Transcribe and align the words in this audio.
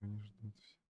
Они 0.00 0.20
ждут 0.22 0.54
все. 0.58 0.87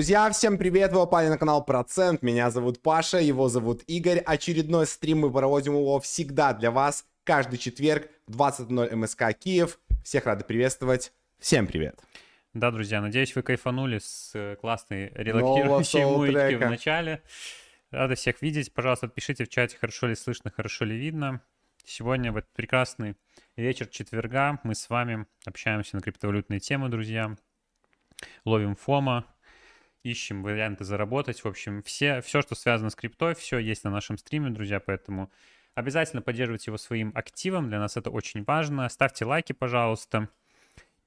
Друзья, 0.00 0.30
всем 0.30 0.56
привет! 0.56 0.92
Вы 0.92 1.00
попали 1.00 1.28
на 1.28 1.36
канал 1.36 1.62
Процент. 1.62 2.22
Меня 2.22 2.50
зовут 2.50 2.80
Паша, 2.80 3.18
его 3.18 3.50
зовут 3.50 3.82
Игорь. 3.86 4.20
Очередной 4.20 4.86
стрим 4.86 5.18
мы 5.18 5.30
проводим 5.30 5.74
его 5.74 6.00
всегда 6.00 6.54
для 6.54 6.70
вас. 6.70 7.04
Каждый 7.22 7.58
четверг 7.58 8.08
в 8.26 8.34
20.00 8.40 8.96
МСК 8.96 9.38
Киев. 9.38 9.78
Всех 10.02 10.24
рады 10.24 10.42
приветствовать. 10.42 11.12
Всем 11.38 11.66
привет! 11.66 12.00
Да, 12.54 12.70
друзья, 12.70 13.02
надеюсь, 13.02 13.36
вы 13.36 13.42
кайфанули 13.42 13.98
с 13.98 14.30
э, 14.32 14.56
классной 14.58 15.12
релаксирующей 15.14 16.06
музыки 16.06 16.54
в 16.54 16.70
начале. 16.70 17.22
Рада 17.90 18.14
всех 18.14 18.40
видеть. 18.40 18.72
Пожалуйста, 18.72 19.06
пишите 19.06 19.44
в 19.44 19.50
чате, 19.50 19.76
хорошо 19.78 20.06
ли 20.06 20.14
слышно, 20.14 20.50
хорошо 20.50 20.86
ли 20.86 20.96
видно. 20.96 21.42
Сегодня 21.84 22.32
в 22.32 22.38
этот 22.38 22.50
прекрасный 22.54 23.16
вечер 23.54 23.86
четверга 23.86 24.60
мы 24.62 24.74
с 24.74 24.88
вами 24.88 25.26
общаемся 25.44 25.96
на 25.96 26.00
криптовалютные 26.00 26.58
темы, 26.58 26.88
друзья. 26.88 27.36
Ловим 28.46 28.76
фома, 28.76 29.26
ищем 30.02 30.42
варианты 30.42 30.84
заработать. 30.84 31.42
В 31.42 31.46
общем, 31.46 31.82
все, 31.82 32.20
все, 32.20 32.42
что 32.42 32.54
связано 32.54 32.90
с 32.90 32.94
криптой, 32.94 33.34
все 33.34 33.58
есть 33.58 33.84
на 33.84 33.90
нашем 33.90 34.18
стриме, 34.18 34.50
друзья, 34.50 34.80
поэтому 34.80 35.30
обязательно 35.74 36.22
поддерживайте 36.22 36.70
его 36.70 36.78
своим 36.78 37.12
активом. 37.14 37.68
Для 37.68 37.78
нас 37.78 37.96
это 37.96 38.10
очень 38.10 38.44
важно. 38.44 38.88
Ставьте 38.88 39.24
лайки, 39.24 39.52
пожалуйста. 39.52 40.28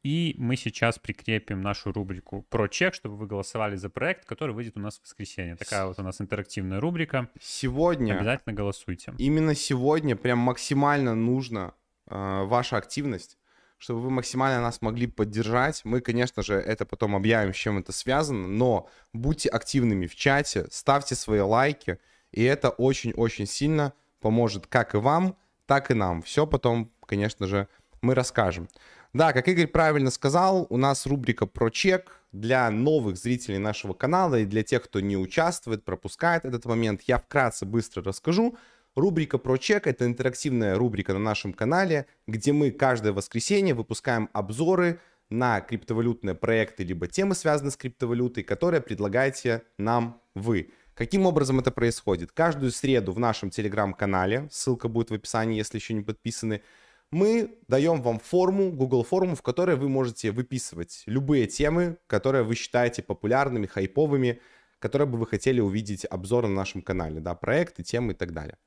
И 0.04 0.36
мы 0.38 0.58
сейчас 0.58 1.00
прикрепим 1.00 1.62
нашу 1.62 1.94
рубрику 1.94 2.46
про 2.50 2.68
чек, 2.68 2.94
чтобы 2.94 3.16
вы 3.16 3.26
голосовали 3.26 3.78
за 3.78 3.90
проект, 3.90 4.26
который 4.26 4.54
выйдет 4.54 4.76
у 4.76 4.81
нас 4.81 5.00
в 5.00 5.04
воскресенье. 5.04 5.56
Такая 5.56 5.86
вот 5.86 5.98
у 5.98 6.04
нас 6.04 6.20
интерактивная 6.20 6.81
рубрика. 6.81 7.30
Сегодня, 7.40 8.18
Обязательно 8.18 8.54
голосуйте. 8.54 9.14
именно 9.18 9.56
сегодня 9.56 10.18
прям 10.18 10.40
максимально 10.40 11.16
нужна 11.16 11.74
э, 12.08 12.44
ваша 12.44 12.75
активность, 12.75 13.38
чтобы 13.84 14.00
вы 14.00 14.12
максимально 14.12 14.62
нас 14.62 14.82
могли 14.82 15.08
поддержать. 15.08 15.82
Мы, 15.84 16.00
конечно 16.00 16.42
же, 16.42 16.54
это 16.54 16.86
потом 16.86 17.18
объявим, 17.18 17.54
с 17.54 17.58
чем 17.58 17.80
это 17.80 17.92
связано, 17.92 18.48
но 18.48 18.88
будьте 19.12 19.50
активными 19.50 20.08
в 20.08 20.16
чате, 20.16 20.68
ставьте 20.72 21.16
свои 21.16 21.42
лайки, 21.42 22.00
и 22.32 22.44
это 22.44 22.70
очень-очень 22.70 23.46
сильно 23.46 23.92
поможет 24.22 24.68
как 24.68 24.96
и 24.96 24.98
вам, 25.00 25.36
так 25.66 25.92
и 25.92 25.96
нам. 25.96 26.22
Все 26.22 26.48
потом, 26.48 26.94
конечно 27.06 27.46
же, 27.46 27.68
мы 28.02 28.16
расскажем. 28.16 28.70
Да, 29.12 29.34
как 29.34 29.50
Игорь 29.50 29.68
правильно 29.68 30.12
сказал, 30.12 30.66
у 30.70 30.78
нас 30.78 31.06
рубрика 31.06 31.46
про 31.46 31.70
чек 31.70 32.22
для 32.32 32.72
новых 32.72 33.18
зрителей 33.18 33.58
нашего 33.58 33.94
канала 33.94 34.40
и 34.40 34.46
для 34.46 34.64
тех, 34.64 34.82
кто 34.84 35.02
не 35.02 35.18
участвует, 35.18 35.84
пропускает 35.84 36.46
этот 36.46 36.64
момент. 36.64 37.02
Я 37.02 37.18
вкратце 37.18 37.66
быстро 37.66 38.02
расскажу. 38.02 38.58
Рубрика 38.96 39.40
про 39.40 39.58
чек 39.58 39.88
это 39.88 40.06
интерактивная 40.06 40.76
рубрика 40.76 41.14
на 41.14 41.20
нашем 41.20 41.52
канале, 41.52 42.06
где 42.28 42.54
мы 42.54 42.70
каждое 42.70 43.12
воскресенье 43.12 43.74
выпускаем 43.74 44.30
обзоры 44.34 45.00
на 45.31 45.62
криптовалютные 45.62 46.36
проекты 46.36 46.84
либо 46.84 47.07
темы, 47.07 47.34
связанные 47.34 47.72
с 47.72 47.78
криптовалютой, 47.78 48.44
которые 48.44 48.81
предлагаете 48.81 49.63
нам 49.80 50.22
вы. 50.36 50.69
Каким 50.94 51.25
образом 51.25 51.60
это 51.60 51.72
происходит? 51.72 52.31
Каждую 52.34 52.72
среду 52.72 53.13
в 53.13 53.19
нашем 53.19 53.50
телеграм-канале, 53.50 54.48
ссылка 54.51 54.88
будет 54.88 55.10
в 55.10 55.16
описании, 55.16 55.57
если 55.57 55.80
еще 55.80 55.95
не 55.95 56.04
подписаны, 56.04 56.62
мы 57.10 57.57
даем 57.68 58.00
вам 58.04 58.19
форму, 58.19 58.72
Google 58.72 59.04
форму, 59.04 59.36
в 59.36 59.42
которой 59.42 59.75
вы 59.75 59.90
можете 59.90 60.30
выписывать 60.30 61.01
любые 61.07 61.48
темы, 61.48 61.98
которые 62.06 62.44
вы 62.44 62.54
считаете 62.54 63.01
популярными, 63.01 63.66
хайповыми, 63.66 64.40
которые 64.78 65.07
бы 65.07 65.18
вы 65.18 65.25
хотели 65.25 65.62
увидеть 65.62 66.06
обзор 66.06 66.44
на 66.44 66.54
нашем 66.54 66.84
канале, 66.84 67.19
да, 67.22 67.34
проекты, 67.34 67.81
темы 67.81 68.13
и 68.13 68.16
так 68.16 68.34
далее. 68.34 68.57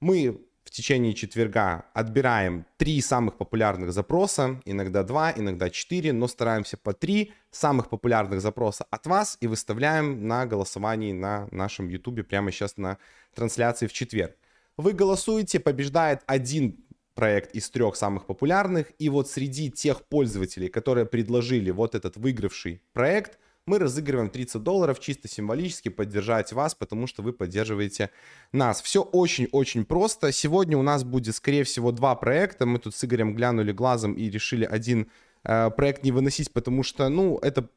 Мы 0.00 0.46
в 0.64 0.70
течение 0.70 1.14
четверга 1.14 1.86
отбираем 1.92 2.66
три 2.78 3.00
самых 3.00 3.36
популярных 3.36 3.92
запроса, 3.92 4.60
иногда 4.64 5.02
два, 5.02 5.32
иногда 5.32 5.70
четыре, 5.70 6.12
но 6.12 6.26
стараемся 6.26 6.76
по 6.76 6.92
три 6.92 7.32
самых 7.50 7.90
популярных 7.90 8.40
запроса 8.40 8.84
от 8.90 9.06
вас 9.06 9.36
и 9.40 9.46
выставляем 9.46 10.26
на 10.26 10.46
голосовании 10.46 11.12
на 11.12 11.48
нашем 11.50 11.88
YouTube 11.88 12.26
прямо 12.26 12.50
сейчас 12.50 12.76
на 12.76 12.98
трансляции 13.34 13.86
в 13.86 13.92
четверг. 13.92 14.36
Вы 14.76 14.92
голосуете, 14.92 15.60
побеждает 15.60 16.22
один 16.26 16.84
проект 17.14 17.54
из 17.54 17.70
трех 17.70 17.96
самых 17.96 18.26
популярных. 18.26 18.92
И 18.98 19.08
вот 19.08 19.28
среди 19.30 19.70
тех 19.70 20.04
пользователей, 20.06 20.68
которые 20.68 21.06
предложили 21.06 21.70
вот 21.70 21.94
этот 21.94 22.16
выигравший 22.16 22.82
проект, 22.92 23.38
мы 23.66 23.78
разыгрываем 23.78 24.30
30 24.30 24.62
долларов 24.62 25.00
чисто 25.00 25.28
символически 25.28 25.88
поддержать 25.88 26.52
вас, 26.52 26.74
потому 26.74 27.06
что 27.06 27.22
вы 27.22 27.32
поддерживаете 27.32 28.10
нас. 28.52 28.82
Все 28.82 29.02
очень-очень 29.02 29.84
просто. 29.84 30.32
Сегодня 30.32 30.76
у 30.76 30.82
нас 30.82 31.04
будет, 31.04 31.34
скорее 31.34 31.64
всего, 31.64 31.92
два 31.92 32.14
проекта. 32.14 32.66
Мы 32.66 32.78
тут 32.78 32.94
с 32.94 33.04
Игорем 33.04 33.34
глянули 33.34 33.72
глазом 33.72 34.14
и 34.14 34.28
решили 34.28 34.64
один 34.64 35.10
э, 35.44 35.70
проект 35.70 36.04
не 36.04 36.12
выносить, 36.12 36.52
потому 36.52 36.82
что, 36.82 37.08
ну, 37.08 37.38
это 37.38 37.68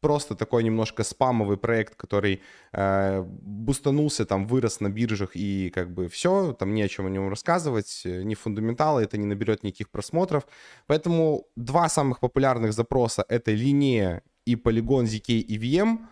просто 0.00 0.34
такой 0.34 0.64
немножко 0.64 1.04
спамовый 1.04 1.56
проект, 1.58 1.94
который 1.94 2.40
э, 2.72 3.22
бустанулся, 3.22 4.24
там, 4.24 4.46
вырос 4.46 4.80
на 4.80 4.88
биржах 4.88 5.36
и 5.36 5.70
как 5.70 5.92
бы 5.92 6.08
все, 6.08 6.52
там 6.54 6.74
не 6.74 6.82
о 6.82 6.88
чем 6.88 7.06
о 7.06 7.10
нем 7.10 7.28
рассказывать, 7.28 8.02
э, 8.04 8.22
не 8.22 8.34
фундаменталы, 8.34 9.02
это 9.02 9.18
не 9.18 9.26
наберет 9.26 9.62
никаких 9.62 9.90
просмотров. 9.90 10.46
Поэтому 10.86 11.46
два 11.54 11.88
самых 11.88 12.18
популярных 12.20 12.72
запроса— 12.72 13.24
это 13.28 13.52
линия 13.52 14.22
и 14.44 14.54
Polygon, 14.54 15.04
ZK 15.04 15.38
и 15.38 15.58
VM. 15.58 16.06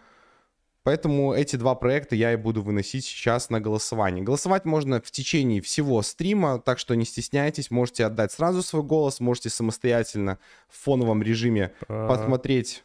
Поэтому 0.83 1.35
эти 1.35 1.57
два 1.57 1.75
проекта 1.75 2.15
я 2.17 2.33
и 2.33 2.37
буду 2.37 2.63
выносить 2.63 3.05
сейчас 3.05 3.51
на 3.51 3.61
голосование. 3.61 4.25
Голосовать 4.25 4.65
можно 4.65 5.03
в 5.03 5.11
течение 5.11 5.61
всего 5.61 6.01
стрима, 6.01 6.59
так 6.61 6.79
что 6.79 6.95
не 6.95 7.05
стесняйтесь, 7.05 7.71
можете 7.71 8.07
отдать 8.07 8.33
сразу 8.33 8.63
свой 8.63 8.83
голос, 8.83 9.21
можете 9.21 9.51
самостоятельно 9.51 10.39
в 10.69 10.79
фоновом 10.79 11.23
режиме 11.23 11.75
А, 11.89 12.09
посмотреть. 12.09 12.85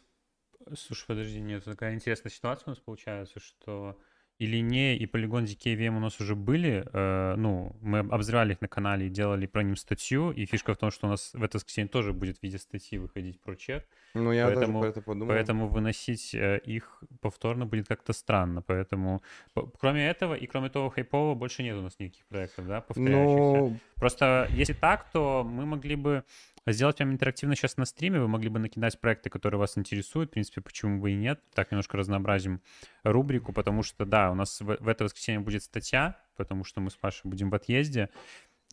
Слушай, 0.76 1.06
подожди, 1.06 1.40
нет, 1.40 1.64
такая 1.64 1.94
интересная 1.94 2.30
ситуация 2.30 2.66
у 2.66 2.70
нас 2.70 2.78
получается, 2.78 3.40
что 3.40 3.96
и 4.44 4.46
линея, 4.46 4.96
и 4.96 5.06
полигон 5.06 5.44
ZKVM 5.44 5.96
у 5.96 6.00
нас 6.00 6.20
уже 6.20 6.34
были, 6.34 6.84
э, 6.92 7.34
ну, 7.36 7.74
мы 7.80 7.98
обозревали 8.00 8.52
их 8.52 8.60
на 8.60 8.68
канале 8.68 9.06
и 9.06 9.08
делали 9.10 9.46
про 9.46 9.62
ним 9.62 9.76
статью, 9.76 10.30
и 10.32 10.44
фишка 10.46 10.74
в 10.74 10.76
том, 10.76 10.90
что 10.90 11.06
у 11.06 11.10
нас 11.10 11.32
в 11.34 11.42
это 11.42 11.56
воскресенье 11.58 11.88
тоже 11.88 12.12
будет 12.12 12.38
в 12.38 12.42
виде 12.42 12.58
статьи 12.58 12.98
выходить 12.98 13.40
про 13.40 13.56
чек, 13.56 13.86
Ну, 14.14 14.32
я 14.32 14.46
поэтому- 14.46 14.80
даже 14.80 14.92
про 14.92 15.00
это 15.00 15.02
подумал. 15.02 15.28
поэтому 15.28 15.68
выносить 15.68 16.34
э, 16.34 16.60
их 16.64 17.02
повторно 17.20 17.64
будет 17.66 17.88
как-то 17.88 18.12
странно, 18.12 18.60
поэтому, 18.62 19.22
по- 19.54 19.66
кроме 19.80 20.06
этого 20.08 20.34
и 20.34 20.46
кроме 20.46 20.68
того 20.68 20.90
хайпового, 20.90 21.34
больше 21.34 21.62
нет 21.62 21.76
у 21.76 21.82
нас 21.82 21.98
никаких 21.98 22.24
проектов, 22.26 22.66
да, 22.66 22.80
повторяющихся. 22.80 23.58
Ну, 23.60 23.76
Просто 23.96 24.48
если 24.50 24.74
так, 24.74 25.10
то 25.12 25.42
мы 25.44 25.64
могли 25.66 25.96
бы 25.96 26.22
сделать 26.72 26.96
прям 26.96 27.12
интерактивно 27.12 27.54
сейчас 27.54 27.76
на 27.76 27.84
стриме, 27.84 28.20
вы 28.20 28.28
могли 28.28 28.48
бы 28.48 28.58
накидать 28.58 28.98
проекты, 29.00 29.30
которые 29.30 29.58
вас 29.58 29.76
интересуют, 29.76 30.30
в 30.30 30.32
принципе, 30.32 30.60
почему 30.60 31.00
бы 31.00 31.12
и 31.12 31.14
нет. 31.14 31.40
Так 31.54 31.70
немножко 31.70 31.96
разнообразим 31.96 32.60
рубрику, 33.02 33.52
потому 33.52 33.82
что, 33.82 34.04
да, 34.04 34.30
у 34.30 34.34
нас 34.34 34.60
в, 34.60 34.76
в 34.80 34.88
это 34.88 35.04
воскресенье 35.04 35.40
будет 35.40 35.62
статья, 35.62 36.18
потому 36.36 36.64
что 36.64 36.80
мы 36.80 36.90
с 36.90 36.96
Пашей 36.96 37.28
будем 37.28 37.50
в 37.50 37.54
отъезде, 37.54 38.10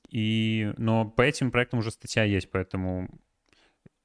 и, 0.10 0.74
но 0.78 1.06
по 1.06 1.22
этим 1.22 1.52
проектам 1.52 1.80
уже 1.80 1.92
статья 1.92 2.24
есть, 2.24 2.50
поэтому 2.50 3.10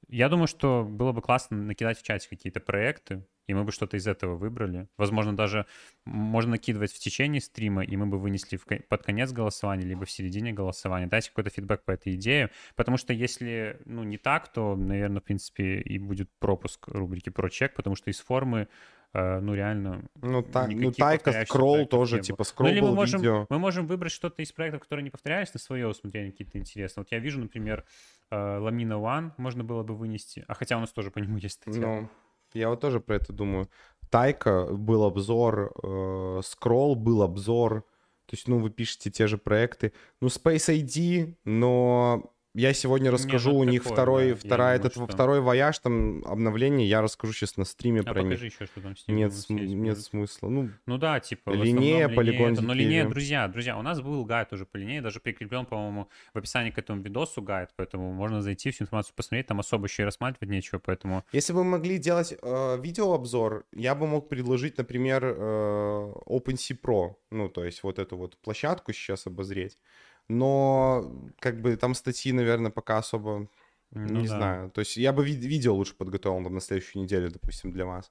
я 0.09 0.29
думаю, 0.29 0.47
что 0.47 0.85
было 0.85 1.13
бы 1.13 1.23
классно 1.23 1.57
накидать 1.57 1.99
в 1.99 2.03
чате 2.03 2.29
какие-то 2.29 2.61
проекты, 2.61 3.25
и 3.47 3.55
мы 3.55 3.65
бы 3.65 3.73
что-то 3.73 3.97
из 3.97 4.07
этого 4.07 4.37
выбрали. 4.37 4.89
Возможно, 4.97 5.37
даже 5.37 5.67
можно 6.05 6.53
накидывать 6.53 6.93
в 6.93 6.99
течение 6.99 7.41
стрима, 7.41 7.85
и 7.85 7.97
мы 7.97 8.07
бы 8.07 8.19
вынесли 8.19 8.57
в 8.57 8.67
под 8.89 9.03
конец 9.03 9.33
голосования, 9.33 9.85
либо 9.85 10.05
в 10.05 10.11
середине 10.11 10.53
голосования. 10.53 11.07
Дайте 11.07 11.31
какой-то 11.31 11.51
фидбэк 11.51 11.85
по 11.85 11.93
этой 11.93 12.15
идее. 12.15 12.51
Потому 12.75 12.97
что 12.97 13.13
если 13.13 13.81
ну, 13.85 14.03
не 14.03 14.19
так, 14.19 14.53
то, 14.53 14.75
наверное, 14.77 15.21
в 15.21 15.25
принципе, 15.25 15.81
и 15.81 15.99
будет 15.99 16.31
пропуск 16.39 16.89
рубрики 16.89 17.31
про 17.31 17.49
чек, 17.49 17.75
потому 17.75 17.95
что 17.97 18.11
из 18.11 18.21
формы, 18.21 18.69
э, 19.13 19.41
ну, 19.41 19.55
реально... 19.55 20.09
ну, 20.21 20.43
та- 20.43 20.67
ну 20.67 20.91
тайка, 20.93 21.45
скролл 21.45 21.87
тоже, 21.87 22.21
типа, 22.21 22.39
Ну, 22.41 22.45
скролл 22.45 22.71
или 22.71 22.81
мы 22.81 22.95
можем, 22.95 23.21
видео. 23.21 23.47
мы 23.49 23.59
можем 23.59 23.87
выбрать 23.87 24.13
что-то 24.13 24.43
из 24.43 24.53
проектов, 24.53 24.83
которые 24.83 25.05
не 25.05 25.11
повторялись, 25.11 25.55
на 25.55 25.61
свое 25.61 25.87
усмотрение 25.87 26.33
какие-то 26.33 26.59
интересные. 26.59 27.03
Вот 27.03 27.13
я 27.13 27.19
вижу, 27.19 27.41
например, 27.41 27.85
э, 28.31 28.37
Lamina 28.37 29.01
One 29.01 29.33
можно 29.37 29.63
было 29.65 29.83
бы 29.83 29.95
вынести, 29.95 30.45
а 30.49 30.55
хотя 30.55 30.77
у 30.77 30.81
нас 30.81 30.93
тоже 30.93 31.11
по 31.11 31.19
нему 31.19 31.39
есть 31.39 31.63
статья. 31.63 31.81
Ну, 31.81 32.09
я 32.57 32.69
вот 32.69 32.81
тоже 32.81 33.01
про 33.01 33.17
это 33.17 33.33
думаю. 33.33 33.69
Taiko, 34.11 34.67
был 34.71 35.05
обзор, 35.05 35.73
э, 35.83 36.41
Scroll, 36.45 36.95
был 36.95 37.23
обзор. 37.23 37.83
То 38.27 38.35
есть, 38.35 38.49
ну, 38.49 38.59
вы 38.59 38.71
пишете 38.71 39.11
те 39.11 39.27
же 39.27 39.39
проекты. 39.39 39.93
Ну, 40.21 40.29
Space 40.29 40.69
ID, 40.75 41.37
но 41.45 42.33
я 42.57 42.73
сегодня 42.73 43.11
расскажу, 43.11 43.53
ну 43.53 43.59
у 43.59 43.65
них 43.65 43.83
такое, 43.83 43.95
второй, 43.95 44.31
да, 44.31 44.37
вторая, 44.37 44.79
думаю, 44.79 44.91
этот, 44.91 44.93
что- 45.05 45.07
второй 45.13 45.41
вояж, 45.41 45.79
там 45.79 46.25
обновление, 46.25 46.89
я 46.89 47.03
расскажу 47.03 47.33
сейчас 47.33 47.57
на 47.57 47.65
стриме 47.65 48.01
А 48.01 48.05
про 48.05 48.23
них. 48.23 48.31
покажи 48.31 48.47
еще, 48.47 48.67
что 48.67 48.81
там 48.81 48.97
с 48.97 49.07
ним 49.07 49.17
Нет, 49.19 49.33
см- 49.35 49.67
нет 49.67 49.99
смысла. 49.99 50.49
Ну, 50.49 50.71
Ну 50.87 50.99
да, 50.99 51.21
типа. 51.21 51.51
Linea, 51.51 52.07
основном 52.07 52.17
полигон 52.17 52.53
это. 52.55 52.63
Но 52.63 52.73
Linea, 52.75 53.07
друзья, 53.09 53.47
друзья, 53.49 53.77
у 53.79 53.83
нас 53.83 54.01
был 54.01 54.25
гайд 54.25 54.53
уже 54.53 54.65
по 54.65 54.77
Linea, 54.79 55.03
даже 55.03 55.21
прикреплен, 55.21 55.67
по-моему, 55.67 56.09
в 56.33 56.39
описании 56.39 56.71
к 56.71 56.79
этому 56.79 57.03
видосу 57.03 57.43
гайд, 57.43 57.71
поэтому 57.77 58.13
можно 58.13 58.41
зайти, 58.41 58.71
всю 58.71 58.85
информацию 58.85 59.15
посмотреть, 59.15 59.47
там 59.47 59.61
особо 59.61 59.87
еще 59.87 60.03
и 60.03 60.05
рассматривать 60.07 60.51
нечего, 60.51 60.79
поэтому... 60.79 61.25
Если 61.33 61.53
бы 61.53 61.63
мы 61.65 61.73
могли 61.73 61.99
делать 61.99 62.35
э, 62.41 62.81
видеообзор, 62.81 63.67
я 63.73 63.95
бы 63.95 64.07
мог 64.07 64.29
предложить, 64.29 64.79
например, 64.79 65.25
э, 65.25 66.13
OpenSea 66.27 66.79
Pro, 66.81 67.15
ну, 67.31 67.49
то 67.49 67.65
есть 67.65 67.83
вот 67.83 67.99
эту 67.99 68.17
вот 68.17 68.37
площадку 68.39 68.93
сейчас 68.93 69.27
обозреть. 69.27 69.79
Но, 70.29 71.13
как 71.39 71.61
бы, 71.61 71.77
там 71.77 71.95
статьи, 71.95 72.33
наверное, 72.33 72.71
пока 72.71 72.99
особо, 72.99 73.49
ну 73.93 74.21
не 74.21 74.29
да. 74.29 74.37
знаю. 74.37 74.71
То 74.71 74.81
есть 74.81 74.97
я 74.97 75.13
бы 75.13 75.25
ви- 75.25 75.37
видео 75.37 75.75
лучше 75.75 75.95
подготовил 75.95 76.43
там, 76.43 76.55
на 76.55 76.61
следующую 76.61 77.03
неделю, 77.05 77.31
допустим, 77.31 77.71
для 77.73 77.87
вас. 77.87 78.11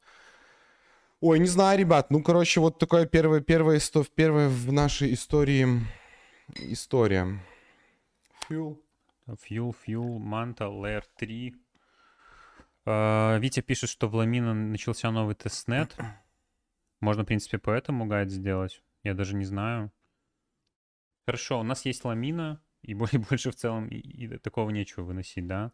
Ой, 1.21 1.39
не 1.39 1.47
знаю, 1.47 1.79
ребят. 1.79 2.11
Ну, 2.11 2.21
короче, 2.21 2.59
вот 2.59 2.79
такое 2.79 3.05
первое, 3.05 3.41
первое, 3.41 3.77
исто- 3.77 4.07
первое 4.15 4.49
в 4.49 4.71
нашей 4.71 5.13
истории 5.13 5.67
история. 6.55 7.39
Fuel. 8.49 8.77
Fuel, 9.27 9.75
Fuel, 9.87 10.17
Manta, 10.19 10.69
Layer 10.69 11.03
3. 11.17 11.55
А, 12.85 13.37
Витя 13.39 13.61
пишет, 13.61 13.89
что 13.89 14.07
в 14.07 14.15
Lamina 14.15 14.53
начался 14.53 15.11
новый 15.11 15.35
тестнет. 15.35 15.95
Можно, 17.01 17.23
в 17.23 17.25
принципе, 17.25 17.57
по 17.57 17.71
этому 17.71 18.05
гайд 18.05 18.29
сделать. 18.29 18.83
Я 19.03 19.13
даже 19.13 19.35
не 19.35 19.45
знаю. 19.45 19.91
Хорошо, 21.25 21.59
у 21.59 21.63
нас 21.63 21.85
есть 21.85 22.03
Lamina, 22.05 22.61
и 22.83 22.93
более 22.93 23.19
больше 23.29 23.51
в 23.51 23.55
целом 23.55 23.87
и, 23.87 23.97
и 23.97 24.37
такого 24.37 24.69
нечего 24.69 25.03
выносить, 25.03 25.47
да? 25.47 25.71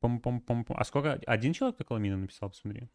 Пом-пом-пом. 0.00 0.64
А 0.68 0.84
сколько? 0.84 1.14
Один 1.26 1.52
человек 1.52 1.76
только 1.78 1.92
Lamina 1.94 2.16
написал, 2.16 2.50
посмотри. 2.50 2.88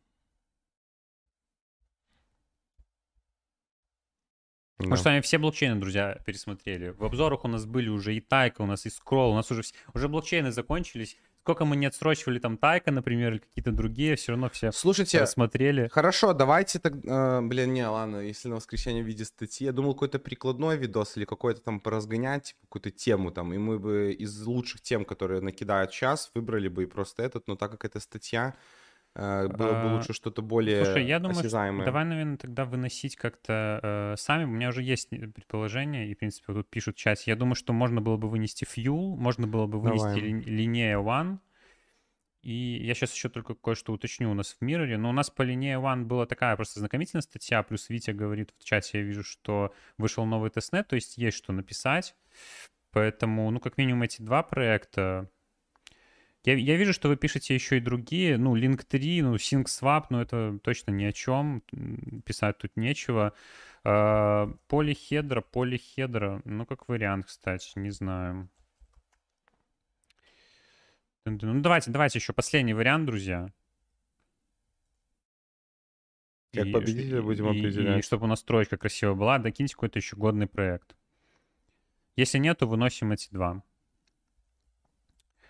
Мы 4.78 4.92
Да. 4.92 4.96
с 4.96 5.04
вами 5.04 5.20
все 5.20 5.38
блокчейны, 5.38 5.76
друзья, 5.78 6.16
пересмотрели. 6.26 6.90
В 6.92 7.04
обзорах 7.04 7.44
у 7.44 7.50
нас 7.50 7.66
были 7.66 7.90
уже 7.90 8.16
и 8.16 8.22
Тайка, 8.22 8.62
у 8.62 8.66
нас 8.66 8.86
и 8.86 8.90
Скролл, 8.90 9.32
у 9.32 9.36
нас 9.36 9.52
уже, 9.52 9.62
вс- 9.62 9.74
уже 9.94 10.08
блокчейны 10.08 10.52
закончились. 10.54 11.18
Сколько 11.50 11.66
мы 11.66 11.78
не 11.78 11.88
отсрочивали 11.88 12.38
там 12.38 12.58
Тайка, 12.58 12.92
например, 12.92 13.32
или 13.32 13.40
какие-то 13.40 13.72
другие, 13.72 14.16
все 14.16 14.34
равно 14.34 14.52
все 14.52 14.72
Слушайте, 14.72 15.20
рассмотрели. 15.20 15.88
Хорошо, 15.88 16.34
давайте 16.34 16.78
так... 16.78 16.94
э, 17.04 17.42
блин, 17.42 17.74
не, 17.74 17.88
ладно, 17.88 18.18
если 18.18 18.50
на 18.50 18.58
воскресенье 18.58 19.02
в 19.02 19.08
виде 19.08 19.26
статьи. 19.26 19.66
Я 19.66 19.72
думал, 19.72 19.94
какой-то 19.94 20.20
прикладной 20.20 20.78
видос 20.78 21.18
или 21.18 21.26
какой-то 21.26 21.62
там 21.62 21.80
поразгонять, 21.80 22.50
типа, 22.50 22.60
какую-то 22.68 22.92
тему 22.92 23.32
там. 23.32 23.52
И 23.52 23.58
мы 23.58 23.80
бы 23.80 24.14
из 24.14 24.46
лучших 24.46 24.82
тем, 24.82 25.06
которые 25.06 25.42
накидают 25.42 25.92
сейчас, 25.92 26.30
выбрали 26.36 26.68
бы 26.68 26.84
и 26.84 26.86
просто 26.86 27.24
этот. 27.24 27.48
Но 27.48 27.56
так 27.56 27.72
как 27.72 27.84
это 27.84 28.00
статья, 28.00 28.54
было 29.50 29.74
бы 29.74 29.90
А, 29.90 29.96
лучше 29.96 30.14
что-то 30.14 30.42
более 30.42 30.86
Слушай, 30.86 31.06
я 31.06 31.20
думаю, 31.20 31.40
осязаемое. 31.40 31.86
давай, 31.86 32.06
наверное, 32.06 32.38
тогда 32.38 32.66
выносить 32.66 33.16
как-то 33.16 33.80
э, 33.84 34.16
сами. 34.18 34.46
У 34.46 34.48
меня 34.48 34.70
уже 34.70 34.82
есть 34.84 35.10
э, 35.12 35.28
предположение, 35.28 36.08
и, 36.10 36.14
в 36.16 36.18
принципе, 36.18 36.54
вот 36.54 36.62
тут 36.64 36.70
пишут 36.70 36.96
в 36.96 37.00
чате. 37.00 37.24
Я 37.32 37.36
думаю, 37.36 37.56
что 37.56 37.74
можно 37.74 38.02
было 38.02 38.18
бы 38.18 38.30
вынести 38.30 38.64
Fuel, 38.66 39.16
можно 39.16 39.48
было 39.48 39.68
бы 39.68 39.80
вынести 39.80 40.20
ли- 40.20 40.34
Linnea 40.66 41.04
One. 41.04 41.40
И 42.42 42.54
я 42.86 42.94
сейчас 42.94 43.14
еще 43.14 43.28
только 43.28 43.54
кое-что 43.54 43.92
уточню 43.92 44.32
у 44.32 44.34
нас 44.34 44.56
в 44.58 44.64
Мироре. 44.64 44.98
Но 44.98 45.10
у 45.10 45.12
нас 45.12 45.30
по 45.30 45.42
Linnea 45.42 45.76
One 45.82 46.04
была 46.06 46.26
такая 46.26 46.56
просто 46.56 46.80
знакомительная 46.80 47.22
статья, 47.22 47.62
плюс 47.64 47.90
Витя 47.90 48.12
говорит 48.12 48.54
в 48.58 48.64
чате, 48.64 49.00
я 49.00 49.04
вижу, 49.04 49.24
что 49.24 49.74
вышел 49.98 50.26
новый 50.26 50.50
тестнет, 50.50 50.88
то 50.88 50.96
есть 50.96 51.18
есть 51.18 51.36
что 51.38 51.52
написать. 51.52 52.16
Поэтому, 52.92 53.52
ну, 53.52 53.60
как 53.60 53.78
минимум 53.78 54.04
эти 54.04 54.22
два 54.22 54.42
проекта, 54.42 55.30
я, 56.46 56.56
я 56.56 56.76
вижу, 56.78 56.94
что 56.94 57.10
вы 57.10 57.16
пишете 57.18 57.54
еще 57.54 57.78
и 57.78 57.82
другие. 57.82 58.38
Ну, 58.38 58.56
Link 58.56 58.84
3, 58.88 59.22
ну, 59.24 59.36
SyncSwap, 59.36 60.06
ну, 60.10 60.22
это 60.22 60.60
точно 60.64 60.92
ни 60.92 61.04
о 61.04 61.12
чем. 61.12 61.62
Писать 62.26 62.58
тут 62.58 62.76
нечего. 62.78 63.34
Полихедра, 63.84 65.42
полихедра. 65.42 66.42
Ну, 66.46 66.66
как 66.66 66.88
вариант, 66.88 67.26
кстати, 67.28 67.72
не 67.78 67.92
знаю. 67.92 68.50
Ну, 71.26 71.62
давайте, 71.62 71.92
давайте 71.92 72.20
еще 72.20 72.34
последний 72.34 72.74
вариант, 72.74 73.06
друзья. 73.06 73.52
Как 76.54 76.66
И- 76.66 76.72
победителя 76.72 77.20
и- 77.20 77.22
будем 77.22 77.48
и- 77.52 77.56
И, 77.56 77.60
определять. 77.60 78.04
чтобы 78.06 78.24
у 78.24 78.28
нас 78.28 78.40
строчка 78.40 78.78
красиво 78.78 79.14
была, 79.14 79.38
докиньте 79.38 79.76
какой-то 79.76 80.00
еще 80.00 80.16
годный 80.16 80.48
проект. 80.48 80.96
Если 82.16 82.40
нет, 82.40 82.58
то 82.58 82.66
выносим 82.66 83.12
эти 83.12 83.30
два. 83.32 83.62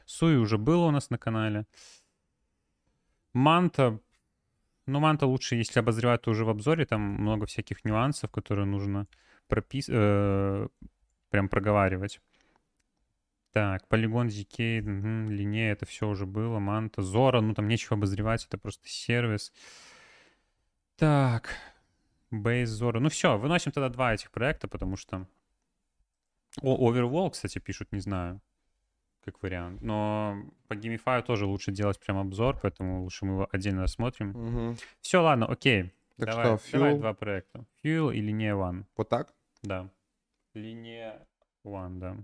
Суи 0.10 0.38
уже 0.38 0.58
было 0.58 0.88
у 0.88 0.92
нас 0.92 1.12
на 1.12 1.20
канале. 1.20 1.68
Манта. 3.34 4.00
Ну, 4.88 5.00
Манта 5.00 5.28
лучше, 5.28 5.56
если 5.56 5.80
обозревать, 5.80 6.24
то 6.24 6.32
уже 6.32 6.46
в 6.46 6.50
обзоре. 6.50 6.88
Там 6.88 7.02
много 7.02 7.46
всяких 7.46 7.86
нюансов, 7.86 8.32
которые 8.32 8.66
нужно 8.66 9.06
пропис... 9.48 9.86
э, 9.88 10.68
прям 11.30 11.48
проговаривать. 11.48 12.22
Так, 13.52 13.88
полигон 13.88 14.30
ZK, 14.30 14.82
угу, 14.82 15.32
линея, 15.32 15.74
это 15.74 15.86
все 15.86 16.08
уже 16.08 16.26
было, 16.26 16.58
манта, 16.58 17.04
Зора, 17.04 17.42
ну 17.42 17.54
там 17.54 17.68
нечего 17.68 17.96
обозревать, 17.96 18.46
это 18.46 18.58
просто 18.58 18.88
сервис. 18.88 19.54
Так, 20.98 21.50
Base 22.32 22.64
Zora. 22.64 23.00
Ну 23.00 23.10
все, 23.10 23.38
выносим 23.38 23.72
тогда 23.72 23.90
два 23.90 24.16
этих 24.16 24.32
проекта, 24.32 24.68
потому 24.68 24.98
что... 24.98 25.28
О, 26.64 26.92
Overwall, 26.92 27.30
кстати, 27.30 27.60
пишут, 27.60 27.92
не 27.92 28.00
знаю, 28.00 28.42
как 29.32 29.42
вариант. 29.42 29.82
Но 29.82 30.44
по 30.68 30.74
Gamify 30.74 31.22
тоже 31.24 31.46
лучше 31.46 31.72
делать 31.72 32.00
прям 32.00 32.18
обзор, 32.18 32.58
поэтому 32.62 33.04
лучше 33.04 33.26
мы 33.26 33.34
его 33.34 33.48
отдельно 33.52 33.82
рассмотрим. 33.84 34.30
Мгм. 34.30 34.78
Все, 35.02 35.22
ладно, 35.22 35.46
окей. 35.46 35.92
Так 36.18 36.30
давай, 36.30 36.58
что, 36.58 36.72
давай 36.74 36.94
Fuel? 36.94 36.98
два 37.00 37.14
проекта. 37.14 37.66
Fuel 37.84 38.14
и 38.14 38.22
Linear 38.22 38.56
One. 38.58 38.86
Вот 38.98 39.10
так? 39.10 39.34
Да. 39.64 39.90
Линия 40.54 41.26
One, 41.64 42.00
да. 42.00 42.18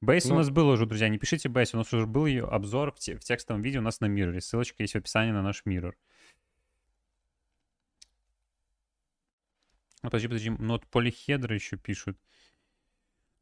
Бейс 0.00 0.26
у 0.26 0.30
Ну- 0.30 0.36
нас 0.36 0.50
был 0.50 0.68
уже, 0.68 0.86
друзья. 0.86 1.08
Не 1.08 1.18
пишите 1.18 1.48
Бейс, 1.48 1.74
у 1.74 1.78
нас 1.78 1.92
уже 1.92 2.06
был 2.06 2.26
ее 2.26 2.44
обзор 2.44 2.92
в, 2.92 2.98
те- 2.98 3.16
в 3.16 3.24
текстовом 3.24 3.62
видео 3.62 3.80
у 3.80 3.82
нас 3.84 4.00
на 4.00 4.06
Mirror. 4.06 4.40
Ссылочка 4.40 4.82
есть 4.82 4.94
в 4.94 4.98
описании 4.98 5.32
на 5.32 5.42
наш 5.42 5.62
Mirror. 5.66 5.94
Подожди, 10.02 10.28
подожди, 10.28 10.50
вот 10.50 10.86
полихедра 10.86 11.54
еще 11.54 11.76
пишут. 11.76 12.18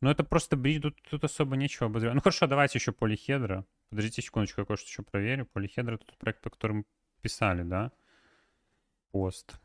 Ну 0.04 0.10
это 0.10 0.22
просто 0.22 0.54
бред, 0.54 0.82
тут, 0.82 1.00
тут 1.08 1.24
особо 1.24 1.56
нечего 1.56 1.86
обозревать. 1.86 2.14
Ну 2.14 2.20
хорошо, 2.20 2.46
давайте 2.46 2.78
еще 2.78 2.92
полихедра. 2.92 3.64
Подождите 3.88 4.20
секундочку, 4.20 4.60
я 4.60 4.66
кое-что 4.66 4.86
еще 4.86 5.02
проверю. 5.02 5.46
Полихедра— 5.46 5.96
тот 5.98 6.18
проект, 6.18 6.42
по 6.42 6.50
которому 6.50 6.84
писали, 7.22 7.62
да? 7.62 7.90
Пост. 9.12 9.58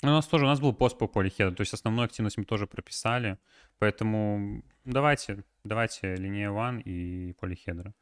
У 0.00 0.06
нас 0.06 0.28
тоже, 0.28 0.44
у 0.44 0.46
нас 0.46 0.60
был 0.60 0.72
пост 0.72 0.96
по 0.96 1.08
полихеду, 1.08 1.56
то 1.56 1.62
есть 1.62 1.74
основную 1.74 2.04
активность 2.06 2.38
мы 2.38 2.44
тоже 2.44 2.68
прописали, 2.68 3.38
поэтому 3.80 4.62
давайте, 4.84 5.42
давайте 5.64 6.14
линия 6.14 6.50
One 6.50 6.80
и 6.82 7.32
полихедра. 7.32 7.94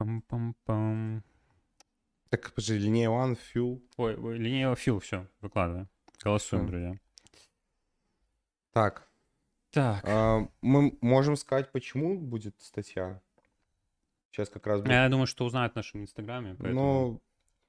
Пам-пам-пам. 0.00 1.22
Так, 2.30 2.52
подожди, 2.52 2.78
линия 2.78 3.08
One, 3.08 3.38
Fuel. 3.54 3.80
Ой, 3.96 4.16
ой, 4.16 4.38
линия 4.38 4.74
Фил, 4.74 4.98
все, 4.98 5.28
выкладываем. 5.40 5.88
Голосуем, 6.20 6.64
Всё. 6.64 6.70
друзья. 6.72 6.98
Так, 8.72 9.09
Так. 9.70 10.04
а, 10.04 10.48
мы 10.62 10.96
можем 11.00 11.36
сказать, 11.36 11.70
почему 11.72 12.18
будет 12.18 12.54
статья? 12.60 13.20
Сейчас 14.30 14.48
как 14.48 14.66
раз 14.66 14.80
будет. 14.80 14.92
Я 14.92 15.08
думаю, 15.08 15.26
что 15.26 15.44
узнают 15.44 15.72
в 15.72 15.76
нашем 15.76 16.02
инстаграме, 16.02 16.54
поэтому, 16.58 16.80
Ну, 16.80 17.22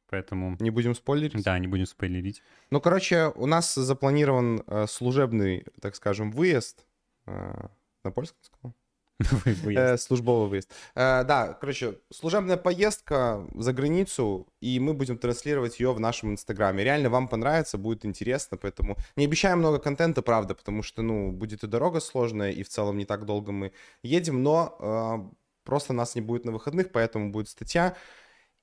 поэтому... 0.10 0.58
не 0.60 0.70
будем 0.70 0.94
спойлерить. 0.94 1.44
Да, 1.44 1.58
не 1.60 1.68
будем 1.68 1.86
спойлерить. 1.86 2.44
Ну, 2.70 2.80
короче, 2.82 3.28
у 3.36 3.46
нас 3.48 3.74
запланирован 3.74 4.64
э, 4.68 4.86
служебный, 4.88 5.66
так 5.82 5.96
скажем, 5.96 6.32
выезд. 6.32 6.86
э, 7.26 7.68
на 8.04 8.12
польском 8.12 8.44
сказал? 8.44 8.76
Выезд. 9.64 9.80
Э, 9.80 9.98
службовый 9.98 10.50
выезд. 10.50 10.72
Э, 10.96 11.24
да, 11.24 11.54
короче, 11.54 12.00
служебная 12.12 12.58
поездка 12.58 13.48
за 13.56 13.74
границу, 13.74 14.48
и 14.60 14.80
мы 14.80 14.94
будем 14.94 15.18
транслировать 15.18 15.80
ее 15.80 15.94
в 15.94 16.00
нашем 16.00 16.32
инстаграме. 16.32 16.84
Реально 16.84 17.10
вам 17.10 17.28
понравится, 17.28 17.78
будет 17.78 18.06
интересно, 18.06 18.58
поэтому 18.58 18.98
не 19.16 19.26
обещаем 19.26 19.60
много 19.60 19.80
контента, 19.80 20.22
правда, 20.22 20.56
потому 20.56 20.84
что, 20.84 21.02
ну, 21.02 21.32
будет 21.32 21.64
и 21.64 21.68
дорога 21.68 22.00
сложная, 22.00 22.52
и 22.52 22.64
в 22.64 22.70
целом 22.70 22.98
не 22.98 23.06
так 23.06 23.26
долго 23.26 23.52
мы 23.52 23.72
едем, 24.04 24.44
но 24.44 24.76
э, 24.80 25.36
просто 25.64 25.94
нас 25.94 26.16
не 26.16 26.22
будет 26.22 26.46
на 26.46 26.52
выходных, 26.52 26.92
поэтому 26.92 27.32
будет 27.32 27.50
статья. 27.50 27.96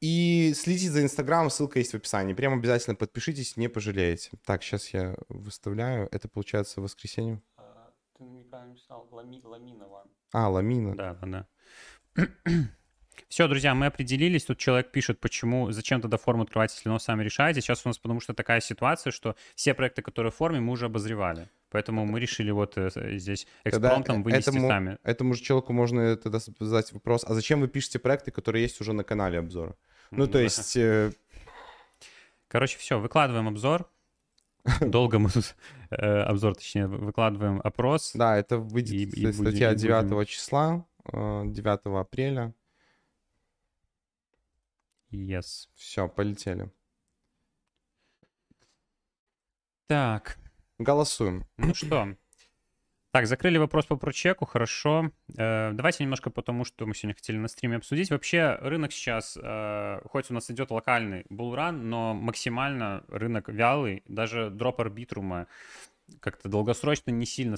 И 0.01 0.53
следите 0.55 0.91
за 0.91 1.03
инстаграмом, 1.03 1.51
ссылка 1.51 1.81
есть 1.81 1.93
в 1.93 1.97
описании. 1.97 2.33
Прям 2.33 2.55
обязательно 2.55 2.95
подпишитесь, 2.95 3.57
не 3.57 3.69
пожалеете. 3.69 4.31
Так, 4.45 4.63
сейчас 4.63 4.95
я 4.95 5.17
выставляю. 5.29 6.09
Это 6.13 6.29
получается 6.29 6.81
воскресенье. 6.81 7.43
Ты 8.17 8.25
неправильно 8.25 8.75
писал, 8.75 9.09
ламинова. 9.11 10.05
А, 10.33 10.49
ламина. 10.49 10.95
Да, 10.97 11.15
да, 11.15 11.47
да. 12.17 12.29
Все, 13.29 13.47
друзья, 13.47 13.75
мы 13.75 13.87
определились. 13.87 14.45
Тут 14.45 14.59
человек 14.59 14.91
пишет, 14.91 15.21
почему, 15.21 15.71
зачем 15.71 16.01
тогда 16.01 16.17
форму 16.17 16.45
открывать, 16.45 16.73
если 16.75 16.89
оно 16.89 16.99
сами 16.99 17.25
решаете. 17.25 17.61
Сейчас 17.61 17.85
у 17.85 17.89
нас 17.89 17.99
потому 17.99 18.21
что 18.21 18.33
такая 18.33 18.61
ситуация, 18.61 19.11
что 19.11 19.37
все 19.55 19.75
проекты, 19.75 20.03
которые 20.03 20.33
в 20.33 20.37
форме, 20.37 20.61
мы 20.61 20.73
уже 20.73 20.87
обозревали. 20.87 21.49
Поэтому 21.71 22.07
мы 22.07 22.21
решили 22.21 22.51
вот 22.51 22.79
э, 22.79 23.19
здесь 23.19 23.47
экспромтом 23.65 24.23
вынести 24.23 24.49
этому, 24.49 24.69
сами. 24.69 24.99
этому 25.03 25.35
же 25.35 25.43
человеку 25.43 25.75
можно 25.75 26.17
тогда 26.17 26.39
задать 26.61 26.93
вопрос, 26.93 27.25
а 27.29 27.35
зачем 27.35 27.61
вы 27.61 27.69
пишете 27.69 27.99
проекты, 27.99 28.31
которые 28.31 28.63
есть 28.63 28.81
уже 28.81 28.95
на 28.95 29.05
канале 29.05 29.39
обзора? 29.39 29.77
Ну, 30.11 30.27
то 30.27 30.39
есть, 30.39 30.77
э, 30.77 31.13
Короче, 32.49 32.79
все, 32.79 32.99
выкладываем 32.99 33.47
обзор. 33.49 33.91
Долго 34.81 35.19
мы 35.19 35.31
тут 35.31 35.55
э, 35.91 35.97
обзор, 36.23 36.55
точнее, 36.55 36.87
вы- 36.87 36.99
выкладываем 36.99 37.61
опрос. 37.65 38.13
да, 38.15 38.37
это 38.37 38.59
выйдет 38.59 38.93
И- 38.95 39.21
и 39.21 39.27
будем- 39.27 39.33
статья 39.33 39.69
будем. 39.71 39.81
9 40.09 40.29
числа, 40.29 40.87
э, 41.13 41.43
9 41.47 42.01
апреля. 42.01 42.55
Yes. 45.11 45.69
Все, 45.75 46.07
полетели. 46.09 46.71
Так, 49.87 50.39
Голосуем. 50.79 51.45
Ну 51.57 51.75
что, 51.75 52.15
так, 53.11 53.27
закрыли 53.27 53.57
вопрос 53.59 53.87
по 53.87 53.97
прочеку, 53.97 54.45
хорошо. 54.45 55.11
Э, 55.37 55.71
давайте 55.73 56.05
немножко 56.05 56.31
по 56.31 56.43
тому, 56.43 56.65
что 56.65 56.85
мы 56.87 56.95
сегодня 56.95 57.15
хотели 57.15 57.39
на 57.39 57.49
стриме 57.49 57.77
обсудить. 57.77 58.11
Вообще 58.11 58.59
рынок 58.61 58.93
сейчас, 58.93 59.39
э, 59.41 60.01
хоть 60.05 60.31
у 60.31 60.35
нас 60.35 60.51
идет 60.51 60.71
локальный 60.71 61.25
булран, 61.31 61.89
но 61.89 62.13
максимально 62.13 63.05
рынок 63.09 63.49
вялый. 63.49 64.03
Даже 64.07 64.51
дроп 64.51 64.81
арбитрума 64.81 65.47
как-то 66.21 66.49
долгосрочно 66.49 67.11
не 67.11 67.27
сильно, 67.27 67.57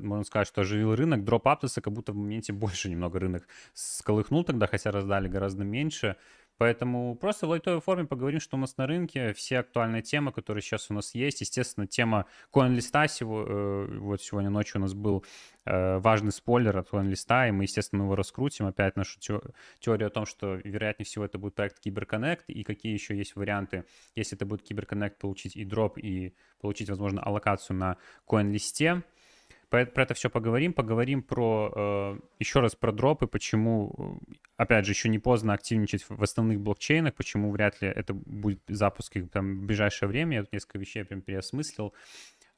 можно 0.00 0.24
сказать, 0.24 0.48
что 0.48 0.62
оживил 0.62 0.94
рынок. 0.94 1.24
Дроп 1.24 1.48
аптеса 1.48 1.80
как 1.80 1.92
будто 1.92 2.12
в 2.12 2.16
моменте 2.16 2.52
больше 2.52 2.88
немного 2.88 3.18
рынок 3.18 3.46
сколыхнул 3.74 4.44
тогда, 4.44 4.66
хотя 4.66 4.90
раздали 4.90 5.28
гораздо 5.28 5.64
меньше. 5.64 6.16
Поэтому 6.60 7.14
просто 7.14 7.46
в 7.46 7.48
лайтовой 7.48 7.80
форме 7.80 8.04
поговорим, 8.04 8.38
что 8.38 8.58
у 8.58 8.60
нас 8.60 8.76
на 8.76 8.86
рынке, 8.86 9.32
все 9.32 9.60
актуальные 9.60 10.02
темы, 10.02 10.30
которые 10.30 10.60
сейчас 10.60 10.90
у 10.90 10.94
нас 10.94 11.14
есть. 11.14 11.40
Естественно, 11.40 11.86
тема 11.86 12.26
CoinList'а 12.52 13.06
э, 13.06 13.98
вот 13.98 14.20
сегодня 14.20 14.50
ночью 14.50 14.78
у 14.78 14.82
нас 14.82 14.92
был 14.92 15.24
э, 15.64 15.96
важный 16.00 16.32
спойлер 16.32 16.76
от 16.76 16.90
CoinList'а, 16.90 17.48
и 17.48 17.50
мы, 17.50 17.62
естественно, 17.64 18.02
его 18.02 18.14
раскрутим. 18.14 18.66
Опять 18.66 18.94
нашу 18.96 19.18
тео- 19.20 19.54
теорию 19.78 20.08
о 20.08 20.10
том, 20.10 20.26
что, 20.26 20.56
вероятнее 20.56 21.06
всего, 21.06 21.24
это 21.24 21.38
будет 21.38 21.54
проект 21.54 21.78
CyberConnect, 21.82 22.42
и 22.48 22.62
какие 22.62 22.92
еще 22.92 23.16
есть 23.16 23.36
варианты, 23.36 23.86
если 24.14 24.36
это 24.36 24.44
будет 24.44 24.70
CyberConnect, 24.70 25.14
получить 25.18 25.56
и 25.56 25.64
дроп, 25.64 25.96
и 25.96 26.34
получить, 26.60 26.90
возможно, 26.90 27.22
аллокацию 27.22 27.78
на 27.78 27.96
CoinList'е. 28.28 29.02
Про 29.70 29.86
про 29.86 30.02
это 30.02 30.14
все 30.14 30.28
поговорим. 30.28 30.72
Поговорим 30.72 31.22
про 31.22 31.72
э, 31.74 32.18
еще 32.40 32.58
раз 32.58 32.74
про 32.74 32.90
дропы, 32.90 33.28
почему, 33.28 34.20
э, 34.28 34.34
опять 34.56 34.84
же, 34.84 34.92
еще 34.92 35.08
не 35.08 35.20
поздно 35.20 35.54
активничать 35.54 36.04
в 36.08 36.22
основных 36.22 36.60
блокчейнах, 36.60 37.14
почему 37.14 37.52
вряд 37.52 37.80
ли 37.80 37.88
это 37.88 38.12
будет 38.12 38.60
запуск 38.68 39.16
их 39.16 39.30
там 39.30 39.60
в 39.60 39.66
ближайшее 39.66 40.08
время. 40.08 40.38
Я 40.38 40.42
тут 40.42 40.52
несколько 40.52 40.78
вещей 40.78 41.04
прям 41.04 41.22
переосмыслил. 41.22 41.94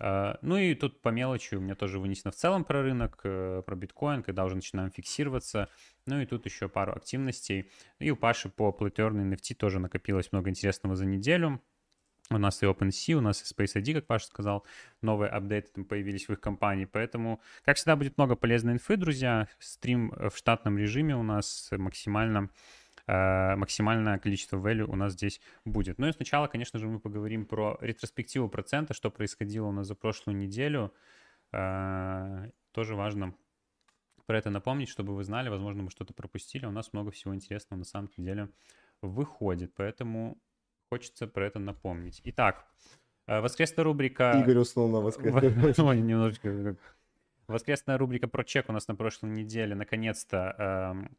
Э, 0.00 0.36
Ну 0.40 0.56
и 0.56 0.74
тут 0.74 1.02
по 1.02 1.10
мелочи 1.10 1.54
у 1.54 1.60
меня 1.60 1.74
тоже 1.74 1.98
вынесено 1.98 2.30
в 2.30 2.34
целом 2.34 2.64
про 2.64 2.82
рынок, 2.82 3.20
э, 3.24 3.62
про 3.66 3.76
биткоин, 3.76 4.22
когда 4.22 4.46
уже 4.46 4.54
начинаем 4.56 4.90
фиксироваться. 4.90 5.68
Ну 6.06 6.18
и 6.18 6.24
тут 6.24 6.46
еще 6.46 6.70
пару 6.70 6.92
активностей. 6.92 7.70
И 7.98 8.10
у 8.10 8.16
Паши 8.16 8.48
по 8.48 8.70
Play 8.70 8.90
NFT 8.90 9.54
тоже 9.54 9.80
накопилось 9.80 10.32
много 10.32 10.48
интересного 10.48 10.96
за 10.96 11.04
неделю. 11.04 11.60
У 12.32 12.38
нас 12.38 12.62
и 12.62 12.66
OpenSea, 12.66 13.14
у 13.14 13.20
нас 13.20 13.42
и 13.42 13.54
Space 13.54 13.76
ID, 13.76 13.94
как 13.94 14.06
Паша 14.06 14.26
сказал, 14.26 14.64
новые 15.02 15.28
апдейты 15.30 15.68
там 15.74 15.84
появились 15.84 16.28
в 16.28 16.32
их 16.32 16.40
компании. 16.40 16.86
Поэтому, 16.86 17.40
как 17.64 17.76
всегда, 17.76 17.94
будет 17.94 18.16
много 18.16 18.36
полезной 18.36 18.74
инфы, 18.74 18.96
друзья. 18.96 19.48
Стрим 19.58 20.12
э, 20.12 20.30
в 20.30 20.36
штатном 20.36 20.78
режиме 20.78 21.14
у 21.14 21.22
нас 21.22 21.68
максимально 21.72 22.48
э, 23.06 23.56
максимальное 23.56 24.18
количество 24.18 24.56
value 24.56 24.84
у 24.84 24.96
нас 24.96 25.12
здесь 25.12 25.40
будет. 25.66 25.98
Ну 25.98 26.08
и 26.08 26.12
сначала, 26.12 26.46
конечно 26.46 26.78
же, 26.78 26.88
мы 26.88 27.00
поговорим 27.00 27.44
про 27.44 27.76
ретроспективу 27.82 28.48
процента, 28.48 28.94
что 28.94 29.10
происходило 29.10 29.66
у 29.66 29.72
нас 29.72 29.86
за 29.86 29.94
прошлую 29.94 30.36
неделю. 30.38 30.94
Э, 31.52 32.50
Тоже 32.72 32.94
важно 32.94 33.34
про 34.24 34.38
это 34.38 34.48
напомнить, 34.48 34.88
чтобы 34.88 35.14
вы 35.14 35.24
знали, 35.24 35.50
возможно, 35.50 35.82
мы 35.82 35.90
что-то 35.90 36.14
пропустили. 36.14 36.64
У 36.64 36.70
нас 36.70 36.94
много 36.94 37.10
всего 37.10 37.34
интересного 37.34 37.80
на 37.80 37.84
самом 37.84 38.10
деле 38.16 38.48
выходит, 39.02 39.74
поэтому 39.74 40.38
хочется 40.92 41.26
про 41.26 41.46
это 41.46 41.58
напомнить. 41.58 42.20
Итак, 42.24 42.66
э, 43.26 43.40
воскресная 43.40 43.82
рубрика... 43.82 44.38
Игорь 44.42 44.58
уснул 44.58 44.88
на 44.90 45.00
воскресенье. 45.00 45.72
Ой, 45.78 46.00
немножечко. 46.02 46.64
как- 46.64 46.96
Воскресная 47.46 47.96
рубрика 47.96 48.28
про 48.28 48.44
чек 48.44 48.68
у 48.68 48.72
нас 48.72 48.88
на 48.88 48.94
прошлой 48.94 49.30
неделе. 49.30 49.74
Наконец-то 49.74 50.54
эм, 50.58 51.16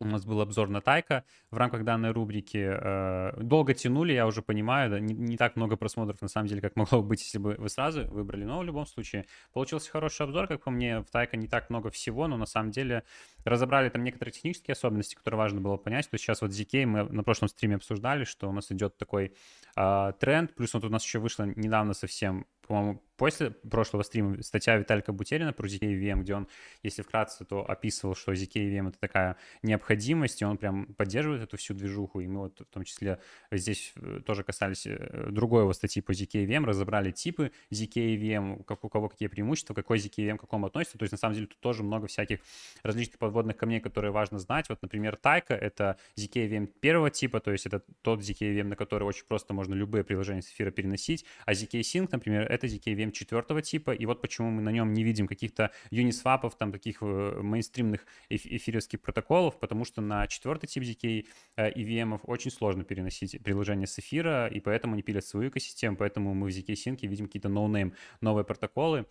у 0.00 0.06
нас 0.06 0.24
был 0.24 0.40
обзор 0.40 0.68
на 0.68 0.80
Тайка. 0.80 1.24
В 1.50 1.58
рамках 1.58 1.84
данной 1.84 2.10
рубрики 2.10 2.58
э, 2.58 3.40
долго 3.40 3.74
тянули, 3.74 4.14
я 4.14 4.26
уже 4.26 4.42
понимаю, 4.42 4.90
да, 4.90 4.98
не, 4.98 5.14
не 5.14 5.36
так 5.36 5.56
много 5.56 5.76
просмотров 5.76 6.20
на 6.22 6.28
самом 6.28 6.48
деле, 6.48 6.60
как 6.60 6.74
могло 6.74 7.02
бы 7.02 7.08
быть, 7.10 7.20
если 7.22 7.38
бы 7.38 7.54
вы 7.58 7.68
сразу 7.68 8.04
выбрали. 8.08 8.44
Но 8.44 8.58
в 8.58 8.64
любом 8.64 8.86
случае 8.86 9.26
получился 9.52 9.90
хороший 9.90 10.22
обзор, 10.26 10.48
как 10.48 10.64
по 10.64 10.70
мне. 10.70 11.00
В 11.00 11.10
Тайка 11.10 11.36
не 11.36 11.48
так 11.48 11.70
много 11.70 11.90
всего, 11.90 12.26
но 12.26 12.36
на 12.36 12.46
самом 12.46 12.72
деле 12.72 13.04
разобрали 13.44 13.88
там 13.88 14.04
некоторые 14.04 14.32
технические 14.32 14.72
особенности, 14.72 15.14
которые 15.14 15.38
важно 15.38 15.60
было 15.60 15.76
понять. 15.76 16.08
То 16.08 16.14
есть 16.14 16.24
сейчас 16.24 16.42
вот 16.42 16.50
ZK 16.50 16.86
мы 16.86 17.04
на 17.04 17.22
прошлом 17.22 17.48
стриме 17.48 17.76
обсуждали, 17.76 18.24
что 18.24 18.48
у 18.48 18.52
нас 18.52 18.70
идет 18.72 18.96
такой 18.96 19.34
а, 19.76 20.12
тренд, 20.12 20.54
плюс 20.54 20.74
вот 20.74 20.84
у 20.84 20.88
нас 20.88 21.04
еще 21.04 21.18
вышло 21.18 21.44
недавно 21.44 21.94
совсем, 21.94 22.46
по-моему, 22.66 23.02
после 23.20 23.50
прошлого 23.50 24.02
стрима 24.02 24.42
статья 24.42 24.78
Виталика 24.78 25.12
Бутерина 25.12 25.52
про 25.52 25.66
ZK 25.66 25.80
VM, 25.80 26.22
где 26.22 26.34
он, 26.34 26.48
если 26.82 27.02
вкратце, 27.02 27.44
то 27.44 27.68
описывал, 27.68 28.14
что 28.14 28.32
ZK 28.32 28.54
VM— 28.54 28.88
это 28.90 28.98
такая 28.98 29.36
необходимость, 29.62 30.40
и 30.40 30.46
он 30.46 30.56
прям 30.56 30.94
поддерживает 30.94 31.42
эту 31.42 31.58
всю 31.58 31.74
движуху, 31.74 32.20
и 32.20 32.26
мы 32.26 32.40
вот 32.40 32.60
в 32.60 32.72
том 32.72 32.84
числе 32.84 33.20
здесь 33.52 33.92
э, 33.96 34.20
тоже 34.24 34.42
касались 34.42 34.86
э, 34.86 35.28
другой 35.30 35.64
его 35.64 35.72
статьи 35.74 36.00
по 36.00 36.12
ZK 36.12 36.46
VM, 36.46 36.64
разобрали 36.64 37.10
типы 37.10 37.52
ZK 37.70 38.16
VM, 38.16 38.64
как 38.64 38.84
у 38.84 38.88
кого 38.88 39.10
какие 39.10 39.28
преимущества, 39.28 39.74
какой 39.74 39.98
ZK 39.98 40.30
VM 40.30 40.38
к 40.38 40.40
какому 40.40 40.68
относится, 40.68 40.96
то 40.96 41.02
есть 41.02 41.12
на 41.12 41.18
самом 41.18 41.34
деле 41.34 41.46
тут 41.46 41.60
тоже 41.60 41.82
много 41.82 42.06
всяких 42.06 42.40
различных 42.82 43.18
подводных 43.30 43.56
камней, 43.56 43.80
которые 43.80 44.10
важно 44.10 44.38
знать. 44.38 44.68
Вот, 44.68 44.82
например, 44.82 45.16
Тайка— 45.16 45.54
это 45.68 45.96
ZK 46.16 46.48
VM 46.48 46.66
первого 46.66 47.10
типа, 47.10 47.40
то 47.40 47.52
есть 47.52 47.66
это 47.66 47.82
тот 48.02 48.20
ZK 48.20 48.56
VM, 48.56 48.64
на 48.64 48.76
который 48.76 49.04
очень 49.04 49.24
просто 49.26 49.54
можно 49.54 49.74
любые 49.74 50.02
приложения 50.02 50.42
с 50.42 50.48
эфира 50.48 50.70
переносить, 50.72 51.24
а 51.46 51.52
ZK 51.52 51.80
Sync, 51.80 52.08
например, 52.10 52.42
это 52.50 52.66
ZK 52.66 52.94
VM 52.96 53.12
четвертого 53.12 53.62
типа, 53.62 53.92
и 53.92 54.06
вот 54.06 54.20
почему 54.20 54.50
мы 54.50 54.62
на 54.62 54.70
нем 54.70 54.92
не 54.92 55.04
видим 55.04 55.28
каких-то 55.28 55.70
юнисвапов, 55.90 56.56
там 56.56 56.72
таких 56.72 56.98
э, 57.02 57.40
мейнстримных 57.40 58.04
эфировских 58.28 59.00
протоколов, 59.00 59.58
потому 59.60 59.84
что 59.84 60.00
на 60.00 60.26
четвертый 60.26 60.66
тип 60.66 60.82
ZK 60.82 61.26
EVM 61.56 62.16
э, 62.16 62.18
очень 62.24 62.50
сложно 62.50 62.82
переносить 62.84 63.40
приложение 63.44 63.86
с 63.86 63.98
эфира, 63.98 64.48
и 64.48 64.58
поэтому 64.60 64.94
они 64.94 65.02
пилят 65.02 65.24
свою 65.24 65.50
экосистему, 65.50 65.96
поэтому 65.96 66.34
мы 66.34 66.50
в 66.50 66.50
ZK 66.50 66.74
Sync 66.74 67.06
видим 67.06 67.26
какие-то 67.26 67.48
no-name 67.48 67.92
новые 68.20 68.44
протоколы, 68.44 69.06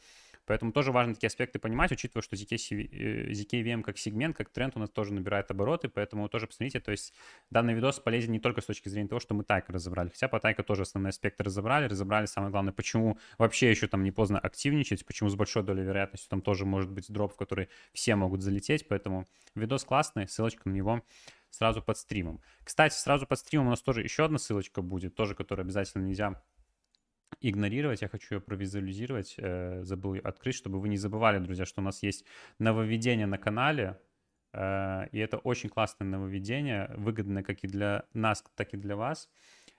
Поэтому 0.49 0.71
тоже 0.71 0.91
важно 0.91 1.13
такие 1.13 1.27
аспекты 1.27 1.59
понимать, 1.59 1.91
учитывая, 1.91 2.23
что 2.23 2.35
ZK, 2.35 2.55
ZKVM 3.29 3.83
как 3.83 3.99
сегмент, 3.99 4.35
как 4.35 4.49
тренд 4.49 4.75
у 4.75 4.79
нас 4.79 4.89
тоже 4.89 5.13
набирает 5.13 5.51
обороты, 5.51 5.89
поэтому 5.89 6.27
тоже 6.27 6.47
посмотрите, 6.47 6.79
то 6.79 6.89
есть 6.89 7.13
данный 7.51 7.75
видос 7.75 7.99
полезен 7.99 8.31
не 8.31 8.39
только 8.39 8.61
с 8.61 8.65
точки 8.65 8.89
зрения 8.89 9.07
того, 9.07 9.19
что 9.19 9.35
мы 9.35 9.43
тайка 9.43 9.71
разобрали, 9.71 10.09
хотя 10.09 10.27
по 10.27 10.39
тайка 10.39 10.63
тоже 10.63 10.81
основные 10.81 11.09
аспекты 11.09 11.43
разобрали, 11.43 11.85
разобрали 11.85 12.25
самое 12.25 12.51
главное, 12.51 12.73
почему 12.73 13.19
вообще 13.37 13.69
еще 13.69 13.87
там 13.87 14.03
не 14.03 14.11
поздно 14.11 14.39
активничать, 14.39 15.05
почему 15.05 15.29
с 15.29 15.35
большой 15.35 15.61
долей 15.61 15.83
вероятности 15.83 16.27
там 16.27 16.41
тоже 16.41 16.65
может 16.65 16.89
быть 16.89 17.11
дроп, 17.11 17.33
в 17.33 17.37
который 17.37 17.69
все 17.93 18.15
могут 18.15 18.41
залететь, 18.41 18.87
поэтому 18.87 19.27
видос 19.53 19.83
классный, 19.83 20.27
ссылочка 20.27 20.67
на 20.67 20.73
него 20.73 21.03
сразу 21.51 21.83
под 21.83 21.99
стримом. 21.99 22.41
Кстати, 22.63 22.95
сразу 22.95 23.27
под 23.27 23.37
стримом 23.37 23.67
у 23.67 23.69
нас 23.69 23.83
тоже 23.83 24.01
еще 24.01 24.25
одна 24.25 24.39
ссылочка 24.39 24.81
будет, 24.81 25.13
тоже, 25.13 25.35
которую 25.35 25.65
обязательно 25.65 26.07
нельзя 26.07 26.41
игнорировать, 27.41 28.01
я 28.01 28.07
хочу 28.07 28.35
ее 28.35 28.41
провизуализировать, 28.41 29.35
э, 29.37 29.83
забыл 29.83 30.17
открыть, 30.23 30.55
чтобы 30.55 30.79
вы 30.79 30.89
не 30.89 30.97
забывали, 30.97 31.39
друзья, 31.39 31.65
что 31.65 31.81
у 31.81 31.83
нас 31.83 32.03
есть 32.03 32.25
нововведение 32.59 33.27
на 33.27 33.37
канале, 33.37 33.99
э, 34.53 35.07
и 35.11 35.19
это 35.19 35.37
очень 35.37 35.69
классное 35.69 36.05
нововведение, 36.05 36.91
выгодное 36.97 37.43
как 37.43 37.63
и 37.63 37.67
для 37.67 38.05
нас, 38.13 38.43
так 38.55 38.73
и 38.73 38.77
для 38.77 38.95
вас. 38.95 39.29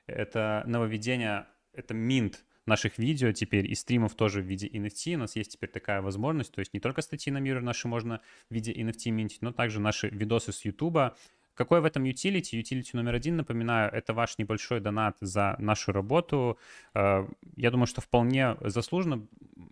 Это 0.07 0.63
нововведение, 0.67 1.47
это 1.73 1.95
минт 1.95 2.45
наших 2.67 2.99
видео 2.99 3.33
теперь 3.33 3.71
и 3.71 3.75
стримов 3.75 4.15
тоже 4.15 4.41
в 4.43 4.45
виде 4.45 4.69
NFT. 4.69 5.15
У 5.15 5.19
нас 5.19 5.37
есть 5.37 5.53
теперь 5.53 5.71
такая 5.71 6.03
возможность, 6.03 6.53
то 6.53 6.61
есть 6.61 6.73
не 6.73 6.81
только 6.81 7.03
статьи 7.03 7.33
на 7.33 7.39
мир 7.39 7.61
наши 7.61 7.89
можно 7.89 8.21
в 8.49 8.55
виде 8.55 8.73
NFT 8.73 9.11
минтить, 9.11 9.43
но 9.43 9.53
также 9.53 9.81
наши 9.81 10.09
видосы 10.09 10.53
с 10.53 10.65
YouTube, 10.65 11.17
какой 11.61 11.83
в 11.83 11.85
этом 11.85 12.05
utility? 12.05 12.59
Utility 12.59 12.91
номер 12.95 13.15
один, 13.17 13.37
напоминаю, 13.37 13.93
это 13.93 14.15
ваш 14.15 14.39
небольшой 14.39 14.81
донат 14.81 15.19
за 15.21 15.57
нашу 15.59 15.93
работу. 15.93 16.57
Э, 16.95 17.29
я 17.57 17.71
думаю, 17.71 17.87
что 17.87 18.01
вполне 18.01 18.57
заслуженно 18.63 19.27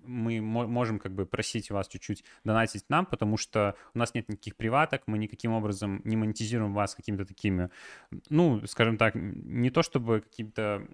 мы 0.04 0.40
можем 0.42 0.99
как 0.99 1.12
бы 1.12 1.25
просить 1.25 1.71
вас 1.71 1.88
чуть-чуть 1.88 2.25
донатить 2.45 2.85
нам, 2.90 3.07
потому 3.07 3.38
что 3.38 3.75
у 3.95 3.99
нас 3.99 4.14
нет 4.14 4.28
никаких 4.28 4.57
приваток, 4.57 5.02
мы 5.07 5.16
никаким 5.16 5.52
образом 5.52 6.02
не 6.04 6.16
монетизируем 6.16 6.75
вас 6.75 6.95
какими-то 6.95 7.25
такими, 7.25 7.71
ну, 8.28 8.66
скажем 8.66 8.99
так, 8.99 9.14
не 9.14 9.71
то 9.71 9.83
чтобы 9.83 10.21
каким-то 10.21 10.87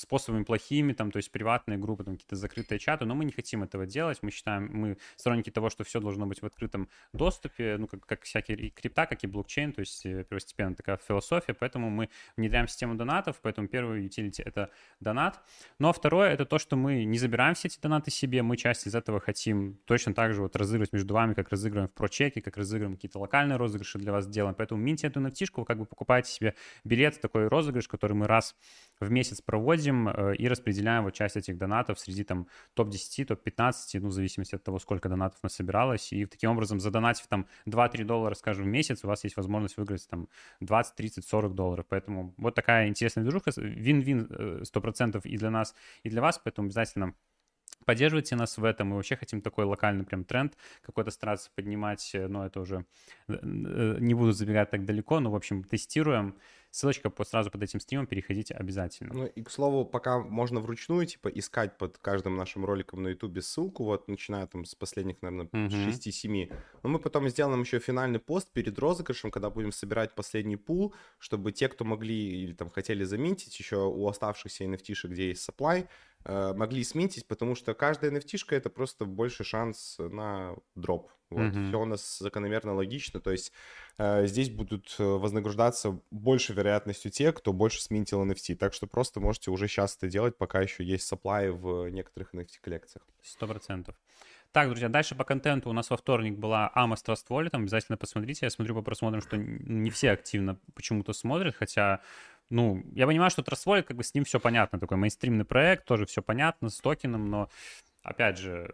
способами 0.00 0.44
плохими, 0.44 0.92
там, 0.92 1.10
то 1.10 1.18
есть 1.18 1.30
приватные 1.30 1.78
группы, 1.78 2.04
там, 2.04 2.14
какие-то 2.14 2.36
закрытые 2.36 2.78
чаты, 2.78 3.04
но 3.04 3.14
мы 3.14 3.24
не 3.24 3.32
хотим 3.32 3.62
этого 3.62 3.86
делать, 3.86 4.18
мы 4.22 4.30
считаем, 4.30 4.70
мы 4.72 4.96
сторонники 5.16 5.50
того, 5.50 5.70
что 5.70 5.84
все 5.84 6.00
должно 6.00 6.26
быть 6.26 6.42
в 6.42 6.46
открытом 6.46 6.88
доступе, 7.12 7.76
ну, 7.78 7.86
как, 7.86 8.06
как 8.06 8.22
всякие 8.22 8.56
и 8.56 8.70
крипта, 8.70 9.06
как 9.06 9.22
и 9.24 9.26
блокчейн, 9.26 9.72
то 9.72 9.80
есть 9.80 10.04
э, 10.06 10.24
первостепенно 10.24 10.74
такая 10.74 10.96
философия, 10.96 11.54
поэтому 11.54 11.90
мы 11.90 12.08
внедряем 12.36 12.68
систему 12.68 12.94
донатов, 12.94 13.40
поэтому 13.42 13.68
первый 13.68 14.06
utility— 14.06 14.42
это 14.44 14.70
донат, 15.00 15.40
ну, 15.78 15.88
а 15.88 15.92
второе— 15.92 16.30
это 16.32 16.44
то, 16.44 16.58
что 16.58 16.76
мы 16.76 17.04
не 17.04 17.18
забираем 17.18 17.54
все 17.54 17.68
эти 17.68 17.78
донаты 17.80 18.10
себе, 18.10 18.42
мы 18.42 18.56
часть 18.56 18.86
из 18.86 18.94
этого 18.94 19.20
хотим 19.20 19.78
точно 19.84 20.14
так 20.14 20.32
же 20.34 20.42
вот 20.42 20.56
разыгрывать 20.56 20.92
между 20.92 21.14
вами, 21.14 21.34
как 21.34 21.50
разыгрываем 21.50 21.88
в 21.88 21.94
прочеке, 21.94 22.40
как 22.40 22.56
разыгрываем 22.56 22.96
какие-то 22.96 23.18
локальные 23.18 23.56
розыгрыши 23.56 23.98
для 23.98 24.12
вас 24.12 24.26
делаем, 24.26 24.54
поэтому 24.54 24.80
миньте 24.80 25.06
эту 25.06 25.20
nft 25.20 25.46
вы 25.56 25.64
как 25.64 25.78
бы 25.78 25.86
покупаете 25.86 26.30
себе 26.30 26.54
билет, 26.84 27.20
такой 27.20 27.48
розыгрыш, 27.48 27.88
который 27.88 28.14
мы 28.14 28.26
раз 28.26 28.56
в 29.00 29.10
месяц 29.10 29.40
проводим 29.40 30.08
э, 30.08 30.36
и 30.36 30.46
распределяем 30.48 31.04
вот 31.04 31.14
часть 31.14 31.36
этих 31.36 31.56
донатов 31.56 31.98
среди 31.98 32.24
там 32.24 32.46
топ-10, 32.74 33.24
топ-15, 33.24 34.00
ну, 34.00 34.08
в 34.08 34.12
зависимости 34.12 34.54
от 34.54 34.62
того, 34.62 34.78
сколько 34.78 35.08
донатов 35.08 35.42
нас 35.42 35.54
собиралось. 35.54 36.12
И 36.12 36.26
таким 36.26 36.50
образом, 36.50 36.80
задонатив 36.80 37.26
там 37.26 37.46
2-3 37.66 38.04
доллара, 38.04 38.34
скажем, 38.34 38.66
в 38.66 38.68
месяц, 38.68 39.04
у 39.04 39.08
вас 39.08 39.24
есть 39.24 39.36
возможность 39.36 39.76
выиграть 39.76 40.06
там 40.08 40.28
20, 40.60 40.94
30, 40.94 41.26
40 41.26 41.54
долларов. 41.54 41.86
Поэтому 41.88 42.34
вот 42.36 42.54
такая 42.54 42.88
интересная 42.88 43.24
движуха. 43.24 43.50
Вин-вин 43.56 44.62
100% 44.62 45.20
э, 45.24 45.28
и 45.28 45.36
для 45.36 45.50
нас, 45.50 45.74
и 46.02 46.10
для 46.10 46.20
вас, 46.20 46.38
поэтому 46.38 46.66
обязательно 46.66 47.14
поддерживайте 47.84 48.36
нас 48.36 48.58
в 48.58 48.64
этом. 48.64 48.88
Мы 48.88 48.96
вообще 48.96 49.16
хотим 49.16 49.40
такой 49.40 49.64
локальный 49.64 50.04
прям 50.04 50.24
тренд 50.24 50.56
какой-то 50.82 51.10
стараться 51.10 51.50
поднимать, 51.54 52.10
э, 52.14 52.28
но 52.28 52.46
это 52.46 52.60
уже 52.60 52.84
не 53.28 54.14
буду 54.14 54.32
забегать 54.32 54.70
так 54.70 54.84
далеко, 54.84 55.20
но, 55.20 55.30
в 55.30 55.34
общем, 55.34 55.64
тестируем. 55.64 56.36
Ссылочка 56.70 57.10
по, 57.10 57.24
сразу 57.24 57.50
под 57.50 57.62
этим 57.62 57.80
стримом, 57.80 58.06
переходите 58.06 58.54
обязательно. 58.54 59.12
Ну 59.12 59.26
и, 59.26 59.42
к 59.42 59.50
слову, 59.50 59.84
пока 59.84 60.20
можно 60.20 60.60
вручную, 60.60 61.06
типа, 61.06 61.28
искать 61.28 61.76
под 61.78 61.98
каждым 61.98 62.36
нашим 62.36 62.64
роликом 62.64 63.02
на 63.02 63.08
ютубе 63.08 63.42
ссылку, 63.42 63.84
вот, 63.84 64.06
начиная 64.08 64.46
там 64.46 64.64
с 64.64 64.74
последних, 64.74 65.20
наверное, 65.20 65.46
uh-huh. 65.46 65.88
6-7. 65.88 66.54
Но 66.82 66.88
мы 66.88 66.98
потом 67.00 67.28
сделаем 67.28 67.60
еще 67.62 67.80
финальный 67.80 68.20
пост 68.20 68.52
перед 68.52 68.78
розыгрышем, 68.78 69.30
когда 69.30 69.50
будем 69.50 69.72
собирать 69.72 70.14
последний 70.14 70.56
пул, 70.56 70.94
чтобы 71.18 71.50
те, 71.50 71.68
кто 71.68 71.84
могли 71.84 72.42
или 72.42 72.52
там 72.52 72.70
хотели 72.70 73.02
заминтить 73.04 73.58
еще 73.58 73.76
у 73.88 74.06
оставшихся 74.06 74.64
NFT, 74.64 75.08
где 75.08 75.28
есть 75.28 75.48
supply, 75.48 75.88
могли 76.24 76.84
сминтить, 76.84 77.26
потому 77.26 77.54
что 77.54 77.74
каждая 77.74 78.10
NFT 78.10 78.38
это 78.50 78.70
просто 78.70 79.04
больше 79.04 79.44
шанс 79.44 79.96
на 79.98 80.54
дроп. 80.74 81.10
Вот, 81.30 81.42
mm-hmm. 81.42 81.68
все 81.68 81.80
у 81.80 81.84
нас 81.84 82.18
закономерно 82.18 82.74
логично, 82.74 83.20
то 83.20 83.30
есть 83.30 83.52
э, 83.98 84.26
здесь 84.26 84.50
будут 84.50 84.96
э, 84.98 85.04
вознаграждаться 85.04 86.00
больше 86.10 86.52
вероятностью 86.52 87.12
те, 87.12 87.32
кто 87.32 87.52
больше 87.52 87.80
сминтил 87.80 88.24
NFT, 88.26 88.56
так 88.56 88.74
что 88.74 88.88
просто 88.88 89.20
можете 89.20 89.52
уже 89.52 89.68
сейчас 89.68 89.96
это 89.96 90.08
делать, 90.08 90.36
пока 90.36 90.60
еще 90.60 90.82
есть 90.82 91.10
supply 91.10 91.52
в 91.52 91.88
некоторых 91.88 92.34
NFT-коллекциях. 92.34 93.06
Сто 93.22 93.46
процентов. 93.46 93.94
Так, 94.50 94.68
друзья, 94.68 94.88
дальше 94.88 95.14
по 95.14 95.22
контенту 95.22 95.70
у 95.70 95.72
нас 95.72 95.88
во 95.90 95.96
вторник 95.96 96.36
была 96.36 96.68
Ама 96.74 96.96
с 96.96 97.04
Trustwallet, 97.04 97.50
обязательно 97.52 97.96
посмотрите, 97.96 98.46
я 98.46 98.50
смотрю 98.50 98.74
по 98.74 98.82
просмотрам, 98.82 99.22
что 99.22 99.36
не 99.36 99.90
все 99.90 100.10
активно 100.10 100.58
почему-то 100.74 101.12
смотрят, 101.12 101.54
хотя 101.54 102.00
ну, 102.50 102.84
я 102.92 103.06
понимаю, 103.06 103.30
что 103.30 103.42
Trustwallet, 103.42 103.82
как 103.82 103.96
бы 103.96 104.04
с 104.04 104.14
ним 104.14 104.24
все 104.24 104.38
понятно, 104.40 104.78
такой 104.78 104.96
мейнстримный 104.96 105.44
проект, 105.44 105.86
тоже 105.86 106.04
все 106.06 106.22
понятно, 106.22 106.68
с 106.68 106.78
токеном, 106.78 107.30
но, 107.30 107.48
опять 108.02 108.38
же, 108.38 108.70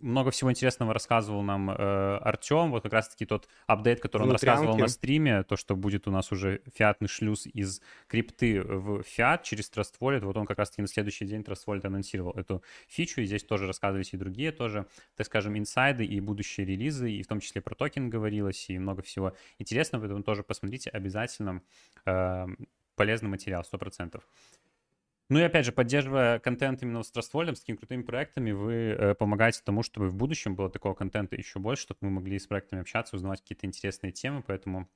много 0.00 0.30
всего 0.30 0.50
интересного 0.50 0.94
рассказывал 0.94 1.42
нам 1.42 1.70
э, 1.70 1.74
Артем. 2.18 2.70
Вот 2.70 2.82
как 2.82 2.92
раз-таки 2.92 3.26
тот 3.26 3.48
апдейт, 3.66 4.00
который 4.00 4.24
он 4.24 4.32
рассказывал 4.32 4.76
на 4.76 4.88
стриме, 4.88 5.42
то, 5.42 5.56
что 5.56 5.76
будет 5.76 6.06
у 6.06 6.10
нас 6.10 6.30
уже 6.32 6.62
фиатный 6.74 7.08
шлюз 7.08 7.46
из 7.46 7.80
крипты 8.06 8.62
в 8.62 9.02
фиат 9.02 9.42
через 9.42 9.70
Trust 9.70 9.94
Wallet. 10.00 10.20
Вот 10.20 10.36
он 10.36 10.46
как 10.46 10.58
раз-таки 10.58 10.82
на 10.82 10.88
следующий 10.88 11.26
день 11.26 11.42
Trust 11.42 11.66
Wallet 11.66 11.86
анонсировал 11.86 12.32
эту 12.32 12.62
фичу. 12.86 13.20
И 13.20 13.24
здесь 13.24 13.44
тоже 13.44 13.66
рассказывались 13.66 14.12
и 14.12 14.16
другие 14.16 14.52
тоже, 14.52 14.86
так 15.16 15.26
скажем, 15.26 15.58
инсайды 15.58 16.04
и 16.04 16.20
будущие 16.20 16.66
релизы. 16.66 17.10
И 17.10 17.22
в 17.22 17.26
том 17.26 17.40
числе 17.40 17.60
про 17.60 17.74
токен 17.74 18.08
говорилось, 18.08 18.70
и 18.70 18.78
много 18.78 19.02
всего 19.02 19.34
интересного. 19.58 20.02
Поэтому 20.02 20.22
тоже 20.22 20.42
посмотрите 20.42 20.90
обязательно. 20.90 21.62
Э, 22.06 22.46
полезный 22.98 23.30
материал, 23.30 23.62
100%. 23.62 24.20
Ну 25.30 25.38
и 25.38 25.42
опять 25.42 25.66
же, 25.66 25.72
поддерживая 25.72 26.38
контент 26.38 26.82
именно 26.82 27.02
с 27.02 27.12
Trustwall, 27.12 27.54
с 27.54 27.60
такими 27.60 27.76
крутыми 27.76 28.02
проектами, 28.02 28.50
вы 28.50 28.72
э, 28.72 29.14
помогаете 29.14 29.60
тому, 29.64 29.82
чтобы 29.82 30.08
в 30.08 30.14
будущем 30.14 30.54
было 30.54 30.70
такого 30.70 30.94
контента 30.94 31.36
еще 31.36 31.58
больше, 31.58 31.82
чтобы 31.82 31.98
мы 32.02 32.10
могли 32.10 32.38
с 32.38 32.46
проектами 32.46 32.80
общаться, 32.80 33.16
узнавать 33.16 33.42
какие-то 33.42 33.66
интересные 33.66 34.10
темы, 34.10 34.42
поэтому 34.46 34.88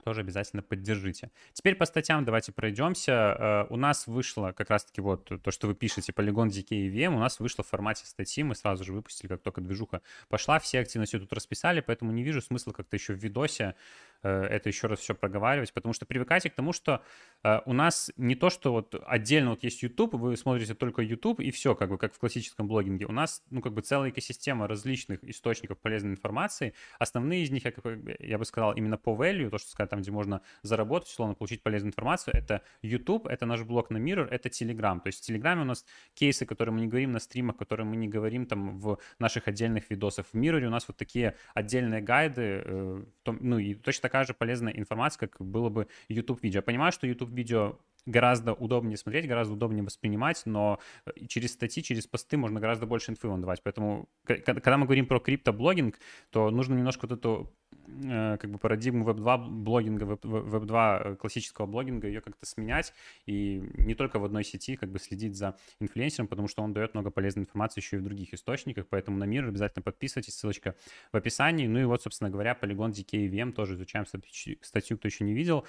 тоже 0.00 0.20
обязательно 0.20 0.62
поддержите. 0.62 1.30
Теперь 1.52 1.74
по 1.74 1.84
статьям 1.84 2.24
давайте 2.24 2.52
пройдемся. 2.52 3.12
Э, 3.12 3.66
у 3.70 3.76
нас 3.76 4.06
вышло 4.06 4.52
как 4.52 4.70
раз-таки 4.70 5.00
вот 5.00 5.30
то, 5.42 5.50
что 5.50 5.66
вы 5.66 5.74
пишете, 5.74 6.12
полигон 6.12 6.48
DK 6.48 6.66
и 6.70 6.90
VM, 6.90 7.14
у 7.14 7.18
нас 7.18 7.40
вышло 7.40 7.64
в 7.64 7.68
формате 7.68 8.06
статьи, 8.06 8.42
мы 8.42 8.54
сразу 8.54 8.84
же 8.84 8.92
выпустили, 8.92 9.28
как 9.28 9.42
только 9.42 9.60
движуха 9.60 10.02
пошла, 10.28 10.58
все 10.58 10.80
активно 10.80 11.06
все 11.06 11.18
тут 11.18 11.32
расписали, 11.32 11.80
поэтому 11.80 12.12
не 12.12 12.22
вижу 12.22 12.40
смысла 12.40 12.72
как-то 12.72 12.96
еще 12.96 13.14
в 13.14 13.18
видосе 13.18 13.74
э, 14.22 14.30
это 14.30 14.68
еще 14.68 14.86
раз 14.86 14.98
все 14.98 15.14
проговаривать, 15.14 15.72
потому 15.72 15.92
что 15.92 16.06
привыкайте 16.06 16.50
к 16.50 16.54
тому, 16.54 16.72
что 16.72 17.02
э, 17.42 17.60
у 17.66 17.72
нас 17.72 18.10
не 18.16 18.34
то, 18.34 18.50
что 18.50 18.72
вот 18.72 18.94
отдельно 19.06 19.50
вот 19.50 19.64
есть 19.64 19.82
YouTube, 19.82 20.14
вы 20.14 20.36
смотрите 20.36 20.74
только 20.74 21.02
YouTube, 21.02 21.40
и 21.40 21.50
все, 21.50 21.74
как 21.74 21.90
бы, 21.90 21.98
как 21.98 22.14
в 22.14 22.18
классическом 22.18 22.66
блогинге. 22.66 23.06
У 23.06 23.12
нас, 23.12 23.42
ну, 23.50 23.60
как 23.60 23.72
бы 23.72 23.82
целая 23.82 24.10
экосистема 24.10 24.66
различных 24.66 25.22
источников 25.24 25.78
полезной 25.78 26.12
информации. 26.12 26.74
Основные 26.98 27.42
из 27.42 27.50
них, 27.50 27.64
я, 27.64 27.72
я 28.18 28.38
бы 28.38 28.44
сказал, 28.44 28.72
именно 28.72 28.96
по 28.96 29.10
value, 29.10 29.50
то, 29.50 29.58
что 29.58 29.70
сказать, 29.70 29.89
там, 29.90 30.00
где 30.00 30.10
можно 30.10 30.40
заработать, 30.62 31.08
условно, 31.08 31.34
получить 31.34 31.62
полезную 31.62 31.90
информацию, 31.90 32.34
это 32.34 32.62
YouTube, 32.82 33.26
это 33.26 33.46
наш 33.46 33.62
блог 33.62 33.90
на 33.90 33.98
Mirror, 33.98 34.28
это 34.28 34.48
Telegram. 34.48 35.00
То 35.00 35.08
есть 35.08 35.22
в 35.22 35.26
Телеграме 35.26 35.62
у 35.62 35.64
нас 35.64 35.84
кейсы, 36.14 36.46
которые 36.46 36.72
мы 36.74 36.80
не 36.80 36.86
говорим 36.86 37.12
на 37.12 37.18
стримах, 37.18 37.56
которые 37.56 37.86
мы 37.86 37.96
не 37.96 38.08
говорим 38.08 38.46
там 38.46 38.78
в 38.78 38.98
наших 39.18 39.48
отдельных 39.48 39.90
видосах. 39.90 40.26
В 40.32 40.34
Mirror 40.34 40.64
у 40.66 40.70
нас 40.70 40.88
вот 40.88 40.96
такие 40.96 41.34
отдельные 41.54 42.00
гайды, 42.00 42.62
э, 42.64 43.04
ну 43.26 43.58
и 43.58 43.74
точно 43.74 44.02
такая 44.02 44.24
же 44.24 44.34
полезная 44.34 44.72
информация, 44.72 45.28
как 45.28 45.40
было 45.40 45.68
бы 45.68 45.88
YouTube-видео. 46.08 46.58
Я 46.58 46.62
понимаю, 46.62 46.92
что 46.92 47.06
YouTube-видео 47.06 47.78
гораздо 48.06 48.54
удобнее 48.54 48.96
смотреть, 48.96 49.26
гораздо 49.26 49.54
удобнее 49.54 49.84
воспринимать, 49.84 50.42
но 50.46 50.78
э, 51.06 51.26
через 51.26 51.52
статьи, 51.52 51.82
через 51.82 52.06
посты 52.06 52.36
можно 52.36 52.60
гораздо 52.60 52.86
больше 52.86 53.12
инфы 53.12 53.28
вам 53.28 53.40
давать. 53.40 53.62
Поэтому, 53.62 54.08
когда 54.24 54.76
мы 54.76 54.86
говорим 54.86 55.06
про 55.06 55.20
криптоблогинг, 55.20 55.98
то 56.30 56.50
нужно 56.50 56.74
немножко 56.74 57.06
вот 57.06 57.18
эту 57.18 57.52
как 57.86 58.50
бы 58.50 58.58
парадигму 58.58 59.04
веб-2 59.04 59.48
блогинга, 59.48 60.04
веб-2 60.04 61.02
э, 61.02 61.16
классического 61.16 61.66
блогинга, 61.66 62.06
ее 62.06 62.20
как-то 62.20 62.46
сменять 62.46 62.92
и 63.26 63.62
не 63.74 63.94
только 63.94 64.18
в 64.18 64.24
одной 64.24 64.44
сети 64.44 64.76
как 64.76 64.90
бы 64.90 64.98
следить 64.98 65.36
за 65.36 65.56
инфлюенсером, 65.80 66.28
потому 66.28 66.48
что 66.48 66.62
он 66.62 66.72
дает 66.72 66.94
много 66.94 67.10
полезной 67.10 67.44
информации 67.44 67.80
еще 67.80 67.96
и 67.96 68.00
в 68.00 68.04
других 68.04 68.34
источниках, 68.34 68.86
поэтому 68.88 69.18
на 69.18 69.24
мир 69.24 69.46
обязательно 69.46 69.82
подписывайтесь, 69.82 70.34
ссылочка 70.34 70.74
в 71.12 71.16
описании. 71.16 71.66
Ну 71.66 71.80
и 71.80 71.84
вот, 71.84 72.02
собственно 72.02 72.30
говоря, 72.30 72.54
полигон 72.54 72.90
DK 72.90 73.28
VM 73.28 73.52
тоже 73.52 73.74
изучаем 73.74 74.06
статью, 74.06 74.96
кто 74.98 75.08
еще 75.08 75.24
не 75.24 75.34
видел. 75.34 75.64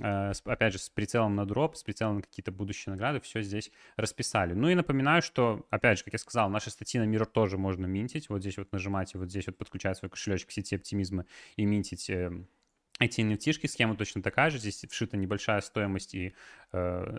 Э, 0.00 0.32
опять 0.44 0.72
же, 0.72 0.78
с 0.78 0.88
прицелом 0.88 1.34
на 1.34 1.46
дроп, 1.46 1.76
с 1.76 1.82
прицелом 1.82 2.16
на 2.16 2.22
какие-то 2.22 2.52
будущие 2.52 2.92
награды, 2.92 3.20
все 3.20 3.42
здесь 3.42 3.70
расписали. 3.96 4.54
Ну 4.54 4.68
и 4.68 4.74
напоминаю, 4.74 5.22
что, 5.22 5.66
опять 5.70 5.98
же, 5.98 6.04
как 6.04 6.14
я 6.14 6.18
сказал, 6.18 6.48
наши 6.50 6.70
статьи 6.70 7.00
на 7.00 7.04
Mirror 7.04 7.26
тоже 7.26 7.58
можно 7.58 7.86
минтить. 7.86 8.28
Вот 8.28 8.40
здесь 8.40 8.58
вот 8.58 8.72
нажимать, 8.72 9.14
вот 9.14 9.30
здесь 9.30 9.46
вот 9.46 9.56
подключать 9.58 9.96
свой 9.96 10.10
кошелечек 10.10 10.48
к 10.48 10.52
сети 10.52 10.76
оптимизма 10.76 11.26
и 11.56 11.64
минтить 11.64 12.08
э, 12.10 12.32
эти 13.00 13.20
nft 13.22 13.66
схема 13.66 13.96
точно 13.96 14.22
такая 14.22 14.50
же, 14.50 14.58
здесь 14.58 14.84
вшита 14.88 15.16
небольшая 15.16 15.60
стоимость, 15.60 16.14
и 16.14 16.34
э, 16.72 17.18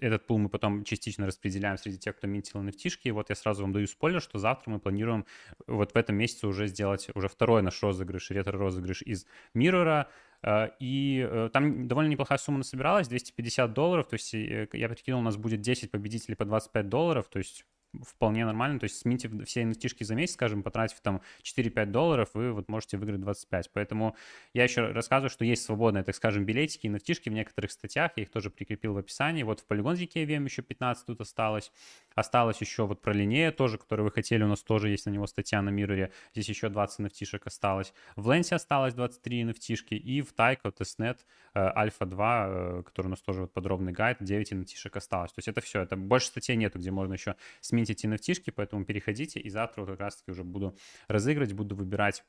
этот 0.00 0.26
пул 0.26 0.38
мы 0.38 0.48
потом 0.48 0.84
частично 0.84 1.26
распределяем 1.26 1.78
среди 1.78 1.98
тех, 1.98 2.16
кто 2.16 2.26
минтил 2.28 2.62
nft 2.62 2.98
И 3.02 3.10
вот 3.10 3.30
я 3.30 3.34
сразу 3.34 3.62
вам 3.62 3.72
даю 3.72 3.86
спойлер, 3.88 4.22
что 4.22 4.38
завтра 4.38 4.70
мы 4.70 4.78
планируем 4.78 5.26
вот 5.66 5.92
в 5.92 5.96
этом 5.96 6.16
месяце 6.16 6.46
уже 6.46 6.68
сделать 6.68 7.08
уже 7.14 7.28
второй 7.28 7.62
наш 7.62 7.82
розыгрыш, 7.82 8.30
ретро-розыгрыш 8.30 9.02
из 9.02 9.26
Миррора, 9.54 10.08
Э, 10.42 10.68
и 10.78 11.26
э, 11.28 11.50
там 11.52 11.88
довольно 11.88 12.08
неплохая 12.08 12.38
сумма 12.38 12.58
насобиралась, 12.58 13.08
250 13.08 13.72
долларов, 13.72 14.06
то 14.08 14.14
есть 14.14 14.34
э, 14.34 14.68
я 14.72 14.88
прикинул, 14.88 15.20
у 15.20 15.24
нас 15.24 15.36
будет 15.36 15.60
10 15.60 15.90
победителей 15.90 16.34
по 16.34 16.44
25 16.44 16.88
долларов, 16.88 17.28
то 17.28 17.38
есть 17.38 17.64
вполне 18.02 18.44
нормально. 18.44 18.78
То 18.78 18.84
есть 18.84 18.98
смените 18.98 19.28
все 19.44 19.62
nft 19.62 20.04
за 20.04 20.14
месяц, 20.14 20.34
скажем, 20.34 20.62
потратив 20.62 21.00
там 21.00 21.22
4-5 21.42 21.86
долларов, 21.86 22.30
вы 22.34 22.52
вот 22.52 22.68
можете 22.68 22.96
выиграть 22.98 23.20
25. 23.20 23.70
Поэтому 23.72 24.16
я 24.52 24.64
еще 24.64 24.86
рассказываю, 24.92 25.30
что 25.30 25.44
есть 25.44 25.64
свободные, 25.64 26.04
так 26.04 26.14
скажем, 26.14 26.44
билетики 26.44 26.86
и 26.86 26.90
nft 26.90 27.30
в 27.30 27.32
некоторых 27.32 27.72
статьях. 27.72 28.12
Я 28.16 28.24
их 28.24 28.30
тоже 28.30 28.50
прикрепил 28.50 28.94
в 28.94 28.98
описании. 28.98 29.42
Вот 29.42 29.60
в 29.60 29.66
Polygon 29.66 29.94
ZKVM 29.94 30.44
еще 30.44 30.62
15 30.62 31.06
тут 31.06 31.20
осталось. 31.20 31.72
Осталось 32.14 32.60
еще 32.60 32.86
вот 32.86 33.00
про 33.02 33.12
линея 33.12 33.52
тоже, 33.52 33.78
который 33.78 34.02
вы 34.02 34.10
хотели. 34.10 34.42
У 34.42 34.48
нас 34.48 34.62
тоже 34.62 34.88
есть 34.90 35.06
на 35.06 35.10
него 35.10 35.26
статья 35.26 35.62
на 35.62 35.70
Мироре. 35.70 36.12
Здесь 36.32 36.48
еще 36.48 36.68
20 36.68 37.00
nft 37.00 37.40
осталось. 37.44 37.94
В 38.16 38.30
Ленсе 38.30 38.54
осталось 38.54 38.94
23 38.94 39.42
nft 39.44 39.96
и 39.96 40.22
в 40.22 40.34
Taiko 40.34 40.72
Testnet 40.76 41.18
Альфа 41.54 42.04
2, 42.04 42.82
который 42.82 43.06
у 43.06 43.10
нас 43.10 43.20
тоже 43.20 43.42
вот 43.42 43.52
подробный 43.52 43.92
гайд, 43.92 44.18
9 44.20 44.52
nft 44.52 44.96
осталось. 44.96 45.32
То 45.32 45.38
есть 45.38 45.48
это 45.48 45.60
все. 45.60 45.82
Это 45.82 45.96
больше 45.96 46.26
статей 46.28 46.56
нету, 46.56 46.78
где 46.78 46.90
можно 46.90 47.14
еще 47.14 47.36
сменить 47.60 47.75
эти 47.82 48.06
nft 48.06 48.52
поэтому 48.54 48.84
переходите, 48.84 49.40
и 49.40 49.48
завтра 49.48 49.82
вот 49.82 49.90
как 49.90 50.00
раз-таки 50.00 50.30
уже 50.30 50.44
буду 50.44 50.76
разыгрывать, 51.08 51.52
буду 51.52 51.76
выбирать 51.76 52.24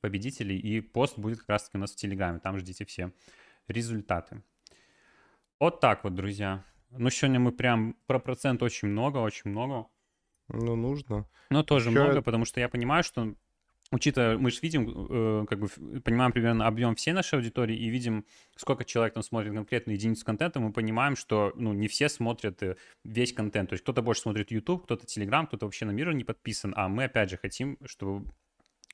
победителей, 0.00 0.58
и 0.58 0.80
пост 0.80 1.18
будет 1.18 1.38
как 1.40 1.48
раз-таки 1.48 1.78
у 1.78 1.80
нас 1.80 1.92
в 1.92 1.96
Телеграме, 1.96 2.38
там 2.40 2.58
ждите 2.58 2.84
все 2.84 3.12
результаты. 3.68 4.42
Вот 5.60 5.80
так 5.80 6.04
вот, 6.04 6.14
друзья. 6.14 6.64
Ну, 6.90 7.08
сегодня 7.08 7.40
мы 7.40 7.52
прям 7.52 7.96
про 8.06 8.18
процент 8.18 8.62
очень 8.62 8.88
много, 8.88 9.18
очень 9.18 9.50
много. 9.50 9.86
Ну, 10.48 10.76
нужно. 10.76 11.26
Но 11.50 11.62
тоже 11.62 11.90
Еще... 11.90 12.00
много, 12.00 12.20
потому 12.20 12.44
что 12.44 12.60
я 12.60 12.68
понимаю, 12.68 13.04
что 13.04 13.34
учитывая, 13.92 14.38
мы 14.38 14.50
же 14.50 14.58
видим, 14.62 14.88
э, 14.88 15.46
как 15.46 15.60
бы 15.60 15.68
понимаем 16.00 16.32
примерно 16.32 16.66
объем 16.66 16.96
всей 16.96 17.12
нашей 17.12 17.36
аудитории 17.36 17.76
и 17.76 17.88
видим, 17.88 18.24
сколько 18.56 18.84
человек 18.84 19.14
там 19.14 19.22
смотрит 19.22 19.52
конкретную 19.52 19.96
единицу 19.96 20.24
контента, 20.24 20.58
мы 20.58 20.72
понимаем, 20.72 21.14
что 21.14 21.52
ну, 21.54 21.72
не 21.72 21.88
все 21.88 22.08
смотрят 22.08 22.62
э, 22.62 22.76
весь 23.04 23.32
контент. 23.32 23.68
То 23.68 23.74
есть 23.74 23.84
кто-то 23.84 24.02
больше 24.02 24.22
смотрит 24.22 24.50
YouTube, 24.50 24.84
кто-то 24.84 25.04
Telegram, 25.04 25.46
кто-то 25.46 25.66
вообще 25.66 25.84
на 25.84 25.92
мир 25.92 26.12
не 26.12 26.24
подписан, 26.24 26.72
а 26.76 26.88
мы 26.88 27.04
опять 27.04 27.30
же 27.30 27.36
хотим, 27.36 27.78
чтобы 27.84 28.26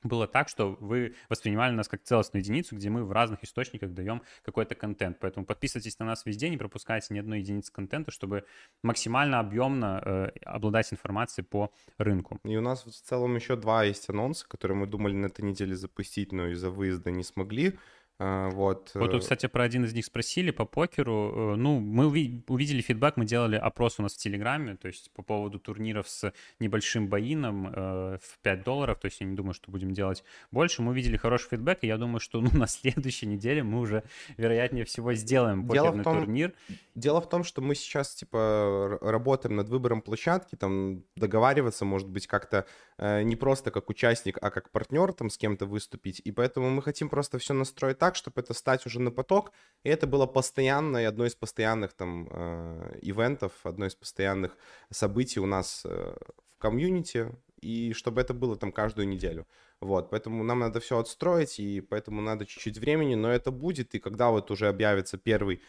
было 0.02 0.26
так, 0.26 0.48
что 0.48 0.76
вы 0.80 1.14
воспринимали 1.28 1.72
нас 1.72 1.88
как 1.88 2.02
целостную 2.02 2.42
единицу, 2.42 2.76
где 2.76 2.90
мы 2.90 3.04
в 3.04 3.12
разных 3.12 3.42
источниках 3.44 3.92
даем 3.92 4.22
какой-то 4.44 4.74
контент. 4.74 5.18
Поэтому 5.20 5.46
подписывайтесь 5.46 5.98
на 5.98 6.06
нас 6.06 6.24
везде, 6.24 6.48
не 6.48 6.56
пропускайте 6.56 7.14
ни 7.14 7.18
одной 7.18 7.40
единицы 7.40 7.72
контента, 7.72 8.10
чтобы 8.10 8.44
максимально 8.82 9.40
объемно 9.40 10.02
э, 10.04 10.30
обладать 10.44 10.92
информацией 10.92 11.44
по 11.46 11.72
рынку. 11.98 12.38
И 12.44 12.56
у 12.56 12.60
нас 12.60 12.84
в 12.84 12.90
целом 12.90 13.34
еще 13.34 13.56
два 13.56 13.84
есть 13.84 14.08
анонса, 14.08 14.46
которые 14.48 14.76
мы 14.76 14.86
думали 14.86 15.14
на 15.14 15.26
этой 15.26 15.44
неделе 15.44 15.74
запустить, 15.74 16.32
но 16.32 16.48
из-за 16.48 16.70
выезда 16.70 17.10
не 17.10 17.22
смогли. 17.22 17.78
А, 18.20 18.50
вот. 18.50 18.90
Вот 18.94 19.12
тут, 19.12 19.20
э, 19.20 19.20
кстати, 19.20 19.46
про 19.46 19.62
один 19.62 19.84
из 19.84 19.94
них 19.94 20.04
спросили 20.04 20.50
по 20.50 20.64
покеру. 20.64 21.52
Э, 21.52 21.54
ну, 21.54 21.78
мы 21.78 22.08
увидели 22.08 22.80
фидбэк, 22.80 23.16
мы 23.16 23.24
делали 23.24 23.54
опрос 23.54 24.00
у 24.00 24.02
нас 24.02 24.14
в 24.14 24.18
Телеграме, 24.18 24.74
то 24.74 24.88
есть 24.88 25.12
по 25.12 25.22
поводу 25.22 25.60
турниров 25.60 26.08
с 26.08 26.32
небольшим 26.58 27.06
боином 27.06 27.68
э, 27.68 28.18
в 28.20 28.38
5 28.42 28.64
долларов, 28.64 28.98
то 28.98 29.06
есть 29.06 29.20
я 29.20 29.26
не 29.26 29.36
думаю, 29.36 29.54
что 29.54 29.70
будем 29.70 29.92
делать 29.92 30.24
больше. 30.50 30.82
Мы 30.82 30.90
увидели 30.90 31.16
хороший 31.16 31.50
фидбэк, 31.50 31.78
и 31.82 31.86
я 31.86 31.96
думаю, 31.96 32.18
что 32.18 32.40
ну, 32.40 32.50
на 32.58 32.66
следующей 32.66 33.26
неделе 33.26 33.62
мы 33.62 33.78
уже, 33.78 34.02
вероятнее 34.36 34.84
всего, 34.84 35.12
сделаем 35.12 35.68
покерный 35.68 36.02
том, 36.02 36.18
турнир. 36.18 36.54
Дело 36.96 37.20
в 37.20 37.28
том, 37.28 37.44
что 37.44 37.62
мы 37.62 37.76
сейчас, 37.76 38.16
типа, 38.16 38.98
работаем 39.00 39.54
над 39.54 39.68
выбором 39.68 40.02
площадки, 40.02 40.56
там, 40.56 41.04
договариваться, 41.14 41.84
может 41.84 42.08
быть, 42.08 42.26
как-то 42.26 42.66
не 42.98 43.36
просто 43.36 43.70
как 43.70 43.90
участник, 43.90 44.38
а 44.42 44.50
как 44.50 44.70
партнер 44.70 45.12
там 45.12 45.30
с 45.30 45.38
кем-то 45.38 45.66
выступить, 45.66 46.20
и 46.24 46.32
поэтому 46.32 46.68
мы 46.68 46.82
хотим 46.82 47.08
просто 47.08 47.38
все 47.38 47.54
настроить 47.54 47.98
так, 47.98 48.07
так, 48.08 48.16
чтобы 48.16 48.40
это 48.40 48.54
стать 48.54 48.86
уже 48.86 49.00
на 49.00 49.10
поток. 49.10 49.52
И 49.84 49.90
это 49.90 50.06
было 50.06 50.26
постоянно, 50.26 50.98
и 50.98 51.04
одно 51.04 51.26
из 51.26 51.34
постоянных 51.34 51.92
там 51.92 52.28
э, 52.30 52.98
ивентов, 53.02 53.52
одно 53.64 53.86
из 53.86 53.94
постоянных 53.94 54.56
событий 54.90 55.40
у 55.40 55.46
нас 55.46 55.82
э, 55.84 56.16
в 56.50 56.58
комьюнити, 56.58 57.30
и 57.60 57.92
чтобы 57.92 58.22
это 58.22 58.32
было 58.32 58.56
там 58.56 58.72
каждую 58.72 59.08
неделю. 59.08 59.46
Вот, 59.80 60.10
поэтому 60.10 60.42
нам 60.42 60.60
надо 60.60 60.80
все 60.80 60.98
отстроить, 60.98 61.60
и 61.60 61.82
поэтому 61.82 62.22
надо 62.22 62.46
чуть-чуть 62.46 62.78
времени, 62.78 63.14
но 63.14 63.30
это 63.30 63.50
будет, 63.50 63.94
и 63.94 63.98
когда 63.98 64.30
вот 64.30 64.50
уже 64.50 64.68
объявится 64.68 65.18
первый 65.18 65.60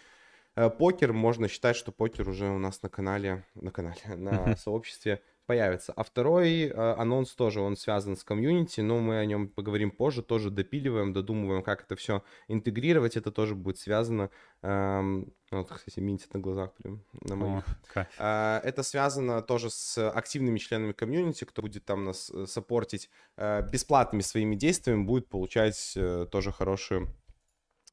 э, 0.56 0.69
покер, 0.69 1.12
можно 1.12 1.49
считать, 1.49 1.75
что 1.75 1.91
покер 1.91 2.30
уже 2.30 2.49
у 2.49 2.58
нас 2.58 2.82
на 2.84 2.89
канале, 2.89 3.43
на 3.56 3.71
канале, 3.71 4.02
на 4.15 4.56
сообществе 4.56 5.21
появится. 5.49 5.93
А 5.95 6.03
второй 6.03 6.65
э, 6.65 6.71
анонс 6.71 7.33
тоже, 7.33 7.59
он 7.59 7.75
связан 7.75 8.15
с 8.15 8.23
комьюнити, 8.23 8.81
но 8.81 8.99
мы 8.99 9.17
о 9.17 9.25
нем 9.25 9.49
поговорим 9.49 9.89
позже, 9.89 10.21
тоже 10.21 10.51
допиливаем, 10.51 11.12
додумываем, 11.12 11.63
как 11.63 11.81
это 11.81 11.95
все 11.95 12.23
интегрировать, 12.47 13.17
это 13.17 13.31
тоже 13.31 13.55
будет 13.55 13.79
связано. 13.79 14.29
Эм, 14.62 15.33
вот, 15.49 15.67
кстати, 15.71 16.01
минтит 16.01 16.31
на 16.35 16.39
глазах 16.39 16.75
прям 16.75 17.03
на 17.21 17.35
моих. 17.35 17.63
О, 17.95 18.05
э, 18.19 18.62
это 18.63 18.83
связано 18.83 19.41
тоже 19.41 19.71
с 19.71 19.97
активными 20.12 20.59
членами 20.59 20.91
комьюнити, 20.91 21.45
кто 21.45 21.63
будет 21.63 21.83
там 21.83 22.05
нас 22.05 22.29
э, 22.29 22.45
саппортить 22.45 23.09
э, 23.35 23.67
бесплатными 23.71 24.21
своими 24.21 24.53
действиями, 24.53 25.03
будет 25.03 25.29
получать 25.29 25.93
э, 25.95 26.27
тоже 26.31 26.51
хорошие, 26.51 27.07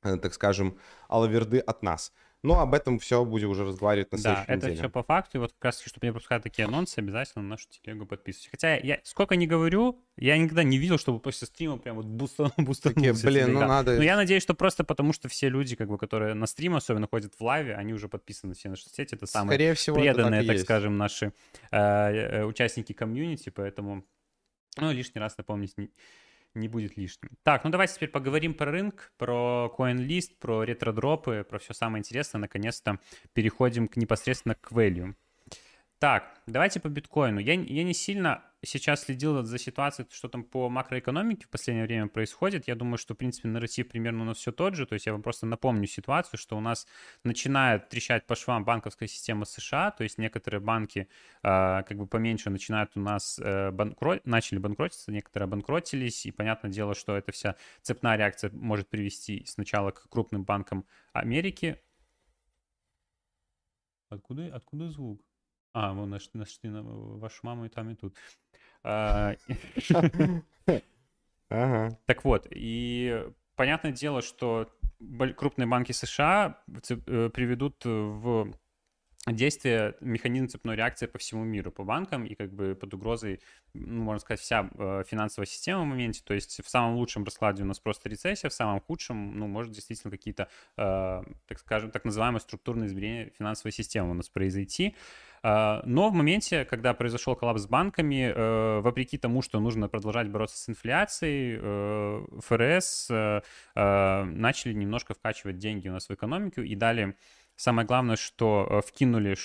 э, 0.02 0.18
так 0.18 0.34
скажем, 0.34 0.78
алаверды 1.08 1.60
от 1.60 1.82
нас. 1.82 2.12
Но 2.46 2.61
об 2.61 2.74
этом 2.74 3.00
все 3.00 3.24
будем 3.24 3.50
уже 3.50 3.64
разговаривать 3.64 4.12
на 4.12 4.18
следующей 4.18 4.46
да, 4.46 4.54
неделе. 4.54 4.61
Да, 4.61 4.68
это 4.68 4.82
все 4.82 4.88
по 4.88 5.02
факту. 5.02 5.38
И 5.38 5.40
вот 5.40 5.52
как 5.54 5.64
раз, 5.64 5.82
чтобы 5.85 6.06
не 6.06 6.12
пропускать 6.12 6.44
такие 6.44 6.66
анонсы, 6.66 7.00
обязательно 7.00 7.42
на 7.42 7.48
нашу 7.50 7.66
телегу 7.68 8.06
подписывайтесь. 8.06 8.50
Хотя 8.50 8.76
я 8.76 9.00
сколько 9.02 9.35
не 9.35 9.48
говорю, 9.48 10.00
я 10.16 10.38
никогда 10.38 10.62
не 10.62 10.78
видел, 10.78 10.96
чтобы 10.96 11.18
после 11.18 11.48
стрима 11.48 11.78
прям 11.78 11.96
вот 11.96 12.06
бустан, 12.06 12.52
бустанулся. 12.56 13.26
Блин, 13.26 13.54
ну 13.54 13.61
надо... 13.61 13.96
Но 13.96 14.02
я 14.04 14.14
надеюсь, 14.14 14.44
что 14.44 14.54
просто 14.54 14.85
потому, 14.85 15.12
что 15.12 15.28
все 15.28 15.48
люди, 15.48 15.74
как 15.74 15.88
бы, 15.88 15.98
которые 15.98 16.35
на 16.35 16.46
стрим 16.46 16.76
особенно 16.76 17.09
ходят 17.09 17.35
в 17.35 17.42
лайве, 17.42 17.74
они 17.74 17.92
уже 17.92 18.09
подписаны 18.09 18.54
все 18.54 18.68
наши 18.68 18.88
сети. 18.88 19.16
Это 19.16 19.26
самые 19.26 19.56
Скорее 19.56 19.74
всего, 19.74 19.96
преданные, 19.96 20.42
так, 20.42 20.56
так 20.56 20.64
скажем, 20.64 20.96
наши 20.96 21.32
э, 21.72 21.76
э, 21.78 22.44
участники 22.44 22.92
комьюнити, 22.92 23.50
поэтому 23.50 24.04
ну, 24.76 24.92
лишний 24.92 25.20
раз 25.20 25.37
напомнить 25.37 25.74
не, 26.56 26.68
будет 26.68 26.96
лишним. 26.96 27.30
Так, 27.42 27.64
ну 27.64 27.70
давайте 27.70 27.94
теперь 27.94 28.08
поговорим 28.08 28.54
про 28.54 28.70
рынок, 28.70 29.12
про 29.18 29.72
CoinList, 29.76 30.38
про 30.40 30.64
ретродропы, 30.64 31.44
про 31.48 31.58
все 31.58 31.74
самое 31.74 32.00
интересное. 32.00 32.40
Наконец-то 32.40 32.98
переходим 33.32 33.88
к 33.88 33.96
непосредственно 33.96 34.54
к 34.54 34.72
value. 34.72 35.14
Так, 35.98 36.42
давайте 36.46 36.78
по 36.78 36.88
биткоину. 36.88 37.40
Я, 37.40 37.54
я 37.54 37.82
не 37.82 37.94
сильно 37.94 38.42
сейчас 38.62 39.04
следил 39.04 39.42
за 39.42 39.59
ситуацией, 39.59 40.06
что 40.11 40.28
там 40.28 40.44
по 40.44 40.68
макроэкономике 40.68 41.46
в 41.46 41.48
последнее 41.48 41.87
время 41.87 42.09
происходит. 42.09 42.68
Я 42.68 42.74
думаю, 42.74 42.98
что, 42.98 43.14
в 43.14 43.16
принципе, 43.16 43.48
нарратив 43.48 43.88
примерно 43.88 44.22
у 44.22 44.24
нас 44.26 44.37
все 44.37 44.52
тот 44.52 44.74
же. 44.74 44.85
То 44.85 44.92
есть 44.92 45.06
я 45.06 45.12
вам 45.12 45.22
просто 45.22 45.46
напомню 45.46 45.87
ситуацию, 45.87 46.38
что 46.38 46.59
у 46.59 46.61
нас 46.61 46.87
начинает 47.24 47.88
трещать 47.88 48.26
по 48.26 48.35
швам 48.35 48.62
банковская 48.64 49.09
система 49.09 49.46
США. 49.46 49.90
То 49.90 50.02
есть 50.04 50.18
некоторые 50.18 50.61
банки 50.61 51.09
э, 51.42 51.82
как 51.82 51.96
бы 51.96 52.06
поменьше 52.06 52.50
начинают 52.50 52.94
у 52.96 53.00
нас 53.00 53.38
э, 53.38 53.70
банкрот... 53.70 54.26
начали 54.26 54.59
банкротиться, 54.59 55.11
некоторые 55.12 55.46
обанкротились. 55.46 56.26
И 56.26 56.30
понятное 56.30 56.70
дело, 56.70 56.94
что 56.94 57.16
эта 57.16 57.32
вся 57.32 57.56
цепная 57.80 58.16
реакция 58.16 58.50
может 58.52 58.90
привести 58.90 59.46
сначала 59.46 59.92
к 59.92 60.11
крупным 60.11 60.44
банкам 60.44 60.85
Америки. 61.14 61.80
Откуда, 64.11 64.54
откуда 64.54 64.90
звук? 64.90 65.25
А, 65.78 65.92
мы 65.92 66.06
нашли, 66.06 66.30
нашли 66.32 66.70
на 66.70 66.82
вашу 66.82 67.40
маму 67.42 67.66
и 67.66 67.68
там, 67.68 67.90
и 67.90 67.94
тут. 67.94 68.16
А, 68.82 69.34
Ага. 71.48 71.98
Так 72.06 72.24
вот, 72.24 72.48
и 72.50 73.24
понятное 73.56 73.92
дело, 73.92 74.22
что 74.22 74.70
крупные 75.36 75.66
банки 75.66 75.92
США 75.92 76.62
э, 76.66 77.28
приведут 77.28 77.84
в 77.84 78.52
действие 79.26 79.96
механизм 80.00 80.48
цепной 80.48 80.76
реакции 80.76 81.06
по 81.06 81.18
всему 81.18 81.44
миру, 81.44 81.70
по 81.70 81.84
банкам, 81.84 82.24
и 82.24 82.34
как 82.34 82.52
бы 82.52 82.74
под 82.74 82.94
угрозой, 82.94 83.40
ну, 83.74 84.02
можно 84.02 84.20
сказать, 84.20 84.40
вся 84.40 84.70
э, 84.78 85.04
финансовая 85.06 85.46
система 85.46 85.82
в 85.82 85.86
моменте. 85.86 86.22
То 86.24 86.32
есть 86.32 86.64
в 86.64 86.68
самом 86.68 86.96
лучшем 86.96 87.24
раскладе 87.24 87.64
у 87.64 87.66
нас 87.66 87.80
просто 87.80 88.08
рецессия, 88.08 88.48
в 88.48 88.54
самом 88.54 88.80
худшем, 88.80 89.38
ну, 89.38 89.46
может 89.46 89.72
действительно 89.72 90.10
какие-то, 90.10 90.48
э, 90.76 91.22
так 91.46 91.58
скажем, 91.58 91.90
так 91.90 92.04
называемые 92.04 92.40
структурные 92.40 92.86
изменения 92.86 93.30
финансовой 93.36 93.72
системы 93.72 94.12
у 94.12 94.14
нас 94.14 94.28
произойти. 94.28 94.94
А, 95.36 95.36
Но 95.46 96.11
в 96.11 96.12
моменте, 96.12 96.64
когда 96.64 96.92
произошел 96.92 97.37
коллапс 97.37 97.62
с 97.62 97.66
банками, 97.68 98.32
э, 98.35 98.80
вопреки 98.80 99.16
тому, 99.16 99.42
что 99.42 99.61
нужно 99.61 99.88
продолжать 99.88 100.28
бороться 100.28 100.56
с 100.59 100.68
инфляцией, 100.68 101.59
э, 101.62 102.26
ФРС 102.40 103.09
э, 103.11 104.24
начали 104.24 104.72
немножко 104.72 105.14
вкачивать 105.14 105.59
деньги 105.59 105.88
у 105.88 105.92
нас 105.92 106.09
в 106.09 106.12
экономику 106.12 106.62
и 106.62 106.74
дали. 106.74 107.16
Самое 107.54 107.87
главное, 107.87 108.16
что 108.16 108.82
вкинули, 108.85 109.37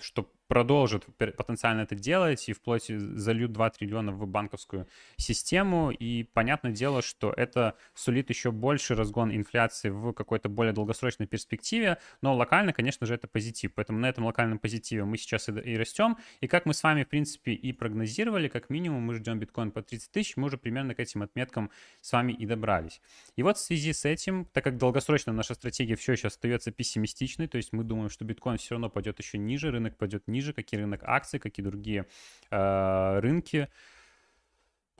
что 0.00 0.30
продолжат 0.50 1.06
потенциально 1.16 1.82
это 1.82 1.94
делать 1.94 2.48
и 2.48 2.52
вплоть 2.52 2.88
зальют 2.88 3.52
2 3.52 3.70
триллиона 3.70 4.10
в 4.10 4.26
банковскую 4.26 4.88
систему. 5.16 5.92
И 5.92 6.24
понятное 6.24 6.72
дело, 6.72 7.02
что 7.02 7.32
это 7.32 7.76
сулит 7.94 8.30
еще 8.30 8.50
больше 8.50 8.96
разгон 8.96 9.30
инфляции 9.30 9.90
в 9.90 10.12
какой-то 10.12 10.48
более 10.48 10.72
долгосрочной 10.72 11.28
перспективе. 11.28 11.98
Но 12.20 12.34
локально, 12.34 12.72
конечно 12.72 13.06
же, 13.06 13.14
это 13.14 13.28
позитив. 13.28 13.74
Поэтому 13.74 14.00
на 14.00 14.08
этом 14.08 14.24
локальном 14.24 14.58
позитиве 14.58 15.04
мы 15.04 15.18
сейчас 15.18 15.48
и 15.48 15.76
растем. 15.76 16.16
И 16.40 16.48
как 16.48 16.66
мы 16.66 16.74
с 16.74 16.82
вами, 16.82 17.04
в 17.04 17.08
принципе, 17.08 17.52
и 17.52 17.72
прогнозировали, 17.72 18.48
как 18.48 18.70
минимум 18.70 19.02
мы 19.02 19.14
ждем 19.14 19.38
биткоин 19.38 19.70
по 19.70 19.82
30 19.82 20.10
тысяч, 20.10 20.36
мы 20.36 20.46
уже 20.48 20.58
примерно 20.58 20.96
к 20.96 20.98
этим 20.98 21.22
отметкам 21.22 21.70
с 22.00 22.10
вами 22.10 22.32
и 22.32 22.44
добрались. 22.44 23.00
И 23.36 23.44
вот 23.44 23.56
в 23.56 23.60
связи 23.60 23.92
с 23.92 24.04
этим, 24.04 24.46
так 24.46 24.64
как 24.64 24.78
долгосрочно 24.78 25.32
наша 25.32 25.54
стратегия 25.54 25.94
все 25.94 26.12
еще 26.12 26.26
остается 26.26 26.72
пессимистичной, 26.72 27.46
то 27.46 27.56
есть 27.56 27.72
мы 27.72 27.84
думаем, 27.84 28.10
что 28.10 28.24
биткоин 28.24 28.58
все 28.58 28.74
равно 28.74 28.90
пойдет 28.90 29.20
еще 29.20 29.38
ниже, 29.38 29.70
рынок 29.70 29.96
пойдет 29.96 30.26
ниже, 30.26 30.39
как 30.52 30.72
и 30.72 30.76
рынок 30.76 31.02
акций, 31.04 31.38
как 31.38 31.58
и 31.58 31.62
другие 31.62 32.06
э, 32.50 33.20
рынки. 33.20 33.68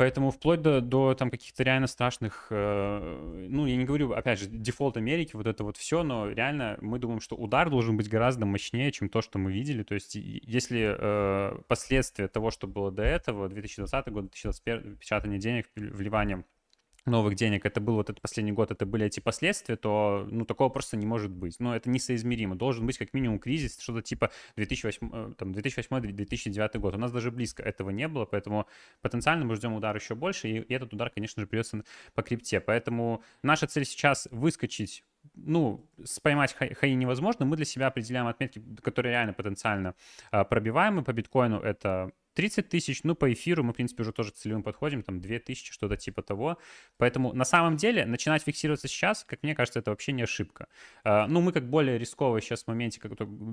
Поэтому 0.01 0.31
вплоть 0.31 0.63
до, 0.63 0.81
до 0.81 1.15
там 1.15 1.31
каких-то 1.31 1.63
реально 1.63 1.87
страшных, 1.87 2.47
э, 2.49 3.47
ну, 3.51 3.67
я 3.67 3.77
не 3.77 3.85
говорю, 3.85 4.13
опять 4.13 4.39
же, 4.39 4.47
дефолт 4.47 4.97
Америки, 4.97 5.37
вот 5.37 5.47
это 5.47 5.63
вот 5.63 5.77
все, 5.77 6.03
но 6.03 6.31
реально 6.31 6.79
мы 6.81 6.99
думаем, 6.99 7.21
что 7.21 7.37
удар 7.37 7.69
должен 7.69 7.99
быть 7.99 8.09
гораздо 8.09 8.47
мощнее, 8.47 8.93
чем 8.93 9.11
то, 9.11 9.21
что 9.21 9.39
мы 9.39 9.53
видели. 9.53 9.83
То 9.83 9.93
есть 9.93 10.15
если 10.15 10.97
э, 10.99 11.61
последствия 11.69 12.29
того, 12.29 12.51
что 12.51 12.67
было 12.67 12.91
до 12.91 13.03
этого, 13.03 13.51
2020 13.51 14.09
год, 14.09 14.31
2021, 14.31 14.97
печатание 14.97 15.39
денег, 15.39 15.67
вливание 15.77 16.45
новых 17.07 17.35
денег, 17.35 17.65
это 17.65 17.81
был 17.81 17.95
вот 17.95 18.11
этот 18.11 18.21
последний 18.21 18.53
год, 18.53 18.71
это 18.71 18.87
были 18.87 19.07
эти 19.07 19.21
последствия, 19.21 19.77
то, 19.77 20.27
ну, 20.31 20.45
такого 20.45 20.69
просто 20.69 20.97
не 20.97 21.07
может 21.07 21.31
быть. 21.31 21.57
Ну, 21.59 21.73
это 21.73 21.91
несоизмеримо. 21.91 22.57
Должен 22.57 22.87
быть 22.87 22.99
как 22.99 23.13
минимум 23.15 23.39
кризис, 23.39 23.79
что-то 23.81 24.03
типа 24.03 24.31
2008, 24.57 25.11
э, 25.13 25.33
2008-2009 25.39 26.79
год. 26.79 26.95
У 26.95 26.99
нас 26.99 27.13
даже 27.13 27.31
близко 27.31 27.63
этого 27.63 27.91
не 27.91 28.09
было, 28.09 28.25
поэтому 28.25 28.67
потенциально 29.01 29.45
мы 29.45 29.57
ждем 29.57 29.75
удар 29.75 29.95
еще 29.97 30.15
больше, 30.15 30.49
и, 30.49 30.73
этот 30.73 30.93
удар, 30.95 31.11
конечно 31.11 31.41
же, 31.41 31.47
придется 31.47 31.85
по 32.15 32.23
крипте. 32.23 32.61
Поэтому 32.61 33.23
наша 33.43 33.67
цель 33.67 33.85
сейчас 33.85 34.29
выскочить 34.31 35.05
ну, 35.35 35.87
с- 36.03 36.21
поймать 36.21 36.55
хай, 36.55 36.75
хаи 36.75 36.95
невозможно. 36.95 37.45
Мы 37.45 37.57
для 37.57 37.65
себя 37.65 37.89
определяем 37.89 38.27
отметки, 38.27 38.63
которые 38.83 39.13
реально 39.13 39.33
потенциально 39.33 39.95
а, 40.31 40.45
пробиваемы. 40.45 41.03
По 41.05 41.13
биткоину 41.13 41.61
это 41.61 42.13
30 42.35 42.69
тысяч, 42.69 43.03
ну, 43.05 43.15
по 43.15 43.33
эфиру 43.33 43.63
мы, 43.65 43.73
в 43.73 43.77
принципе, 43.77 44.03
уже 44.03 44.13
тоже 44.13 44.31
целевым 44.31 44.63
подходим, 44.63 45.03
там, 45.03 45.21
2 45.21 45.39
тысячи, 45.39 45.73
что-то 45.73 45.97
типа 45.97 46.23
того. 46.23 46.59
Поэтому, 46.97 47.33
на 47.33 47.45
самом 47.45 47.77
деле, 47.77 48.07
начинать 48.07 48.43
фиксироваться 48.43 48.89
сейчас, 48.89 49.25
как 49.25 49.43
мне 49.43 49.55
кажется, 49.55 49.81
это 49.81 49.91
вообще 49.91 50.13
не 50.13 50.23
ошибка. 50.23 50.69
А, 51.05 51.27
Ну, 51.27 51.41
мы 51.41 51.53
как 51.53 51.69
более 51.69 51.99
рисковые 51.99 52.43
сейчас 52.43 52.65
в 52.65 52.69
моменте, 52.69 53.01
как 53.01 53.13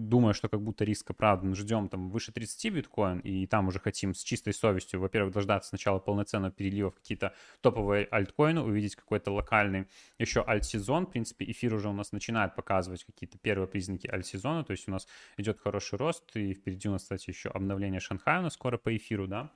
думаю, 0.10 0.34
что 0.34 0.50
как 0.50 0.62
будто 0.62 0.84
риск 0.86 1.10
оправдан, 1.12 1.56
ждем 1.56 1.90
там 1.90 2.10
выше 2.10 2.32
30 2.32 2.70
биткоин, 2.74 3.20
и 3.20 3.46
там 3.48 3.68
уже 3.68 3.80
хотим 3.80 4.14
с 4.14 4.24
чистой 4.24 4.54
совестью, 4.54 5.00
во-первых, 5.00 5.34
дождаться 5.34 5.70
сначала 5.70 6.00
полноценного 6.00 6.52
перелива 6.52 6.92
в 6.92 6.96
какие-то 6.96 7.34
топовые 7.62 8.08
альткоины, 8.12 8.62
увидеть 8.62 8.96
какой-то 8.96 9.32
локальный 9.32 9.88
еще 10.20 10.44
альт-сезон. 10.48 11.06
В 11.08 11.12
принципе, 11.12 11.46
эфир 11.46 11.74
уже 11.74 11.90
у 11.90 11.94
нас 11.94 12.12
начинает 12.12 12.56
показывать 12.56 13.04
какие-то 13.04 13.38
первые 13.38 13.68
признаки 13.68 14.08
альт-сезона, 14.08 14.64
то 14.64 14.72
есть 14.72 14.88
у 14.88 14.92
нас 14.92 15.08
идет 15.38 15.60
хороший 15.60 15.98
рост, 15.98 16.36
и 16.36 16.54
впереди 16.54 16.90
у 16.90 16.92
нас, 16.92 17.04
кстати, 17.04 17.30
еще 17.30 17.50
обновление 17.50 18.00
Шанхая 18.00 18.40
у 18.40 18.44
нас 18.44 18.54
скоро 18.54 18.67
по 18.76 18.96
эфиру, 18.96 19.28
да. 19.28 19.50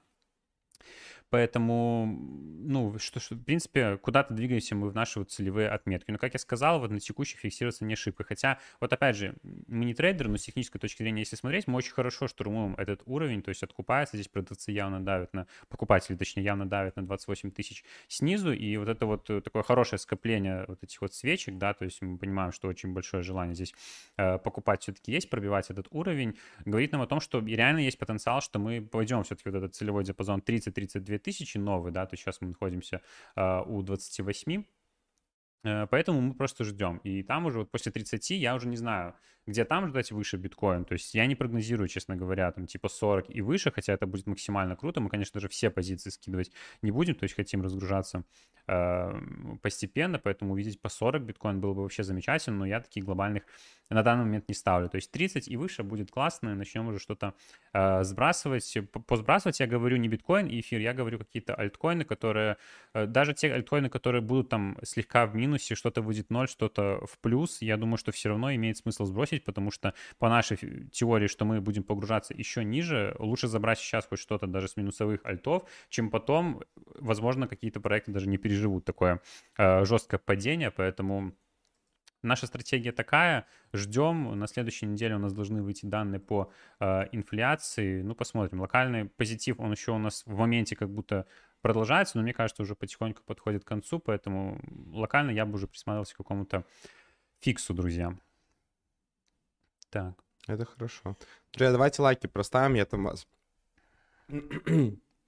Поэтому, 1.31 2.05
ну, 2.59 2.99
что, 2.99 3.21
что, 3.21 3.35
в 3.35 3.43
принципе, 3.43 3.97
куда-то 3.97 4.33
двигаемся 4.33 4.75
мы 4.75 4.89
в 4.89 4.93
наши 4.95 5.17
вот 5.17 5.31
целевые 5.31 5.69
отметки. 5.69 6.11
Но, 6.11 6.17
как 6.17 6.33
я 6.33 6.39
сказал, 6.39 6.81
вот 6.81 6.91
на 6.91 6.99
текущих 6.99 7.39
фиксироваться 7.39 7.85
не 7.85 7.93
ошибка. 7.93 8.25
Хотя, 8.25 8.59
вот 8.81 8.91
опять 8.91 9.15
же, 9.15 9.35
мы 9.67 9.85
не 9.85 9.93
трейдеры, 9.93 10.29
но 10.29 10.35
с 10.35 10.41
технической 10.41 10.81
точки 10.81 11.03
зрения, 11.03 11.21
если 11.21 11.37
смотреть, 11.37 11.67
мы 11.67 11.77
очень 11.77 11.93
хорошо 11.93 12.27
штурмуем 12.27 12.75
этот 12.77 13.01
уровень, 13.05 13.41
то 13.41 13.47
есть 13.47 13.63
откупается, 13.63 14.17
здесь 14.17 14.27
продавцы 14.27 14.71
явно 14.71 14.99
давят 14.99 15.33
на, 15.33 15.47
покупатели, 15.69 16.17
точнее, 16.17 16.43
явно 16.43 16.67
давят 16.67 16.97
на 16.97 17.05
28 17.05 17.51
тысяч 17.51 17.85
снизу, 18.09 18.51
и 18.51 18.75
вот 18.75 18.89
это 18.89 19.05
вот 19.05 19.29
э, 19.29 19.39
такое 19.39 19.63
хорошее 19.63 19.99
скопление 19.99 20.65
вот 20.67 20.83
этих 20.83 20.99
вот 20.99 21.13
свечек, 21.13 21.57
да, 21.57 21.73
то 21.73 21.85
есть 21.85 22.01
мы 22.01 22.17
понимаем, 22.17 22.51
что 22.51 22.67
очень 22.67 22.91
большое 22.93 23.23
желание 23.23 23.55
здесь 23.55 23.73
э, 24.17 24.37
покупать 24.37 24.81
все-таки 24.81 25.13
есть, 25.13 25.29
пробивать 25.29 25.69
этот 25.69 25.87
уровень, 25.91 26.37
говорит 26.65 26.91
нам 26.91 27.01
о 27.01 27.07
том, 27.07 27.21
что 27.21 27.39
реально 27.39 27.79
есть 27.79 27.97
потенциал, 27.97 28.41
что 28.41 28.59
мы 28.59 28.81
пойдем 28.81 29.23
все-таки 29.23 29.49
вот 29.49 29.57
этот 29.57 29.75
целевой 29.75 30.03
диапазон 30.03 30.41
30-32 30.45 31.20
тысячи 31.21 31.57
новый, 31.57 31.91
да, 31.91 32.05
то 32.05 32.15
сейчас 32.15 32.41
мы 32.41 32.49
находимся 32.49 33.01
э, 33.35 33.61
у 33.65 33.81
28, 33.81 34.63
Э, 35.63 35.87
Поэтому 35.87 36.21
мы 36.21 36.33
просто 36.33 36.63
ждем. 36.63 36.97
И 37.03 37.23
там 37.23 37.45
уже 37.45 37.59
вот 37.59 37.71
после 37.71 37.91
30 37.91 38.31
я 38.31 38.55
уже 38.55 38.67
не 38.67 38.77
знаю, 38.77 39.15
где 39.47 39.65
там 39.65 39.87
ждать 39.87 40.11
выше 40.11 40.37
биткоин. 40.37 40.85
То 40.85 40.93
есть 40.93 41.13
я 41.13 41.25
не 41.25 41.35
прогнозирую, 41.35 41.87
честно 41.87 42.15
говоря, 42.15 42.51
там 42.51 42.67
типа 42.67 42.89
40 42.89 43.29
и 43.29 43.41
выше, 43.41 43.71
хотя 43.71 43.93
это 43.93 44.07
будет 44.07 44.27
максимально 44.27 44.75
круто. 44.75 45.01
Мы, 45.01 45.09
конечно 45.09 45.39
же, 45.39 45.47
все 45.49 45.69
позиции 45.69 46.09
скидывать 46.09 46.51
не 46.81 46.91
будем, 46.91 47.15
то 47.15 47.23
есть 47.23 47.35
хотим 47.35 47.61
разгружаться 47.61 48.23
э, 48.67 49.11
постепенно, 49.61 50.19
поэтому 50.19 50.53
увидеть 50.53 50.81
по 50.81 50.89
40 50.89 51.23
биткоин 51.23 51.59
было 51.59 51.73
бы 51.73 51.81
вообще 51.83 52.03
замечательно, 52.03 52.57
но 52.59 52.65
я 52.65 52.81
таких 52.81 53.05
глобальных 53.05 53.43
на 53.89 54.03
данный 54.03 54.23
момент 54.23 54.47
не 54.47 54.55
ставлю. 54.55 54.89
То 54.89 54.95
есть 54.95 55.11
30 55.11 55.47
и 55.47 55.57
выше 55.57 55.83
будет 55.83 56.11
классно, 56.11 56.51
и 56.51 56.53
начнем 56.53 56.87
уже 56.87 56.99
что-то 56.99 57.33
э, 57.73 58.03
сбрасывать. 58.03 58.77
По- 58.91 59.01
Посбрасывать 59.01 59.59
я 59.59 59.67
говорю 59.67 59.97
не 59.97 60.07
биткоин 60.07 60.47
и 60.47 60.61
эфир, 60.61 60.79
я 60.79 60.93
говорю 60.93 61.19
какие-то 61.19 61.55
альткоины, 61.55 62.05
которые, 62.05 62.57
э, 62.93 63.05
даже 63.05 63.33
те 63.33 63.53
альткоины, 63.53 63.89
которые 63.89 64.21
будут 64.21 64.49
там 64.49 64.77
слегка 64.83 65.25
в 65.25 65.35
минусе, 65.35 65.75
что-то 65.75 66.01
будет 66.01 66.29
ноль, 66.29 66.47
что-то 66.47 67.05
в 67.05 67.19
плюс, 67.19 67.61
я 67.61 67.77
думаю, 67.77 67.97
что 67.97 68.11
все 68.11 68.29
равно 68.29 68.53
имеет 68.55 68.77
смысл 68.77 69.05
сбросить, 69.05 69.30
потому 69.39 69.71
что 69.71 69.93
по 70.19 70.29
нашей 70.29 70.57
теории, 70.91 71.27
что 71.27 71.45
мы 71.45 71.61
будем 71.61 71.83
погружаться 71.83 72.33
еще 72.33 72.63
ниже, 72.63 73.15
лучше 73.19 73.47
забрать 73.47 73.79
сейчас 73.79 74.05
хоть 74.05 74.19
что-то 74.19 74.47
даже 74.47 74.67
с 74.67 74.77
минусовых 74.77 75.21
альтов, 75.25 75.63
чем 75.89 76.09
потом, 76.09 76.61
возможно, 76.99 77.47
какие-то 77.47 77.79
проекты 77.79 78.11
даже 78.11 78.27
не 78.27 78.37
переживут 78.37 78.85
такое 78.85 79.21
э, 79.57 79.85
жесткое 79.85 80.19
падение, 80.19 80.71
поэтому 80.71 81.33
Наша 82.23 82.45
стратегия 82.45 82.91
такая. 82.91 83.47
Ждем. 83.73 84.37
На 84.37 84.47
следующей 84.47 84.85
неделе 84.85 85.15
у 85.15 85.19
нас 85.19 85.33
должны 85.33 85.63
выйти 85.63 85.87
данные 85.87 86.19
по 86.19 86.51
э, 86.79 87.07
инфляции. 87.11 88.03
Ну, 88.03 88.13
посмотрим. 88.13 88.61
Локальный 88.61 89.05
позитив, 89.05 89.59
он 89.59 89.71
еще 89.71 89.91
у 89.91 89.97
нас 89.97 90.23
в 90.25 90.37
моменте 90.37 90.75
как 90.75 90.89
будто 90.89 91.25
продолжается, 91.61 92.17
но 92.17 92.23
мне 92.23 92.33
кажется, 92.33 92.63
уже 92.63 92.75
потихоньку 92.75 93.23
подходит 93.23 93.63
к 93.63 93.67
концу, 93.67 93.99
поэтому 93.99 94.59
локально 94.91 95.31
я 95.31 95.45
бы 95.45 95.55
уже 95.55 95.67
присматривался 95.67 96.13
к 96.13 96.17
какому-то 96.17 96.65
фиксу, 97.39 97.73
друзья. 97.73 98.15
Так. 99.91 100.15
Это 100.47 100.65
хорошо. 100.65 101.15
Друзья, 101.53 101.71
давайте 101.71 102.01
лайки 102.01 102.25
проставим, 102.27 102.73
я 102.75 102.85
там 102.85 103.03
вас 103.03 103.27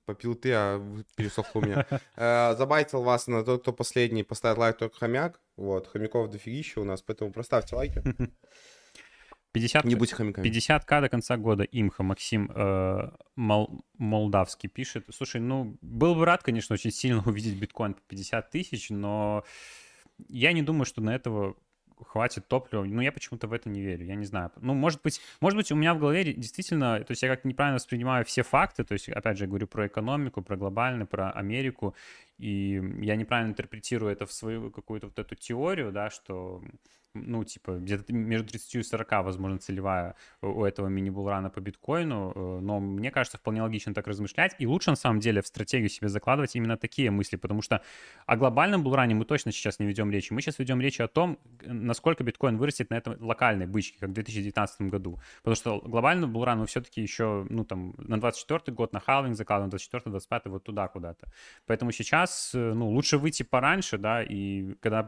попил 0.05 0.35
ты, 0.35 0.51
а 0.53 0.81
пересохло 1.15 1.59
у 1.59 1.63
меня. 1.63 1.85
Э, 2.15 2.55
Забайтил 2.57 3.03
вас 3.03 3.27
на 3.27 3.43
тот, 3.43 3.61
кто 3.61 3.73
последний 3.73 4.23
поставит 4.23 4.57
лайк, 4.57 4.77
только 4.77 4.97
хомяк. 4.97 5.39
Вот, 5.55 5.87
хомяков 5.87 6.29
дофигища 6.29 6.81
у 6.81 6.83
нас, 6.83 7.01
поэтому 7.01 7.31
проставьте 7.31 7.75
лайки. 7.75 8.01
50, 9.51 9.83
Не 9.85 9.93
будьте 9.95 10.15
хомяками. 10.15 10.47
50к 10.47 11.01
до 11.01 11.09
конца 11.09 11.37
года 11.37 11.63
имха 11.63 12.01
Максим 12.01 12.51
э, 12.55 13.11
Мол- 13.35 13.85
Молдавский 13.99 14.67
пишет. 14.67 15.05
Слушай, 15.13 15.41
ну, 15.41 15.77
был 15.81 16.15
бы 16.15 16.25
рад, 16.25 16.41
конечно, 16.41 16.73
очень 16.73 16.91
сильно 16.91 17.21
увидеть 17.25 17.59
биткоин 17.59 17.93
по 17.93 18.01
50 18.07 18.49
тысяч, 18.49 18.89
но 18.89 19.43
я 20.27 20.53
не 20.53 20.63
думаю, 20.63 20.85
что 20.85 21.01
на 21.01 21.13
этого 21.13 21.55
хватит 22.03 22.47
топлива. 22.47 22.83
Ну, 22.83 23.01
я 23.01 23.11
почему-то 23.11 23.47
в 23.47 23.53
это 23.53 23.69
не 23.69 23.81
верю, 23.81 24.05
я 24.05 24.15
не 24.15 24.25
знаю. 24.25 24.51
Ну, 24.61 24.73
может 24.73 25.01
быть, 25.01 25.21
может 25.41 25.57
быть, 25.57 25.71
у 25.71 25.75
меня 25.75 25.93
в 25.93 25.99
голове 25.99 26.33
действительно, 26.33 26.99
то 26.99 27.11
есть 27.11 27.23
я 27.23 27.29
как 27.29 27.45
неправильно 27.45 27.75
воспринимаю 27.75 28.25
все 28.25 28.43
факты, 28.43 28.83
то 28.83 28.93
есть, 28.93 29.09
опять 29.09 29.37
же, 29.37 29.45
я 29.45 29.47
говорю 29.47 29.67
про 29.67 29.87
экономику, 29.87 30.41
про 30.41 30.57
глобальный, 30.57 31.05
про 31.05 31.31
Америку, 31.31 31.95
и 32.43 32.81
я 33.05 33.15
неправильно 33.15 33.51
интерпретирую 33.51 34.11
это 34.11 34.25
в 34.25 34.33
свою 34.33 34.69
какую-то 34.69 35.07
вот 35.07 35.17
эту 35.17 35.35
теорию, 35.35 35.91
да, 35.93 36.09
что 36.09 36.61
ну, 37.13 37.43
типа, 37.43 37.73
где-то 37.73 38.11
между 38.13 38.47
30 38.47 38.75
и 38.75 38.83
40, 38.83 39.11
возможно, 39.23 39.59
целевая 39.59 40.15
у 40.41 40.63
этого 40.63 40.87
мини-булрана 40.87 41.49
по 41.49 41.59
биткоину, 41.59 42.31
э, 42.35 42.59
но 42.61 42.79
мне 42.79 43.11
кажется, 43.11 43.37
вполне 43.37 43.61
логично 43.61 43.93
так 43.93 44.07
размышлять, 44.07 44.55
и 44.57 44.65
лучше, 44.65 44.89
на 44.89 44.95
самом 44.95 45.19
деле, 45.19 45.41
в 45.41 45.47
стратегию 45.47 45.89
себе 45.89 46.09
закладывать 46.09 46.55
именно 46.55 46.75
такие 46.75 47.11
мысли, 47.11 47.35
потому 47.35 47.61
что 47.61 47.81
о 48.25 48.35
глобальном 48.35 48.83
булране 48.83 49.13
мы 49.15 49.25
точно 49.25 49.51
сейчас 49.51 49.79
не 49.79 49.85
ведем 49.85 50.11
речи, 50.11 50.33
мы 50.33 50.41
сейчас 50.41 50.57
ведем 50.59 50.81
речь 50.81 50.99
о 50.99 51.07
том, 51.07 51.37
насколько 51.61 52.23
биткоин 52.23 52.57
вырастет 52.57 52.89
на 52.89 52.95
этом 52.95 53.15
локальной 53.23 53.67
бычке, 53.67 53.99
как 53.99 54.09
в 54.09 54.13
2019 54.13 54.81
году, 54.81 55.19
потому 55.43 55.55
что 55.55 55.79
глобальный 55.81 56.27
булран 56.27 56.59
мы 56.59 56.65
все-таки 56.65 57.01
еще, 57.01 57.45
ну, 57.49 57.63
там, 57.63 57.93
на 57.97 58.19
24 58.19 58.75
год, 58.75 58.93
на 58.93 58.99
халвинг 58.99 59.35
закладываем, 59.35 59.69
24 59.69 60.03
25 60.11 60.45
вот 60.47 60.63
туда 60.63 60.87
куда-то, 60.87 61.27
поэтому 61.67 61.91
сейчас, 61.91 62.32
э, 62.53 62.73
ну, 62.73 62.89
лучше 62.89 63.17
выйти 63.17 63.43
пораньше, 63.43 63.97
да, 63.97 64.23
и 64.23 64.73
когда 64.81 65.03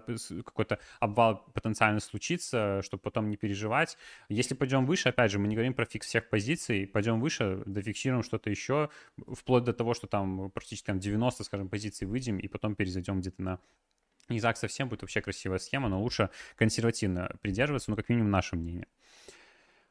какой-то 0.45 0.79
обвал 0.99 1.45
потенциально 1.53 1.99
случится, 1.99 2.81
чтобы 2.83 3.01
потом 3.01 3.29
не 3.29 3.37
переживать. 3.37 3.97
Если 4.29 4.53
пойдем 4.53 4.85
выше, 4.85 5.09
опять 5.09 5.31
же, 5.31 5.39
мы 5.39 5.47
не 5.47 5.55
говорим 5.55 5.73
про 5.73 5.85
фикс 5.85 6.07
всех 6.07 6.29
позиций, 6.29 6.87
пойдем 6.87 7.19
выше, 7.19 7.63
дофиксируем 7.65 8.23
что-то 8.23 8.49
еще, 8.49 8.89
вплоть 9.33 9.63
до 9.63 9.73
того, 9.73 9.93
что 9.93 10.07
там 10.07 10.49
практически 10.51 10.87
там 10.87 10.99
90, 10.99 11.43
скажем, 11.43 11.69
позиций 11.69 12.07
выйдем, 12.07 12.37
и 12.37 12.47
потом 12.47 12.75
перезайдем 12.75 13.21
где-то 13.21 13.41
на 13.41 13.59
не 14.29 14.41
так 14.41 14.57
совсем 14.57 14.89
будет 14.89 15.01
вообще 15.01 15.21
красивая 15.21 15.59
схема, 15.59 15.89
но 15.89 16.01
лучше 16.01 16.29
консервативно 16.55 17.35
придерживаться, 17.41 17.91
ну, 17.91 17.95
как 17.95 18.09
минимум, 18.09 18.31
наше 18.31 18.55
мнение. 18.55 18.87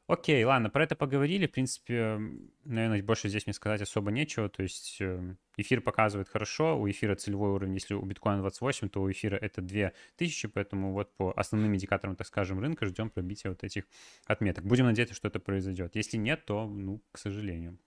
Окей, 0.06 0.44
ладно, 0.44 0.68
про 0.68 0.84
это 0.84 0.96
поговорили. 0.96 1.46
В 1.46 1.52
принципе, 1.52 2.20
наверное, 2.64 3.02
больше 3.02 3.30
здесь 3.30 3.46
мне 3.46 3.54
сказать 3.54 3.80
особо 3.80 4.10
нечего. 4.10 4.50
То 4.50 4.62
есть 4.62 4.98
э, 5.00 5.34
эфир 5.56 5.80
показывает 5.80 6.28
хорошо, 6.28 6.78
у 6.78 6.90
эфира 6.90 7.14
целевой 7.14 7.52
уровень, 7.52 7.72
если 7.72 7.94
у 7.94 8.04
биткоина 8.04 8.40
28, 8.40 8.90
то 8.90 9.00
у 9.00 9.10
эфира 9.10 9.36
это 9.36 9.62
2000, 9.62 10.48
поэтому 10.48 10.92
вот 10.92 11.16
по 11.16 11.32
основным 11.32 11.74
индикаторам, 11.74 12.16
так 12.16 12.26
скажем, 12.26 12.60
рынка 12.60 12.84
ждем 12.84 13.08
пробития 13.08 13.50
вот 13.50 13.64
этих 13.64 13.84
отметок. 14.26 14.66
Будем 14.66 14.84
надеяться, 14.84 15.14
что 15.14 15.28
это 15.28 15.40
произойдет. 15.40 15.96
Если 15.96 16.18
нет, 16.18 16.44
то, 16.44 16.66
ну, 16.66 17.00
к 17.10 17.16
сожалению. 17.16 17.78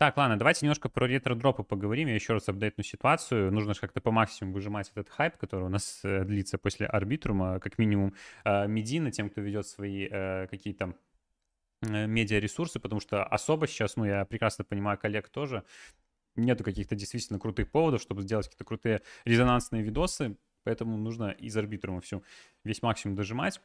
Так, 0.00 0.16
ладно, 0.16 0.38
давайте 0.38 0.64
немножко 0.64 0.88
про 0.88 1.06
ретро-дропы 1.06 1.62
поговорим. 1.62 2.08
Я 2.08 2.14
еще 2.14 2.32
раз 2.32 2.48
апдейтну 2.48 2.82
ситуацию. 2.82 3.52
Нужно 3.52 3.74
же 3.74 3.80
как-то 3.80 4.00
по 4.00 4.10
максимуму 4.10 4.54
выжимать 4.54 4.88
этот 4.88 5.10
хайп, 5.10 5.36
который 5.36 5.66
у 5.66 5.68
нас 5.68 6.00
э, 6.04 6.24
длится 6.24 6.56
после 6.56 6.86
арбитрума. 6.86 7.60
Как 7.60 7.76
минимум 7.76 8.14
э, 8.46 8.66
медийно 8.66 9.10
тем, 9.12 9.28
кто 9.28 9.42
ведет 9.42 9.66
свои 9.66 10.08
э, 10.10 10.46
какие-то 10.46 10.94
э, 11.82 12.06
медиаресурсы, 12.06 12.80
потому 12.80 13.02
что 13.02 13.22
особо 13.24 13.66
сейчас, 13.66 13.96
ну, 13.96 14.06
я 14.06 14.24
прекрасно 14.24 14.64
понимаю 14.64 14.96
коллег 14.96 15.28
тоже, 15.28 15.64
нету 16.34 16.64
каких-то 16.64 16.96
действительно 16.96 17.38
крутых 17.38 17.70
поводов, 17.70 18.00
чтобы 18.00 18.22
сделать 18.22 18.46
какие-то 18.46 18.64
крутые 18.64 19.02
резонансные 19.26 19.82
видосы, 19.82 20.38
поэтому 20.64 20.96
нужно 20.96 21.30
из 21.32 21.54
арбитрума 21.58 22.00
всю 22.00 22.24
весь 22.64 22.80
максимум 22.80 23.16
дожимать. 23.16 23.60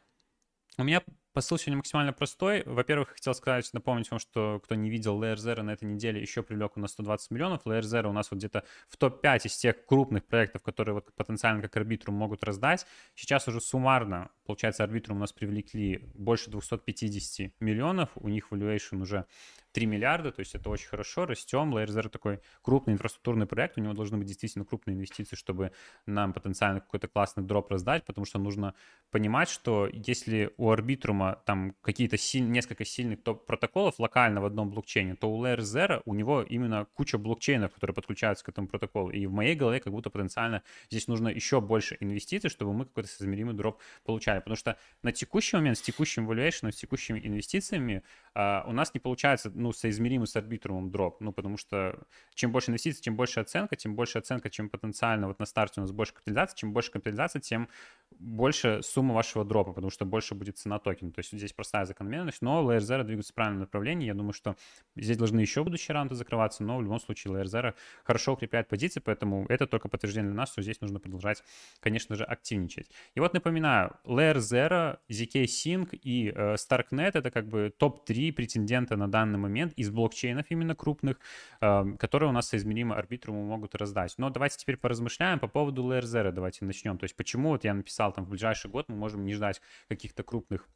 У 0.78 0.84
меня 0.84 1.02
посыл 1.36 1.58
сегодня 1.58 1.78
максимально 1.78 2.13
простой. 2.13 2.63
Во-первых, 2.65 3.10
хотел 3.10 3.36
сказать, 3.36 3.69
напомнить 3.74 4.10
вам, 4.10 4.21
что 4.21 4.62
кто 4.63 4.74
не 4.74 4.89
видел, 4.89 5.21
Layer 5.21 5.36
Zero 5.36 5.63
на 5.63 5.71
этой 5.71 5.84
неделе 5.84 6.21
еще 6.21 6.43
привлек 6.43 6.78
у 6.78 6.80
нас 6.80 6.91
120 6.91 7.30
миллионов. 7.32 7.65
Layer 7.65 7.82
Zero 7.82 8.08
у 8.08 8.13
нас 8.13 8.32
вот 8.32 8.38
где-то 8.38 8.63
в 8.88 8.95
топ-5 8.95 9.41
из 9.43 9.58
тех 9.58 9.86
крупных 9.86 10.24
проектов, 10.26 10.63
которые 10.63 10.95
вот 10.95 11.13
потенциально 11.13 11.62
как 11.62 11.76
арбитрум 11.76 12.15
могут 12.15 12.45
раздать. 12.45 12.88
Сейчас 13.15 13.50
уже 13.50 13.60
суммарно, 13.60 14.32
получается, 14.45 14.86
арбитрум 14.86 15.17
у 15.17 15.19
нас 15.19 15.34
привлекли 15.34 16.10
больше 16.13 16.50
250 16.50 17.52
миллионов. 17.60 18.12
У 18.15 18.30
них 18.30 18.48
valuation 18.52 19.02
уже 19.02 19.26
3 19.75 19.88
миллиарда, 19.88 20.31
то 20.31 20.39
есть 20.39 20.55
это 20.55 20.69
очень 20.69 20.88
хорошо, 20.88 21.25
растем. 21.25 21.75
Layer 21.75 21.88
Zero 21.88 22.07
такой 22.07 22.39
крупный 22.61 22.93
инфраструктурный 22.93 23.45
проект, 23.45 23.77
у 23.77 23.81
него 23.81 23.93
должны 23.93 24.17
быть 24.17 24.25
действительно 24.25 24.63
крупные 24.63 24.95
инвестиции, 24.95 25.35
чтобы 25.35 25.73
нам 26.05 26.31
потенциально 26.31 26.79
какой-то 26.79 27.09
классный 27.09 27.43
дроп 27.43 27.69
раздать, 27.71 28.05
потому 28.05 28.23
что 28.23 28.39
нужно 28.39 28.73
понимать, 29.11 29.49
что 29.49 29.89
если 29.91 30.53
у 30.55 30.71
арбитрума 30.71 31.41
там 31.45 31.75
какие-то 31.81 32.17
силь... 32.17 32.49
несколько 32.49 32.85
сильных 32.85 33.21
топ-протоколов 33.21 33.99
локально 33.99 34.39
в 34.39 34.45
одном 34.45 34.69
блокчейне, 34.69 35.15
то 35.15 35.29
у 35.29 35.43
Layer 35.43 35.59
Zero 35.59 36.01
у 36.05 36.13
него 36.13 36.41
именно 36.41 36.88
куча 36.93 37.17
блокчейнов, 37.17 37.73
которые 37.73 37.93
подключаются 37.93 38.45
к 38.45 38.49
этому 38.49 38.69
протоколу. 38.69 39.09
И 39.09 39.25
в 39.25 39.33
моей 39.33 39.55
голове 39.55 39.81
как 39.81 39.91
будто 39.91 40.09
потенциально 40.09 40.63
здесь 40.89 41.09
нужно 41.09 41.27
еще 41.27 41.59
больше 41.59 41.97
инвестиций, 41.99 42.49
чтобы 42.49 42.73
мы 42.73 42.85
какой-то 42.85 43.09
соизмеримый 43.09 43.53
дроп 43.53 43.81
получали. 44.05 44.39
Потому 44.39 44.55
что 44.55 44.77
на 45.03 45.11
текущий 45.11 45.57
момент 45.57 45.77
с 45.77 45.81
текущим 45.81 46.31
valuation, 46.31 46.71
с 46.71 46.75
текущими 46.75 47.19
инвестициями 47.21 48.03
а, 48.33 48.63
у 48.67 48.71
нас 48.71 48.93
не 48.93 49.01
получается 49.01 49.51
ну, 49.65 49.73
соизмеримый 49.73 50.28
с 50.28 50.36
арбитрумом 50.36 50.91
дроп. 50.91 51.21
Ну, 51.21 51.34
потому 51.34 51.58
что 51.58 51.99
чем 52.36 52.51
больше 52.51 52.69
инвестиций, 52.69 53.01
тем 53.01 53.15
больше 53.15 53.39
оценка, 53.39 53.75
тем 53.75 53.95
больше 53.95 54.19
оценка, 54.19 54.51
чем 54.51 54.69
потенциально 54.69 55.28
вот 55.28 55.39
на 55.39 55.45
старте 55.45 55.82
у 55.82 55.84
нас 55.84 55.91
больше 55.91 56.13
капитализации, 56.13 56.58
чем 56.58 56.71
больше 56.71 56.91
капитализации, 56.91 57.39
тем 57.39 57.67
больше 58.19 58.82
сумма 58.84 59.15
вашего 59.15 59.43
дропа, 59.43 59.73
потому 59.73 59.89
что 59.89 60.06
больше 60.06 60.36
будет 60.36 60.60
цена 60.60 60.78
токена. 60.78 61.12
То 61.12 61.19
есть 61.19 61.32
здесь 61.32 61.51
простая 61.51 61.86
закономерность, 61.86 62.43
но 62.43 62.62
Layer 62.62 62.80
Zero 62.80 63.04
двигается 63.04 63.34
в 63.34 63.36
правильном 63.36 63.62
направлении. 63.62 64.06
Я 64.06 64.13
думаю, 64.13 64.34
что 64.34 64.56
здесь 64.95 65.17
должны 65.17 65.39
еще 65.39 65.63
будущие 65.63 65.93
раунды 65.95 66.13
закрываться, 66.13 66.63
но 66.63 66.78
в 66.78 66.84
любом 66.84 66.99
случае 66.99 67.34
Layer 67.34 67.45
Zero 67.45 67.73
хорошо 68.04 68.34
укрепляет 68.34 68.67
позиции, 68.67 68.99
поэтому 68.99 69.47
это 69.49 69.65
только 69.65 69.89
подтверждение 69.89 70.30
для 70.30 70.38
нас, 70.38 70.51
что 70.51 70.62
здесь 70.62 70.80
нужно 70.82 70.99
продолжать, 70.99 71.43
конечно 71.80 72.15
же, 72.15 72.23
активничать. 72.23 72.91
И 73.15 73.19
вот 73.19 73.34
напоминаю, 73.34 73.95
Layer 74.06 74.38
Zero, 74.38 74.99
ZK 75.10 75.45
Sync 75.45 75.95
и 75.95 76.30
э, 76.30 76.54
Starknet— 76.54 77.12
это 77.15 77.32
как 77.32 77.47
бы 77.47 77.73
топ-3 77.75 78.32
претендента 78.32 78.95
на 78.95 79.08
данный 79.08 79.39
момент 79.39 79.54
из 79.63 79.89
блокчейнов 79.89 80.45
именно 80.49 80.75
крупных, 80.75 81.19
э, 81.61 81.85
которые 81.97 82.29
у 82.29 82.31
нас 82.31 82.49
соизмеримо 82.49 82.95
арбитруму 82.95 83.43
могут 83.43 83.75
раздать. 83.75 84.13
Но 84.17 84.29
давайте 84.29 84.57
теперь 84.57 84.77
поразмышляем 84.77 85.39
по 85.39 85.47
поводу 85.47 85.83
Zero, 85.85 86.31
давайте 86.31 86.65
начнем. 86.65 86.97
То 86.97 87.05
есть 87.05 87.15
почему 87.15 87.49
вот 87.49 87.63
я 87.63 87.73
написал 87.73 88.11
там 88.11 88.25
в 88.25 88.29
ближайший 88.29 88.69
год 88.69 88.89
мы 88.89 88.95
можем 88.95 89.25
не 89.25 89.33
ждать 89.33 89.61
каких-то 89.87 90.23
крупных 90.23 90.67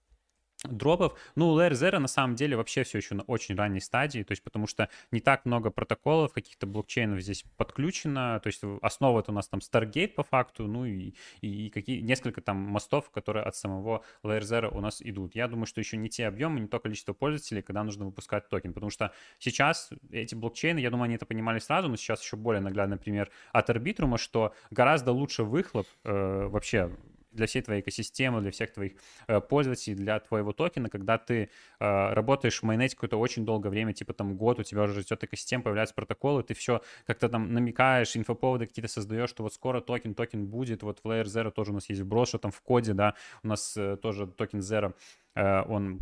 дропов. 0.63 1.17
Ну, 1.35 1.57
Layer 1.57 1.71
Zero 1.71 1.99
на 1.99 2.07
самом 2.07 2.35
деле 2.35 2.57
вообще 2.57 2.83
все 2.83 2.97
еще 2.97 3.15
на 3.15 3.23
очень 3.23 3.55
ранней 3.55 3.79
стадии, 3.79 4.23
то 4.23 4.31
есть 4.31 4.43
потому 4.43 4.67
что 4.67 4.89
не 5.11 5.19
так 5.19 5.45
много 5.45 5.69
протоколов, 5.69 6.33
каких-то 6.33 6.67
блокчейнов 6.67 7.21
здесь 7.21 7.45
подключено, 7.57 8.39
то 8.41 8.47
есть 8.47 8.61
основа 8.81 9.23
у 9.27 9.31
нас 9.31 9.47
там 9.47 9.59
Stargate 9.59 10.09
по 10.09 10.23
факту, 10.23 10.67
ну 10.67 10.85
и, 10.85 11.13
и 11.41 11.69
какие, 11.69 12.01
несколько 12.01 12.41
там 12.41 12.57
мостов, 12.57 13.09
которые 13.11 13.43
от 13.43 13.55
самого 13.55 14.03
Layer 14.23 14.41
Zero 14.41 14.75
у 14.75 14.81
нас 14.81 15.01
идут. 15.01 15.35
Я 15.35 15.47
думаю, 15.47 15.65
что 15.65 15.79
еще 15.79 15.97
не 15.97 16.09
те 16.09 16.27
объемы, 16.27 16.59
не 16.59 16.67
то 16.67 16.79
количество 16.79 17.13
пользователей, 17.13 17.61
когда 17.61 17.83
нужно 17.83 18.05
выпускать 18.05 18.49
токен, 18.49 18.73
потому 18.73 18.89
что 18.89 19.13
сейчас 19.37 19.89
эти 20.11 20.35
блокчейны, 20.35 20.79
я 20.79 20.89
думаю, 20.89 21.05
они 21.05 21.15
это 21.15 21.25
понимали 21.25 21.59
сразу, 21.59 21.87
но 21.87 21.95
сейчас 21.95 22.21
еще 22.21 22.35
более 22.35 22.61
наглядный 22.61 22.97
пример 22.97 23.29
от 23.53 23.69
Arbitrum, 23.69 24.17
что 24.17 24.53
гораздо 24.71 25.11
лучше 25.11 25.43
выхлоп 25.43 25.87
э, 26.03 26.47
вообще 26.47 26.91
для 27.31 27.47
всей 27.47 27.61
твоей 27.61 27.81
экосистемы, 27.81 28.41
для 28.41 28.51
всех 28.51 28.71
твоих 28.73 28.93
э, 29.27 29.39
пользователей, 29.39 29.95
для 29.95 30.19
твоего 30.19 30.51
токена, 30.51 30.89
когда 30.89 31.17
ты 31.17 31.49
э, 31.79 32.13
работаешь 32.13 32.59
в 32.59 32.63
mainnet 32.63 32.91
е 32.91 32.95
какое-то 32.95 33.17
очень 33.17 33.45
долгое 33.45 33.69
время, 33.69 33.93
типа 33.93 34.13
там 34.13 34.35
год, 34.35 34.59
у 34.59 34.63
тебя 34.63 34.83
уже 34.83 34.95
растет 34.95 35.23
экосистема, 35.23 35.63
появляются 35.63 35.95
протоколы, 35.95 36.43
ты 36.43 36.53
все 36.53 36.81
как-то 37.05 37.29
там 37.29 37.53
намекаешь, 37.53 38.15
инфоповоды 38.15 38.67
какие-то 38.67 38.91
создаешь, 38.91 39.29
что 39.29 39.43
вот 39.43 39.53
скоро 39.53 39.81
токен, 39.81 40.15
токен 40.15 40.47
будет, 40.47 40.83
вот 40.83 40.99
в 40.99 41.05
Layer 41.05 41.25
Zero 41.25 41.51
тоже 41.51 41.71
у 41.71 41.75
нас 41.75 41.89
есть 41.89 42.01
вброс, 42.01 42.29
что 42.29 42.37
там 42.37 42.51
в 42.51 42.61
коде, 42.61 42.93
да, 42.93 43.15
у 43.43 43.47
нас 43.47 43.75
э, 43.77 43.97
тоже 43.97 44.27
токен 44.27 44.59
Zero, 44.59 44.93
э, 45.35 45.63
он 45.63 46.01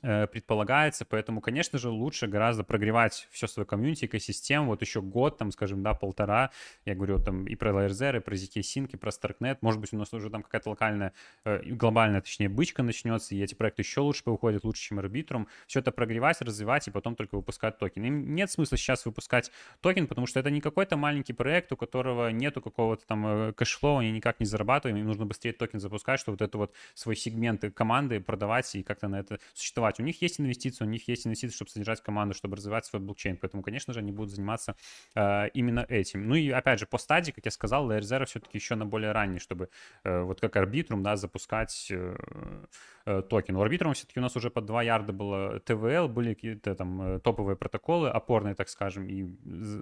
предполагается, 0.00 1.04
поэтому, 1.04 1.40
конечно 1.40 1.78
же, 1.78 1.90
лучше 1.90 2.26
гораздо 2.26 2.64
прогревать 2.64 3.28
все 3.30 3.46
свое 3.46 3.66
комьюнити, 3.66 4.06
экосистему, 4.06 4.68
вот 4.68 4.80
еще 4.80 5.02
год, 5.02 5.38
там, 5.38 5.50
скажем, 5.52 5.82
да, 5.82 5.94
полтора, 5.94 6.50
я 6.84 6.94
говорю 6.94 7.18
там 7.18 7.46
и 7.46 7.54
про 7.54 7.70
LRZ, 7.70 8.16
и 8.16 8.20
про 8.20 8.34
ZK 8.34 8.60
Sync, 8.60 8.90
и 8.92 8.96
про 8.96 9.10
Starknet, 9.10 9.58
может 9.60 9.80
быть, 9.80 9.92
у 9.92 9.98
нас 9.98 10.12
уже 10.12 10.30
там 10.30 10.42
какая-то 10.42 10.70
локальная, 10.70 11.12
э, 11.44 11.62
глобальная, 11.64 12.20
точнее, 12.20 12.48
бычка 12.48 12.82
начнется, 12.82 13.34
и 13.34 13.42
эти 13.42 13.54
проекты 13.54 13.82
еще 13.82 14.00
лучше 14.00 14.22
выходят, 14.26 14.64
лучше, 14.64 14.82
чем 14.82 15.00
Arbitrum, 15.00 15.46
все 15.66 15.80
это 15.80 15.92
прогревать, 15.92 16.40
развивать, 16.40 16.88
и 16.88 16.90
потом 16.90 17.14
только 17.14 17.36
выпускать 17.36 17.78
токен. 17.78 18.04
Им 18.04 18.34
нет 18.34 18.50
смысла 18.50 18.76
сейчас 18.76 19.04
выпускать 19.04 19.50
токен, 19.80 20.06
потому 20.06 20.26
что 20.26 20.40
это 20.40 20.50
не 20.50 20.60
какой-то 20.60 20.96
маленький 20.96 21.32
проект, 21.32 21.72
у 21.72 21.76
которого 21.76 22.28
нету 22.30 22.60
какого-то 22.60 23.06
там 23.06 23.26
э, 23.26 23.52
cash 23.52 23.72
flow, 23.72 23.98
они 23.98 24.12
никак 24.12 24.40
не 24.40 24.46
зарабатываем, 24.46 24.98
им 24.98 25.06
нужно 25.06 25.26
быстрее 25.26 25.52
токен 25.52 25.80
запускать, 25.80 26.20
чтобы 26.20 26.38
вот 26.38 26.42
это 26.42 26.58
вот 26.58 26.74
свой 26.94 27.16
сегмент 27.16 27.64
команды 27.74 28.20
продавать 28.20 28.74
и 28.74 28.82
как-то 28.82 29.08
на 29.08 29.20
это 29.20 29.38
существовать 29.54 29.81
инвестовать. 29.82 30.00
У 30.00 30.02
них 30.02 30.22
есть 30.22 30.40
инвестиции, 30.40 30.84
у 30.84 30.88
них 30.88 31.08
есть 31.08 31.26
инвестиции, 31.26 31.54
чтобы 31.54 31.70
содержать 31.70 32.02
команду, 32.02 32.34
чтобы 32.34 32.56
развивать 32.56 32.86
свой 32.86 33.02
блокчейн. 33.02 33.36
Поэтому, 33.36 33.62
конечно 33.62 33.92
же, 33.92 34.00
они 34.00 34.12
будут 34.12 34.30
заниматься 34.30 34.76
э, 35.14 35.48
именно 35.54 35.84
этим. 35.88 36.28
Ну 36.28 36.34
и, 36.34 36.50
опять 36.50 36.78
же, 36.78 36.86
по 36.86 36.98
стадии, 36.98 37.32
как 37.32 37.44
я 37.44 37.50
сказал, 37.50 37.90
Layer 37.90 38.00
Zero 38.00 38.24
все-таки 38.24 38.58
еще 38.58 38.74
на 38.74 38.86
более 38.86 39.12
ранний, 39.12 39.38
чтобы 39.38 39.68
э, 40.04 40.22
вот 40.22 40.40
как 40.40 40.56
Arbitrum, 40.56 41.02
да, 41.02 41.16
запускать 41.16 41.88
э, 41.90 42.16
э, 43.06 43.22
токен. 43.22 43.56
У 43.56 43.64
Arbitrum 43.64 43.92
все-таки 43.92 44.20
у 44.20 44.22
нас 44.22 44.36
уже 44.36 44.50
по 44.50 44.60
2 44.60 44.82
ярда 44.82 45.12
было 45.12 45.60
TVL, 45.60 46.08
были 46.08 46.34
какие-то 46.34 46.74
там 46.74 47.02
э, 47.02 47.20
топовые 47.20 47.56
протоколы, 47.56 48.08
опорные, 48.08 48.54
так 48.54 48.68
скажем, 48.68 49.06
и 49.06 49.26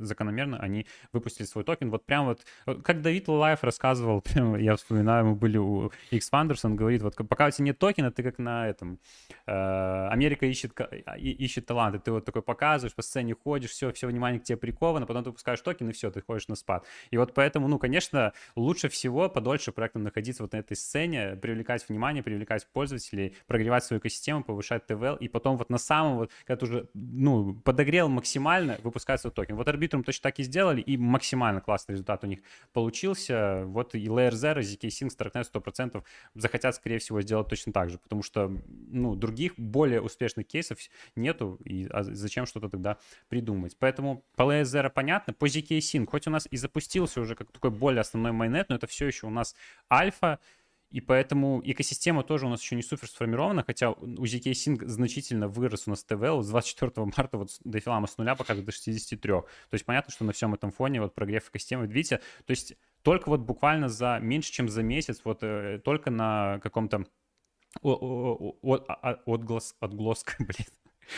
закономерно 0.05 0.59
они 0.59 0.86
выпустили 1.12 1.46
свой 1.46 1.64
токен. 1.64 1.90
Вот 1.90 2.05
прям 2.05 2.26
вот, 2.26 2.44
как 2.82 3.03
Давид 3.03 3.28
Лайф 3.28 3.64
рассказывал, 3.64 4.20
прям, 4.34 4.57
я 4.57 4.74
вспоминаю, 4.76 5.26
мы 5.26 5.34
были 5.34 5.59
у 5.59 5.90
X 6.11 6.30
Founders, 6.32 6.61
он 6.64 6.76
говорит, 6.76 7.03
вот 7.03 7.16
пока 7.28 7.46
у 7.46 7.51
тебя 7.51 7.66
нет 7.66 7.78
токена, 7.78 8.11
ты 8.11 8.22
как 8.22 8.38
на 8.38 8.68
этом, 8.68 8.98
э, 9.46 9.89
Америка 10.11 10.47
ищет, 10.47 10.72
ищет 11.18 11.66
таланты, 11.66 11.99
ты 11.99 12.12
вот 12.12 12.24
такой 12.24 12.43
показываешь, 12.43 12.95
по 12.95 13.03
сцене 13.03 13.34
ходишь, 13.34 13.70
все, 13.70 13.93
все 13.93 14.07
внимание 14.07 14.41
к 14.41 14.45
тебе 14.45 14.57
приковано, 14.57 15.07
потом 15.07 15.24
ты 15.24 15.30
выпускаешь 15.30 15.61
токен, 15.61 15.88
и 15.88 15.93
все, 15.93 16.11
ты 16.11 16.22
ходишь 16.22 16.49
на 16.49 16.57
спад. 16.57 16.86
И 17.11 17.16
вот 17.16 17.34
поэтому, 17.34 17.68
ну, 17.68 17.78
конечно, 17.78 18.32
лучше 18.57 18.88
всего 18.88 19.28
подольше 19.28 19.72
проектам 19.72 20.03
находиться 20.03 20.43
вот 20.43 20.53
на 20.53 20.59
этой 20.59 20.76
сцене, 20.76 21.36
привлекать 21.36 21.88
внимание, 21.88 22.22
привлекать 22.22 22.66
пользователей, 22.72 23.34
прогревать 23.47 23.84
свою 23.84 24.01
экосистему, 24.01 24.45
повышать 24.45 24.86
TVL, 24.86 25.16
и 25.16 25.28
потом 25.28 25.57
вот 25.57 25.70
на 25.70 25.78
самом 25.78 26.16
вот, 26.16 26.30
когда 26.45 26.57
ты 26.57 26.66
уже, 26.66 26.88
ну, 26.95 27.55
подогрел 27.55 28.09
максимально, 28.09 28.78
выпускать 28.82 29.20
свой 29.20 29.32
токен. 29.32 29.57
Вот 29.57 29.68
Arbitrum 29.68 30.03
точно 30.03 30.22
так 30.22 30.38
и 30.38 30.43
сделали, 30.43 30.80
и 30.80 30.97
максимально 30.97 31.61
классный 31.61 31.93
результат 31.93 32.24
у 32.24 32.26
них 32.26 32.41
получился. 32.72 33.64
Вот 33.66 33.95
и 33.95 34.07
Layer 34.07 34.32
Zero, 34.32 34.61
ZK 34.61 34.88
Sync, 34.88 35.11
Starknet 35.16 35.47
100% 35.53 36.03
захотят, 36.34 36.74
скорее 36.74 36.99
всего, 36.99 37.20
сделать 37.20 37.49
точно 37.49 37.72
так 37.72 37.91
же, 37.91 37.99
потому 37.99 38.22
что, 38.22 38.53
ну, 38.88 39.14
других 39.14 39.55
более 39.80 40.02
успешных 40.02 40.46
кейсов 40.46 40.78
нету, 41.16 41.58
и 41.64 41.86
а 41.90 42.02
зачем 42.02 42.44
что-то 42.44 42.68
тогда 42.68 42.98
придумать. 43.28 43.78
Поэтому 43.78 44.22
по 44.36 44.42
Layer 44.42 44.90
понятно, 44.90 45.32
по 45.32 45.46
ZK 45.46 45.78
Sync, 45.78 46.06
хоть 46.06 46.26
у 46.26 46.30
нас 46.30 46.46
и 46.50 46.58
запустился 46.58 47.18
уже 47.22 47.34
как 47.34 47.50
такой 47.50 47.70
более 47.70 48.02
основной 48.02 48.32
майонет, 48.32 48.68
но 48.68 48.76
это 48.76 48.86
все 48.86 49.06
еще 49.06 49.26
у 49.26 49.30
нас 49.30 49.56
альфа, 49.90 50.38
и 50.90 51.00
поэтому 51.00 51.62
экосистема 51.64 52.22
тоже 52.22 52.44
у 52.44 52.50
нас 52.50 52.60
еще 52.60 52.76
не 52.76 52.82
супер 52.82 53.08
сформирована, 53.08 53.64
хотя 53.66 53.90
у 53.92 54.24
ZK 54.24 54.50
Sync 54.50 54.86
значительно 54.86 55.48
вырос 55.48 55.84
у 55.86 55.90
нас 55.90 56.04
ТВЛ 56.04 56.42
с 56.42 56.48
24 56.48 57.06
марта 57.16 57.38
вот 57.38 57.48
до 57.64 57.80
филама 57.80 58.06
с 58.06 58.18
нуля 58.18 58.34
показывает 58.34 58.66
до 58.66 58.72
63. 58.72 59.32
То 59.32 59.46
есть 59.72 59.86
понятно, 59.86 60.12
что 60.12 60.24
на 60.24 60.32
всем 60.32 60.52
этом 60.52 60.72
фоне 60.72 61.00
вот 61.00 61.14
прогрев 61.14 61.48
экосистемы, 61.48 61.86
видите, 61.86 62.20
то 62.44 62.50
есть 62.50 62.74
только 63.02 63.30
вот 63.30 63.40
буквально 63.40 63.88
за 63.88 64.18
меньше, 64.20 64.52
чем 64.52 64.68
за 64.68 64.82
месяц, 64.82 65.22
вот 65.24 65.38
э, 65.42 65.80
только 65.82 66.10
на 66.10 66.60
каком-то 66.62 67.06
отглас, 69.26 69.76
отглоска, 69.80 70.34
блин, 70.44 70.66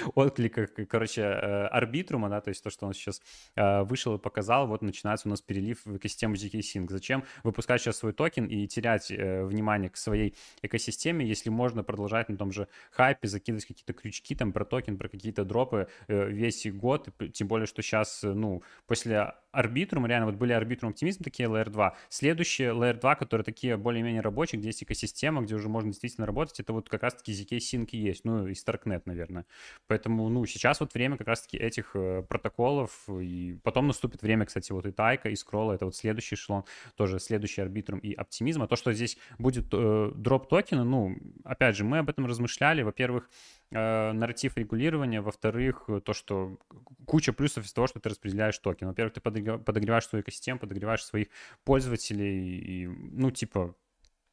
откликах, 0.14 0.70
короче, 0.88 1.22
э, 1.22 1.66
Arbitrum 1.66 2.16
а, 2.16 2.28
да, 2.28 2.40
то 2.40 2.48
есть 2.48 2.62
то, 2.62 2.70
что 2.70 2.86
он 2.86 2.94
сейчас 2.94 3.20
э, 3.56 3.82
вышел 3.82 4.14
и 4.14 4.18
показал, 4.18 4.66
вот 4.66 4.82
начинается 4.82 5.28
у 5.28 5.30
нас 5.30 5.40
перелив 5.40 5.84
в 5.84 5.96
экосистему 5.96 6.34
ZK 6.34 6.60
Sync. 6.60 6.86
Зачем 6.90 7.24
выпускать 7.42 7.80
сейчас 7.80 7.98
свой 7.98 8.12
токен 8.12 8.46
и 8.46 8.66
терять 8.66 9.10
э, 9.10 9.44
внимание 9.44 9.90
к 9.90 9.96
своей 9.96 10.34
экосистеме, 10.62 11.26
если 11.26 11.50
можно 11.50 11.82
продолжать 11.82 12.28
на 12.28 12.36
том 12.36 12.52
же 12.52 12.68
хайпе, 12.90 13.28
закидывать 13.28 13.66
какие-то 13.66 13.92
крючки 13.92 14.34
там 14.34 14.52
про 14.52 14.64
токен, 14.64 14.98
про 14.98 15.08
какие-то 15.08 15.44
дропы 15.44 15.88
весь 16.08 16.66
год, 16.66 17.08
тем 17.32 17.48
более, 17.48 17.66
что 17.66 17.82
сейчас, 17.82 18.20
ну, 18.22 18.62
после 18.86 19.32
Arbitrum, 19.52 20.06
реально 20.06 20.26
вот 20.26 20.36
были 20.36 20.52
Arbitrum, 20.52 20.90
Optimism, 20.90 21.22
такие 21.22 21.48
Layer 21.48 21.68
2. 21.68 21.96
Следующие 22.08 22.70
Layer 22.70 22.98
2, 22.98 23.14
которые 23.14 23.44
такие 23.44 23.76
более-менее 23.76 24.22
рабочие, 24.22 24.58
где 24.58 24.68
есть 24.68 24.82
экосистема, 24.82 25.42
где 25.42 25.54
уже 25.54 25.68
можно 25.68 25.90
действительно 25.90 26.26
работать, 26.26 26.58
это 26.60 26.72
вот 26.72 26.88
как 26.88 27.02
раз-таки 27.02 27.32
ZK 27.32 27.58
Sync 27.58 27.88
и 27.92 27.98
есть, 27.98 28.24
ну 28.24 28.48
и 28.48 28.52
Starknet, 28.52 29.02
наверное. 29.04 29.46
Поэтому, 29.86 30.28
ну, 30.28 30.46
сейчас 30.46 30.80
вот 30.80 30.94
время 30.94 31.16
как 31.16 31.26
раз-таки 31.26 31.56
этих 31.56 31.90
э, 31.94 32.22
протоколов, 32.22 33.08
и 33.08 33.58
потом 33.62 33.86
наступит 33.86 34.22
время, 34.22 34.46
кстати, 34.46 34.72
вот 34.72 34.86
и 34.86 34.92
Тайка, 34.92 35.28
и 35.28 35.36
Скролла, 35.36 35.72
это 35.72 35.84
вот 35.84 35.96
следующий 35.96 36.36
эшелон, 36.36 36.64
тоже 36.96 37.18
следующий 37.18 37.60
арбитрум 37.60 37.98
и 37.98 38.12
оптимизм. 38.12 38.62
А 38.62 38.66
то, 38.68 38.76
что 38.76 38.92
здесь 38.92 39.18
будет 39.38 39.66
э, 39.72 40.12
дроп 40.14 40.48
токена, 40.48 40.84
ну, 40.84 41.16
опять 41.44 41.76
же, 41.76 41.84
мы 41.84 41.98
об 41.98 42.08
этом 42.08 42.26
размышляли. 42.26 42.82
Во-первых, 42.82 43.28
э, 43.70 44.12
нарратив 44.12 44.56
регулирования, 44.56 45.20
во-вторых, 45.20 45.88
то, 46.04 46.12
что 46.12 46.58
куча 47.06 47.32
плюсов 47.32 47.64
из 47.64 47.72
того, 47.72 47.86
что 47.86 48.00
ты 48.00 48.08
распределяешь 48.08 48.58
токен. 48.58 48.88
Во-первых, 48.88 49.14
ты 49.14 49.20
подогреваешь 49.20 50.06
свою 50.06 50.22
экосистему, 50.22 50.58
подогреваешь 50.58 51.04
своих 51.04 51.28
пользователей, 51.64 52.58
и, 52.58 52.86
ну, 52.86 53.30
типа, 53.30 53.74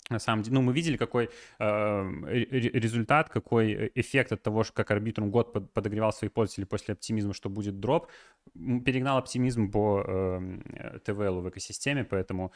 на 0.09 0.19
самом 0.19 0.43
деле, 0.43 0.55
ну, 0.55 0.61
мы 0.61 0.73
видели, 0.73 0.97
какой 0.97 1.29
э, 1.59 2.09
результат, 2.79 3.29
какой 3.29 3.91
эффект 3.95 4.31
от 4.31 4.41
того, 4.41 4.63
как 4.73 4.91
Arbitrum 4.91 5.29
год 5.29 5.53
под, 5.53 5.71
подогревал 5.73 6.11
своих 6.11 6.33
пользователей 6.33 6.65
после 6.65 6.93
оптимизма, 6.93 7.33
что 7.33 7.49
будет 7.49 7.79
дроп, 7.79 8.07
перегнал 8.53 9.17
оптимизм 9.17 9.71
по 9.71 10.03
э, 10.05 10.99
ТВЛ 11.05 11.41
в 11.41 11.49
экосистеме, 11.49 12.03
поэтому 12.03 12.51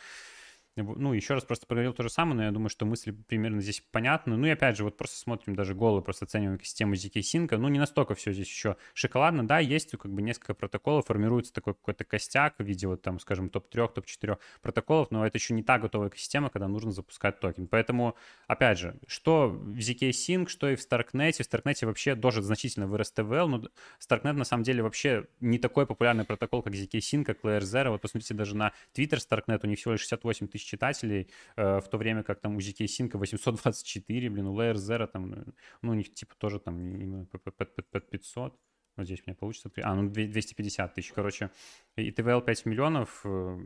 ну, 0.75 1.13
еще 1.13 1.33
раз 1.35 1.43
просто 1.43 1.65
проговорил 1.67 1.93
то 1.93 2.03
же 2.03 2.09
самое, 2.09 2.35
но 2.35 2.43
я 2.43 2.51
думаю, 2.51 2.69
что 2.69 2.85
мысли 2.85 3.11
примерно 3.11 3.61
здесь 3.61 3.83
понятны. 3.91 4.35
Ну 4.35 4.47
и 4.47 4.49
опять 4.49 4.77
же, 4.77 4.83
вот 4.83 4.97
просто 4.97 5.17
смотрим 5.17 5.55
даже 5.55 5.75
голую, 5.75 6.01
просто 6.01 6.25
оцениваем 6.25 6.59
систему 6.61 6.93
ZK 6.93 7.19
Sync. 7.19 7.57
Ну, 7.57 7.67
не 7.67 7.79
настолько 7.79 8.15
все 8.15 8.33
здесь 8.33 8.47
еще 8.47 8.77
шоколадно. 8.93 9.47
Да, 9.47 9.59
есть 9.59 9.91
как 9.91 10.11
бы 10.11 10.21
несколько 10.21 10.53
протоколов, 10.53 11.05
формируется 11.05 11.53
такой 11.53 11.73
какой-то 11.73 12.03
костяк 12.03 12.55
в 12.57 12.63
виде 12.63 12.87
вот 12.87 13.01
там, 13.01 13.19
скажем, 13.19 13.49
топ-3, 13.49 13.93
топ-4 13.93 14.37
протоколов, 14.61 15.11
но 15.11 15.25
это 15.25 15.37
еще 15.37 15.53
не 15.53 15.63
та 15.63 15.77
готовая 15.79 16.09
экосистема, 16.09 16.49
когда 16.49 16.67
нужно 16.67 16.91
запускать 16.91 17.39
токен. 17.39 17.67
Поэтому, 17.67 18.15
опять 18.47 18.79
же, 18.79 18.99
что 19.07 19.49
в 19.49 19.77
ZK 19.77 20.09
Sync, 20.09 20.47
что 20.47 20.69
и 20.69 20.75
в 20.75 20.79
Starknet. 20.79 21.33
В 21.33 21.41
Starknet 21.41 21.85
вообще 21.85 22.15
тоже 22.15 22.41
значительно 22.41 22.87
вырос 22.87 23.13
TVL, 23.15 23.47
но 23.47 23.63
Starknet 23.99 24.33
на 24.33 24.45
самом 24.45 24.63
деле 24.63 24.83
вообще 24.83 25.27
не 25.39 25.59
такой 25.59 25.85
популярный 25.85 26.25
протокол, 26.25 26.61
как 26.61 26.73
ZK 26.73 26.99
Sync, 26.99 27.23
как 27.25 27.41
Layer 27.41 27.61
Zero. 27.61 27.89
Вот 27.89 28.01
посмотрите 28.01 28.33
даже 28.33 28.55
на 28.55 28.73
Twitter 28.95 29.17
Starknet, 29.17 29.59
у 29.63 29.67
них 29.67 29.77
всего 29.79 29.93
лишь 29.93 30.01
68 30.01 30.47
тысяч 30.47 30.62
тысяч 30.63 30.69
читателей, 30.69 31.29
э, 31.55 31.79
в 31.79 31.87
то 31.87 31.97
время 31.97 32.23
как 32.23 32.39
там 32.39 32.55
у 32.55 32.59
ZK 32.59 32.85
Sync 32.85 33.17
824, 33.17 34.29
блин, 34.29 34.47
у 34.47 34.59
Layer 34.59 34.75
Zero 34.75 35.07
там, 35.07 35.33
э, 35.33 35.45
ну, 35.81 35.91
у 35.91 35.95
них 35.95 36.13
типа 36.13 36.35
тоже 36.37 36.59
там 36.59 37.27
под 37.27 38.09
500. 38.09 38.59
Вот 38.95 39.05
здесь 39.05 39.19
у 39.19 39.23
меня 39.29 39.35
получится. 39.35 39.71
А, 39.81 39.95
ну 39.95 40.09
250 40.09 40.93
тысяч, 40.93 41.11
короче. 41.13 41.49
И 41.95 42.11
TVL 42.11 42.43
5 42.43 42.65
миллионов, 42.65 43.21
э, 43.25 43.57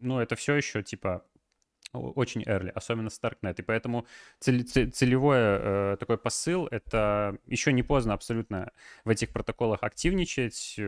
ну, 0.00 0.18
это 0.18 0.36
все 0.36 0.54
еще 0.54 0.82
типа 0.82 1.24
очень 1.94 2.42
early, 2.42 2.70
особенно 2.70 3.08
Starknet. 3.08 3.54
И 3.58 3.62
поэтому 3.62 4.06
целевой 4.40 5.36
э, 5.38 5.96
такой 5.98 6.18
посыл— 6.18 6.66
это 6.70 7.38
еще 7.46 7.72
не 7.72 7.82
поздно 7.82 8.14
абсолютно 8.14 8.72
в 9.04 9.10
этих 9.10 9.30
протоколах 9.30 9.82
активничать. 9.82 10.78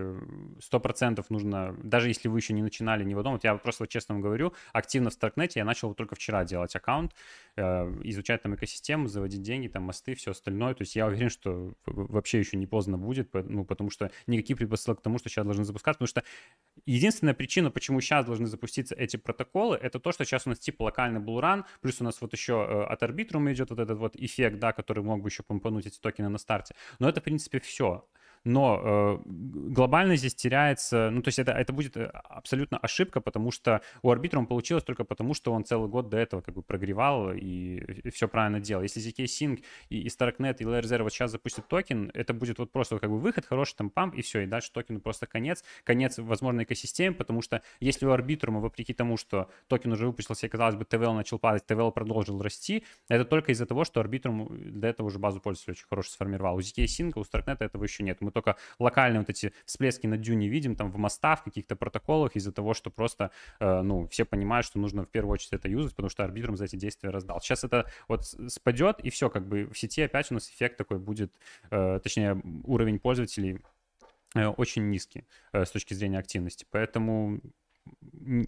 Сто 0.61 0.81
процентов 0.81 1.31
нужно, 1.31 1.77
даже 1.83 2.09
если 2.09 2.29
вы 2.29 2.39
еще 2.39 2.53
не 2.53 2.63
начинали 2.63 3.05
ни 3.05 3.15
в 3.15 3.19
одном, 3.19 3.35
вот 3.35 3.45
я 3.45 3.55
просто 3.57 3.85
вот 3.85 3.91
честно 3.91 4.15
вам 4.15 4.23
говорю, 4.23 4.53
активно 4.73 5.11
в 5.11 5.15
Starknet 5.15 5.53
я 5.55 5.65
начал 5.65 5.89
вот 5.89 5.97
только 5.97 6.15
вчера 6.15 6.45
делать 6.45 6.75
аккаунт, 6.77 7.13
э, 7.57 7.63
изучать 8.05 8.43
там 8.43 8.55
экосистему, 8.55 9.09
заводить 9.09 9.43
деньги, 9.43 9.69
там 9.69 9.85
мосты, 9.85 10.15
все 10.15 10.33
остальное. 10.33 10.75
То 10.75 10.83
есть 10.83 10.97
я 10.97 11.07
уверен, 11.07 11.31
что 11.31 11.73
вообще 11.87 12.39
еще 12.39 12.57
не 12.57 12.67
поздно 12.67 12.99
будет, 12.99 13.33
ну, 13.33 13.65
потому 13.65 13.91
что 13.91 14.11
никакие 14.27 14.57
предпосылки 14.57 15.01
к 15.01 15.03
тому, 15.03 15.19
что 15.19 15.29
сейчас 15.29 15.45
должны 15.45 15.65
запускаться, 15.65 15.99
потому 15.99 16.09
что 16.09 16.23
единственная 16.85 17.35
причина, 17.35 17.71
почему 17.71 18.01
сейчас 18.01 18.25
должны 18.27 18.47
запуститься 18.47 18.95
эти 18.95 19.17
протоколы, 19.17 19.77
это 19.77 19.99
то, 19.99 20.13
что 20.13 20.25
сейчас 20.25 20.47
у 20.47 20.51
нас 20.51 20.59
типа 20.59 20.85
локальный 20.97 21.21
булран, 21.21 21.65
плюс 21.81 22.01
у 22.01 22.05
нас 22.05 22.21
вот 22.21 22.33
еще 22.33 22.53
э, 22.53 22.93
от 22.93 23.03
арбитрума 23.03 23.53
идет 23.53 23.71
вот 23.71 23.79
этот 23.79 23.99
вот 23.99 24.17
эффект, 24.17 24.59
да, 24.59 24.73
который 24.73 25.03
мог 25.03 25.23
бы 25.23 25.29
еще 25.29 25.43
помпануть 25.43 25.87
эти 25.87 25.99
токены 25.99 26.29
на 26.29 26.39
старте. 26.39 26.75
Но 26.99 27.09
это, 27.09 27.21
в 27.21 27.25
принципе, 27.25 27.61
все 27.61 28.09
но 28.47 28.81
э, 28.83 29.19
глобально 29.27 30.17
здесь 30.17 30.35
теряется, 30.35 31.11
ну, 31.11 31.21
то 31.21 31.29
есть 31.29 31.41
это, 31.41 31.51
это 31.51 31.73
будет 31.73 31.97
э, 31.97 32.07
абсолютно 32.07 32.79
ошибка, 32.79 33.21
потому 33.21 33.51
что 33.51 33.83
у 34.03 34.13
Arbitrum 34.13 34.47
получилось 34.47 34.85
только 34.85 35.05
потому, 35.05 35.35
что 35.35 35.53
он 35.53 35.65
целый 35.65 35.89
год 35.89 36.09
до 36.09 36.17
этого 36.17 36.43
как 36.43 36.55
бы 36.55 36.63
прогревал 36.63 37.33
и, 37.33 37.79
и 38.05 38.11
все 38.11 38.29
правильно 38.29 38.61
делал. 38.61 38.85
Если 38.85 39.03
ZK 39.03 39.25
Sync 39.25 39.65
и, 39.89 40.03
и 40.03 40.07
Starknet 40.07 40.57
и 40.61 40.65
Layer 40.65 40.83
Zero 40.83 41.03
вот 41.03 41.13
сейчас 41.13 41.33
запустят 41.33 41.67
токен, 41.67 42.13
это 42.15 42.33
будет 42.35 42.59
вот 42.59 42.71
просто 42.71 42.99
как 43.01 43.11
бы 43.11 43.19
выход, 43.19 43.45
хороший 43.47 43.75
там 43.75 43.91
памп, 43.91 44.15
и 44.15 44.23
все, 44.23 44.43
и 44.43 44.47
дальше 44.47 44.71
токену 44.73 45.01
просто 45.01 45.27
конец, 45.27 45.65
конец 45.83 46.19
возможной 46.19 46.63
экосистемы, 46.65 47.17
потому 47.17 47.43
что 47.43 47.63
если 47.81 48.07
у 48.07 48.11
Arbitrum, 48.11 48.61
вопреки 48.61 48.95
тому, 48.95 49.17
что 49.17 49.51
токен 49.67 49.91
уже 49.91 50.07
выпустился, 50.07 50.47
и, 50.47 50.49
казалось 50.49 50.77
бы, 50.77 50.85
TVL 50.85 51.15
начал 51.15 51.41
падать, 51.41 51.65
TVL 51.67 51.91
продолжил 51.91 52.41
расти, 52.41 52.85
это 53.09 53.25
только 53.25 53.51
из-за 53.51 53.67
того, 53.67 53.85
что 53.85 54.01
Arbitrum 54.01 54.71
до 54.71 54.87
этого 54.87 55.09
уже 55.09 55.19
базу 55.19 55.41
пользователей 55.41 55.73
очень 55.73 55.87
хорошо 55.89 56.11
сформировал. 56.11 56.57
У 56.57 56.61
ZK 56.61 56.85
Sync, 56.85 57.13
у 57.17 57.23
Starknet 57.23 57.57
этого 57.59 57.83
еще 57.83 58.05
нет. 58.05 58.21
Мы 58.21 58.36
только 58.37 58.57
локальные 58.79 59.21
вот 59.21 59.31
эти 59.31 59.53
всплески 59.65 60.07
на 60.07 60.19
дюне 60.19 60.49
видим 60.49 60.77
там 60.77 60.91
в 60.91 60.99
мостах, 60.99 61.41
в 61.41 61.45
каких-то 61.45 61.75
протоколах 61.75 62.37
из-за 62.37 62.53
того, 62.53 62.75
что 62.75 62.91
просто, 62.91 63.31
э, 63.61 63.83
ну, 63.83 64.07
все 64.09 64.25
понимают, 64.25 64.67
что 64.67 64.79
нужно 64.79 65.05
в 65.05 65.09
первую 65.09 65.33
очередь 65.33 65.55
это 65.55 65.69
юзать, 65.69 65.95
потому 65.95 66.11
что 66.11 66.25
арбитром 66.25 66.57
за 66.57 66.67
эти 66.67 66.77
действия 66.77 67.11
раздал. 67.11 67.41
Сейчас 67.41 67.65
это 67.65 67.91
вот 68.09 68.25
спадет, 68.49 69.01
и 69.01 69.11
все, 69.11 69.31
как 69.31 69.47
бы 69.49 69.67
в 69.73 69.79
сети 69.79 70.03
опять 70.03 70.31
у 70.31 70.35
нас 70.35 70.49
эффект 70.49 70.77
такой 70.77 70.99
будет, 70.99 71.33
э, 71.71 71.99
точнее, 72.03 72.41
уровень 72.65 72.99
пользователей 72.99 73.61
э, 74.35 74.47
очень 74.47 74.91
низкий 74.91 75.25
с 75.53 75.71
точки 75.71 75.95
зрения 75.95 76.19
активности. 76.19 76.67
Поэтому 76.71 77.41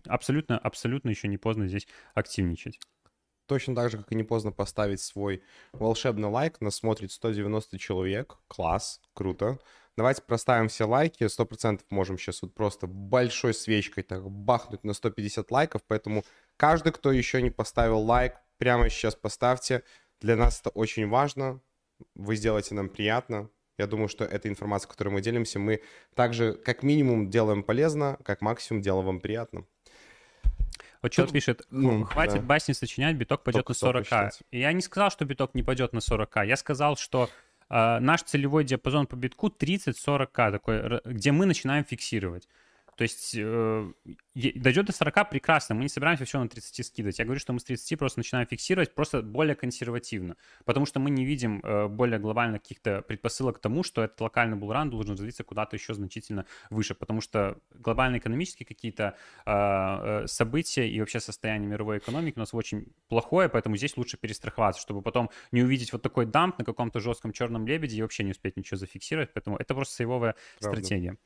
абсолютно, 0.06 0.58
абсолютно 0.58 1.10
еще 1.10 1.28
не 1.28 1.38
поздно 1.38 1.66
здесь 1.66 1.88
активничать. 2.14 2.78
Точно 3.48 3.74
так 3.74 3.90
же, 3.90 3.98
как 3.98 4.12
и 4.12 4.14
не 4.14 4.22
поздно 4.22 4.52
поставить 4.52 5.00
свой 5.00 5.42
волшебный 5.72 6.28
лайк. 6.28 6.60
Нас 6.60 6.76
смотрит 6.76 7.10
190 7.10 7.78
человек. 7.78 8.36
Класс, 8.46 9.00
круто. 9.14 9.58
Давайте 9.96 10.22
проставим 10.22 10.68
все 10.68 10.84
лайки. 10.84 11.24
100% 11.24 11.80
можем 11.90 12.18
сейчас 12.18 12.42
вот 12.42 12.54
просто 12.54 12.86
большой 12.86 13.52
свечкой 13.52 14.04
так 14.04 14.30
бахнуть 14.30 14.84
на 14.84 14.92
150 14.92 15.50
лайков. 15.50 15.82
Поэтому 15.88 16.24
каждый, 16.56 16.92
кто 16.92 17.10
еще 17.10 17.42
не 17.42 17.50
поставил 17.50 17.98
лайк, 17.98 18.34
прямо 18.58 18.88
сейчас 18.90 19.16
поставьте. 19.16 19.82
Для 20.20 20.36
нас 20.36 20.60
это 20.60 20.70
очень 20.70 21.08
важно. 21.08 21.60
Вы 22.14 22.36
сделаете 22.36 22.76
нам 22.76 22.88
приятно. 22.88 23.50
Я 23.78 23.86
думаю, 23.86 24.08
что 24.08 24.24
эта 24.24 24.48
информация, 24.48 24.88
которой 24.88 25.10
мы 25.10 25.20
делимся, 25.20 25.58
мы 25.58 25.82
также 26.14 26.52
как 26.52 26.82
минимум 26.82 27.30
делаем 27.30 27.62
полезно, 27.62 28.18
как 28.24 28.40
максимум 28.40 28.82
делаем 28.82 29.06
вам 29.06 29.20
приятно. 29.20 29.66
Вот 31.02 31.12
что 31.12 31.26
пишет, 31.26 31.66
ну, 31.70 32.04
хватит 32.04 32.40
да. 32.40 32.42
басни 32.42 32.72
сочинять, 32.72 33.16
биток 33.16 33.44
пойдет 33.44 33.64
Только 33.64 33.86
на 33.86 33.90
40к. 33.90 34.04
считать. 34.04 34.42
И 34.50 34.60
я 34.60 34.72
не 34.72 34.80
сказал, 34.80 35.10
что 35.10 35.24
биток 35.24 35.54
не 35.54 35.62
пойдет 35.62 35.92
на 35.92 35.98
40к. 35.98 36.46
Я 36.46 36.56
сказал, 36.56 36.96
что 36.96 37.30
э, 37.70 37.98
наш 38.00 38.22
целевой 38.22 38.64
диапазон 38.64 39.06
по 39.06 39.14
битку 39.14 39.48
30-40к, 39.48 40.50
такой, 40.50 41.00
где 41.04 41.32
мы 41.32 41.46
начинаем 41.46 41.84
фиксировать. 41.84 42.48
То 42.98 43.02
есть 43.02 43.32
э, 43.38 43.92
дойдет 44.34 44.86
до 44.86 44.92
40 44.92 45.30
прекрасно, 45.30 45.76
мы 45.76 45.82
не 45.82 45.88
собираемся 45.88 46.24
все 46.24 46.40
на 46.40 46.48
30 46.48 46.84
скидывать. 46.84 47.20
Я 47.20 47.24
говорю, 47.24 47.38
что 47.38 47.52
мы 47.52 47.60
с 47.60 47.64
30 47.64 47.96
просто 47.96 48.18
начинаем 48.18 48.48
фиксировать, 48.48 48.92
просто 48.92 49.22
более 49.22 49.54
консервативно, 49.54 50.36
потому 50.64 50.84
что 50.84 50.98
мы 50.98 51.10
не 51.10 51.24
видим 51.24 51.60
э, 51.62 51.86
более 51.86 52.18
глобально 52.18 52.58
каких-то 52.58 53.02
предпосылок 53.02 53.58
к 53.58 53.60
тому, 53.60 53.84
что 53.84 54.02
этот 54.02 54.20
локальный 54.20 54.56
булран 54.56 54.90
должен 54.90 55.12
развиться 55.12 55.44
куда-то 55.44 55.76
еще 55.76 55.94
значительно 55.94 56.44
выше, 56.70 56.96
потому 56.96 57.20
что 57.20 57.58
глобально 57.72 58.18
экономические 58.18 58.66
какие-то 58.66 59.14
э, 59.46 59.52
э, 59.52 60.26
события 60.26 60.90
и 60.90 60.98
вообще 60.98 61.20
состояние 61.20 61.70
мировой 61.70 61.98
экономики 61.98 62.34
у 62.34 62.40
нас 62.40 62.52
очень 62.52 62.88
плохое, 63.06 63.48
поэтому 63.48 63.76
здесь 63.76 63.96
лучше 63.96 64.16
перестраховаться, 64.16 64.82
чтобы 64.82 65.02
потом 65.02 65.30
не 65.52 65.62
увидеть 65.62 65.92
вот 65.92 66.02
такой 66.02 66.26
дамп 66.26 66.58
на 66.58 66.64
каком-то 66.64 66.98
жестком 66.98 67.30
черном 67.30 67.64
лебеде 67.64 67.96
и 67.96 68.02
вообще 68.02 68.24
не 68.24 68.32
успеть 68.32 68.56
ничего 68.56 68.76
зафиксировать, 68.76 69.32
поэтому 69.32 69.56
это 69.56 69.72
просто 69.72 69.94
сейвовая 69.94 70.34
Правда. 70.58 70.80
стратегия. 70.80 71.16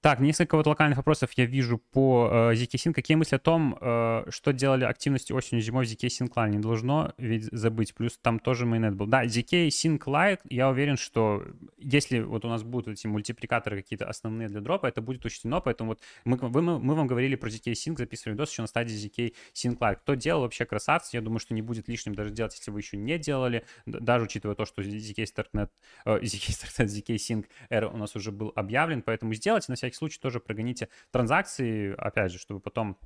Так, 0.00 0.20
несколько 0.20 0.56
вот 0.56 0.68
локальных 0.68 0.98
вопросов 0.98 1.32
я 1.34 1.44
вижу 1.44 1.78
по 1.78 2.28
э, 2.30 2.54
ZK 2.54 2.74
Sync. 2.76 2.92
Какие 2.92 3.16
мысли 3.16 3.34
о 3.34 3.40
том, 3.40 3.76
э, 3.80 4.26
что 4.28 4.52
делали 4.52 4.84
активности 4.84 5.32
осенью 5.32 5.60
зимой 5.60 5.86
в 5.86 5.88
ZK 5.88 6.06
Sync 6.06 6.34
Line? 6.34 6.50
Не 6.50 6.58
должно 6.60 7.14
ведь 7.18 7.46
забыть. 7.50 7.94
Плюс 7.96 8.16
там 8.16 8.38
тоже 8.38 8.64
майонет 8.64 8.94
был. 8.94 9.06
Да, 9.06 9.24
ZK 9.24 9.66
Sync 9.66 9.98
Lite, 10.04 10.38
я 10.50 10.68
уверен, 10.68 10.96
что 10.96 11.42
если 11.78 12.20
вот 12.20 12.44
у 12.44 12.48
нас 12.48 12.62
будут 12.62 12.94
эти 12.94 13.08
мультипликаторы 13.08 13.82
какие-то 13.82 14.08
основные 14.08 14.46
для 14.46 14.60
дропа, 14.60 14.86
это 14.86 15.02
будет 15.02 15.24
учтено. 15.24 15.60
Поэтому 15.60 15.90
вот 15.90 16.00
мы, 16.24 16.36
вы- 16.36 16.62
мы, 16.62 16.78
мы 16.78 16.94
вам 16.94 17.08
говорили 17.08 17.34
про 17.34 17.48
ZK 17.48 17.72
Sync, 17.72 17.98
записывали 17.98 18.34
видос 18.34 18.52
еще 18.52 18.62
на 18.62 18.68
стадии 18.68 18.94
ZK 18.94 19.34
Sync 19.52 19.78
Lite. 19.78 19.96
Кто 19.96 20.14
делал, 20.14 20.42
вообще 20.42 20.64
красавцы. 20.64 21.16
Я 21.16 21.22
думаю, 21.22 21.40
что 21.40 21.54
не 21.54 21.62
будет 21.62 21.88
лишним 21.88 22.14
даже 22.14 22.30
делать, 22.30 22.54
если 22.54 22.70
вы 22.70 22.78
еще 22.78 22.96
не 22.96 23.18
делали. 23.18 23.64
Даже 23.84 24.26
учитывая 24.26 24.54
то, 24.54 24.64
что 24.64 24.80
ZK 24.80 25.24
Startnet, 25.24 25.70
э, 26.04 26.20
ZK 26.20 26.50
Startnet, 26.50 26.86
ZK 26.86 27.16
Sync 27.16 27.46
R 27.68 27.86
у 27.92 27.96
нас 27.96 28.14
уже 28.14 28.30
был 28.30 28.52
объявлен. 28.54 29.02
Поэтому 29.02 29.34
сделайте, 29.34 29.66
на 29.70 29.74
всякий 29.74 29.87
случай 29.94 30.20
тоже 30.20 30.40
прогоните 30.40 30.88
транзакции, 31.10 31.94
опять 31.96 32.32
же, 32.32 32.38
чтобы 32.38 32.60
потом 32.60 32.98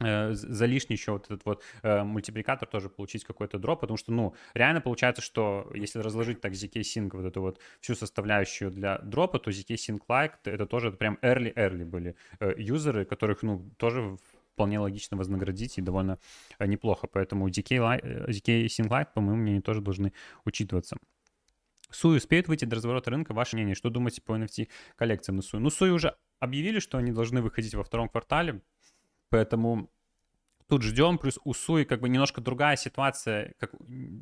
э, 0.00 0.32
за 0.32 0.66
лишний 0.66 0.96
еще 0.96 1.12
вот 1.12 1.26
этот 1.26 1.44
вот 1.44 1.62
э, 1.82 2.02
мультипликатор 2.02 2.68
тоже 2.68 2.88
получить 2.88 3.24
какой-то 3.24 3.58
дроп, 3.58 3.80
потому 3.80 3.96
что, 3.96 4.12
ну, 4.12 4.34
реально 4.54 4.80
получается, 4.80 5.22
что 5.22 5.70
если 5.74 6.00
разложить 6.00 6.40
так 6.40 6.52
ZK 6.52 6.80
Sync 6.80 7.10
вот 7.12 7.24
эту 7.24 7.40
вот 7.40 7.60
всю 7.80 7.94
составляющую 7.94 8.70
для 8.70 8.98
дропа, 8.98 9.38
то 9.38 9.50
ZK 9.50 9.74
Sync 9.74 10.00
Like 10.08 10.34
это 10.44 10.66
тоже 10.66 10.92
прям 10.92 11.18
early-early 11.22 11.84
были 11.84 12.16
э, 12.40 12.54
юзеры, 12.58 13.04
которых, 13.04 13.42
ну, 13.42 13.70
тоже 13.76 14.16
вполне 14.54 14.78
логично 14.78 15.16
вознаградить 15.16 15.78
и 15.78 15.82
довольно 15.82 16.18
э, 16.58 16.66
неплохо, 16.66 17.06
поэтому 17.06 17.48
ZK, 17.48 17.78
Li- 17.78 18.00
э, 18.02 18.30
ZK 18.30 18.66
Sync 18.66 18.88
Lite, 18.88 19.08
по 19.14 19.20
моему 19.20 19.42
мнению, 19.42 19.62
тоже 19.62 19.80
должны 19.80 20.12
учитываться. 20.44 20.96
Sui 21.94 22.16
успеют 22.16 22.48
выйти 22.48 22.64
до 22.64 22.76
разворота 22.76 23.10
рынка? 23.10 23.32
Ваше 23.32 23.56
мнение, 23.56 23.74
что 23.74 23.90
думаете 23.90 24.20
по 24.22 24.36
NFT 24.36 24.68
коллекциям 24.96 25.36
на 25.36 25.42
Sui? 25.42 25.60
Ну, 25.60 25.70
Sui 25.70 25.90
уже 25.90 26.16
объявили, 26.40 26.78
что 26.80 26.98
они 26.98 27.12
должны 27.12 27.40
выходить 27.40 27.74
во 27.74 27.84
втором 27.84 28.08
квартале, 28.08 28.62
поэтому 29.30 29.90
тут 30.68 30.82
ждем. 30.82 31.18
Плюс 31.18 31.38
у 31.44 31.54
Sui 31.54 31.84
как 31.84 32.00
бы 32.00 32.08
немножко 32.08 32.40
другая 32.40 32.76
ситуация, 32.76 33.54
как, 33.58 33.72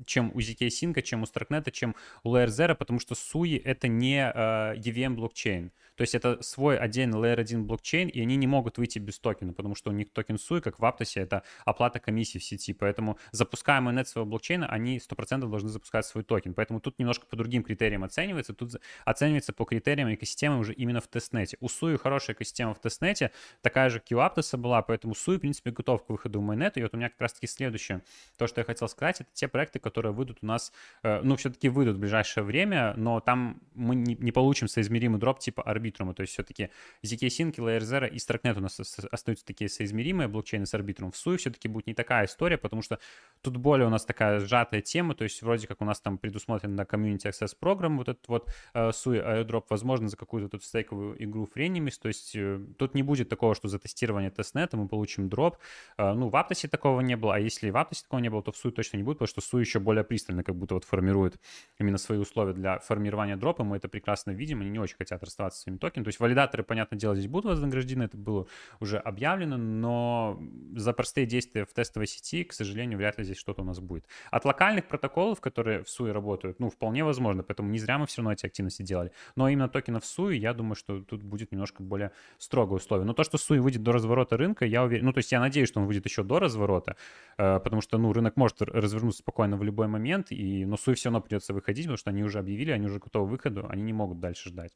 чем 0.07 0.31
у 0.35 0.39
ZK 0.39 0.69
Sync, 0.69 1.01
чем 1.03 1.23
у 1.23 1.27
Starknet, 1.27 1.71
чем 1.71 1.97
у 2.23 2.35
Layer 2.35 2.49
Zero, 2.49 2.75
потому 2.75 3.01
что 3.01 3.15
Sui 3.15 3.57
это 3.57 3.89
не 3.89 4.19
э, 4.19 4.77
EVM 4.77 5.15
блокчейн. 5.15 5.73
То 5.97 6.03
есть 6.03 6.15
это 6.15 6.43
свой 6.43 6.79
отдельный 6.79 7.19
Layer 7.19 7.41
1 7.41 7.67
блокчейн, 7.67 8.09
и 8.09 8.21
они 8.21 8.37
не 8.37 8.47
могут 8.47 8.79
выйти 8.79 8.99
без 8.99 9.19
токена, 9.19 9.53
потому 9.53 9.75
что 9.75 9.91
у 9.91 9.93
них 9.93 10.13
токен 10.13 10.39
Sui, 10.39 10.61
как 10.61 10.79
в 10.79 10.85
Аптосе, 10.85 11.21
это 11.21 11.43
оплата 11.65 12.01
комиссии 12.01 12.39
в 12.39 12.45
сети. 12.45 12.73
Поэтому 12.73 13.19
запуская 13.31 13.81
mainnet 13.81 14.09
своего 14.09 14.29
блокчейна, 14.29 14.67
они 14.67 14.99
100% 14.99 15.49
должны 15.49 15.69
запускать 15.69 16.07
свой 16.07 16.25
токен. 16.25 16.55
Поэтому 16.55 16.81
тут 16.81 16.99
немножко 16.99 17.27
по 17.27 17.37
другим 17.37 17.63
критериям 17.63 18.05
оценивается. 18.05 18.55
Тут 18.55 18.81
оценивается 19.05 19.53
по 19.53 19.65
критериям 19.65 20.13
экосистемы 20.13 20.59
уже 20.59 20.73
именно 20.73 21.01
в 21.01 21.09
тестнете. 21.09 21.57
У 21.61 21.69
Sui 21.69 21.97
хорошая 21.97 22.35
экосистема 22.35 22.75
в 22.75 22.81
тестнете, 22.81 23.31
такая 23.61 23.91
же, 23.91 24.01
как 24.01 24.11
и 24.11 24.15
у 24.15 24.21
Аптоса 24.21 24.57
была, 24.57 24.83
поэтому 24.83 25.15
Sui, 25.15 25.37
в 25.37 25.41
принципе, 25.41 25.71
готов 25.71 26.05
к 26.05 26.11
выходу 26.11 26.41
в 26.41 26.43
mainnet. 26.43 26.77
И 26.77 26.83
вот 26.83 26.95
у 26.95 26.97
меня 26.97 27.11
как 27.11 27.21
раз-таки 27.21 27.47
следующее, 27.47 28.03
то, 28.37 28.47
что 28.47 28.61
я 28.61 28.65
хотел 28.65 28.89
сказать, 28.89 29.21
это 29.21 29.31
те 29.33 29.49
проекты, 29.49 29.79
которые 29.79 30.13
выйдут 30.13 30.39
у 30.43 30.47
нас, 30.47 30.73
э, 31.03 31.21
ну, 31.23 31.37
все-таки 31.37 31.69
выйдут 31.69 31.97
в 31.97 32.01
ближайшее 32.01 32.45
время, 32.45 32.95
но 32.97 33.21
там 33.21 33.61
мы 33.75 33.95
не, 33.95 34.15
не 34.15 34.33
получим 34.33 34.69
соизмеримый 34.69 35.21
дроп 35.21 35.39
типа 35.39 35.63
арбитрума, 35.83 36.15
то 36.15 36.23
есть 36.23 36.33
все-таки 36.33 36.71
ZK 37.03 37.27
Sync, 37.27 37.55
Layer 37.57 37.81
Zero 37.81 38.09
и 38.09 38.17
Starknet 38.17 38.57
у 38.57 38.61
нас 38.61 38.79
ос- 38.79 38.99
остаются 39.11 39.45
такие 39.45 39.69
соизмеримые 39.69 40.29
блокчейны 40.29 40.67
с 40.67 40.75
арбитрумом. 40.75 41.13
В 41.13 41.17
Sui 41.17 41.37
все-таки 41.37 41.69
будет 41.69 41.87
не 41.87 41.95
такая 41.95 42.27
история, 42.27 42.57
потому 42.57 42.83
что 42.83 42.99
тут 43.43 43.57
более 43.57 43.87
у 43.87 43.91
нас 43.91 44.05
такая 44.05 44.41
сжатая 44.41 44.81
тема, 44.81 45.15
то 45.15 45.25
есть 45.25 45.43
вроде 45.43 45.67
как 45.67 45.81
у 45.81 45.85
нас 45.85 46.01
там 46.01 46.19
предусмотрен 46.19 46.75
на 46.77 46.83
Community 46.83 47.31
Access 47.31 47.57
Program 47.61 47.97
вот 47.97 48.09
этот 48.09 48.29
вот 48.29 48.51
э, 48.75 48.91
Sui 48.91 49.21
airdrop, 49.21 49.65
возможно, 49.71 50.09
за 50.09 50.17
какую-то 50.17 50.49
тут 50.49 50.65
стейковую 50.65 51.23
игру 51.25 51.49
Frenemies, 51.55 51.99
то 52.01 52.09
есть 52.09 52.37
э, 52.37 52.61
тут 52.79 52.95
не 52.95 53.03
будет 53.03 53.29
такого, 53.29 53.55
что 53.55 53.69
за 53.69 53.79
тестирование 53.79 54.31
тестнета 54.31 54.77
мы 54.77 54.89
получим 54.89 55.29
дроп. 55.29 55.57
Э, 55.99 56.13
ну, 56.13 56.29
в 56.29 56.37
Аптосе 56.37 56.69
такого 56.69 57.01
не 57.01 57.17
было, 57.17 57.35
а 57.35 57.39
если 57.39 57.71
в 57.71 57.77
Аптосе 57.77 58.03
такого 58.05 58.21
не 58.21 58.31
было, 58.31 58.43
то 58.43 58.53
в 58.53 58.65
Sui 58.65 58.71
точно 58.71 58.99
не 58.99 59.03
будет, 59.03 59.19
потому 59.19 59.29
что 59.29 59.41
Sui 59.41 59.61
еще 59.61 59.81
более 59.81 60.05
пристально 60.05 60.45
как 60.45 60.55
будто 60.55 60.75
вот 60.75 60.85
формирует 60.85 61.41
именно 61.79 61.99
свои 61.99 62.19
условия 62.19 62.53
для 62.53 62.79
формирования 62.79 63.37
дропа, 63.37 63.65
мы 63.65 63.77
это 63.77 63.89
прекрасно 63.89 64.31
видим, 64.31 64.61
они 64.61 64.71
не 64.71 64.79
очень 64.79 64.97
хотят 64.97 65.23
расставаться 65.23 65.61
с 65.61 65.67
своими 65.73 65.79
токенами, 65.79 66.05
то 66.05 66.09
есть 66.09 66.21
валидаторы, 66.21 66.63
понятное 66.63 66.99
дело, 66.99 67.15
здесь 67.15 67.29
будут 67.29 67.47
вознаграждены, 67.47 68.05
это 68.05 68.17
было 68.17 68.47
уже 68.81 68.99
объявлено, 68.99 69.57
но 69.57 70.41
за 70.75 70.93
простые 70.93 71.27
действия 71.27 71.65
в 71.65 71.73
тестовой 71.73 72.07
сети, 72.07 72.45
к 72.45 72.53
сожалению, 72.53 72.99
вряд 72.99 73.19
ли 73.19 73.25
здесь 73.25 73.39
что-то 73.39 73.63
у 73.63 73.65
нас 73.65 73.81
будет. 73.81 74.07
От 74.31 74.45
локальных 74.45 74.87
протоколов, 74.89 75.41
которые 75.41 75.83
в 75.83 75.89
Суи 75.89 76.11
работают, 76.11 76.61
ну, 76.61 76.71
вполне 76.71 77.05
возможно, 77.05 77.43
поэтому 77.43 77.71
не 77.71 77.79
зря 77.79 77.99
мы 77.99 78.07
все 78.07 78.23
равно 78.23 78.33
эти 78.33 78.47
активности 78.47 78.83
делали. 78.83 79.13
Но 79.37 79.49
именно 79.49 79.69
токенов 79.69 80.05
Суи, 80.05 80.37
я 80.37 80.55
думаю, 80.55 80.75
что 80.75 81.03
тут 81.03 81.23
будет 81.23 81.53
немножко 81.53 81.83
более 81.83 82.11
строгое 82.39 82.77
условие. 82.77 83.07
Но 83.07 83.13
то, 83.13 83.25
что 83.25 83.39
Суи 83.39 83.59
выйдет 83.59 83.83
до 83.83 83.93
разворота 83.93 84.37
рынка, 84.37 84.65
я 84.65 84.83
уверен, 84.83 85.07
ну, 85.07 85.13
то 85.13 85.19
есть 85.19 85.33
я 85.33 85.41
надеюсь, 85.41 85.69
что 85.69 85.81
он 85.81 85.87
выйдет 85.87 86.07
еще 86.07 86.23
до 86.23 86.39
разворота, 86.39 86.97
э, 87.39 87.61
потому 87.61 87.83
что, 87.83 87.99
ну, 87.99 88.13
рынок 88.13 88.37
может 88.37 88.63
развернуться 88.63 89.23
спокойно 89.23 89.57
в 89.57 89.63
любой 89.63 89.87
момент, 89.87 90.31
и, 90.31 90.65
но 90.65 90.77
Суи 90.77 90.95
все 90.95 91.09
равно 91.09 91.21
придется 91.21 91.55
выходить, 91.55 91.85
потому 91.85 91.97
что 91.97 92.11
они 92.11 92.25
уже 92.25 92.39
объявили, 92.39 92.71
они 92.71 92.87
уже 92.87 92.99
готовы 92.99 93.27
к 93.27 93.31
выходу, 93.31 93.67
они 93.69 93.83
не 93.83 93.93
могут 93.93 94.21
дальше 94.21 94.49
ждать. 94.49 94.73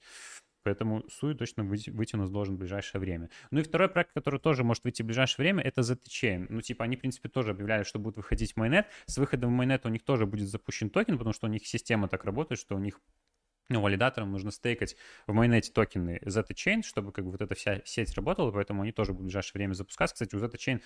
Поэтому 0.66 1.04
Суи 1.08 1.34
точно 1.34 1.62
нас 1.62 2.28
должен 2.28 2.56
в 2.56 2.58
ближайшее 2.58 3.00
время. 3.00 3.30
Ну 3.52 3.60
и 3.60 3.62
второй 3.62 3.88
проект, 3.88 4.12
который 4.12 4.40
тоже 4.40 4.64
может 4.64 4.82
выйти 4.82 5.02
в 5.02 5.06
ближайшее 5.06 5.44
время, 5.44 5.62
это 5.62 5.82
ZT-Chain. 5.82 6.46
Ну, 6.48 6.60
типа, 6.60 6.84
они, 6.84 6.96
в 6.96 6.98
принципе, 6.98 7.28
тоже 7.28 7.52
объявляли, 7.52 7.84
что 7.84 8.00
будут 8.00 8.16
выходить 8.16 8.54
в 8.54 8.56
майонет. 8.56 8.88
С 9.06 9.16
выходом 9.16 9.50
в 9.50 9.52
майонет 9.52 9.86
у 9.86 9.90
них 9.90 10.02
тоже 10.02 10.26
будет 10.26 10.48
запущен 10.48 10.90
токен, 10.90 11.18
потому 11.18 11.32
что 11.32 11.46
у 11.46 11.50
них 11.50 11.64
система 11.68 12.08
так 12.08 12.24
работает, 12.24 12.58
что 12.58 12.74
у 12.74 12.80
них 12.80 13.00
ну, 13.68 13.80
валидаторам 13.80 14.32
нужно 14.32 14.50
стейкать 14.50 14.96
в 15.28 15.32
майннете 15.32 15.70
токены 15.70 16.20
ZetaChain, 16.24 16.82
чтобы 16.82 17.12
как 17.12 17.24
бы 17.24 17.30
вот 17.30 17.42
эта 17.42 17.54
вся 17.54 17.80
сеть 17.84 18.12
работала, 18.16 18.50
поэтому 18.50 18.82
они 18.82 18.90
тоже 18.90 19.12
будут 19.12 19.22
в 19.22 19.26
ближайшее 19.26 19.60
время 19.60 19.74
запускаться. 19.74 20.14
Кстати, 20.14 20.34
у 20.34 20.40
ZetaChain 20.40 20.82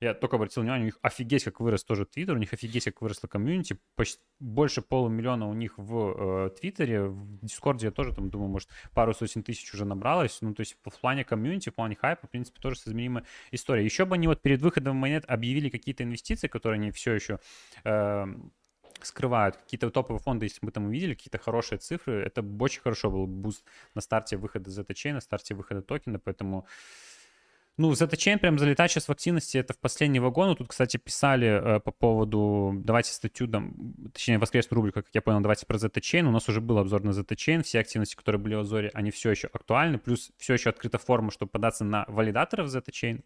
я 0.00 0.14
только 0.14 0.36
обратил 0.36 0.62
внимание, 0.62 0.84
у 0.84 0.86
них 0.86 0.98
офигеть 1.02 1.44
как 1.44 1.60
вырос 1.60 1.84
тоже 1.84 2.04
Твиттер, 2.04 2.34
у 2.34 2.38
них 2.38 2.52
офигеть 2.52 2.84
как 2.84 3.00
выросла 3.00 3.28
комьюнити, 3.28 3.78
почти 3.94 4.22
больше 4.40 4.82
полумиллиона 4.82 5.48
у 5.48 5.54
них 5.54 5.74
в 5.76 6.46
э, 6.46 6.50
Твиттере, 6.50 7.04
в 7.04 7.44
Дискорде 7.44 7.86
я 7.86 7.90
тоже 7.92 8.14
там 8.14 8.30
думаю, 8.30 8.48
может 8.48 8.68
пару 8.92 9.14
сотен 9.14 9.42
тысяч 9.42 9.72
уже 9.72 9.84
набралось, 9.84 10.38
ну 10.40 10.54
то 10.54 10.60
есть 10.60 10.76
в 10.84 11.00
плане 11.00 11.24
комьюнити, 11.24 11.70
в 11.70 11.74
плане 11.74 11.96
хайпа, 11.96 12.26
в 12.26 12.30
принципе, 12.30 12.60
тоже 12.60 12.76
соизмеримая 12.76 13.24
история. 13.50 13.84
Еще 13.84 14.04
бы 14.04 14.14
они 14.14 14.26
вот 14.26 14.42
перед 14.42 14.60
выходом 14.60 14.96
в 14.96 15.00
mainnet 15.00 15.24
объявили 15.26 15.68
какие-то 15.68 16.02
инвестиции, 16.02 16.48
которые 16.48 16.78
они 16.78 16.90
все 16.90 17.12
еще 17.14 17.38
э, 17.84 18.26
скрывают. 19.02 19.56
Какие-то 19.56 19.90
топовые 19.90 20.20
фонды, 20.20 20.46
если 20.46 20.58
мы 20.62 20.70
там 20.70 20.86
увидели 20.86 21.14
какие-то 21.14 21.38
хорошие 21.38 21.78
цифры, 21.78 22.22
это 22.22 22.42
бы 22.42 22.64
очень 22.64 22.80
хорошо 22.80 23.10
был 23.10 23.26
буст 23.26 23.64
на 23.94 24.00
старте 24.00 24.36
выхода 24.36 24.70
Zeta 24.70 25.12
на 25.12 25.20
старте 25.20 25.54
выхода 25.54 25.82
токена, 25.82 26.18
поэтому 26.18 26.66
ну, 27.76 27.90
ZetaChain 27.90 28.38
прям 28.38 28.58
залетать 28.58 28.92
сейчас 28.92 29.08
в 29.08 29.10
активности, 29.10 29.58
это 29.58 29.74
в 29.74 29.78
последний 29.78 30.20
вагон. 30.20 30.48
Ну, 30.48 30.54
Тут, 30.54 30.68
кстати, 30.68 30.96
писали 30.96 31.76
э, 31.76 31.80
по 31.80 31.90
поводу, 31.90 32.72
давайте 32.76 33.12
статью, 33.12 33.48
там, 33.48 33.94
точнее, 34.12 34.38
воскресную 34.38 34.76
рубрику, 34.76 35.02
как 35.02 35.10
я 35.12 35.20
понял, 35.20 35.40
давайте 35.40 35.66
про 35.66 35.76
ZetaChain. 35.76 36.24
У 36.24 36.30
нас 36.30 36.48
уже 36.48 36.60
был 36.60 36.78
обзор 36.78 37.02
на 37.02 37.10
ZetaChain, 37.10 37.62
все 37.64 37.80
активности, 37.80 38.14
которые 38.14 38.40
были 38.40 38.54
в 38.54 38.60
обзоре, 38.60 38.90
они 38.94 39.10
все 39.10 39.30
еще 39.30 39.48
актуальны, 39.52 39.98
плюс 39.98 40.30
все 40.38 40.54
еще 40.54 40.70
открыта 40.70 40.98
форма, 40.98 41.32
чтобы 41.32 41.50
податься 41.50 41.84
на 41.84 42.04
валидаторов 42.06 42.68
ZetaChain. 42.68 43.24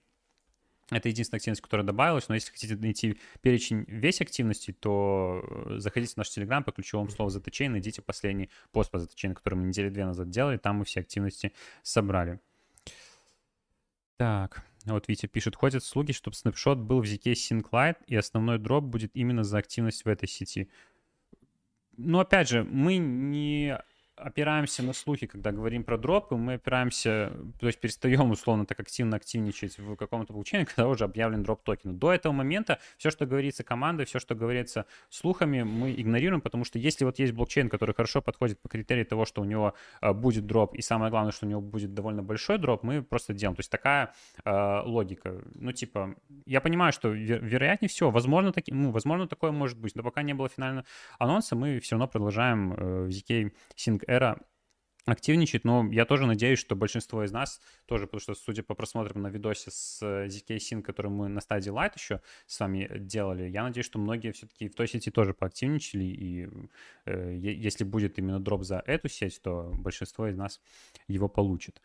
Это 0.91 1.11
единственная 1.11 1.39
активность, 1.39 1.61
которая 1.61 1.87
добавилась, 1.87 2.29
но 2.29 2.35
если 2.35 2.51
хотите 2.51 2.75
найти 2.77 3.21
перечень 3.43 3.85
весь 3.89 4.23
активностей, 4.23 4.73
то 4.73 5.43
э, 5.47 5.79
заходите 5.79 6.15
в 6.15 6.17
наш 6.17 6.31
Телеграм 6.31 6.65
по 6.65 6.73
ключевому 6.73 7.11
слову 7.11 7.31
ZTChain, 7.31 7.69
найдите 7.69 8.01
последний 8.01 8.49
пост 8.73 8.91
по 8.91 8.97
ZTChain, 8.97 9.35
который 9.35 9.57
мы 9.57 9.67
недели 9.67 9.91
две 9.91 10.07
назад 10.07 10.31
делали, 10.31 10.57
там 10.57 10.77
мы 10.77 10.87
все 10.87 11.01
активности 11.01 11.53
собрали. 11.83 12.41
Так, 14.19 14.65
вот 14.85 15.07
Витя 15.07 15.27
пишет, 15.27 15.55
ходят 15.55 15.85
слуги, 15.85 16.11
чтобы 16.11 16.37
снапшот 16.37 16.79
был 16.79 17.01
в 17.01 17.05
ZK 17.05 17.35
Sync 17.35 17.71
Lite, 17.71 17.99
и 18.09 18.17
основной 18.17 18.59
дроп 18.59 18.83
будет 18.83 19.13
именно 19.15 19.45
за 19.45 19.59
активность 19.59 20.05
в 20.05 20.09
этой 20.09 20.29
сети. 20.29 20.69
Но 21.97 22.19
опять 22.19 22.49
же, 22.49 22.65
мы 22.65 22.97
не 22.97 23.81
опираемся 24.19 24.83
на 24.83 24.93
слухи, 24.93 25.27
когда 25.27 25.53
говорим 25.53 25.85
про 25.85 25.97
дропы, 25.97 26.37
мы 26.37 26.55
опираемся, 26.55 27.33
то 27.61 27.67
есть 27.67 27.81
перестаем 27.81 28.31
условно 28.31 28.67
так 28.67 28.81
активно 28.81 29.17
активничать 29.17 29.79
в 29.79 29.97
каком-то 29.97 30.33
блокчейне, 30.33 30.67
когда 30.67 30.89
уже 30.89 31.05
объявлен 31.05 31.43
дроп 31.43 31.63
токена. 31.63 31.95
До 31.95 32.13
этого 32.13 32.33
момента 32.33 32.79
все, 32.97 33.11
что 33.11 33.27
говорится 33.27 33.65
командой, 33.65 34.07
все, 34.07 34.19
что 34.19 34.35
говорится 34.35 34.87
слухами, 35.09 35.63
мы 35.63 35.93
игнорируем, 35.93 36.41
потому 36.41 36.65
что 36.65 36.79
если 36.79 37.05
вот 37.05 37.19
есть 37.19 37.33
блокчейн, 37.33 37.69
который 37.69 37.95
хорошо 37.95 38.21
подходит 38.21 38.61
по 38.61 38.69
критерии 38.69 39.05
того, 39.05 39.25
что 39.25 39.43
у 39.43 39.45
него 39.45 39.75
э, 40.01 40.13
будет 40.13 40.47
дроп, 40.47 40.75
и 40.75 40.83
самое 40.83 41.11
главное, 41.11 41.33
что 41.33 41.47
у 41.47 41.49
него 41.49 41.61
будет 41.61 41.95
довольно 41.95 42.23
большой 42.23 42.59
дроп, 42.59 42.83
мы 42.83 43.03
просто 43.03 43.35
делаем. 43.35 43.57
То 43.57 43.61
есть 43.61 43.71
такая 43.71 44.15
э, 44.45 44.81
логика. 44.85 45.43
Ну, 45.55 45.73
типа, 45.73 46.15
я 46.47 46.61
понимаю, 46.61 46.93
что 46.93 47.09
вер- 47.15 47.45
вероятнее 47.45 47.89
всего, 47.89 48.11
возможно, 48.11 48.53
таки, 48.53 48.73
ну, 48.73 48.91
возможно, 48.91 49.29
такое 49.29 49.53
может 49.53 49.79
быть, 49.79 49.95
но 49.95 50.03
пока 50.03 50.23
не 50.23 50.35
было 50.35 50.49
финального 50.49 50.85
анонса, 51.19 51.57
мы 51.57 51.81
все 51.81 51.95
равно 51.95 52.09
продолжаем 52.09 52.73
э, 52.73 53.05
в 53.05 53.09
ZK 53.09 53.53
Sync 53.77 54.08
эра 54.09 54.41
активничает, 55.11 55.65
но 55.65 55.89
я 55.91 56.05
тоже 56.05 56.27
надеюсь, 56.27 56.59
что 56.59 56.77
большинство 56.77 57.25
из 57.25 57.33
нас 57.33 57.61
тоже, 57.87 58.07
потому 58.07 58.21
что, 58.21 58.35
судя 58.35 58.63
по 58.63 58.75
просмотрам 58.75 59.23
на 59.23 59.29
видосе 59.29 59.71
с 59.71 60.03
ZK 60.03 60.57
Sync, 60.57 60.83
который 60.83 61.11
мы 61.11 61.29
на 61.29 61.41
стадии 61.41 61.73
Light 61.73 61.93
еще 61.97 62.21
с 62.47 62.61
вами 62.61 62.91
делали, 62.99 63.49
я 63.49 63.63
надеюсь, 63.63 63.87
что 63.87 63.99
многие 63.99 64.33
все-таки 64.33 64.69
в 64.69 64.75
той 64.75 64.89
сети 64.89 65.11
тоже 65.11 65.35
поактивничали, 65.35 66.05
и 66.05 66.49
э, 67.07 67.37
если 67.39 67.85
будет 67.85 68.19
именно 68.19 68.41
дроп 68.41 68.65
за 68.65 68.83
эту 68.87 69.09
сеть, 69.09 69.41
то 69.43 69.73
большинство 69.79 70.29
из 70.29 70.37
нас 70.37 70.61
его 71.07 71.29
получит. 71.29 71.81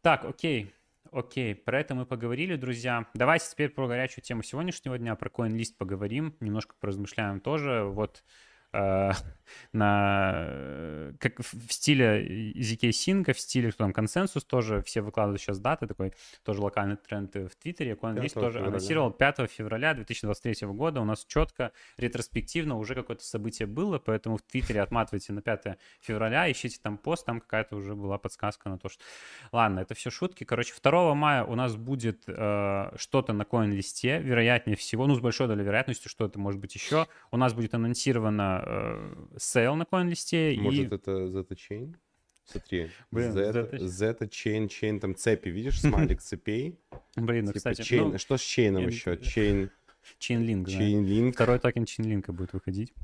Так, 0.00 0.24
окей, 0.24 0.72
Окей, 1.10 1.54
про 1.54 1.80
это 1.80 1.94
мы 1.94 2.04
поговорили, 2.04 2.56
друзья. 2.56 3.06
Давайте 3.14 3.46
теперь 3.50 3.70
про 3.70 3.88
горячую 3.88 4.22
тему 4.22 4.42
сегодняшнего 4.42 4.98
дня, 4.98 5.14
про 5.14 5.30
CoinList 5.30 5.74
поговорим, 5.78 6.36
немножко 6.40 6.74
поразмышляем 6.78 7.40
тоже. 7.40 7.84
Вот 7.84 8.24
Э, 8.72 9.12
на 9.72 11.12
как 11.18 11.40
в 11.40 11.72
стиле 11.72 12.52
ZK 12.52 12.90
Sync, 12.90 13.32
в 13.32 13.40
стиле 13.40 13.72
там 13.72 13.92
консенсус 13.92 14.44
тоже, 14.44 14.82
все 14.82 15.00
выкладывают 15.00 15.40
сейчас 15.40 15.58
даты, 15.58 15.86
такой 15.86 16.12
тоже 16.42 16.62
локальный 16.62 16.96
тренд 16.96 17.34
в 17.34 17.56
Твиттере. 17.56 17.92
CoinList 17.92 18.34
тоже 18.34 18.58
февраля. 18.58 18.68
анонсировал 18.68 19.10
5 19.10 19.50
февраля 19.50 19.94
2023 19.94 20.68
года. 20.68 21.00
У 21.00 21.04
нас 21.04 21.24
четко, 21.24 21.72
ретроспективно 21.96 22.76
уже 22.76 22.94
какое-то 22.94 23.24
событие 23.24 23.66
было, 23.66 23.98
поэтому 23.98 24.36
в 24.36 24.42
Твиттере 24.42 24.82
отматывайте 24.82 25.32
на 25.32 25.42
5 25.42 25.78
февраля, 26.00 26.50
ищите 26.50 26.78
там 26.82 26.98
пост, 26.98 27.24
там 27.26 27.40
какая-то 27.40 27.76
уже 27.76 27.94
была 27.94 28.18
подсказка 28.18 28.68
на 28.68 28.78
то, 28.78 28.88
что... 28.88 29.02
Ладно, 29.52 29.80
это 29.80 29.94
все 29.94 30.10
шутки. 30.10 30.44
Короче, 30.44 30.74
2 30.80 31.14
мая 31.14 31.44
у 31.44 31.54
нас 31.54 31.76
будет 31.76 32.24
э, 32.26 32.92
что-то 32.96 33.32
на 33.32 33.42
CoinList, 33.42 34.22
вероятнее 34.22 34.76
всего, 34.76 35.06
ну, 35.06 35.14
с 35.14 35.20
большой 35.20 35.48
долей 35.48 35.64
вероятности, 35.64 36.08
что 36.08 36.26
это 36.26 36.38
может 36.38 36.60
быть 36.60 36.74
еще. 36.74 37.06
У 37.30 37.36
нас 37.36 37.54
будет 37.54 37.74
анонсировано 37.74 38.62
э, 38.64 38.67
сейл 39.36 39.76
на 39.76 39.84
CoinList. 39.84 40.56
Может, 40.60 40.92
и... 40.92 40.94
это 40.94 41.10
Zeta 41.26 41.56
Chain? 41.56 41.94
Смотри, 42.50 42.90
Блин, 43.10 43.32
Zeta, 43.32 43.70
Zeta 43.72 44.26
Chain, 44.26 44.68
Chain, 44.68 45.00
там 45.00 45.14
цепи, 45.14 45.50
видишь, 45.50 45.80
смайлик 45.82 46.20
цепей? 46.22 46.78
Блин, 47.14 47.44
ну, 47.44 47.52
типа, 47.52 47.70
кстати... 47.72 47.82
Chain, 47.82 48.12
ну, 48.12 48.18
что 48.18 48.38
с 48.38 48.40
чейном 48.40 48.84
э, 48.84 48.86
еще? 48.86 49.14
Chain... 49.16 49.70
Chainlink, 50.18 50.64
Chainlink. 50.64 51.26
Да. 51.26 51.32
Второй 51.32 51.58
токен 51.58 51.84
Chainlink 51.84 52.32
будет 52.32 52.54
выходить. 52.54 52.94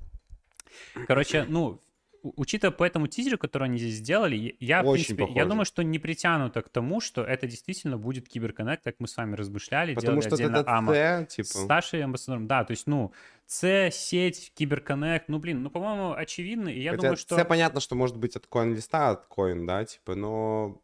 Короче, 1.06 1.44
ну, 1.46 1.78
учитывая 2.22 2.74
по 2.74 2.84
этому 2.84 3.06
тизеру, 3.06 3.38
который 3.38 3.64
они 3.64 3.78
здесь 3.78 3.96
сделали, 3.96 4.56
я, 4.58 4.82
Очень 4.82 4.88
в 4.88 4.92
принципе, 4.94 5.22
похоже. 5.22 5.38
я 5.38 5.44
думаю, 5.44 5.64
что 5.66 5.82
не 5.82 5.98
притянуто 5.98 6.62
к 6.62 6.68
тому, 6.68 7.00
что 7.00 7.22
это 7.22 7.46
действительно 7.46 7.98
будет 7.98 8.28
CyberConnect, 8.28 8.82
как 8.82 8.96
мы 8.98 9.08
с 9.08 9.16
вами 9.16 9.34
размышляли, 9.36 9.94
Потому 9.94 10.22
что 10.22 10.34
отдельно 10.34 10.58
это 10.58 10.70
АМА 10.70 10.92
C, 10.92 11.26
типа... 11.30 11.48
с 11.48 11.66
Сашей 11.66 12.02
амбассадором. 12.02 12.46
Да, 12.46 12.64
то 12.64 12.70
есть, 12.70 12.86
ну, 12.86 13.12
C, 13.46 13.90
сеть, 13.92 14.52
киберконнект, 14.54 15.28
ну, 15.28 15.38
блин, 15.38 15.62
ну, 15.62 15.70
по-моему, 15.70 16.12
очевидно, 16.12 16.68
и 16.68 16.80
я 16.80 16.92
Хотя 16.92 17.02
думаю, 17.02 17.16
что... 17.16 17.36
C 17.36 17.44
понятно, 17.44 17.80
что 17.80 17.94
может 17.94 18.16
быть 18.16 18.36
от 18.36 18.46
коин-листа, 18.46 19.10
от 19.10 19.26
коин, 19.26 19.66
да, 19.66 19.84
типа, 19.84 20.14
но 20.14 20.82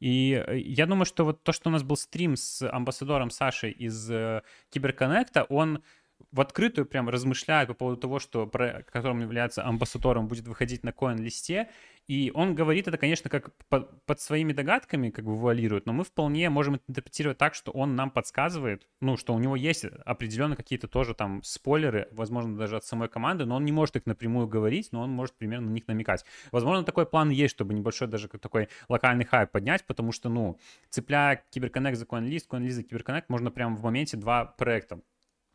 и 0.00 0.42
э, 0.46 0.58
я 0.58 0.86
думаю, 0.86 1.06
что 1.06 1.24
вот 1.24 1.42
то, 1.42 1.52
что 1.52 1.70
у 1.70 1.72
нас 1.72 1.82
был 1.82 1.96
стрим 1.96 2.36
с 2.36 2.68
амбассадором 2.68 3.30
Сашей 3.30 3.70
из 3.70 4.10
э, 4.10 4.42
Киберконнекта, 4.70 5.44
он 5.44 5.82
в 6.32 6.40
открытую 6.40 6.86
прям 6.86 7.08
размышляет 7.08 7.68
по 7.68 7.74
поводу 7.74 8.00
того, 8.00 8.18
что 8.18 8.46
про, 8.46 8.84
которым 8.90 9.20
является 9.20 9.64
амбассадором, 9.64 10.28
будет 10.28 10.46
выходить 10.46 10.84
на 10.84 10.92
коин-листе, 10.92 11.68
и 12.08 12.32
он 12.34 12.54
говорит 12.54 12.88
это, 12.88 12.96
конечно, 12.96 13.28
как 13.28 13.54
под, 13.68 14.04
под 14.06 14.20
своими 14.20 14.54
догадками 14.54 15.10
как 15.10 15.26
бы 15.26 15.36
вуалирует, 15.36 15.84
но 15.84 15.92
мы 15.92 16.04
вполне 16.04 16.48
можем 16.48 16.80
интерпретировать 16.88 17.36
так, 17.36 17.54
что 17.54 17.70
он 17.70 17.96
нам 17.96 18.10
подсказывает, 18.10 18.88
ну, 19.00 19.18
что 19.18 19.34
у 19.34 19.38
него 19.38 19.56
есть 19.56 19.84
определенно 20.06 20.56
какие-то 20.56 20.88
тоже 20.88 21.14
там 21.14 21.42
спойлеры, 21.42 22.08
возможно, 22.12 22.56
даже 22.56 22.76
от 22.76 22.84
самой 22.84 23.08
команды, 23.08 23.44
но 23.44 23.56
он 23.56 23.66
не 23.66 23.72
может 23.72 23.96
их 23.96 24.06
напрямую 24.06 24.48
говорить, 24.48 24.88
но 24.90 25.02
он 25.02 25.10
может 25.10 25.36
примерно 25.36 25.68
на 25.68 25.74
них 25.74 25.86
намекать. 25.86 26.24
Возможно, 26.50 26.82
такой 26.82 27.04
план 27.04 27.28
есть, 27.28 27.54
чтобы 27.54 27.74
небольшой 27.74 28.08
даже 28.08 28.28
такой 28.28 28.68
локальный 28.88 29.26
хайп 29.26 29.50
поднять, 29.50 29.86
потому 29.86 30.12
что, 30.12 30.30
ну, 30.30 30.58
цепляя 30.88 31.44
Киберконнект 31.50 31.98
за 31.98 32.06
CoinList, 32.06 32.48
CoinList 32.48 32.70
за 32.70 32.82
Киберконнект, 32.84 33.28
можно 33.28 33.50
прямо 33.50 33.76
в 33.76 33.82
моменте 33.82 34.16
два 34.16 34.46
проекта 34.46 35.00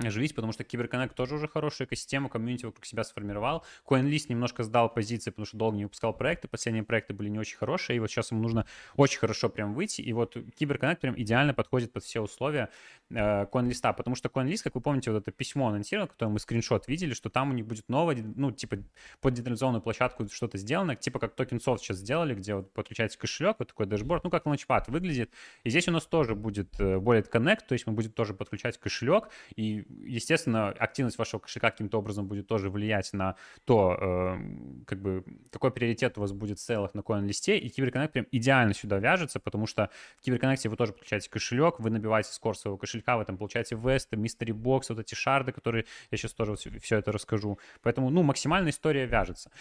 живить, 0.09 0.35
потому 0.35 0.53
что 0.53 0.63
Киберконнект 0.63 1.15
тоже 1.15 1.35
уже 1.35 1.47
хорошую 1.47 1.87
экосистему, 1.87 2.29
комьюнити 2.29 2.65
вокруг 2.65 2.85
себя 2.85 3.03
сформировал. 3.03 3.63
CoinList 3.85 4.25
немножко 4.29 4.63
сдал 4.63 4.93
позиции, 4.93 5.31
потому 5.31 5.45
что 5.45 5.57
долго 5.57 5.77
не 5.77 5.83
выпускал 5.85 6.13
проекты, 6.13 6.47
последние 6.47 6.83
проекты 6.83 7.13
были 7.13 7.29
не 7.29 7.39
очень 7.39 7.57
хорошие, 7.57 7.97
и 7.97 7.99
вот 7.99 8.09
сейчас 8.09 8.31
ему 8.31 8.41
нужно 8.41 8.65
очень 8.95 9.19
хорошо 9.19 9.49
прям 9.49 9.73
выйти, 9.73 10.01
и 10.01 10.13
вот 10.13 10.35
Киберконнект 10.55 11.01
прям 11.01 11.19
идеально 11.19 11.53
подходит 11.53 11.91
под 11.91 12.03
все 12.03 12.21
условия 12.21 12.69
э, 13.09 13.45
CoinList, 13.45 13.93
потому 13.95 14.15
что 14.15 14.29
CoinList, 14.29 14.63
как 14.63 14.75
вы 14.75 14.81
помните, 14.81 15.11
вот 15.11 15.21
это 15.21 15.31
письмо 15.31 15.69
анонсировано, 15.69 16.07
которое 16.07 16.31
мы 16.31 16.39
скриншот 16.39 16.87
видели, 16.87 17.13
что 17.13 17.29
там 17.29 17.51
у 17.51 17.53
них 17.53 17.65
будет 17.65 17.89
новое, 17.89 18.17
ну, 18.35 18.51
типа, 18.51 18.77
под 19.21 19.33
децентрализованную 19.33 19.81
площадку 19.81 20.27
что-то 20.29 20.57
сделано, 20.57 20.95
типа 20.95 21.19
как 21.19 21.33
софт 21.61 21.83
сейчас 21.83 21.97
сделали, 21.97 22.33
где 22.35 22.55
вот 22.55 22.73
подключается 22.73 23.17
кошелек, 23.17 23.57
вот 23.59 23.67
такой 23.67 23.85
дашборд, 23.85 24.23
ну, 24.23 24.29
как 24.29 24.45
лаунчпад 24.45 24.87
выглядит, 24.87 25.31
и 25.63 25.69
здесь 25.69 25.87
у 25.87 25.91
нас 25.91 26.05
тоже 26.05 26.35
будет 26.35 26.79
э, 26.79 26.99
более 26.99 27.23
Connect, 27.23 27.61
то 27.67 27.73
есть 27.73 27.87
мы 27.87 27.93
будем 27.93 28.11
тоже 28.11 28.33
подключать 28.33 28.77
кошелек, 28.77 29.29
и 29.55 29.85
естественно, 30.01 30.69
активность 30.69 31.17
вашего 31.17 31.39
кошелька 31.39 31.71
каким-то 31.71 31.99
образом 31.99 32.27
будет 32.27 32.47
тоже 32.47 32.69
влиять 32.69 33.13
на 33.13 33.35
то, 33.65 33.97
э, 33.99 34.37
как 34.85 35.01
бы, 35.01 35.23
какой 35.51 35.71
приоритет 35.71 36.17
у 36.17 36.21
вас 36.21 36.31
будет 36.31 36.59
в 36.59 36.61
сейлах 36.63 36.93
на 36.93 37.01
CoinList, 37.01 37.57
и 37.57 37.69
CyberConnect 37.69 38.13
прям 38.13 38.25
идеально 38.31 38.73
сюда 38.73 38.99
вяжется, 38.99 39.39
потому 39.39 39.67
что 39.67 39.89
в 40.17 40.21
Киберконнекте 40.23 40.69
вы 40.69 40.75
тоже 40.75 40.93
подключаете 40.93 41.29
кошелек, 41.29 41.79
вы 41.79 41.89
набиваете 41.89 42.31
скор 42.31 42.57
своего 42.57 42.77
кошелька, 42.77 43.17
вы 43.17 43.25
там 43.25 43.37
получаете 43.37 43.75
квесты, 43.75 44.17
mystery 44.17 44.51
box, 44.51 44.89
вот 44.89 44.99
эти 44.99 45.15
шарды, 45.15 45.51
которые 45.51 45.85
я 46.11 46.17
сейчас 46.17 46.33
тоже 46.33 46.55
все, 46.55 46.97
это 46.97 47.11
расскажу. 47.11 47.59
Поэтому, 47.81 48.09
ну, 48.09 48.23
максимальная 48.23 48.71
история 48.71 49.05
вяжется. 49.05 49.51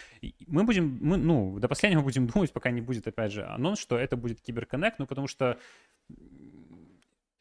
Мы 0.47 0.63
будем, 0.63 0.97
мы, 1.01 1.17
ну, 1.17 1.59
до 1.59 1.67
последнего 1.67 2.01
будем 2.03 2.27
думать, 2.27 2.51
пока 2.51 2.71
не 2.71 2.81
будет, 2.81 3.07
опять 3.07 3.31
же, 3.31 3.45
анонс, 3.45 3.79
что 3.79 3.97
это 3.97 4.17
будет 4.17 4.41
CyberConnect, 4.41 4.99
ну, 4.99 5.07
потому 5.07 5.27
что 5.27 5.57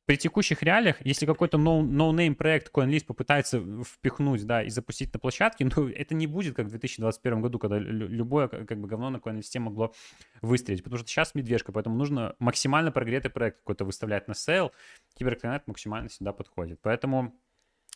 при 0.04 0.16
текущих 0.16 0.62
реалиях, 0.62 1.04
если 1.04 1.26
какой-то 1.26 1.58
no-name 1.58 2.34
проект 2.34 2.72
CoinList 2.74 3.06
попытается 3.06 3.60
впихнуть, 3.84 4.44
да, 4.44 4.62
и 4.62 4.68
запустить 4.68 5.12
на 5.12 5.20
площадке, 5.20 5.64
ну, 5.76 5.88
это 5.88 6.14
не 6.14 6.26
будет 6.26 6.56
как 6.56 6.66
в 6.66 6.70
2021 6.70 7.40
году, 7.40 7.58
когда 7.58 7.78
любое, 7.78 8.48
как 8.48 8.80
бы, 8.80 8.88
говно 8.88 9.10
на 9.10 9.18
CoinList 9.18 9.58
могло 9.60 9.94
выстрелить, 10.40 10.82
потому 10.82 10.98
что 10.98 11.08
сейчас 11.08 11.34
медвежка, 11.34 11.72
поэтому 11.72 11.96
нужно 11.96 12.34
максимально 12.38 12.90
прогретый 12.90 13.30
проект 13.30 13.58
какой-то 13.58 13.84
выставлять 13.84 14.28
на 14.28 14.34
сейл, 14.34 14.72
CyberConnect 15.14 15.66
максимально 15.68 16.08
сюда 16.08 16.32
подходит. 16.32 16.80
Поэтому 16.82 17.34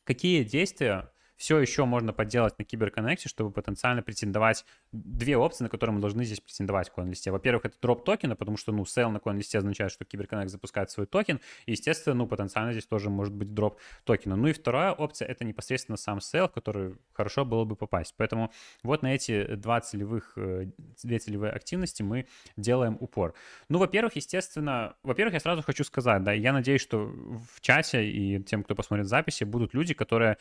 какие 0.04 0.44
действия 0.44 1.10
все 1.36 1.58
еще 1.58 1.84
можно 1.84 2.12
поделать 2.12 2.58
на 2.58 2.64
киберконнекте, 2.64 3.28
чтобы 3.28 3.50
потенциально 3.50 4.02
претендовать. 4.02 4.64
Две 4.92 5.36
опции, 5.36 5.64
на 5.64 5.70
которые 5.70 5.94
мы 5.94 6.00
должны 6.00 6.24
здесь 6.24 6.40
претендовать 6.40 6.90
в 6.90 6.98
CoinList. 6.98 7.30
Во-первых, 7.30 7.66
это 7.66 7.76
дроп 7.80 8.04
токена, 8.04 8.36
потому 8.36 8.56
что, 8.56 8.72
ну, 8.72 8.84
сейл 8.84 9.10
на 9.10 9.18
CoinList 9.18 9.56
означает, 9.56 9.92
что 9.92 10.04
CyberConnect 10.04 10.50
запускает 10.50 10.90
свой 10.90 11.06
токен, 11.06 11.40
и, 11.66 11.72
естественно, 11.72 12.14
ну, 12.14 12.26
потенциально 12.26 12.72
здесь 12.72 12.86
тоже 12.86 13.10
может 13.10 13.34
быть 13.34 13.52
дроп 13.54 13.78
токена. 14.04 14.36
Ну 14.36 14.48
и 14.48 14.52
вторая 14.52 14.92
опция— 14.92 15.28
это 15.28 15.44
непосредственно 15.44 15.96
сам 15.96 16.20
сейл, 16.20 16.48
в 16.48 16.52
который 16.52 16.96
хорошо 17.12 17.44
было 17.44 17.64
бы 17.64 17.76
попасть. 17.76 18.14
Поэтому 18.16 18.52
вот 18.82 19.02
на 19.02 19.14
эти 19.14 19.54
два 19.56 19.80
целевых, 19.80 20.32
э, 20.36 20.70
две 21.02 21.18
целевые 21.18 21.52
активности 21.52 22.02
мы 22.02 22.26
делаем 22.56 22.96
упор. 23.00 23.34
Ну, 23.68 23.78
во-первых, 23.78 24.16
естественно, 24.16 24.96
во-первых, 25.02 25.34
я 25.34 25.40
сразу 25.40 25.62
хочу 25.62 25.84
сказать, 25.84 26.22
да, 26.22 26.32
я 26.32 26.52
надеюсь, 26.52 26.80
что 26.80 27.06
в 27.06 27.60
чате 27.60 28.08
и 28.08 28.42
тем, 28.42 28.62
кто 28.62 28.74
посмотрит 28.74 29.06
записи, 29.06 29.44
будут 29.44 29.74
люди, 29.74 29.94
которые 29.94 30.38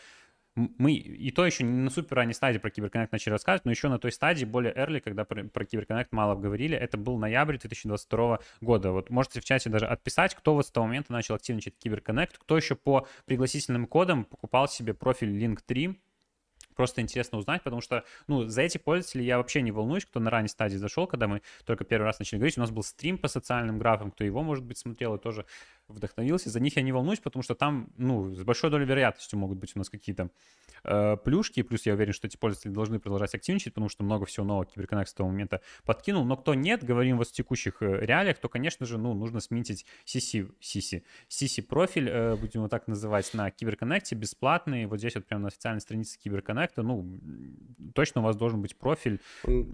мы 0.55 0.93
и 0.93 1.31
то 1.31 1.45
еще 1.45 1.63
не 1.63 1.71
на 1.71 1.89
супер 1.89 2.15
ранней 2.15 2.33
стадии 2.33 2.59
про 2.59 2.69
киберконнект 2.69 3.11
начали 3.11 3.33
рассказывать, 3.33 3.65
но 3.65 3.71
еще 3.71 3.89
на 3.89 3.99
той 3.99 4.11
стадии, 4.11 4.45
более 4.45 4.73
early, 4.73 5.01
когда 5.01 5.25
про, 5.25 5.65
киберконнект 5.65 6.11
мало 6.11 6.35
говорили, 6.35 6.77
это 6.77 6.97
был 6.97 7.17
ноябрь 7.17 7.57
2022 7.57 8.39
года. 8.61 8.91
Вот 8.91 9.09
можете 9.09 9.41
в 9.41 9.45
чате 9.45 9.69
даже 9.69 9.85
отписать, 9.85 10.33
кто 10.33 10.55
вот 10.55 10.65
с 10.65 10.71
того 10.71 10.87
момента 10.87 11.11
начал 11.11 11.35
активничать 11.35 11.77
киберконнект, 11.77 12.37
кто 12.37 12.55
еще 12.55 12.75
по 12.75 13.07
пригласительным 13.25 13.85
кодам 13.85 14.23
покупал 14.23 14.67
себе 14.67 14.93
профиль 14.93 15.43
Link3, 15.43 15.97
просто 16.75 17.01
интересно 17.01 17.37
узнать, 17.37 17.63
потому 17.63 17.81
что, 17.81 18.03
ну, 18.27 18.43
за 18.43 18.61
эти 18.61 18.77
пользователи 18.77 19.23
я 19.23 19.37
вообще 19.37 19.61
не 19.61 19.71
волнуюсь, 19.71 20.05
кто 20.05 20.19
на 20.19 20.29
ранней 20.29 20.49
стадии 20.49 20.77
зашел, 20.77 21.07
когда 21.07 21.27
мы 21.27 21.41
только 21.65 21.83
первый 21.85 22.05
раз 22.05 22.19
начали 22.19 22.37
говорить. 22.37 22.57
У 22.57 22.61
нас 22.61 22.71
был 22.71 22.83
стрим 22.83 23.17
по 23.17 23.27
социальным 23.27 23.79
графам, 23.79 24.11
кто 24.11 24.23
его, 24.23 24.43
может 24.43 24.63
быть, 24.63 24.77
смотрел 24.77 25.15
и 25.15 25.19
тоже 25.19 25.45
вдохновился. 25.87 26.49
За 26.49 26.59
них 26.59 26.75
я 26.75 26.81
не 26.81 26.91
волнуюсь, 26.91 27.19
потому 27.19 27.43
что 27.43 27.55
там, 27.55 27.89
ну, 27.97 28.33
с 28.33 28.43
большой 28.43 28.69
долей 28.69 28.85
вероятностью 28.85 29.37
могут 29.39 29.57
быть 29.57 29.75
у 29.75 29.79
нас 29.79 29.89
какие-то 29.89 30.29
э, 30.83 31.17
плюшки. 31.17 31.61
Плюс 31.61 31.85
я 31.85 31.93
уверен, 31.93 32.13
что 32.13 32.27
эти 32.27 32.37
пользователи 32.37 32.71
должны 32.71 32.99
продолжать 32.99 33.35
активничать, 33.35 33.73
потому 33.73 33.89
что 33.89 34.03
много 34.03 34.25
всего 34.25 34.45
нового 34.45 34.65
Киберконнект 34.65 35.09
с 35.09 35.13
того 35.13 35.29
момента 35.29 35.61
подкинул. 35.85 36.25
Но 36.25 36.37
кто 36.37 36.53
нет, 36.53 36.83
говорим 36.83 37.17
вот 37.17 37.27
в 37.27 37.31
текущих 37.31 37.81
э, 37.81 38.05
реалиях, 38.05 38.37
то, 38.37 38.49
конечно 38.49 38.85
же, 38.85 38.97
ну, 38.97 39.13
нужно 39.13 39.39
сменить 39.39 39.85
CC, 40.05 40.51
CC, 40.61 41.03
CC 41.29 41.61
профиль, 41.61 42.09
э, 42.09 42.35
будем 42.35 42.61
его 42.61 42.67
так 42.67 42.87
называть, 42.87 43.33
на 43.33 43.51
Киберконнекте, 43.51 44.15
бесплатный. 44.15 44.85
Вот 44.85 44.99
здесь 44.99 45.15
вот 45.15 45.25
прямо 45.25 45.43
на 45.43 45.47
официальной 45.49 45.81
странице 45.81 46.17
Киберконнекта, 46.19 46.81
ну, 46.83 47.19
точно 47.93 48.21
у 48.21 48.23
вас 48.23 48.35
должен 48.35 48.61
быть 48.61 48.77
профиль, 48.77 49.19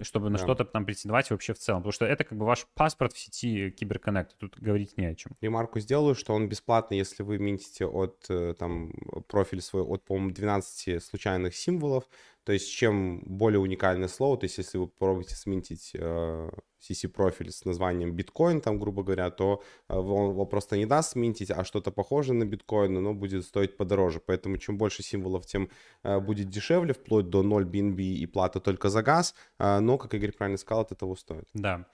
чтобы 0.01 0.30
на 0.30 0.38
да. 0.38 0.43
что-то 0.43 0.66
там 0.66 0.86
претендовать 0.86 1.30
вообще 1.32 1.53
в 1.53 1.59
целом. 1.59 1.82
Потому 1.82 1.93
что 1.93 2.05
это 2.05 2.24
как 2.24 2.38
бы 2.38 2.45
ваш 2.45 2.68
паспорт 2.74 3.14
в 3.14 3.20
сети 3.20 3.72
Киберконнекта. 3.72 4.36
Тут 4.38 4.59
говорить 4.59 4.97
не 4.97 5.05
о 5.05 5.16
чем. 5.16 5.34
Ремарку 5.41 5.80
сделаю, 6.01 6.15
что 6.15 6.33
он 6.33 6.49
бесплатный, 6.49 6.97
если 6.97 7.23
вы 7.23 7.37
минтите 7.37 7.85
от 7.85 8.25
э, 8.29 8.55
там 8.57 8.91
профиль 9.27 9.61
свой 9.61 9.83
от, 9.83 10.03
по-моему, 10.03 10.31
12 10.31 11.03
случайных 11.03 11.55
символов. 11.55 12.03
То 12.43 12.53
есть 12.53 12.71
чем 12.71 13.21
более 13.25 13.59
уникальное 13.59 14.07
слово, 14.07 14.37
то 14.37 14.45
есть 14.45 14.57
если 14.57 14.79
вы 14.79 14.87
попробуете 14.87 15.35
сминтить 15.35 15.91
э, 15.93 16.49
CC-профиль 16.79 17.51
с 17.51 17.65
названием 17.65 18.13
биткоин, 18.15 18.61
там, 18.61 18.79
грубо 18.79 19.03
говоря, 19.03 19.29
то 19.29 19.61
э, 19.89 19.95
он 19.95 20.31
его 20.31 20.45
просто 20.45 20.75
не 20.77 20.87
даст 20.87 21.11
сминтить, 21.11 21.51
а 21.51 21.63
что-то 21.63 21.91
похожее 21.91 22.33
на 22.33 22.45
биткоин, 22.45 22.93
но 22.93 23.13
будет 23.13 23.45
стоить 23.45 23.77
подороже. 23.77 24.19
Поэтому 24.19 24.57
чем 24.57 24.77
больше 24.77 25.03
символов, 25.03 25.45
тем 25.45 25.69
э, 26.03 26.19
будет 26.19 26.49
дешевле, 26.49 26.93
вплоть 26.93 27.29
до 27.29 27.43
0 27.43 27.65
BNB 27.65 28.01
и 28.01 28.25
плата 28.25 28.59
только 28.59 28.89
за 28.89 29.03
газ. 29.03 29.35
Э, 29.59 29.79
но, 29.79 29.97
как 29.97 30.13
Игорь 30.15 30.31
правильно 30.31 30.57
сказал, 30.57 30.83
это 30.83 30.95
того 30.95 31.15
стоит. 31.15 31.47
Да. 31.53 31.85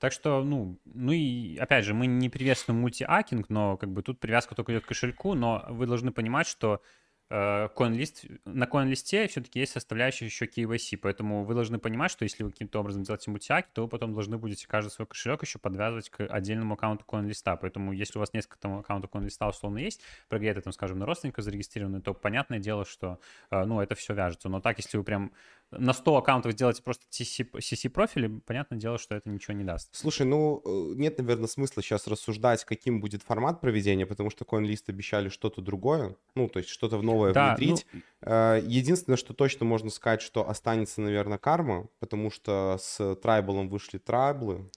Так 0.00 0.12
что, 0.12 0.42
ну, 0.42 0.80
ну 0.86 1.12
и 1.12 1.56
опять 1.58 1.84
же, 1.84 1.92
мы 1.94 2.06
не 2.06 2.30
приветствуем 2.30 2.80
мультиакинг, 2.80 3.50
но 3.50 3.76
как 3.76 3.92
бы 3.92 4.02
тут 4.02 4.18
привязка 4.18 4.54
только 4.54 4.72
идет 4.72 4.84
к 4.84 4.88
кошельку, 4.88 5.34
но 5.34 5.64
вы 5.68 5.86
должны 5.86 6.10
понимать, 6.10 6.46
что 6.46 6.82
CoinList, 7.30 8.26
э, 8.28 8.38
на 8.44 8.64
CoinList 8.64 9.28
все-таки 9.28 9.60
есть 9.60 9.72
составляющая 9.72 10.24
еще 10.24 10.46
KYC, 10.46 10.96
поэтому 10.96 11.44
вы 11.44 11.54
должны 11.54 11.78
понимать, 11.78 12.10
что 12.10 12.24
если 12.24 12.42
вы 12.42 12.50
каким-то 12.50 12.80
образом 12.80 13.04
делаете 13.04 13.30
мультиаки, 13.30 13.68
то 13.72 13.82
вы 13.82 13.88
потом 13.88 14.14
должны 14.14 14.36
будете 14.36 14.66
каждый 14.66 14.90
свой 14.90 15.06
кошелек 15.06 15.42
еще 15.42 15.60
подвязывать 15.60 16.10
к 16.10 16.26
отдельному 16.26 16.74
аккаунту 16.74 17.04
CoinList. 17.06 17.56
Поэтому 17.60 17.92
если 17.92 18.18
у 18.18 18.20
вас 18.20 18.32
несколько 18.32 18.58
там 18.58 18.78
аккаунтов 18.78 19.12
CoinList 19.12 19.48
условно 19.48 19.78
есть, 19.78 20.02
прогреты 20.28 20.60
там, 20.60 20.72
скажем, 20.72 20.98
на 20.98 21.06
родственника 21.06 21.40
зарегистрированы, 21.40 22.00
то 22.00 22.14
понятное 22.14 22.58
дело, 22.58 22.84
что, 22.84 23.20
э, 23.52 23.64
ну, 23.64 23.80
это 23.80 23.94
все 23.94 24.12
вяжется. 24.12 24.48
Но 24.48 24.60
так, 24.60 24.78
если 24.78 24.96
вы 24.96 25.04
прям 25.04 25.32
на 25.70 25.92
100 25.92 26.16
аккаунтов 26.16 26.52
сделаете 26.52 26.82
просто 26.82 27.04
CC-профили, 27.10 28.40
понятное 28.46 28.78
дело, 28.78 28.98
что 28.98 29.14
это 29.14 29.28
ничего 29.28 29.54
не 29.54 29.64
даст. 29.64 29.88
Слушай, 29.92 30.26
ну, 30.26 30.62
э, 30.64 30.94
нет, 30.96 31.18
наверное, 31.18 31.46
смысла 31.46 31.82
сейчас 31.82 32.06
рассуждать, 32.06 32.64
каким 32.64 33.00
будет 33.00 33.22
формат 33.22 33.60
проведения, 33.60 34.06
потому 34.06 34.30
что 34.30 34.44
CoinList 34.44 34.84
обещали 34.88 35.28
что-то 35.28 35.60
другое, 35.60 36.16
ну, 36.34 36.48
то 36.48 36.58
есть 36.58 36.70
что-то 36.70 36.98
в 36.98 37.02
новое 37.02 37.32
да, 37.32 37.54
внедрить. 37.54 37.86
Ну... 37.92 38.00
Э, 38.22 38.60
единственное, 38.64 39.16
что 39.16 39.32
точно 39.32 39.64
можно 39.64 39.90
сказать, 39.90 40.22
что 40.22 40.48
останется, 40.48 41.00
наверное, 41.00 41.38
карма, 41.38 41.88
потому 42.00 42.30
что 42.30 42.78
с 42.80 43.16
трайблом 43.16 43.68
вышли 43.68 43.98
трайблы, 43.98 44.68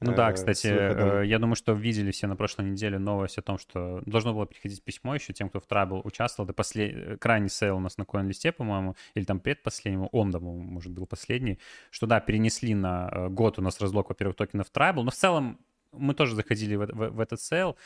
ну 0.00 0.14
да, 0.14 0.30
э, 0.30 0.34
кстати, 0.34 0.66
э, 0.66 1.26
я 1.26 1.38
думаю, 1.38 1.56
что 1.56 1.72
видели 1.72 2.10
все 2.10 2.26
на 2.26 2.36
прошлой 2.36 2.66
неделе 2.70 2.98
новость 2.98 3.38
о 3.38 3.42
том, 3.42 3.58
что 3.58 4.02
должно 4.06 4.34
было 4.34 4.44
приходить 4.44 4.82
письмо 4.82 5.14
еще 5.14 5.32
тем, 5.32 5.48
кто 5.48 5.60
в 5.60 5.66
Tribal 5.66 6.02
участвовал. 6.04 6.46
Это 6.46 6.54
послед... 6.54 7.20
крайний 7.20 7.48
сейл 7.48 7.76
у 7.76 7.80
нас 7.80 7.98
на 7.98 8.02
CoinList, 8.02 8.52
по-моему, 8.52 8.96
или 9.14 9.24
там 9.24 9.40
предпоследнему, 9.40 10.08
он, 10.12 10.30
да, 10.30 10.38
может, 10.40 10.92
был 10.92 11.06
последний, 11.06 11.58
что 11.90 12.06
да, 12.06 12.20
перенесли 12.20 12.74
на 12.74 13.08
э, 13.10 13.28
год 13.28 13.58
у 13.58 13.62
нас 13.62 13.80
разлок, 13.80 14.08
во-первых, 14.08 14.36
токенов 14.36 14.66
Tribal, 14.72 15.02
но 15.02 15.10
в 15.10 15.14
целом 15.14 15.58
мы 15.92 16.14
тоже 16.14 16.34
заходили 16.34 16.76
в, 16.76 16.86
в, 16.86 17.10
в 17.10 17.20
этот 17.20 17.40
сейл, 17.40 17.76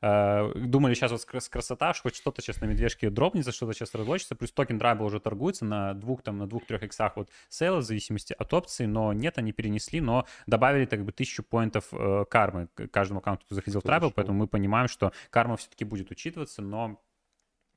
э, 0.00 0.52
думали, 0.54 0.94
сейчас 0.94 1.12
вот 1.12 1.22
с 1.22 1.48
красота, 1.48 1.94
что 1.94 2.04
хоть 2.04 2.16
что-то 2.16 2.42
сейчас 2.42 2.60
на 2.60 2.66
медвежке 2.66 3.10
дропнется, 3.10 3.52
что-то 3.52 3.72
сейчас 3.72 3.94
разлочится, 3.94 4.34
плюс 4.34 4.52
токен 4.52 4.78
Tribal 4.78 5.04
уже 5.04 5.20
торгуется 5.20 5.64
на 5.64 5.94
двух, 5.94 6.22
там, 6.22 6.38
на 6.38 6.46
двух-трех 6.46 6.82
иксах 6.82 7.16
от 7.16 7.30
сейла, 7.48 7.78
в 7.78 7.82
зависимости 7.82 8.34
от 8.38 8.52
опции, 8.52 8.86
но 8.86 9.12
нет, 9.12 9.38
они 9.38 9.52
перенесли, 9.52 10.00
но 10.00 10.26
добавили 10.46 10.86
как 10.86 11.04
бы 11.04 11.12
тысячу 11.12 11.42
поинтов 11.42 11.88
э, 11.92 12.24
кармы. 12.28 12.68
Каждому 12.90 13.20
аккаунту, 13.20 13.44
кто 13.46 13.54
заходил 13.54 13.80
в 13.80 13.84
Tribal, 13.84 14.12
поэтому 14.14 14.38
мы 14.38 14.46
понимаем, 14.46 14.88
что 14.88 15.12
карма 15.30 15.56
все-таки 15.56 15.84
будет 15.84 16.10
учитываться, 16.10 16.62
но 16.62 17.00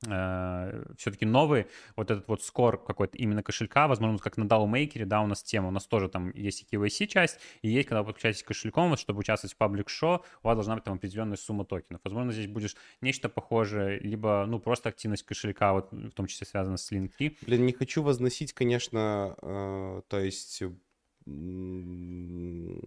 э, 0.05 0.83
все-таки 0.97 1.25
новый 1.25 1.67
вот 1.95 2.11
этот 2.11 2.27
вот 2.27 2.43
скор 2.43 2.83
какой-то 2.83 3.17
именно 3.17 3.43
кошелька, 3.43 3.87
возможно, 3.87 4.17
как 4.19 4.37
на 4.37 4.43
DAO-мейкере, 4.43 5.05
да, 5.05 5.21
у 5.21 5.27
нас 5.27 5.43
тема, 5.43 5.69
у 5.69 5.71
нас 5.71 5.85
тоже 5.85 6.09
там 6.09 6.31
есть 6.31 6.61
и 6.61 6.75
KYC 6.75 7.07
часть, 7.07 7.39
и 7.61 7.69
есть, 7.69 7.87
когда 7.87 8.01
вы 8.01 8.07
подключаетесь 8.07 8.43
к 8.43 8.47
кошельком, 8.47 8.89
вот, 8.89 8.99
чтобы 8.99 9.19
участвовать 9.19 9.53
в 9.53 9.57
паблик 9.57 9.89
шоу 9.89 10.23
у 10.43 10.47
вас 10.47 10.55
должна 10.55 10.75
быть 10.75 10.83
там 10.83 10.95
определенная 10.95 11.37
сумма 11.37 11.65
токенов. 11.65 12.01
Возможно, 12.03 12.31
здесь 12.31 12.47
будешь 12.47 12.75
нечто 13.01 13.29
похожее, 13.29 13.99
либо, 13.99 14.45
ну, 14.47 14.59
просто 14.59 14.89
активность 14.89 15.23
кошелька, 15.23 15.73
вот, 15.73 15.91
в 15.91 16.11
том 16.11 16.27
числе 16.27 16.47
связана 16.47 16.77
с 16.77 16.91
Link3. 16.91 17.37
Блин, 17.41 17.65
не 17.65 17.73
хочу 17.73 18.03
возносить, 18.03 18.53
конечно, 18.53 19.35
э, 19.41 20.01
то 20.07 20.19
есть 20.19 20.63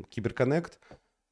Киберконнект, 0.09 0.79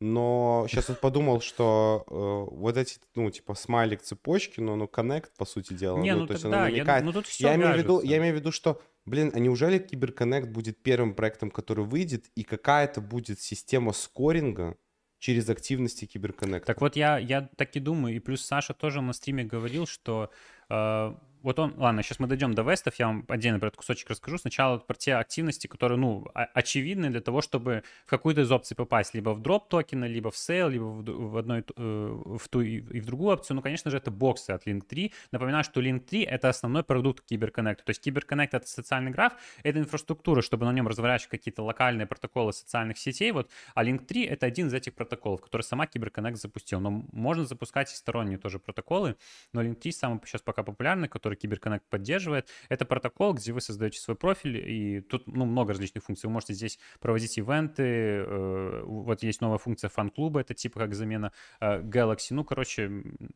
но 0.01 0.67
сейчас 0.69 0.89
вот 0.89 1.01
подумал, 1.01 1.41
что 1.41 2.05
э, 2.07 2.57
вот 2.57 2.77
эти, 2.77 2.99
ну, 3.17 3.31
типа, 3.31 3.55
смайлик 3.55 4.03
цепочки, 4.03 4.61
но 4.61 4.77
ну, 4.77 4.85
connect, 4.85 5.31
по 5.37 5.45
сути 5.45 5.73
дела. 5.73 5.99
Не, 5.99 6.15
ну, 6.15 6.21
ну 6.21 6.27
то 6.27 6.33
есть 6.35 6.45
да, 6.45 6.65
намекает. 6.65 7.01
Я, 7.01 7.07
ну, 7.07 7.13
тут 7.13 7.27
все 7.27 7.49
я, 7.49 7.55
имею 7.57 7.75
в 7.75 7.77
виду, 7.79 8.01
я 8.03 8.19
имею 8.19 8.35
в 8.35 8.39
виду, 8.39 8.53
что, 8.53 8.81
блин, 9.07 9.33
а 9.35 9.41
неужели 9.41 9.79
CyberConnect 9.79 10.49
будет 10.49 10.83
первым 10.83 11.15
проектом, 11.15 11.51
который 11.51 11.85
выйдет, 11.85 12.27
и 12.37 12.45
какая-то 12.45 13.01
будет 13.01 13.41
система 13.41 13.93
скоринга, 13.93 14.77
через 15.19 15.49
активности 15.49 16.05
CyberConnect 16.05 16.58
а. 16.58 16.67
Так 16.67 16.81
вот, 16.81 16.97
я, 16.97 17.19
я 17.19 17.43
так 17.57 17.75
и 17.75 17.81
думаю, 17.81 18.15
и 18.15 18.21
плюс 18.21 18.45
Саша 18.45 18.73
тоже 18.73 19.01
на 19.01 19.13
стриме 19.13 19.45
говорил, 19.45 19.87
что 19.87 20.31
э, 20.71 21.15
вот 21.43 21.59
он, 21.59 21.75
ладно, 21.77 22.03
сейчас 22.03 22.19
мы 22.19 22.27
дойдем 22.27 22.55
до 22.55 22.63
W3ST 22.63 22.81
ов, 22.81 22.95
я 22.97 23.07
вам 23.07 23.25
отдельно 23.29 23.59
про 23.59 23.69
этот 23.69 23.79
кусочек 23.79 24.11
расскажу. 24.11 24.39
Сначала 24.39 24.79
про 24.79 24.95
те 24.95 25.15
активности, 25.15 25.67
которые, 25.67 25.99
ну, 25.99 26.27
очевидны 26.35 27.11
для 27.11 27.21
того, 27.21 27.41
чтобы 27.43 27.83
в 28.07 28.11
какую-то 28.11 28.43
из 28.43 28.51
опций 28.51 28.77
попасть, 28.77 29.15
либо 29.15 29.31
в 29.31 29.41
дроп 29.41 29.69
токена, 29.69 30.05
либо 30.05 30.31
в 30.31 30.37
сейл, 30.37 30.69
либо 30.69 30.85
в, 30.85 31.37
одной, 31.37 31.65
э, 31.77 32.37
в 32.39 32.49
ту 32.49 32.61
и 32.61 33.01
в 33.01 33.07
другую 33.07 33.35
опцию. 33.35 33.57
Ну, 33.57 33.63
конечно 33.63 33.91
же, 33.91 33.97
это 33.97 34.11
боксы 34.11 34.51
от 34.51 34.67
Link3. 34.67 35.13
Напоминаю, 35.33 35.65
что 35.65 35.81
Link3— 35.81 36.25
это 36.29 36.49
основной 36.49 36.83
продукт 36.83 37.25
CyberConnect 37.25 37.76
а. 37.76 37.85
То 37.85 37.91
есть 37.91 38.01
CyberConnect — 38.01 38.55
это 38.55 38.67
социальный 38.67 39.11
граф, 39.11 39.35
это 39.63 39.79
инфраструктура, 39.79 40.43
чтобы 40.43 40.67
на 40.67 40.73
нем 40.73 40.89
разворачивать 40.89 41.31
какие-то 41.31 41.63
локальные 41.63 42.07
протоколы 42.07 42.53
социальных 42.53 42.99
сетей, 42.99 43.33
вот, 43.33 43.51
а 43.75 43.85
Link3— 43.85 44.27
это 44.29 44.47
один 44.47 44.69
из 44.69 44.75
этих 44.75 44.95
протоколов, 44.95 45.41
который 45.41 45.63
сама 45.63 45.87
Киберконнект 45.87 46.39
запустил. 46.39 46.81
Но 46.81 47.05
можно 47.13 47.45
запускать 47.45 47.93
и 47.93 47.97
сторонние 47.97 48.39
тоже 48.39 48.59
протоколы, 48.59 49.17
но 49.53 49.63
Link3 49.63 49.93
самый 49.93 50.21
сейчас 50.25 50.43
пока 50.43 50.63
популярный, 50.63 51.09
который 51.09 51.37
CyberConnect 51.43 51.83
поддерживает. 51.89 52.49
Это 52.69 52.85
протокол, 52.85 53.35
где 53.35 53.53
вы 53.53 53.61
создаете 53.61 53.99
свой 54.01 54.17
профиль, 54.17 54.57
и 54.57 55.01
тут 55.01 55.27
ну, 55.27 55.45
много 55.45 55.73
различных 55.73 56.05
функций. 56.05 56.27
Вы 56.27 56.33
можете 56.33 56.55
здесь 56.55 56.79
проводить 57.01 57.39
ивенты, 57.39 57.83
э, 57.83 58.83
вот 58.85 59.23
есть 59.23 59.41
новая 59.41 59.59
функция 59.59 59.89
фан-клуба, 59.89 60.41
это 60.41 60.55
типа 60.55 60.81
как 60.81 60.95
замена 60.95 61.33
э, 61.61 61.81
Galaxy. 61.81 62.29
Ну, 62.31 62.45
короче, 62.45 62.91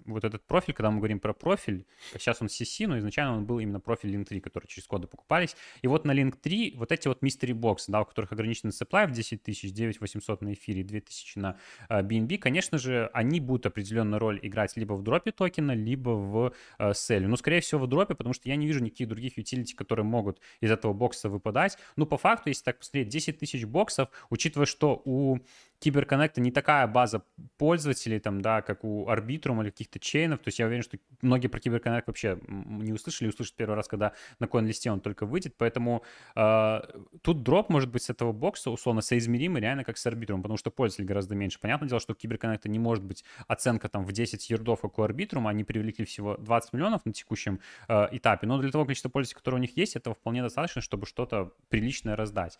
вот 0.05 0.25
этот 0.25 0.47
профиль, 0.47 0.75
когда 0.75 0.91
мы 0.91 0.99
говорим 0.99 1.21
про 1.21 1.33
профиль, 1.33 1.87
сейчас 2.13 2.43
он 2.43 2.49
CC, 2.49 2.87
но 2.87 2.99
изначально 2.99 3.37
он 3.37 3.47
был 3.47 3.59
именно 3.59 3.81
профиль 3.81 4.15
Link3, 4.15 4.41
который 4.41 4.67
через 4.67 4.87
коды 4.87 5.07
покупались. 5.07 5.57
И 5.83 5.89
вот 5.89 6.05
на 6.05 6.13
Link3 6.13 6.77
вот 6.77 6.93
эти 6.93 7.09
вот 7.09 7.23
mystery 7.23 7.53
box, 7.53 7.85
да, 7.89 8.03
у 8.03 8.05
которых 8.05 8.33
ограниченный 8.33 8.73
supply 8.73 9.07
в 9.07 9.13
10 9.13 9.43
тысяч, 9.43 9.73
9 9.73 10.01
800 10.01 10.43
на 10.43 10.53
эфире, 10.55 10.83
2000 10.83 11.39
на 11.39 11.57
BNB, 11.89 12.39
конечно 12.39 12.79
же, 12.79 13.11
они 13.13 13.41
будут 13.41 13.67
определенную 13.67 14.19
роль 14.19 14.39
играть 14.43 14.77
либо 14.77 14.95
в 14.95 15.03
дропе 15.03 15.33
токена, 15.33 15.73
либо 15.73 16.11
в 16.11 16.53
селе. 16.95 17.29
Ну, 17.29 17.37
скорее 17.37 17.61
всего, 17.61 17.82
в 17.83 17.87
дропе, 17.89 18.15
потому 18.15 18.33
что 18.33 18.49
я 18.49 18.57
не 18.57 18.67
вижу 18.67 18.81
никаких 18.81 19.09
других 19.09 19.39
utility, 19.39 19.75
которые 19.75 20.05
могут 20.05 20.41
из 20.61 20.71
этого 20.71 20.93
бокса 20.93 21.29
выпадать. 21.29 21.79
Ну, 21.97 22.07
по 22.07 22.17
факту, 22.17 22.49
если 22.49 22.65
так 22.65 22.79
посмотреть, 22.79 23.09
10 23.09 23.39
тысяч 23.39 23.65
боксов, 23.65 24.09
учитывая, 24.31 24.67
что 24.67 25.03
у 25.05 25.39
Киберконнекта 25.83 26.41
не 26.41 26.53
такая 26.53 26.87
база 26.87 27.25
пользователей, 27.59 28.21
там, 28.21 28.41
да, 28.41 28.63
как 28.63 28.85
у 28.85 29.09
Arbitrum 29.09 29.63
или 29.63 29.71
каких-то 29.71 29.99
чейнов. 29.99 30.39
То 30.39 30.49
есть 30.49 30.61
я 30.61 30.67
уверен, 30.67 30.85
что 30.85 30.97
многие 31.23 31.49
про 31.49 31.59
Киберконнект 31.59 32.07
вообще 32.07 32.39
не 32.47 32.93
услышали, 32.93 33.29
услышат 33.29 33.57
первый 33.57 33.75
раз, 33.75 33.89
когда 33.89 34.13
на 34.39 34.47
коин-листе 34.47 34.93
он 34.93 35.01
только 35.01 35.27
выйдет. 35.27 35.57
Поэтому 35.59 36.05
э, 36.37 36.81
тут 37.23 37.43
дроп 37.43 37.69
может 37.69 37.91
быть 37.91 38.05
с 38.05 38.11
этого 38.11 38.33
бокса 38.33 38.71
условно 38.71 39.03
соизмеримый 39.03 39.61
реально 39.61 39.83
как 39.83 39.99
с 39.99 40.07
Arbitrum, 40.07 40.41
потому 40.41 40.57
что 40.57 40.71
пользователей 40.71 41.09
гораздо 41.09 41.35
меньше. 41.35 41.59
Понятное 41.59 41.89
дело, 41.89 42.01
что 42.01 42.13
у 42.13 42.17
Киберконнекта 42.17 42.69
не 42.69 42.79
может 42.79 43.03
быть 43.03 43.25
оценка 43.49 43.89
там 43.89 44.05
в 44.05 44.13
10 44.13 44.51
ярдов, 44.51 44.83
как 44.83 44.99
у 45.01 45.03
Arbitrum. 45.03 45.49
Они 45.49 45.65
привлекли 45.65 46.05
всего 46.05 46.37
20 46.37 46.75
миллионов 46.75 47.05
на 47.05 47.13
текущем 47.13 47.59
э, 47.89 48.07
этапе. 48.13 48.47
Но 48.47 48.59
для 48.59 48.71
того 48.71 48.85
количества 48.85 49.09
пользователей, 49.09 49.39
которые 49.39 49.59
у 49.59 49.63
них 49.63 49.77
есть, 49.77 49.97
этого 49.97 50.15
вполне 50.15 50.43
достаточно, 50.43 50.81
чтобы 50.81 51.07
что-то 51.07 51.53
приличное 51.71 52.15
раздать. 52.15 52.59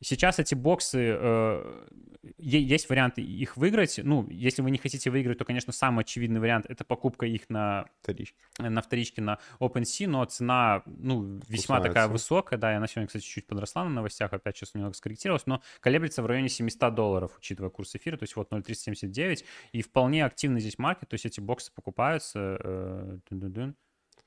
Сейчас 0.00 0.38
эти 0.38 0.54
боксы, 0.54 1.16
э, 1.18 1.86
есть 2.38 2.88
варианты 2.88 3.22
их 3.22 3.56
выиграть. 3.56 3.98
Ну, 4.02 4.28
если 4.30 4.62
вы 4.62 4.70
не 4.70 4.78
хотите 4.78 5.10
выиграть, 5.10 5.38
то, 5.38 5.44
конечно, 5.44 5.72
самый 5.72 6.02
очевидный 6.02 6.40
вариант— 6.40 6.66
это 6.68 6.84
покупка 6.84 7.26
их 7.26 7.48
на 7.48 7.86
Вторички. 8.02 8.36
на 8.58 8.80
вторичке 8.82 9.22
на 9.22 9.38
OpenSea, 9.60 10.06
но 10.06 10.24
цена, 10.24 10.82
ну, 10.86 11.40
весьма 11.48 11.76
Кусается. 11.76 11.88
такая 11.88 12.08
высокая, 12.08 12.58
да, 12.58 12.72
и 12.72 12.76
она 12.76 12.86
сегодня, 12.86 13.06
кстати, 13.06 13.24
чуть 13.24 13.46
подросла 13.46 13.84
на 13.84 13.90
новостях, 13.90 14.32
опять 14.32 14.56
сейчас 14.56 14.74
немного 14.74 14.94
скорректировалась, 14.94 15.46
но 15.46 15.62
колеблется 15.80 16.22
в 16.22 16.26
районе 16.26 16.48
700 16.48 16.94
долларов, 16.94 17.36
учитывая 17.38 17.70
курс 17.70 17.94
эфира, 17.94 18.16
то 18.16 18.24
есть 18.24 18.36
вот 18.36 18.50
0,379, 18.50 19.44
и 19.72 19.82
вполне 19.82 20.24
активный 20.24 20.60
здесь 20.60 20.78
маркет, 20.78 21.08
то 21.08 21.14
есть 21.14 21.26
эти 21.26 21.40
боксы 21.40 21.72
покупаются, 21.72 22.58
э, 22.62 23.18
дун-дун-дун. 23.30 23.74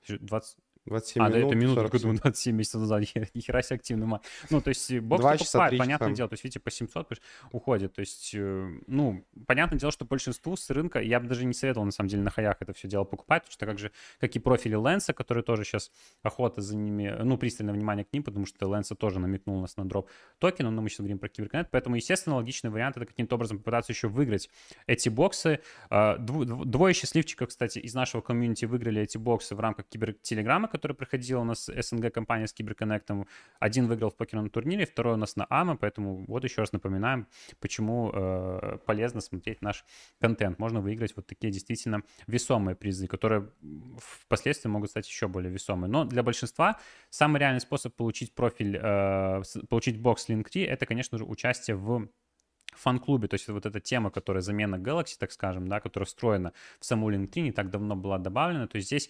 20, 0.08 0.58
27 0.86 1.24
а, 1.24 1.30
да, 1.30 1.38
минут, 1.38 1.52
это 1.52 1.60
минуту, 1.60 1.76
47. 1.82 2.02
думаю, 2.02 2.20
27 2.22 2.56
месяцев 2.56 2.82
назад. 2.82 3.02
Ни 3.34 3.40
хера 3.40 3.62
себе 3.62 3.76
активный 3.76 4.08
матч. 4.08 4.24
Ну, 4.50 4.62
то 4.62 4.70
есть 4.70 5.00
бокс 5.00 5.24
покупает, 5.24 5.78
понятное 5.78 6.10
часа. 6.10 6.16
дело. 6.16 6.30
То 6.30 6.34
есть, 6.34 6.44
видите, 6.44 6.60
по 6.60 6.72
700 6.72 7.12
пиш- 7.12 7.22
уходит. 7.52 7.94
То 7.94 8.00
есть, 8.00 8.32
э, 8.34 8.70
ну, 8.88 9.24
понятное 9.46 9.78
дело, 9.78 9.92
что 9.92 10.06
большинству 10.06 10.56
с 10.56 10.70
рынка, 10.70 11.00
я 11.00 11.20
бы 11.20 11.28
даже 11.28 11.46
не 11.46 11.54
советовал, 11.54 11.86
на 11.86 11.92
самом 11.92 12.10
деле, 12.10 12.24
на 12.24 12.32
хаях 12.32 12.58
это 12.60 12.74
все 12.74 12.88
дело 12.88 13.04
покупать, 13.04 13.44
потому 13.44 13.54
что 13.54 13.66
как 13.66 13.80
же, 13.80 13.92
как 14.20 14.36
и 14.36 14.40
профили 14.40 14.76
Лэнса, 14.76 15.14
которые 15.14 15.44
тоже 15.44 15.64
сейчас 15.66 15.92
охота 16.24 16.62
за 16.62 16.76
ними, 16.76 17.16
ну, 17.24 17.38
пристальное 17.38 17.74
внимание 17.74 18.06
к 18.06 18.12
ним, 18.14 18.24
потому 18.24 18.46
что 18.46 18.68
Лэнса 18.68 18.96
тоже 18.96 19.20
намекнул 19.20 19.62
нас 19.62 19.78
на 19.78 19.86
дроп 19.86 20.10
токена, 20.40 20.72
но 20.72 20.82
мы 20.82 20.90
сейчас 20.90 21.00
говорим 21.00 21.20
про 21.20 21.30
киберконнект, 21.30 21.70
поэтому, 21.72 21.96
естественно, 21.96 22.38
логичный 22.38 22.72
вариант 22.72 22.98
это 22.98 23.06
каким-то 23.06 23.36
образом 23.36 23.60
попытаться 23.60 23.92
еще 23.92 24.08
выиграть 24.08 24.50
эти 24.88 25.10
боксы. 25.10 25.60
А, 25.90 26.18
дв- 26.18 26.46
дв- 26.46 26.66
Двое 26.66 26.94
счастливчиков, 26.94 27.50
кстати, 27.50 27.80
из 27.80 27.94
нашего 27.94 28.22
комьюнити 28.22 28.66
выиграли 28.66 29.02
эти 29.02 29.18
боксы 29.18 29.56
в 29.56 29.60
рамках 29.60 29.86
кибертелеграмма, 29.88 30.68
который 30.72 30.94
проходил 30.94 31.42
у 31.42 31.44
нас 31.44 31.66
СНГ-компания 31.66 32.48
с 32.48 32.54
Киберконнектом. 32.54 33.28
Один 33.60 33.88
выиграл 33.88 34.10
в 34.10 34.16
покерном 34.16 34.50
турнире, 34.50 34.86
второй 34.86 35.14
у 35.14 35.18
нас 35.18 35.36
на 35.36 35.46
АМА, 35.50 35.78
поэтому 35.78 36.26
вот 36.28 36.44
еще 36.44 36.62
раз 36.62 36.72
напоминаем, 36.72 37.28
почему 37.60 38.12
э, 38.14 38.78
полезно 38.86 39.22
смотреть 39.22 39.62
наш 39.62 39.86
контент. 40.20 40.60
Можно 40.60 40.82
выиграть 40.82 41.16
вот 41.16 41.28
такие 41.28 41.52
действительно 41.52 42.02
весомые 42.28 42.76
призы, 42.76 43.08
которые 43.08 43.50
впоследствии 43.98 44.70
могут 44.70 44.90
стать 44.90 45.08
еще 45.08 45.28
более 45.28 45.52
весомые. 45.52 45.92
Но 45.92 46.06
для 46.06 46.24
большинства 46.24 46.80
самый 47.10 47.40
реальный 47.40 47.62
способ 47.62 47.96
получить 47.96 48.34
профиль, 48.34 48.80
э, 48.82 49.44
получить 49.70 50.00
бокс 50.00 50.30
Linktree, 50.30 50.66
это, 50.66 50.86
конечно 50.86 51.18
же, 51.18 51.26
участие 51.26 51.76
в 51.76 52.08
фан-клубе, 52.76 53.28
то 53.28 53.36
есть 53.36 53.48
вот 53.48 53.66
эта 53.66 53.80
тема, 53.80 54.12
которая 54.12 54.42
замена 54.42 54.76
Galaxy, 54.76 55.16
так 55.20 55.32
скажем, 55.32 55.68
да, 55.68 55.80
которая 55.80 56.06
встроена 56.06 56.54
в 56.80 56.86
саму 56.86 57.12
Linktree, 57.12 57.42
не 57.42 57.52
так 57.52 57.70
давно 57.70 57.96
была 57.96 58.18
добавлена, 58.18 58.68
то 58.68 58.78
есть 58.78 58.88
здесь 58.88 59.10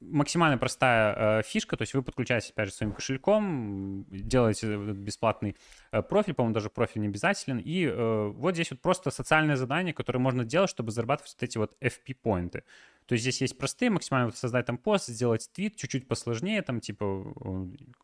максимально 0.00 0.58
простая 0.58 1.40
э, 1.40 1.42
фишка, 1.42 1.76
то 1.76 1.82
есть 1.82 1.94
вы 1.94 2.02
подключаетесь, 2.02 2.50
опять 2.50 2.68
же, 2.68 2.74
своим 2.74 2.92
кошельком, 2.92 4.04
делаете 4.10 4.76
бесплатный 4.76 5.56
э, 5.92 6.02
профиль, 6.02 6.34
по-моему, 6.34 6.54
даже 6.54 6.70
профиль 6.70 7.02
не 7.02 7.08
обязателен, 7.08 7.58
и 7.58 7.86
э, 7.86 8.26
вот 8.28 8.54
здесь 8.54 8.70
вот 8.70 8.80
просто 8.80 9.10
социальное 9.10 9.56
задание, 9.56 9.94
которое 9.94 10.18
можно 10.18 10.44
делать, 10.44 10.70
чтобы 10.70 10.90
зарабатывать 10.92 11.34
вот 11.34 11.42
эти 11.42 11.58
вот 11.58 11.76
FP-поинты. 11.80 12.64
То 13.06 13.14
есть 13.14 13.22
здесь 13.22 13.40
есть 13.40 13.58
простые, 13.58 13.90
максимально 13.90 14.26
вот 14.26 14.36
создать 14.36 14.66
там 14.66 14.78
пост, 14.78 15.08
сделать 15.08 15.50
твит, 15.52 15.76
чуть-чуть 15.76 16.06
посложнее, 16.06 16.62
там 16.62 16.80
типа 16.80 17.04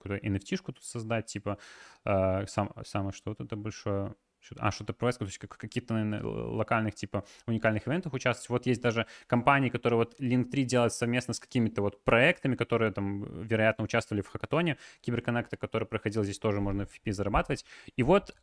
э, 0.05 0.19
NFT-шку 0.19 0.73
тут 0.73 0.85
создать, 0.85 1.27
типа 1.27 1.59
э, 2.05 2.47
сам, 2.47 2.73
самое 2.85 3.13
что 3.13 3.31
вот 3.31 3.41
это 3.41 3.57
большое, 3.57 4.15
а, 4.57 4.71
что-то 4.71 4.93
происходит, 4.93 5.37
какие-то, 5.39 5.95
наверное, 5.95 6.23
локальных, 6.23 6.95
типа, 6.95 7.25
уникальных 7.47 7.87
ивентах 7.89 8.13
участвовать. 8.13 8.51
Вот 8.51 8.67
есть 8.67 8.81
даже 8.81 9.07
компании, 9.27 9.69
которые 9.69 9.99
вот 9.99 10.21
Link3 10.21 10.63
делают 10.63 10.93
совместно 10.93 11.35
с 11.35 11.41
какими-то 11.41 11.83
вот 11.83 12.05
проектами, 12.05 12.57
которые 12.57 12.93
там, 12.93 13.43
вероятно, 13.43 13.85
участвовали 13.85 14.23
в 14.23 14.29
хакатоне 14.29 14.79
Киберконнекта, 15.01 15.57
который 15.57 15.87
проходил 15.87 16.25
здесь, 16.25 16.39
тоже 16.39 16.61
можно 16.61 16.87
в 16.87 16.91
FP 16.91 17.13
зарабатывать. 17.13 17.65
И 17.97 18.03
вот 18.03 18.35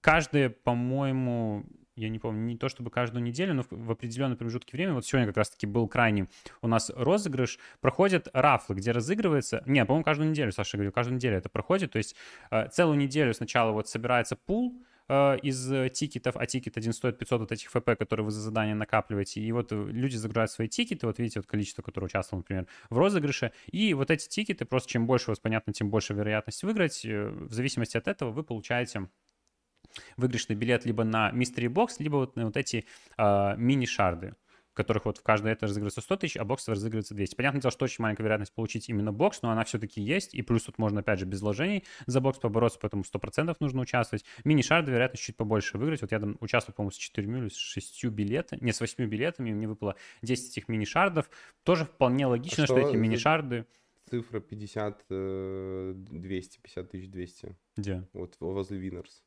каждые, 0.00 0.50
по-моему, 0.50 1.64
я 1.96 2.08
не 2.08 2.18
помню, 2.18 2.42
не 2.42 2.56
то 2.56 2.68
чтобы 2.68 2.90
каждую 2.90 3.22
неделю, 3.22 3.54
но 3.54 3.64
в, 3.68 3.90
определенные 3.90 4.36
промежутки 4.36 4.74
времени, 4.74 4.94
вот 4.94 5.06
сегодня 5.06 5.26
как 5.26 5.36
раз-таки 5.38 5.66
был 5.66 5.86
крайний 5.88 6.28
у 6.62 6.68
нас 6.68 6.90
розыгрыш, 6.94 7.58
проходят 7.80 8.28
raffle 8.32 8.65
ы, 8.65 8.76
где 8.76 8.92
разыгрывается, 8.92 9.62
не, 9.66 9.84
по-моему, 9.84 10.04
каждую 10.04 10.30
неделю, 10.30 10.52
Саша 10.52 10.76
говорил, 10.76 10.92
каждую 10.92 11.16
неделю 11.16 11.36
это 11.36 11.48
проходит, 11.48 11.92
то 11.92 11.98
есть 11.98 12.16
э, 12.50 12.68
целую 12.68 12.96
неделю 12.96 13.34
сначала 13.34 13.72
вот 13.72 13.88
собирается 13.88 14.36
пул, 14.36 14.82
э, 15.10 15.38
из 15.42 15.70
э, 15.70 15.90
тикетов, 15.90 16.36
а 16.36 16.46
тикет 16.46 16.76
один 16.78 16.94
стоит 16.94 17.18
500 17.18 17.40
вот 17.40 17.52
этих 17.52 17.68
FP, 17.70 17.90
которые 17.98 18.24
вы 18.24 18.30
за 18.30 18.40
задание 18.40 18.74
накапливаете, 18.74 19.40
и 19.40 19.52
вот 19.52 19.72
э, 19.72 19.84
люди 19.90 20.16
загружают 20.16 20.50
свои 20.50 20.68
тикеты, 20.68 21.06
вот 21.06 21.18
видите, 21.18 21.40
вот 21.40 21.46
количество, 21.46 21.82
которое 21.82 22.06
участвовало, 22.06 22.40
например, 22.40 22.66
в 22.88 22.96
розыгрыше, 22.96 23.52
и 23.70 23.92
вот 23.92 24.10
эти 24.10 24.26
тикеты, 24.28 24.64
просто 24.64 24.88
чем 24.88 25.06
больше 25.06 25.26
у 25.26 25.32
вас, 25.32 25.38
понятно, 25.38 25.72
тем 25.74 25.90
больше 25.90 26.14
вероятность 26.14 26.62
выиграть, 26.62 27.04
Э, 27.10 27.28
в 27.28 27.52
зависимости 27.52 27.96
от 27.96 28.08
этого 28.08 28.30
вы 28.30 28.42
получаете 28.42 29.08
выигрышный 30.16 30.56
билет 30.56 30.84
либо 30.84 31.04
на 31.04 31.30
Mystery 31.30 31.66
Box, 31.66 31.96
либо 31.98 32.16
вот 32.16 32.36
на 32.36 32.46
вот 32.46 32.56
эти 32.56 32.86
а, 33.16 33.56
мини-шарды, 33.56 34.36
которых 34.80 35.04
вот 35.04 35.18
в 35.18 35.22
каждой 35.22 35.52
это 35.52 35.66
разыгрывается 35.66 36.00
100 36.00 36.16
тысяч, 36.16 36.36
а 36.36 36.44
боксов 36.44 36.74
разыгрывается 36.74 37.14
200. 37.14 37.34
Понятное 37.34 37.60
дело, 37.60 37.70
что 37.70 37.84
очень 37.84 38.02
маленькая 38.02 38.22
вероятность 38.22 38.54
получить 38.54 38.88
именно 38.88 39.12
бокс, 39.12 39.42
но 39.42 39.50
она 39.50 39.64
все-таки 39.64 40.00
есть, 40.00 40.34
и 40.34 40.42
плюс 40.42 40.64
тут 40.64 40.78
можно, 40.78 41.00
опять 41.00 41.18
же, 41.18 41.26
без 41.26 41.42
вложений 41.42 41.84
за 42.06 42.20
бокс 42.20 42.38
побороться, 42.38 42.78
поэтому 42.80 43.02
100% 43.02 43.56
нужно 43.60 43.82
участвовать. 43.82 44.24
Мини-шарды, 44.44 44.90
вероятность 44.90 45.22
чуть 45.22 45.36
побольше 45.36 45.76
выиграть. 45.76 46.00
Вот 46.00 46.12
я 46.12 46.18
там 46.18 46.36
участвовал, 46.40 46.76
по-моему, 46.76 46.92
с 46.92 46.96
4 46.96 47.28
или 47.28 47.48
с 47.48 47.56
6 47.56 48.04
билетами, 48.06 48.60
не, 48.62 48.72
с 48.72 48.80
8 48.80 49.04
билетами, 49.06 49.52
мне 49.52 49.68
выпало 49.68 49.96
10 50.22 50.50
этих 50.50 50.68
мини-шардов. 50.68 51.30
Тоже 51.62 51.84
вполне 51.84 52.26
логично, 52.26 52.64
что, 52.64 52.78
что 52.78 52.88
эти 52.88 52.96
мини-шарды... 52.96 53.66
Цифра 54.08 54.40
50, 54.40 55.04
э, 55.10 55.92
200, 55.94 56.60
50 56.60 56.90
тысяч 56.90 57.08
200. 57.10 57.56
Где? 57.76 58.08
Вот 58.12 58.36
возле 58.40 58.80
Winners. 58.80 59.22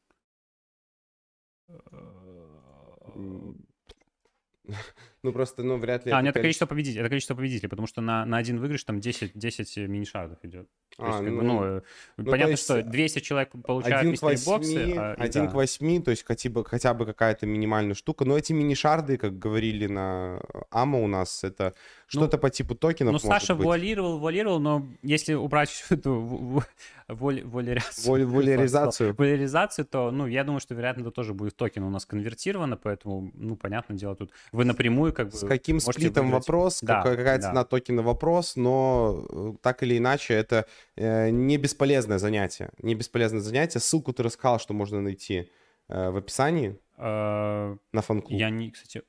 Ну 5.23 5.31
просто, 5.31 5.63
ну 5.63 5.77
вряд 5.77 6.05
ли... 6.05 6.11
А, 6.11 6.21
нет, 6.21 6.31
это 6.35 6.41
количество- 6.41 6.65
победителей, 6.65 6.99
это 6.99 7.09
количество 7.09 7.33
победителей, 7.33 7.69
потому 7.69 7.87
что 7.87 8.01
на, 8.01 8.25
на 8.25 8.37
один 8.37 8.59
выигрыш 8.59 8.83
там 8.83 8.99
10, 8.99 9.31
10 9.33 9.77
мини-шардов 9.87 10.37
идет. 10.43 10.67
То 10.97 11.03
А, 11.03 11.07
есть, 11.07 11.19
как 11.23 11.35
бы, 11.35 11.41
ну, 11.41 11.53
ну, 11.53 11.63
э, 11.63 11.81
ну, 12.17 12.25
понятно, 12.29 12.51
есть, 12.51 12.63
что 12.65 12.83
200 12.83 13.19
человек 13.21 13.51
получают 13.65 14.01
Один 14.01 14.09
к 14.17 14.21
мистери 14.21 14.45
боксы. 14.45 14.75
восьми, 14.75 14.93
а, 14.97 15.13
и 15.13 15.21
один 15.21 15.45
да. 15.45 15.51
к 15.51 15.53
восьми, 15.55 15.99
то 16.01 16.11
есть 16.11 16.23
хотя 16.25 16.49
бы, 16.49 16.65
хотя 16.65 16.93
бы 16.93 17.05
какая-то 17.05 17.45
минимальная 17.47 17.95
штука. 17.95 18.25
Но 18.25 18.37
эти 18.37 18.51
мини-шарды, 18.51 19.17
как 19.17 19.39
говорили 19.39 19.87
на 19.87 20.41
АМА 20.71 20.99
у 20.99 21.07
нас, 21.07 21.43
это 21.45 21.73
что-то 22.07 22.37
по 22.37 22.49
типу 22.49 22.75
токенов 22.75 23.13
Ну, 23.13 23.19
Саша 23.19 23.55
быть. 23.55 23.63
вуалировал, 23.65 24.19
вуалировал, 24.19 24.59
но 24.59 24.85
если 25.03 25.33
убрать 25.35 25.69
всю 25.69 25.95
эту 25.95 26.09
ву- 26.11 26.39
ву- 26.59 26.63
воль- 27.07 27.43
воляризацию, 27.45 28.11
Воль- 28.11 28.25
воляризацию. 28.27 29.15
воляризацию, 29.17 29.85
то, 29.85 30.11
ну, 30.11 30.27
я 30.27 30.43
думаю, 30.43 30.59
что, 30.59 30.75
вероятно, 30.75 31.01
это 31.01 31.11
тоже 31.11 31.33
будет 31.33 31.55
токен 31.55 31.83
у 31.83 31.89
нас 31.89 32.05
конвертировано, 32.05 32.75
поэтому, 32.77 33.31
ну, 33.33 33.55
понятное 33.55 33.97
дело, 33.97 34.15
тут 34.15 34.31
вы 34.51 34.65
напрямую 34.65 35.12
как 35.13 35.29
бы 35.29 35.37
С 35.37 35.47
каким 35.47 35.79
сплитом 35.79 36.31
вопрос, 36.31 36.79
Да, 36.81 36.97
какая, 36.97 37.15
какая 37.17 37.37
да. 37.39 37.49
цена 37.49 37.63
токена 37.63 38.01
вопрос, 38.01 38.55
но 38.55 39.25
э, 39.29 39.53
так 39.61 39.83
или 39.83 39.97
иначе 39.97 40.33
это 40.33 40.65
э, 40.95 41.29
не 41.29 41.57
бесполезное 41.57 42.17
занятие. 42.17 42.69
Не 42.81 42.95
бесполезное 42.95 43.41
занятие. 43.41 43.79
Ссылку 43.79 44.11
ты 44.13 44.23
рассказал, 44.23 44.59
что 44.59 44.73
можно 44.73 45.01
найти 45.01 45.49
э, 45.89 46.09
в 46.09 46.17
описании 46.17 46.77
Э, 46.97 47.75
на 47.91 48.01
фан-клуб. 48.01 48.39
Я 48.39 48.49
не, 48.51 48.69
кстати... 48.69 49.01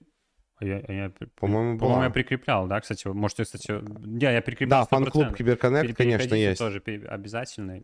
а 0.56 0.64
я- 0.64 0.82
а 0.88 0.92
я 0.92 1.12
По-моему, 1.36 1.76
была. 1.78 2.04
я 2.04 2.10
прикреплял, 2.10 2.66
да, 2.66 2.80
кстати, 2.80 3.06
можете, 3.08 3.44
кстати, 3.44 3.74
я, 4.22 4.30
я 4.32 4.40
прикреплял 4.40 4.82
Да, 4.82 4.86
фан-клуб 4.86 5.26
100%. 5.26 5.36
CyberConnect, 5.36 5.94
конечно, 5.96 6.34
есть. 6.34 6.58
тоже 6.58 6.82
обязательно. 7.08 7.82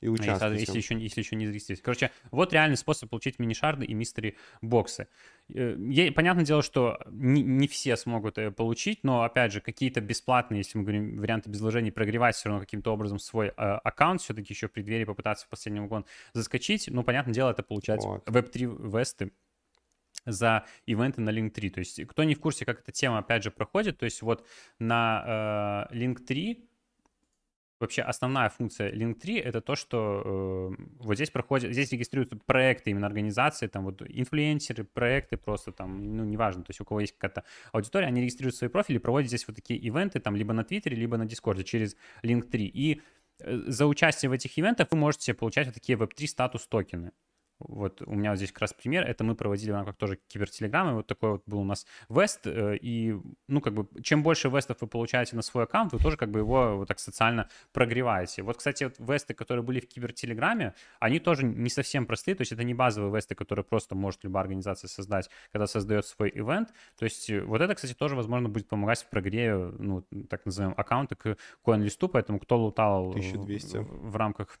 И 0.00 0.08
А 0.08 0.48
Если, 0.52 0.60
если 0.60 0.78
еще, 0.78 0.98
если 0.98 1.20
еще 1.20 1.36
не 1.36 1.46
зарегистрировались. 1.46 1.82
Короче, 1.82 2.10
вот 2.30 2.52
реальный 2.52 2.76
способ 2.76 3.10
получить 3.10 3.38
mini-shard 3.38 3.80
ы 3.80 3.84
и 3.84 3.92
mystery 3.92 4.36
box 4.62 4.90
ы. 4.90 5.08
Э, 5.52 6.10
Понятное 6.12 6.44
дело, 6.44 6.62
что 6.62 6.98
не, 7.10 7.42
не 7.42 7.68
все 7.68 7.96
смогут 7.96 8.38
э, 8.38 8.50
получить, 8.50 9.00
но, 9.04 9.22
опять 9.22 9.52
же, 9.52 9.60
какие-то 9.60 10.00
бесплатные, 10.00 10.58
если 10.58 10.78
мы 10.78 10.84
говорим 10.84 11.18
варианты 11.18 11.50
без 11.50 11.60
вложений, 11.60 11.90
прогревать 11.90 12.34
все 12.34 12.48
равно 12.48 12.60
каким-то 12.60 12.92
образом 12.92 13.18
свой 13.18 13.48
э, 13.48 13.52
аккаунт, 13.52 14.22
все-таки 14.22 14.52
еще 14.54 14.68
в 14.68 14.72
преддверии 14.72 15.04
попытаться 15.04 15.46
в 15.46 15.48
последний 15.50 15.80
вагон 15.80 16.06
заскочить. 16.32 16.88
Ну, 16.88 17.02
понятное 17.02 17.34
дело, 17.34 17.50
это 17.50 17.62
получается 17.62 18.08
Вот. 18.08 18.26
Web3 18.26 18.90
весты 18.90 19.32
за 20.26 20.64
ивенты 20.86 21.20
на 21.20 21.30
Link3. 21.30 21.70
То 21.70 21.80
есть, 21.80 22.06
кто 22.06 22.24
не 22.24 22.34
в 22.34 22.40
курсе, 22.40 22.64
как 22.64 22.80
эта 22.80 22.92
тема, 22.92 23.18
опять 23.18 23.42
же, 23.42 23.50
проходит, 23.50 23.98
то 23.98 24.04
есть 24.04 24.22
вот 24.22 24.46
на 24.78 25.88
э, 25.90 25.94
Link3 25.94 26.69
вообще 27.80 28.02
основная 28.02 28.50
функция 28.50 28.92
Link3 28.92 29.40
это 29.40 29.60
то, 29.60 29.74
что 29.74 30.74
э, 30.78 30.82
вот 30.98 31.14
здесь 31.14 31.30
проходят, 31.30 31.72
здесь 31.72 31.90
регистрируются 31.90 32.36
проекты 32.36 32.90
именно 32.90 33.06
организации, 33.06 33.66
там 33.66 33.84
вот 33.84 34.02
инфлюенсеры, 34.02 34.84
проекты 34.84 35.36
просто 35.36 35.72
там, 35.72 36.16
ну, 36.16 36.24
неважно, 36.24 36.62
то 36.62 36.70
есть 36.70 36.80
у 36.80 36.84
кого 36.84 37.00
есть 37.00 37.14
какая-то 37.18 37.44
аудитория, 37.72 38.06
они 38.06 38.20
регистрируют 38.20 38.54
свои 38.54 38.68
профили, 38.68 38.98
проводят 38.98 39.28
здесь 39.28 39.46
вот 39.48 39.56
такие 39.56 39.80
ивенты 39.80 40.20
там 40.20 40.36
либо 40.36 40.52
на 40.52 40.62
Твиттере, 40.62 40.96
либо 40.96 41.16
на 41.16 41.24
Дискорде 41.24 41.64
через 41.64 41.96
Link3. 42.22 42.58
И 42.58 43.00
э, 43.40 43.56
за 43.66 43.86
участие 43.86 44.28
в 44.28 44.32
этих 44.32 44.58
ивентах 44.58 44.88
вы 44.90 44.98
можете 44.98 45.32
получать 45.34 45.66
вот 45.66 45.74
такие 45.74 45.98
Web3 45.98 46.26
статус 46.26 46.66
токены. 46.66 47.12
Вот 47.60 48.02
у 48.02 48.14
меня 48.14 48.30
вот 48.30 48.36
здесь 48.36 48.52
как 48.52 48.62
раз 48.62 48.72
пример. 48.72 49.04
Это 49.04 49.24
мы 49.24 49.34
проводили 49.34 49.70
в 49.70 49.74
рамках 49.74 49.96
тоже 49.96 50.18
кибертелеграммы. 50.28 50.94
Вот 50.94 51.06
такой 51.06 51.32
вот 51.32 51.42
был 51.46 51.60
у 51.60 51.64
нас 51.64 51.86
вест. 52.08 52.46
Э, 52.46 52.76
и, 52.76 53.16
ну, 53.48 53.60
как 53.60 53.74
бы, 53.74 53.86
чем 54.02 54.22
больше 54.22 54.48
вестов 54.48 54.78
вы 54.80 54.86
получаете 54.86 55.36
на 55.36 55.42
свой 55.42 55.64
аккаунт, 55.64 55.92
вы 55.92 55.98
тоже 55.98 56.16
как 56.16 56.30
бы 56.30 56.40
его 56.40 56.78
вот 56.78 56.88
так 56.88 56.98
социально 56.98 57.48
прогреваете. 57.72 58.42
Вот, 58.42 58.56
кстати, 58.56 58.84
вот 58.84 58.94
весты, 58.98 59.34
которые 59.34 59.62
были 59.62 59.80
в 59.80 59.88
кибертелеграме, 59.88 60.74
они 60.98 61.20
тоже 61.20 61.44
не 61.44 61.70
совсем 61.70 62.06
простые. 62.06 62.34
То 62.34 62.42
есть 62.42 62.52
это 62.52 62.64
не 62.64 62.74
базовые 62.74 63.12
весты, 63.14 63.34
которые 63.34 63.64
просто 63.64 63.94
может 63.94 64.24
любая 64.24 64.42
организация 64.42 64.88
создать, 64.88 65.30
когда 65.52 65.66
создает 65.66 66.06
свой 66.06 66.30
ивент. 66.34 66.72
То 66.98 67.04
есть 67.04 67.30
э, 67.30 67.42
вот 67.42 67.60
это, 67.60 67.74
кстати, 67.74 67.94
тоже, 67.94 68.16
возможно, 68.16 68.48
будет 68.48 68.68
помогать 68.68 69.02
в 69.02 69.10
прогреве, 69.10 69.72
ну, 69.78 70.02
так 70.28 70.46
называемого 70.46 70.80
аккаунта 70.80 71.16
к 71.16 71.36
CoinList, 71.64 72.08
поэтому 72.08 72.38
кто 72.38 72.58
лутал 72.58 73.10
1200. 73.10 73.76
в, 73.78 74.10
в 74.10 74.16
рамках 74.16 74.58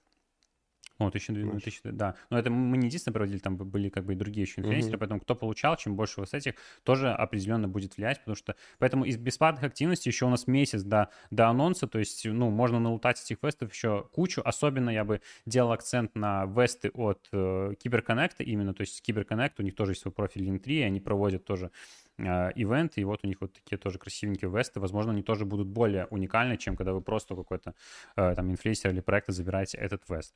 о, 1.00 1.08
1200, 1.08 1.64
тысячи, 1.64 1.80
да. 1.84 2.14
Но 2.30 2.38
это 2.38 2.50
мы 2.50 2.76
не 2.76 2.86
единственное 2.86 3.14
проводили, 3.14 3.38
там 3.38 3.56
были 3.56 3.88
как 3.88 4.04
бы 4.04 4.12
и 4.12 4.16
другие 4.16 4.42
еще 4.42 4.60
инфлюенсеры, 4.60 4.94
угу. 4.94 5.00
поэтому 5.00 5.20
кто 5.20 5.34
получал, 5.34 5.76
чем 5.76 5.96
больше 5.96 6.20
вот 6.20 6.32
этих, 6.32 6.54
тоже 6.82 7.10
определенно 7.10 7.68
будет 7.68 7.96
влиять, 7.96 8.20
потому 8.20 8.36
что... 8.36 8.54
Поэтому 8.78 9.04
из 9.04 9.16
бесплатных 9.16 9.64
активностей 9.64 10.10
еще 10.10 10.26
у 10.26 10.30
нас 10.30 10.46
месяц 10.46 10.82
до, 10.82 11.08
до 11.30 11.48
анонса, 11.48 11.86
то 11.86 11.98
есть, 11.98 12.24
ну, 12.26 12.50
можно 12.50 12.78
налутать 12.78 13.22
этих 13.22 13.42
вестов 13.42 13.72
еще 13.72 14.08
кучу. 14.12 14.42
Особенно 14.44 14.90
я 14.90 15.04
бы 15.04 15.20
делал 15.46 15.72
акцент 15.72 16.14
на 16.14 16.44
весты 16.46 16.90
от 16.90 17.28
э, 17.32 17.74
Киберконнекта 17.78 18.42
именно, 18.42 18.74
то 18.74 18.82
есть 18.82 19.02
Киберконнект, 19.02 19.58
у 19.60 19.62
них 19.62 19.74
тоже 19.74 19.92
есть 19.92 20.02
свой 20.02 20.12
профиль 20.12 20.48
Link3, 20.48 20.66
и 20.66 20.82
они 20.82 21.00
проводят 21.00 21.44
тоже 21.44 21.70
э, 22.18 22.52
ивенты, 22.54 23.00
и 23.00 23.04
вот 23.04 23.20
у 23.22 23.26
них 23.26 23.40
вот 23.40 23.52
такие 23.52 23.78
тоже 23.78 23.98
красивенькие 23.98 24.50
весты. 24.50 24.80
Возможно, 24.80 25.12
они 25.12 25.22
тоже 25.22 25.44
будут 25.44 25.68
более 25.68 26.06
уникальны, 26.06 26.56
чем 26.56 26.76
когда 26.76 26.92
вы 26.92 27.00
просто 27.00 27.34
какой-то 27.34 27.74
э, 28.16 28.34
там 28.34 28.50
инфлюенсер 28.50 28.90
или 28.90 29.00
проект 29.00 29.28
забираете 29.28 29.78
этот 29.78 30.02
вест. 30.08 30.34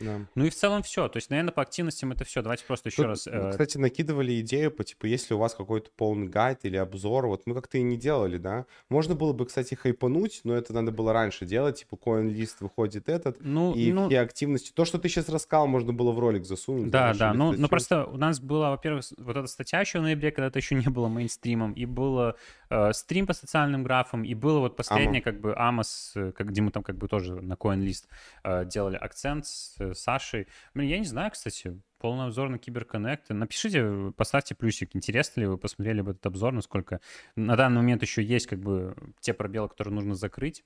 Да. 0.00 0.20
Ну 0.34 0.44
и 0.44 0.50
в 0.50 0.54
целом 0.54 0.82
все. 0.82 1.08
То 1.08 1.18
есть, 1.18 1.30
наверное, 1.30 1.52
по 1.52 1.62
активностям 1.62 2.12
это 2.12 2.24
все. 2.24 2.42
Давайте 2.42 2.64
просто 2.64 2.88
еще 2.88 2.96
Тут, 2.96 3.06
раз. 3.06 3.26
мы, 3.26 3.32
э, 3.32 3.50
Кстати, 3.50 3.78
накидывали 3.78 4.40
идею, 4.40 4.70
по 4.70 4.82
типу, 4.84 5.06
если 5.06 5.34
у 5.34 5.38
вас 5.38 5.54
какой-то 5.54 5.90
полный 5.96 6.28
гайд 6.28 6.60
или 6.64 6.76
обзор, 6.76 7.26
вот 7.26 7.42
мы 7.46 7.54
как-то 7.54 7.78
и 7.78 7.82
не 7.82 7.96
делали, 7.96 8.38
да. 8.38 8.66
Можно 8.88 9.14
было 9.14 9.32
бы, 9.32 9.46
кстати, 9.46 9.74
хайпануть, 9.74 10.40
но 10.44 10.54
это 10.54 10.72
надо 10.72 10.90
было 10.90 11.12
раньше 11.12 11.44
делать, 11.46 11.80
типа, 11.80 11.96
коин-лист 11.96 12.60
выходит 12.60 13.08
этот, 13.08 13.36
Ну, 13.40 13.74
и 13.74 13.92
ну, 13.92 14.08
все 14.08 14.20
активности. 14.20 14.72
То, 14.72 14.84
что 14.84 14.98
ты 14.98 15.08
сейчас 15.08 15.28
рассказал, 15.28 15.66
можно 15.66 15.92
было 15.92 16.12
в 16.12 16.18
ролик 16.18 16.44
засунуть. 16.44 16.90
Да, 16.90 17.14
да, 17.14 17.34
ну, 17.34 17.52
ну 17.52 17.68
просто 17.68 18.04
у 18.04 18.16
нас 18.16 18.40
была, 18.40 18.70
во-первых, 18.70 19.04
вот 19.18 19.36
эта 19.36 19.46
статья 19.46 19.80
еще 19.80 19.98
в 20.00 20.02
ноябре, 20.02 20.30
когда 20.30 20.46
это 20.46 20.58
еще 20.58 20.74
не 20.74 20.88
было 20.88 21.08
мейнстримом, 21.08 21.72
и 21.72 21.84
было 21.84 22.36
э, 22.70 22.92
стрим 22.92 23.26
по 23.26 23.34
социальным 23.34 23.82
графам, 23.82 24.24
и 24.24 24.34
было 24.34 24.60
вот 24.60 24.76
последнее, 24.76 25.22
как 25.22 25.40
бы, 25.40 25.54
Амос, 25.56 26.12
э, 26.14 26.32
как, 26.32 26.50
мы 26.56 26.70
там 26.70 26.82
как 26.82 26.96
бы 26.96 27.08
тоже 27.08 27.40
на 27.40 27.54
CoinList 27.54 28.04
э, 28.44 28.64
делали 28.64 28.96
акцент 28.96 29.46
с 29.46 29.74
э, 29.78 29.89
Сашей. 29.94 30.46
Блин, 30.74 30.88
я 30.88 30.98
не 30.98 31.04
знаю, 31.04 31.30
кстати, 31.30 31.80
полный 31.98 32.26
обзор 32.26 32.48
на 32.48 32.58
Киберконнект. 32.58 33.30
Напишите, 33.30 33.80
э, 33.80 34.12
поставьте 34.16 34.54
плюсик, 34.54 34.94
интересно 34.94 35.40
ли 35.40 35.46
вы 35.46 35.58
посмотрели 35.58 36.00
бы 36.00 36.12
этот 36.12 36.26
обзор, 36.26 36.52
насколько 36.52 37.00
на 37.36 37.56
данный 37.56 37.78
момент 37.78 38.02
еще 38.02 38.22
есть 38.22 38.46
как 38.46 38.60
бы 38.60 38.94
те 39.20 39.34
пробелы, 39.34 39.68
которые 39.68 39.94
нужно 39.94 40.14
закрыть 40.14 40.64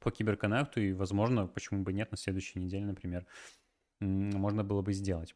по 0.00 0.10
Киберконнекту, 0.10 0.80
и, 0.80 0.92
возможно, 0.92 1.46
почему 1.46 1.82
бы 1.82 1.92
нет, 1.92 2.10
на 2.10 2.16
следующей 2.16 2.58
неделе, 2.58 2.86
например, 2.86 3.26
можно 4.00 4.62
было 4.62 4.82
бы 4.82 4.92
сделать. 4.92 5.34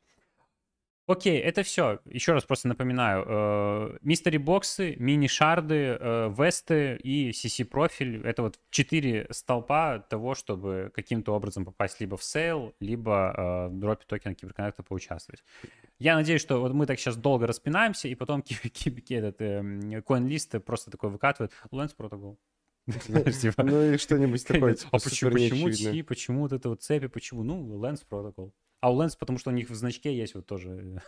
Окей, 1.11 1.40
это 1.40 1.64
все. 1.64 1.98
Еще 2.04 2.34
раз 2.34 2.44
просто 2.44 2.68
напоминаю. 2.68 3.24
э, 3.26 3.98
Mystery 4.03 4.36
box 4.36 4.71
ы, 4.71 4.95
mini-shard 4.97 5.80
ы, 5.80 5.97
э, 5.98 6.32
W3ST 6.38 6.88
ы 6.88 7.01
и 7.02 7.30
CC-профиль— 7.30 8.22
это 8.24 8.42
вот 8.42 8.61
четыре 8.70 9.26
столпа 9.30 9.98
того, 10.08 10.36
чтобы 10.36 10.92
каким-то 10.94 11.34
образом 11.34 11.64
попасть 11.64 12.00
либо 12.00 12.16
в 12.16 12.22
сейл, 12.22 12.76
либо 12.78 13.34
э, 13.36 13.74
в 13.74 13.80
дропе 13.80 14.04
токена 14.06 14.36
CyberConnect 14.36 14.81
а 14.81 14.84
поучаствовать. 14.84 15.42
Я 15.98 16.14
надеюсь, 16.14 16.42
что 16.42 16.61
вот 16.61 16.74
мы 16.74 16.86
так 16.86 17.00
сейчас 17.00 17.16
долго 17.16 17.44
распинаемся, 17.48 18.06
и 18.06 18.14
потом 18.14 18.44
этот 19.11 19.42
эм, 19.42 20.02
CoinList 20.05 20.62
просто 20.64 20.92
такой 20.92 21.11
выкатывает. 21.11 21.50
Lens 21.72 21.92
типа, 23.40 23.64
Ну 23.64 23.94
и 23.94 23.96
что-нибудь 23.96 24.44
такое, 24.46 24.76
а 24.92 25.00
почему, 25.00 25.30
почему 26.02 26.42
вот 26.42 26.52
это 26.52 26.68
вот 26.68 26.82
цепи, 26.82 27.08
почему? 27.08 27.42
Ну, 27.42 27.82
Lens 27.82 28.04
Protocol. 28.08 28.52
А 28.81 28.91
Lens, 28.91 29.16
потому 29.18 29.39
что 29.39 29.51
у 29.51 29.53
них 29.53 29.68
в 29.70 29.74
значке 29.74 30.16
есть 30.16 30.35
вот 30.35 30.47
тоже 30.47 31.01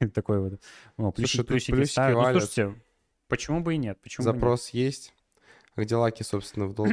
э, 0.00 0.08
такой 0.14 0.40
вот. 0.40 1.14
Плюсики, 1.14 1.38
тут 1.38 1.48
плюсики 1.48 1.70
плюсики. 1.72 2.00
Ну, 2.00 2.22
слушайте, 2.22 2.82
почему 3.28 3.60
бы 3.60 3.74
и 3.74 3.78
нет? 3.78 4.00
Почему 4.02 4.24
бы 4.24 4.30
и 4.30 4.34
нет? 4.34 4.40
Запрос 4.40 4.70
есть. 4.70 5.14
Где 5.76 5.96
лайки, 5.96 6.22
собственно, 6.22 6.66
в 6.66 6.74
долг? 6.74 6.90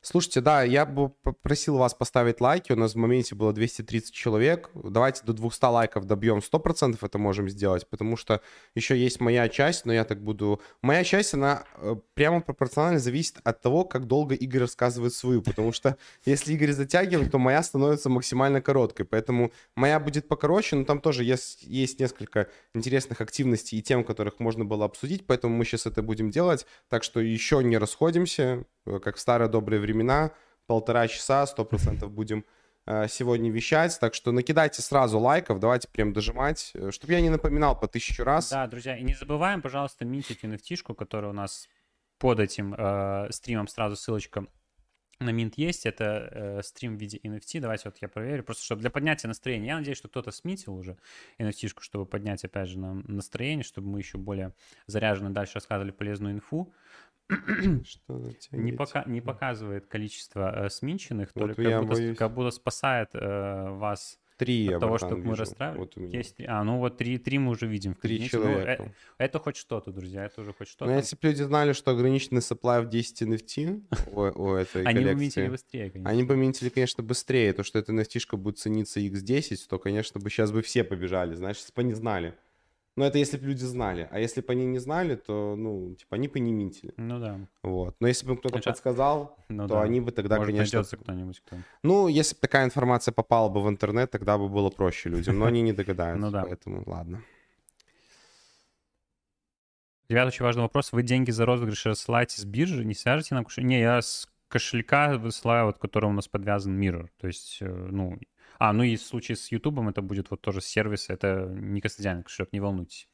Слушайте, 0.00 0.40
да, 0.40 0.62
я 0.62 0.86
бы 0.86 1.10
попросил 1.10 1.76
вас 1.76 1.94
поставить 1.94 2.40
лайки. 2.40 2.72
У 2.72 2.76
нас 2.76 2.94
в 2.94 2.96
моменте 2.96 3.34
было 3.34 3.52
230 3.52 4.12
человек. 4.12 4.70
Давайте 4.74 5.22
до 5.24 5.32
200 5.32 5.64
лайков 5.64 6.04
добьем. 6.04 6.38
100% 6.38 6.98
это 7.00 7.18
можем 7.18 7.48
сделать, 7.48 7.86
потому 7.88 8.16
что 8.16 8.40
еще 8.74 8.96
есть 8.96 9.20
моя 9.20 9.48
часть, 9.48 9.84
но 9.84 9.92
я 9.92 10.04
так 10.04 10.22
буду... 10.22 10.60
Моя 10.82 11.04
часть, 11.04 11.34
она 11.34 11.64
э, 11.76 11.96
прямо 12.14 12.40
пропорционально 12.40 13.00
зависит 13.00 13.36
от 13.44 13.60
того, 13.60 13.84
как 13.84 14.06
долго 14.06 14.34
Игорь 14.34 14.62
рассказывает 14.62 15.12
свою, 15.12 15.42
потому 15.42 15.72
что 15.72 15.96
если 16.24 16.54
Игорь 16.54 16.72
затягивает, 16.72 17.30
то 17.30 17.38
моя 17.38 17.62
становится 17.62 18.08
максимально 18.08 18.62
короткой. 18.62 19.04
Поэтому 19.04 19.52
моя 19.76 20.00
будет 20.00 20.26
покороче, 20.26 20.76
но 20.76 20.84
там 20.84 21.00
тоже 21.00 21.22
есть, 21.22 21.62
есть 21.62 22.00
несколько 22.00 22.48
интересных 22.74 23.20
активностей 23.20 23.78
и 23.78 23.82
тем, 23.82 24.04
которых 24.04 24.40
можно 24.40 24.64
было 24.64 24.86
обсудить, 24.86 25.26
поэтому 25.26 25.54
мы 25.54 25.64
сейчас 25.64 25.86
это 25.86 26.02
будем 26.02 26.30
делать. 26.30 26.66
Так 26.88 27.04
что 27.04 27.20
еще 27.20 27.57
не 27.60 27.78
расходимся, 27.78 28.64
э, 28.86 28.98
как 28.98 29.16
в 29.16 29.20
старые 29.20 29.48
добрые 29.48 29.80
времена, 29.80 30.32
полтора 30.66 31.08
часа, 31.08 31.46
сто 31.46 31.64
процентов 31.64 32.10
будем 32.12 32.44
э, 32.86 33.08
сегодня 33.08 33.50
вещать. 33.50 33.98
Так 34.00 34.14
что 34.14 34.32
накидайте 34.32 34.82
сразу 34.82 35.18
лайков, 35.18 35.60
давайте 35.60 35.88
прям 35.88 36.12
дожимать, 36.12 36.72
чтобы 36.90 37.12
я 37.12 37.20
не 37.20 37.30
напоминал 37.30 37.78
по 37.78 37.88
тысячу 37.88 38.24
раз. 38.24 38.50
Да, 38.50 38.66
друзья, 38.66 38.96
и 38.96 39.02
не 39.02 39.14
забываем, 39.14 39.62
пожалуйста, 39.62 40.04
минтить 40.04 40.44
nft 40.44 40.94
которая 40.94 41.30
у 41.30 41.34
нас 41.34 41.68
под 42.18 42.40
этим 42.40 42.74
э, 42.76 43.28
стримом 43.30 43.68
сразу 43.68 43.96
ссылочка 43.96 44.46
на 45.20 45.30
Mint 45.30 45.54
есть, 45.56 45.84
это 45.84 46.28
э, 46.30 46.62
стрим 46.62 46.96
в 46.96 47.00
виде 47.00 47.18
NFT. 47.18 47.60
Давайте 47.60 47.88
вот 47.88 47.98
я 48.00 48.08
проверю, 48.08 48.44
просто 48.44 48.64
чтобы 48.64 48.82
для 48.82 48.90
поднятия 48.90 49.26
настроения. 49.26 49.68
Я 49.68 49.76
надеюсь, 49.76 49.98
что 49.98 50.08
кто-то 50.08 50.30
смитил 50.30 50.74
уже 50.76 50.96
nft 51.38 51.72
чтобы 51.80 52.06
поднять, 52.06 52.44
опять 52.44 52.68
же, 52.68 52.78
нам 52.78 53.04
настроение, 53.08 53.64
чтобы 53.64 53.88
мы 53.88 53.98
еще 53.98 54.16
более 54.16 54.54
заряженно 54.86 55.30
дальше 55.30 55.54
рассказывали 55.54 55.90
полезную 55.90 56.34
инфу. 56.34 56.72
Что 57.84 58.22
Не, 58.52 58.72
пока, 58.72 59.04
не 59.06 59.20
показывает 59.20 59.86
количество 59.86 60.64
э, 60.66 60.70
сминченных, 60.70 61.30
Вот 61.34 61.40
только 61.48 61.62
как, 61.62 61.82
будто, 61.82 61.94
боюсь. 61.94 62.16
как 62.18 62.34
будто 62.34 62.50
спасает 62.50 63.10
э, 63.14 63.68
вас 63.70 64.18
Три 64.38 64.68
от 64.72 64.78
того, 64.80 64.98
чтобы 64.98 65.16
мы 65.16 65.30
вижу. 65.30 65.40
расстраивали. 65.42 65.78
Вот. 65.80 65.96
Есть 65.96 66.36
три- 66.36 66.46
А, 66.46 66.62
ну 66.62 66.78
вот 66.78 66.96
три, 66.96 67.18
три 67.18 67.38
мы 67.38 67.50
уже 67.50 67.66
видим. 67.66 67.94
в 67.94 67.98
Три. 67.98 68.20
Ну, 68.20 68.28
человека. 68.28 68.84
э, 68.84 68.90
это 69.18 69.40
хоть 69.40 69.56
что-то, 69.56 69.90
друзья, 69.90 70.26
это 70.26 70.40
уже 70.42 70.52
хоть 70.52 70.68
Но 70.68 70.86
что-то. 70.86 70.92
если 70.92 71.16
бы 71.16 71.26
люди 71.28 71.42
знали, 71.42 71.72
что 71.72 71.90
ограниченный 71.90 72.40
supply 72.40 72.82
в 72.82 72.88
10 72.88 73.22
NFT 73.22 73.82
у, 74.12 74.20
у 74.20 74.54
этой 74.54 74.84
Они 74.84 75.00
бы 75.00 75.06
коллекции, 75.06 75.20
минтили 75.24 75.48
быстрее, 75.48 75.90
конечно. 75.90 76.10
они 76.10 76.22
бы 76.22 76.36
минтили, 76.36 76.68
конечно, 76.68 77.02
быстрее. 77.02 77.52
То, 77.52 77.64
что 77.64 77.80
эта 77.80 77.92
nft 77.92 78.36
будет 78.36 78.58
цениться 78.58 79.00
x10, 79.00 79.56
то, 79.68 79.78
конечно, 79.80 80.20
бы 80.20 80.30
сейчас 80.30 80.52
бы 80.52 80.62
все 80.62 80.84
побежали, 80.84 81.34
знаешь, 81.34 81.56
если 81.56 81.72
бы 81.74 81.80
они 81.82 81.94
знали. 81.94 82.34
Но 82.98 83.04
это 83.04 83.18
если 83.18 83.36
бы 83.36 83.46
люди 83.46 83.62
знали. 83.62 84.08
А 84.10 84.18
если 84.18 84.40
бы 84.40 84.52
они 84.52 84.66
не 84.66 84.80
знали, 84.80 85.14
то, 85.14 85.54
ну, 85.56 85.94
типа, 85.94 86.16
они 86.16 86.26
бы 86.26 86.40
не 86.40 86.52
минтили. 86.52 86.92
Ну 86.96 87.20
да, 87.20 87.38
Вот. 87.62 87.94
Но 88.00 88.08
если 88.08 88.26
бы 88.26 88.32
им 88.32 88.38
кто-то 88.38 88.58
Это- 88.58 88.70
подсказал, 88.70 89.36
ну 89.48 89.68
то 89.68 89.74
да. 89.74 89.82
они 89.82 90.00
бы 90.00 90.10
тогда, 90.10 90.36
Может, 90.38 90.52
конечно... 90.52 90.78
найдется 90.78 90.96
кто-нибудь, 90.96 91.40
кто... 91.40 91.56
Ну, 91.84 92.08
если 92.08 92.34
бы 92.34 92.40
такая 92.40 92.64
информация 92.64 93.12
попала 93.12 93.48
бы 93.48 93.62
в 93.62 93.68
интернет, 93.68 94.10
тогда 94.10 94.36
бы 94.36 94.48
было 94.48 94.68
проще 94.70 95.10
людям. 95.10 95.38
Но 95.38 95.44
они 95.44 95.62
не 95.62 95.72
догадаются. 95.72 96.26
Ну 96.26 96.32
да. 96.32 96.42
Поэтому, 96.42 96.82
ладно. 96.86 97.22
Ребят, 100.08 100.26
очень 100.26 100.44
важный 100.44 100.62
вопрос. 100.62 100.90
Вы 100.90 101.04
деньги 101.04 101.30
за 101.30 101.46
розыгрыш 101.46 101.86
рассылаете 101.86 102.40
с 102.40 102.44
биржи, 102.44 102.84
не 102.84 102.94
свяжете 102.94 103.36
нам 103.36 103.44
кошелек? 103.44 103.68
Не, 103.68 103.78
я 103.80 104.02
с 104.02 104.28
кошелька 104.48 105.16
высылаю, 105.18 105.66
вот, 105.66 105.78
к 105.78 105.80
которому 105.80 106.14
у 106.14 106.16
нас 106.16 106.26
подвязан 106.26 106.76
Mirror. 106.82 107.08
То 107.20 107.28
есть, 107.28 107.58
э, 107.60 107.68
ну... 107.68 108.18
А, 108.58 108.72
ну 108.72 108.82
и 108.82 108.96
в 108.96 109.02
случае 109.02 109.36
с 109.36 109.52
Ютубом 109.52 109.88
это 109.88 110.02
будет 110.02 110.30
вот 110.30 110.40
тоже 110.40 110.60
сервис, 110.60 111.10
это 111.10 111.46
не 111.48 111.80
кастодиальный 111.80 112.24
кошелек, 112.24 112.52
не 112.52 112.60
волнуйтесь. 112.60 113.08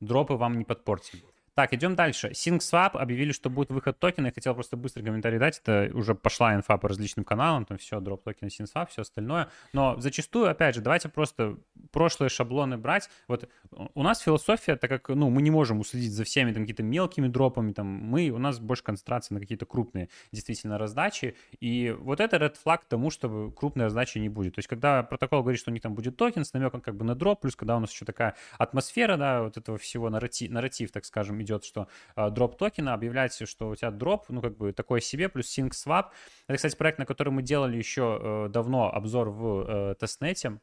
Дропы 0.00 0.34
вам 0.34 0.58
не 0.58 0.64
подпортим. 0.64 1.20
Так, 1.54 1.74
идем 1.74 1.94
дальше. 1.94 2.30
SyncSwap 2.30 2.96
объявили, 2.96 3.32
что 3.32 3.50
будет 3.50 3.70
выход 3.70 3.98
токена. 3.98 4.26
Я 4.26 4.32
хотел 4.32 4.54
просто 4.54 4.78
быстрый 4.78 5.02
комментарий 5.02 5.38
дать. 5.38 5.60
Это 5.62 5.90
уже 5.94 6.14
пошла 6.14 6.54
инфа 6.54 6.78
по 6.78 6.88
различным 6.88 7.24
каналам. 7.24 7.66
Там 7.66 7.76
все, 7.76 8.00
дроп 8.00 8.24
токена, 8.24 8.48
SyncSwap, 8.48 8.88
все 8.90 9.02
остальное. 9.02 9.48
Но 9.74 10.00
зачастую, 10.00 10.48
опять 10.48 10.74
же, 10.74 10.80
давайте 10.80 11.10
просто 11.10 11.58
прошлые 11.90 12.30
шаблоны 12.30 12.78
брать. 12.78 13.10
Вот 13.28 13.48
у 13.94 14.02
нас 14.02 14.20
философия, 14.20 14.76
так 14.76 14.88
как, 14.88 15.10
ну, 15.10 15.28
мы 15.28 15.42
не 15.42 15.50
можем 15.50 15.80
уследить 15.80 16.12
за 16.12 16.24
всеми 16.24 16.52
там 16.52 16.62
какими-то 16.62 16.82
мелкими 16.82 17.28
дропами, 17.28 17.72
там, 17.72 17.86
мы, 17.86 18.30
у 18.30 18.38
нас 18.38 18.58
больше 18.58 18.82
концентрация 18.82 19.34
на 19.34 19.40
какие-то 19.40 19.66
крупные 19.66 20.08
действительно 20.32 20.78
раздачи, 20.78 21.36
и 21.60 21.94
вот 21.98 22.20
это 22.20 22.36
red 22.36 22.56
flag 22.64 22.80
тому, 22.88 23.10
чтобы 23.10 23.52
крупной 23.52 23.86
раздачи 23.86 24.18
не 24.18 24.30
будет. 24.30 24.54
То 24.54 24.60
есть, 24.60 24.68
когда 24.68 25.02
протокол 25.02 25.42
говорит, 25.42 25.60
что 25.60 25.70
у 25.70 25.74
них 25.74 25.82
там 25.82 25.94
будет 25.94 26.16
токен 26.16 26.44
с 26.44 26.52
намеком 26.54 26.80
как 26.80 26.96
бы 26.96 27.04
на 27.04 27.14
дроп, 27.14 27.42
плюс 27.42 27.56
когда 27.56 27.76
у 27.76 27.80
нас 27.80 27.92
еще 27.92 28.06
такая 28.06 28.36
атмосфера, 28.56 29.18
да, 29.18 29.42
вот 29.42 29.58
этого 29.58 29.76
всего 29.76 30.08
нарратив, 30.08 30.50
нарратив 30.50 30.90
так 30.92 31.04
скажем, 31.04 31.41
идет, 31.42 31.64
что 31.64 31.88
э, 32.16 32.30
дроп 32.30 32.56
токена, 32.56 32.94
объявляется, 32.94 33.46
что 33.46 33.70
у 33.70 33.76
тебя 33.76 33.90
дроп, 33.90 34.26
ну, 34.28 34.40
как 34.40 34.56
бы 34.56 34.72
такой 34.72 35.00
себе, 35.00 35.28
плюс 35.28 35.56
SyncSwap. 35.56 36.06
Это, 36.46 36.56
кстати, 36.56 36.76
проект, 36.76 36.98
на 36.98 37.06
который 37.06 37.30
мы 37.30 37.42
делали 37.42 37.76
еще 37.76 38.18
э, 38.20 38.48
давно 38.48 38.92
обзор 38.92 39.30
в 39.30 39.64
э, 39.68 39.94
тестнете, 39.96 40.60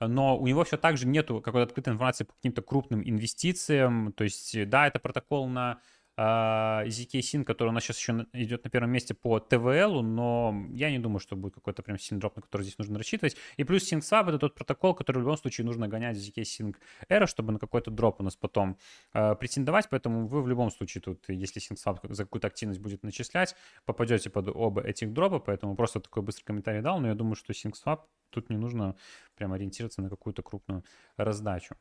но 0.00 0.38
у 0.38 0.46
него 0.46 0.64
все 0.64 0.76
так 0.76 0.96
же 0.96 1.06
нету 1.06 1.40
какой-то 1.40 1.64
открытой 1.64 1.92
информации 1.92 2.24
по 2.24 2.32
каким-то 2.34 2.62
крупным 2.62 3.02
инвестициям, 3.02 4.12
то 4.12 4.24
есть, 4.24 4.68
да, 4.68 4.86
это 4.86 4.98
протокол 4.98 5.48
на 5.48 5.80
ZK 6.18 7.20
Sync, 7.20 7.44
который 7.44 7.68
у 7.68 7.72
нас 7.72 7.84
сейчас 7.84 7.98
еще 7.98 8.26
идет 8.32 8.64
на 8.64 8.70
первом 8.70 8.90
месте 8.90 9.14
по 9.14 9.38
TVL, 9.38 10.02
но 10.02 10.66
я 10.72 10.90
не 10.90 10.98
думаю, 10.98 11.20
что 11.20 11.36
будет 11.36 11.54
какой-то 11.54 11.82
прям 11.82 11.98
сильный 11.98 12.20
дроп, 12.20 12.36
на 12.36 12.42
который 12.42 12.62
здесь 12.62 12.78
нужно 12.78 12.98
рассчитывать. 12.98 13.36
И 13.56 13.64
плюс 13.64 13.92
SyncSwap— 13.92 14.28
это 14.28 14.38
тот 14.38 14.54
протокол, 14.54 14.94
который 14.94 15.18
в 15.18 15.20
любом 15.20 15.36
случае 15.36 15.64
нужно 15.64 15.86
гонять 15.86 16.16
в 16.16 16.20
ZK 16.20 16.42
Sync 16.42 16.76
Era, 17.08 17.26
чтобы 17.26 17.52
на 17.52 17.58
какой-то 17.58 17.90
дроп 17.90 18.20
у 18.20 18.24
нас 18.24 18.36
потом 18.36 18.76
э, 19.14 19.34
претендовать, 19.36 19.88
поэтому 19.88 20.26
вы 20.26 20.42
в 20.42 20.48
любом 20.48 20.70
случае 20.70 21.02
тут, 21.02 21.24
если 21.28 21.62
SyncSwap 21.62 22.12
за 22.12 22.24
какую-то 22.24 22.48
активность 22.48 22.80
будет 22.80 23.04
начислять, 23.04 23.54
попадете 23.84 24.30
под 24.30 24.48
оба 24.48 24.82
этих 24.82 25.12
дропа, 25.12 25.38
поэтому 25.38 25.76
просто 25.76 26.00
такой 26.00 26.22
быстрый 26.22 26.44
комментарий 26.44 26.82
дал, 26.82 27.00
но 27.00 27.08
я 27.08 27.14
думаю, 27.14 27.36
что 27.36 27.52
SyncSwap 27.52 28.00
тут 28.30 28.50
не 28.50 28.56
нужно 28.56 28.96
прям 29.36 29.52
ориентироваться 29.52 30.02
на 30.02 30.10
какую-то 30.10 30.42
крупную 30.42 30.84
раздачу. 31.16 31.76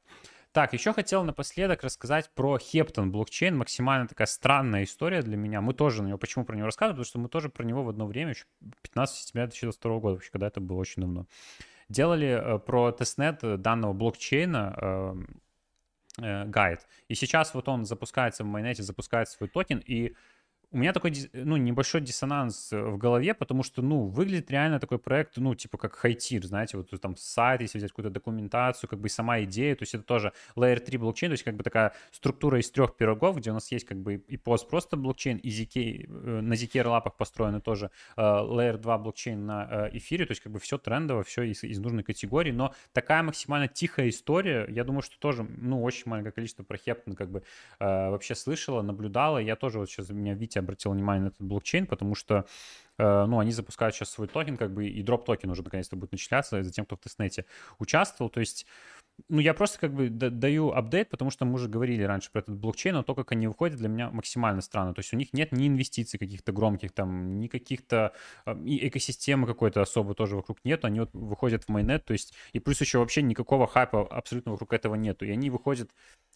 Так, 0.51 0.73
еще 0.73 0.93
хотел 0.93 1.23
напоследок 1.23 1.83
рассказать 1.83 2.31
про 2.33 2.57
Хептон 2.57 3.11
блокчейн. 3.11 3.55
Максимально 3.55 4.07
такая 4.07 4.27
странная 4.27 4.83
история 4.83 5.21
для 5.21 5.37
меня. 5.37 5.61
Мы 5.61 5.73
тоже 5.73 6.01
на 6.01 6.07
него, 6.07 6.17
почему 6.17 6.45
про 6.45 6.55
него 6.55 6.65
рассказываем? 6.65 6.95
Потому 6.95 7.05
что 7.05 7.19
мы 7.19 7.29
тоже 7.29 7.49
про 7.49 7.63
него 7.63 7.83
в 7.83 7.89
одно 7.89 8.07
время, 8.07 8.31
еще 8.31 8.45
15 8.81 9.15
сентября 9.15 9.45
2022 9.47 9.99
года, 9.99 10.15
вообще, 10.15 10.31
когда 10.31 10.47
это 10.47 10.59
было 10.59 10.77
очень 10.77 11.01
давно, 11.01 11.27
делали 11.89 12.27
э, 12.27 12.59
про 12.59 12.91
тестнет 12.91 13.39
данного 13.61 13.93
блокчейна, 13.93 14.75
эм, 14.81 15.41
э, 16.19 16.45
гайд. 16.45 16.87
И 17.07 17.15
сейчас 17.15 17.53
вот 17.53 17.67
он 17.67 17.85
запускается 17.85 18.43
в 18.43 18.47
mainnet 18.47 18.75
е, 18.75 18.83
запускает 18.83 19.29
свой 19.29 19.49
токен, 19.49 19.83
и 19.85 20.15
у 20.71 20.77
меня 20.77 20.91
такой, 20.91 21.13
ну, 21.31 21.55
небольшой 21.55 22.01
диссонанс 22.01 22.73
э, 22.73 22.81
в 22.81 22.97
голове, 22.97 23.33
потому 23.33 23.63
что, 23.63 23.81
ну, 23.81 24.07
выглядит 24.07 24.51
реально 24.51 24.79
такой 24.79 24.99
проект, 24.99 25.37
ну, 25.37 25.55
типа 25.55 25.77
как 25.77 25.95
high 25.95 26.17
tier, 26.17 26.45
знаете, 26.45 26.75
вот 26.75 26.89
там 26.99 27.15
сайт, 27.15 27.61
если 27.61 27.77
взять 27.77 27.91
какую-то 27.91 28.09
документацию, 28.09 28.89
как 28.89 28.99
бы 28.99 29.07
сама 29.07 29.41
идея, 29.43 29.75
то 29.75 29.83
есть 29.83 29.95
это 29.95 30.03
тоже 30.03 30.33
Layer 30.57 30.79
3 30.79 30.97
блокчейн, 30.97 31.29
то 31.29 31.33
есть 31.33 31.43
как 31.43 31.55
бы 31.55 31.63
такая 31.63 31.93
структура 32.11 32.59
из 32.59 32.69
трех 32.69 32.97
пирогов, 32.97 33.37
где 33.37 33.51
у 33.51 33.53
нас 33.53 33.71
есть 33.71 33.85
как 33.85 33.97
бы 33.97 34.15
и 34.15 34.35
PoS, 34.35 34.69
просто 34.69 34.97
блокчейн, 34.97 35.37
и 35.37 35.49
ZK, 35.49 36.05
э, 36.05 36.41
на 36.41 36.53
ZK 36.53 36.85
роллапах 36.85 37.15
построены 37.15 37.61
тоже 37.61 37.89
э, 38.17 38.21
Layer 38.21 38.77
2 38.77 38.97
блокчейн 38.97 39.45
на 39.45 39.89
эфире, 39.93 40.25
то 40.25 40.31
есть 40.31 40.41
как 40.41 40.51
бы 40.51 40.59
все 40.59 40.77
трендово, 40.77 41.23
все 41.23 41.43
из, 41.43 41.63
из 41.63 41.79
нужной 41.79 42.03
категории, 42.03 42.51
но 42.51 42.73
такая 42.91 43.23
максимально 43.23 43.69
тихая 43.69 44.09
история, 44.09 44.67
я 44.69 44.83
думаю, 44.83 45.01
что 45.01 45.17
тоже, 45.17 45.43
ну, 45.43 45.81
очень 45.81 46.03
маленькое 46.07 46.33
количество 46.33 46.63
про 46.63 46.77
Хептон 46.77 47.15
как 47.15 47.31
бы 47.31 47.43
вообще 47.79 48.35
слышала, 48.35 48.81
наблюдала, 48.81 49.37
я 49.37 49.55
тоже 49.55 49.79
вот 49.79 49.89
сейчас, 49.89 50.09
у 50.09 50.13
меня 50.13 50.33
Витя 50.33 50.56
обратил 50.59 50.91
внимание 50.91 51.23
на 51.23 51.27
этот 51.27 51.41
блокчейн, 51.41 51.85
потому 51.87 52.15
что 52.15 52.45
э, 52.97 53.25
ну, 53.25 53.39
они 53.39 53.51
запускают 53.51 53.95
сейчас 53.95 54.09
свой 54.11 54.27
токен, 54.27 54.57
как 54.57 54.73
бы, 54.73 54.87
и 54.87 55.01
дроп 55.03 55.25
токен 55.25 55.49
уже 55.49 55.63
наконец-то 55.63 55.95
будет 55.95 56.11
начисляться 56.11 56.63
за 56.63 56.71
тем, 56.71 56.85
кто 56.85 56.95
в 56.95 56.99
тестнете 56.99 57.45
участвовал. 57.79 58.29
То 58.29 58.39
есть, 58.39 58.65
ну, 59.29 59.39
я 59.39 59.53
просто 59.53 59.79
как 59.79 59.93
бы 59.93 60.09
даю 60.09 60.71
апдейт, 60.71 61.09
потому 61.09 61.31
что 61.31 61.45
мы 61.45 61.53
уже 61.53 61.67
говорили 61.67 62.03
раньше 62.03 62.31
про 62.31 62.39
этот 62.39 62.55
блокчейн, 62.55 62.95
но 62.95 63.03
то, 63.03 63.15
как 63.15 63.31
они 63.31 63.47
выходят, 63.47 63.77
для 63.77 63.89
меня 63.89 64.09
максимально 64.11 64.61
странно. 64.61 64.93
То 64.93 64.99
есть 64.99 65.13
у 65.13 65.17
них 65.17 65.33
нет 65.33 65.51
ни 65.51 65.67
инвестиций 65.67 66.19
каких-то 66.19 66.51
громких, 66.51 66.91
там, 66.91 67.39
ни 67.39 67.47
каких-то, 67.47 68.13
э, 68.45 68.55
и 68.65 68.87
экосистемы 68.87 69.47
какой-то 69.47 69.81
особо 69.81 70.13
тоже 70.13 70.35
вокруг 70.35 70.59
нет. 70.63 70.85
Они 70.85 70.99
вот 70.99 71.09
выходят 71.13 71.63
в 71.63 71.69
майнет, 71.69 72.05
то 72.05 72.13
есть, 72.13 72.33
и 72.53 72.59
плюс 72.59 72.79
еще 72.81 72.99
вообще 72.99 73.21
никакого 73.21 73.67
хайпа 73.67 74.07
абсолютно 74.07 74.51
вокруг 74.51 74.73
этого 74.73 74.95
нету. 74.95 75.25
И 75.25 75.31
они 75.31 75.49
выходят 75.49 75.91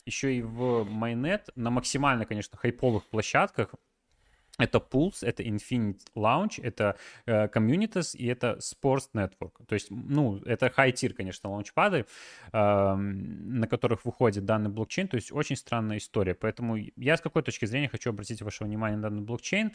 еще 0.06 0.36
и 0.36 0.42
в 0.42 0.84
майнет 0.86 1.50
на 1.56 1.70
максимально, 1.70 2.26
конечно, 2.26 2.58
хайповых 2.58 3.06
площадках, 3.06 3.76
это 4.62 4.78
Pulse, 4.78 5.24
это 5.24 5.44
Infinite 5.44 6.02
Launch, 6.16 6.62
это 6.62 6.96
э, 7.26 7.48
Communities 7.48 8.16
и 8.16 8.28
это 8.28 8.60
Sports 8.60 9.10
Network. 9.14 9.66
То 9.68 9.74
есть, 9.74 9.88
ну, 9.90 10.38
это 10.46 10.68
high-tier, 10.68 11.14
конечно, 11.14 11.50
лаунчпады, 11.50 12.06
э, 12.54 12.96
на 12.96 13.68
которых 13.68 14.06
выходит 14.06 14.46
данный 14.46 14.70
блокчейн. 14.70 15.08
То 15.08 15.16
есть, 15.16 15.32
очень 15.32 15.56
странная 15.56 15.98
история. 15.98 16.34
Поэтому 16.34 16.78
я 16.96 17.18
с 17.18 17.22
какой 17.22 17.44
точки 17.44 17.66
зрения 17.66 17.90
хочу 17.90 18.10
обратить 18.10 18.42
ваше 18.42 18.64
внимание 18.64 18.98
на 18.98 19.04
данный 19.04 19.22
блокчейн. 19.22 19.72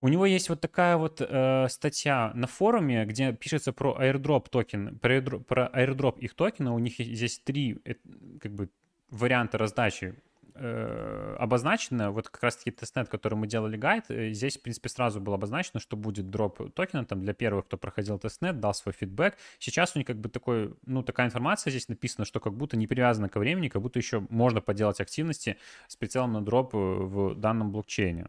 У 0.00 0.08
него 0.08 0.26
есть 0.26 0.48
вот 0.48 0.60
такая 0.60 0.96
вот 0.96 1.20
э, 1.20 1.66
статья 1.68 2.30
на 2.34 2.46
форуме, 2.46 3.04
где 3.04 3.32
пишется 3.32 3.72
про 3.72 3.96
airdrop 4.00 4.48
токен, 4.48 4.96
про 4.98 5.16
airdrop, 5.16 5.42
про 5.42 5.70
airdrop 5.74 6.20
их 6.20 6.34
токена. 6.34 6.72
У 6.72 6.78
них 6.78 6.94
здесь 6.98 7.40
три 7.40 7.80
э, 7.84 7.94
как 8.40 8.52
бы 8.52 8.70
варианта 9.10 9.58
раздачи 9.58 10.14
э, 10.58 11.36
обозначено, 11.38 12.10
вот 12.10 12.28
как 12.28 12.42
раз-таки 12.42 12.70
тестнет, 12.70 13.08
который 13.08 13.34
мы 13.34 13.46
делали 13.46 13.76
гайд, 13.76 14.04
э, 14.10 14.32
здесь, 14.32 14.58
в 14.58 14.62
принципе, 14.62 14.88
сразу 14.88 15.20
было 15.20 15.36
обозначено, 15.36 15.80
что 15.80 15.96
будет 15.96 16.30
дроп 16.30 16.72
токена 16.74 17.04
там 17.04 17.22
для 17.22 17.32
первых, 17.32 17.66
кто 17.66 17.76
проходил 17.76 18.18
тестнет, 18.18 18.60
дал 18.60 18.74
свой 18.74 18.92
фидбэк. 18.92 19.36
Сейчас 19.58 19.94
у 19.94 19.98
них 19.98 20.06
как 20.06 20.18
бы 20.18 20.28
такой, 20.28 20.74
ну, 20.86 21.02
такая 21.02 21.26
информация 21.26 21.70
здесь 21.70 21.88
написана, 21.88 22.24
что 22.24 22.40
как 22.40 22.54
будто 22.54 22.76
не 22.76 22.86
привязана 22.86 23.28
ко 23.28 23.38
времени, 23.38 23.68
как 23.68 23.82
будто 23.82 23.98
еще 23.98 24.26
можно 24.30 24.60
поделать 24.60 25.00
активности 25.00 25.56
с 25.86 25.96
прицелом 25.96 26.32
на 26.32 26.42
дроп 26.42 26.74
э, 26.74 26.78
в 26.78 27.34
данном 27.34 27.72
блокчейне. 27.72 28.28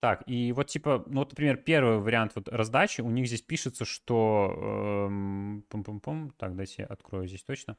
Так, 0.00 0.22
и 0.26 0.52
вот 0.52 0.68
типа, 0.68 1.02
ну 1.06 1.20
вот, 1.20 1.30
например, 1.30 1.56
первый 1.56 1.98
вариант 1.98 2.32
вот 2.36 2.48
раздачи, 2.48 3.00
у 3.00 3.10
них 3.10 3.26
здесь 3.26 3.42
пишется, 3.42 3.84
что... 3.84 5.06
Эм, 5.08 5.64
пум 5.68 5.82
-пум 5.82 6.00
-пум, 6.00 6.32
так, 6.36 6.54
дайте 6.54 6.82
я 6.82 6.86
открою 6.86 7.26
здесь 7.26 7.42
точно. 7.42 7.76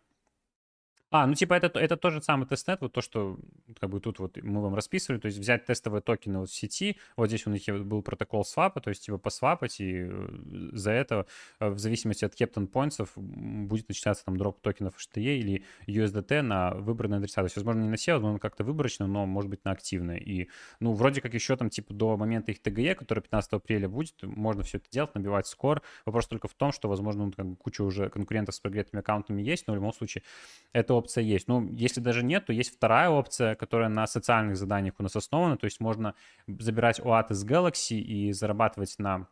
А, 1.11 1.25
ну 1.25 1.33
типа 1.33 1.55
это, 1.55 1.79
это 1.79 1.97
тот 1.97 2.13
же 2.13 2.21
самый 2.21 2.45
тестнет, 2.45 2.81
вот 2.81 2.93
то, 2.93 3.01
что 3.01 3.39
как 3.79 3.89
бы 3.89 3.99
тут 3.99 4.19
вот 4.19 4.37
мы 4.43 4.61
вам 4.61 4.75
расписывали, 4.75 5.19
то 5.19 5.25
есть 5.25 5.39
взять 5.39 5.65
тестовые 5.65 6.01
токены 6.01 6.39
вот 6.39 6.49
в 6.49 6.53
сети, 6.53 6.97
вот 7.15 7.29
здесь 7.29 7.47
у 7.47 7.49
них 7.49 7.63
был 7.85 8.03
протокол 8.03 8.45
свапа, 8.45 8.79
то 8.79 8.89
есть 8.89 9.05
типа 9.05 9.17
посвапать, 9.17 9.79
и 9.79 10.07
э, 10.07 10.27
за 10.73 10.91
это 10.91 11.25
э, 11.59 11.69
в 11.69 11.79
зависимости 11.79 12.25
от 12.25 12.39
Captain 12.39 12.69
Points 12.69 13.09
будет 13.15 13.89
начисляться 13.89 14.23
там 14.25 14.37
дроп 14.37 14.61
токенов 14.61 14.93
HTE 14.97 15.39
или 15.39 15.63
USDT 15.87 16.41
на 16.43 16.75
выбранные 16.75 17.17
адреса. 17.17 17.41
То 17.41 17.45
есть, 17.45 17.55
возможно, 17.55 17.81
не 17.81 17.89
на 17.89 17.97
все, 17.97 18.13
возможно, 18.13 18.39
как-то 18.39 18.63
выборочно, 18.63 19.07
но 19.07 19.25
может 19.25 19.49
быть 19.49 19.65
на 19.65 19.71
активные. 19.71 20.21
И, 20.21 20.49
ну, 20.79 20.93
вроде 20.93 21.21
как 21.21 21.33
еще 21.33 21.55
там 21.55 21.71
типа 21.71 21.93
до 21.93 22.17
момента 22.17 22.51
их 22.51 22.61
ТГЕ, 22.61 22.93
который 22.93 23.21
15 23.21 23.53
апреля 23.53 23.89
будет, 23.89 24.21
можно 24.21 24.61
все 24.61 24.77
это 24.77 24.87
делать, 24.91 25.15
набивать 25.15 25.47
скор. 25.47 25.81
Вопрос 26.05 26.27
только 26.27 26.47
в 26.47 26.53
том, 26.53 26.71
что, 26.71 26.87
возможно, 26.87 27.25
ну, 27.25 27.31
как 27.31 27.45
бы 27.47 27.55
куча 27.55 27.81
уже 27.81 28.09
конкурентов 28.09 28.53
с 28.53 28.59
прогретыми 28.59 28.99
аккаунтами 28.99 29.41
есть, 29.41 29.65
но 29.65 29.73
в 29.73 29.75
любом 29.75 29.93
случае 29.93 30.23
это 30.71 30.98
опция 30.99 31.23
есть. 31.23 31.47
Ну, 31.47 31.67
если 31.71 32.01
даже 32.01 32.23
нет, 32.23 32.45
то 32.45 32.53
есть 32.53 32.73
вторая 32.73 33.09
опция, 33.09 33.55
которая 33.55 33.89
на 33.89 34.07
социальных 34.07 34.57
заданиях 34.57 34.95
у 34.99 35.03
нас 35.03 35.15
основана, 35.15 35.57
то 35.57 35.65
есть 35.65 35.79
можно 35.79 36.13
забирать 36.47 36.99
OAT 36.99 37.31
из 37.31 37.45
Galaxy 37.45 37.95
и 37.95 38.31
зарабатывать 38.31 38.95
на... 38.99 39.27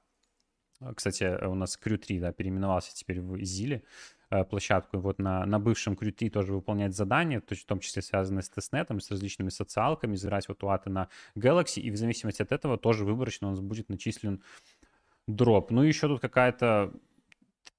Кстати, 0.95 1.45
у 1.45 1.55
нас 1.55 1.80
Crew 1.84 1.97
3, 1.97 2.20
да, 2.20 2.32
переименовался 2.32 2.93
теперь 2.93 3.20
в 3.20 3.34
Zile 3.36 3.82
э, 4.30 4.43
площадку, 4.43 4.99
вот 4.99 5.18
на, 5.18 5.45
на 5.45 5.59
бывшем 5.59 5.95
3 5.95 6.30
тоже 6.30 6.53
выполнять 6.53 6.95
задания, 6.95 7.39
то 7.39 7.53
есть 7.53 7.63
в 7.63 7.68
том 7.68 7.80
числе 7.80 8.03
связанные 8.03 8.43
с 8.43 8.49
тестнетом, 8.49 8.99
с 8.99 9.09
различными 9.09 9.49
социалками, 9.49 10.15
забирать 10.15 10.47
вот 10.47 10.63
уаты 10.63 10.91
на 10.91 11.09
Galaxy, 11.36 11.82
и 11.82 11.89
в 11.89 11.97
зависимости 11.97 12.43
от 12.43 12.51
этого 12.51 12.78
тоже 12.78 13.05
выборочно 13.05 13.47
у 13.47 13.51
нас 13.51 13.59
будет 13.59 13.89
начислен 13.89 14.43
дроп. 15.28 15.72
Ну 15.72 15.84
и 15.84 15.88
еще 15.88 16.07
тут 16.07 16.22
какая-то 16.22 16.93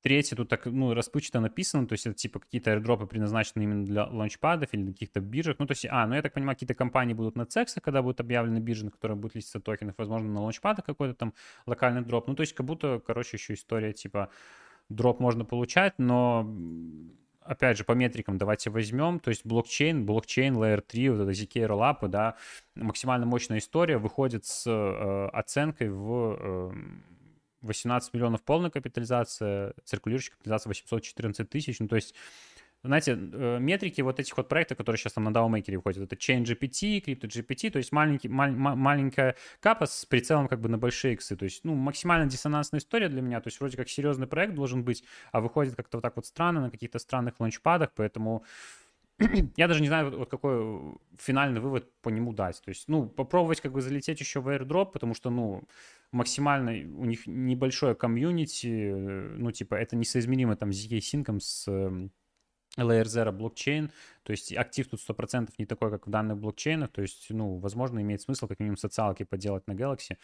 Третье 0.00 0.36
тут 0.36 0.48
так, 0.48 0.66
ну, 0.66 0.94
расплывчато 0.94 1.40
написано, 1.40 1.86
то 1.86 1.94
есть 1.94 2.06
это 2.06 2.14
типа 2.14 2.38
какие-то 2.38 2.70
аирдропы 2.70 3.06
предназначены 3.06 3.64
именно 3.64 3.84
для 3.84 4.06
лаунчпадов 4.06 4.72
или 4.72 4.92
каких-то 4.92 5.20
биржек. 5.20 5.58
Ну, 5.58 5.66
то 5.66 5.72
есть, 5.72 5.86
а, 5.90 6.06
ну, 6.06 6.14
я 6.14 6.22
так 6.22 6.32
понимаю, 6.32 6.54
какие-то 6.54 6.74
компании 6.74 7.14
будут 7.14 7.34
на 7.34 7.42
CEX, 7.42 7.80
когда 7.80 8.00
будут 8.02 8.20
объявлены 8.20 8.58
биржи, 8.58 8.84
на 8.84 8.92
которые 8.92 9.16
будут 9.16 9.34
листиться 9.34 9.58
токенов, 9.58 9.94
возможно, 9.98 10.28
на 10.28 10.40
лаунчпадах 10.40 10.84
какой-то 10.84 11.14
там 11.14 11.34
локальный 11.66 12.02
дроп. 12.02 12.28
Ну, 12.28 12.36
то 12.36 12.42
есть, 12.42 12.54
как 12.54 12.64
будто, 12.64 13.02
короче, 13.04 13.36
еще 13.36 13.54
история 13.54 13.92
типа 13.92 14.30
дроп 14.88 15.18
можно 15.18 15.44
получать, 15.44 15.94
но 15.98 16.48
опять 17.48 17.78
же, 17.78 17.84
по 17.84 17.92
метрикам 17.92 18.38
давайте 18.38 18.70
возьмем, 18.70 19.18
то 19.20 19.30
есть 19.30 19.44
блокчейн, 19.44 20.04
блокчейн, 20.04 20.54
Layer 20.56 20.80
3, 20.80 21.08
вот 21.10 21.20
это 21.22 21.30
ZK 21.30 21.66
Rollup, 21.66 22.08
да, 22.08 22.36
максимально 22.76 23.26
мощная 23.26 23.58
история 23.58 23.98
выходит 23.98 24.44
с 24.44 24.66
э, 24.66 25.28
оценкой 25.32 25.90
в 25.90 26.36
э, 26.38 26.72
18 27.62 28.14
миллионов 28.14 28.42
полная 28.42 28.70
капитализация, 28.70 29.74
циркулирующая 29.84 30.32
капитализация 30.32 30.70
814 30.70 31.48
тысяч. 31.48 31.78
Ну, 31.80 31.88
то 31.88 31.96
есть 31.96 32.14
знаете, 32.84 33.18
э, 33.18 33.58
метрики 33.58 34.00
вот 34.02 34.20
этих 34.20 34.36
вот 34.36 34.48
проектов, 34.48 34.78
которые 34.78 34.98
сейчас 34.98 35.14
там 35.14 35.24
на 35.24 35.30
DAO-мейкере 35.30 35.76
выходят, 35.76 36.04
это 36.04 36.14
ChainGPT, 36.14 37.04
CryptoGPT, 37.04 37.70
то 37.70 37.78
есть 37.78 37.90
маленький, 37.90 38.28
мал, 38.28 38.50
маленькая 38.52 39.34
капа 39.60 39.86
с 39.86 40.04
прицелом 40.04 40.46
как 40.46 40.60
бы 40.60 40.68
на 40.68 40.78
большие 40.78 41.14
иксы, 41.14 41.36
то 41.36 41.44
есть, 41.44 41.64
ну, 41.64 41.74
максимально 41.74 42.30
диссонансная 42.30 42.78
история 42.78 43.08
для 43.08 43.20
меня, 43.20 43.40
то 43.40 43.48
есть 43.48 43.58
вроде 43.58 43.76
как 43.76 43.88
серьезный 43.88 44.28
проект 44.28 44.54
должен 44.54 44.84
быть, 44.84 45.02
а 45.32 45.40
выходит 45.40 45.74
как-то 45.74 45.96
вот 45.96 46.02
так 46.02 46.14
вот 46.14 46.26
странно 46.26 46.60
на 46.60 46.70
каких-то 46.70 47.00
странных 47.00 47.40
лаунчпадах, 47.40 47.90
поэтому 47.96 48.44
я 49.56 49.68
даже 49.68 49.80
не 49.80 49.88
знаю, 49.88 50.16
вот 50.16 50.30
какой 50.30 50.96
финальный 51.18 51.60
вывод 51.60 51.90
по 52.02 52.08
нему 52.08 52.32
дать. 52.32 52.60
То 52.64 52.68
есть, 52.68 52.88
ну, 52.88 53.08
попробовать 53.08 53.60
как 53.60 53.72
бы 53.72 53.80
залететь 53.80 54.20
еще 54.20 54.40
в 54.40 54.48
airdrop, 54.48 54.92
потому 54.92 55.14
что, 55.14 55.30
ну, 55.30 55.64
максимально 56.12 56.72
у 56.96 57.04
них 57.04 57.26
небольшое 57.26 57.94
комьюнити, 57.94 58.66
э, 58.66 59.36
ну, 59.36 59.50
типа, 59.50 59.74
это 59.74 59.96
несоизмеримо 59.96 60.56
там 60.56 60.72
с 60.72 60.86
Sync, 60.86 61.40
с 61.40 61.68
эм, 61.68 62.12
Layer 62.76 63.04
Zero 63.04 63.32
блокчейн, 63.32 63.90
то 64.22 64.30
есть 64.30 64.56
актив 64.56 64.86
тут 64.88 65.00
100% 65.00 65.50
не 65.58 65.66
такой, 65.66 65.90
как 65.90 66.06
в 66.06 66.10
данных 66.10 66.38
блокчейнах, 66.38 66.90
то 66.92 67.02
есть, 67.02 67.26
ну, 67.30 67.56
возможно, 67.56 68.00
имеет 68.00 68.22
смысл 68.22 68.46
как 68.46 68.60
минимум 68.60 68.76
социалки 68.76 69.24
поделать 69.24 69.66
на 69.66 69.72
Galaxy, 69.72 70.16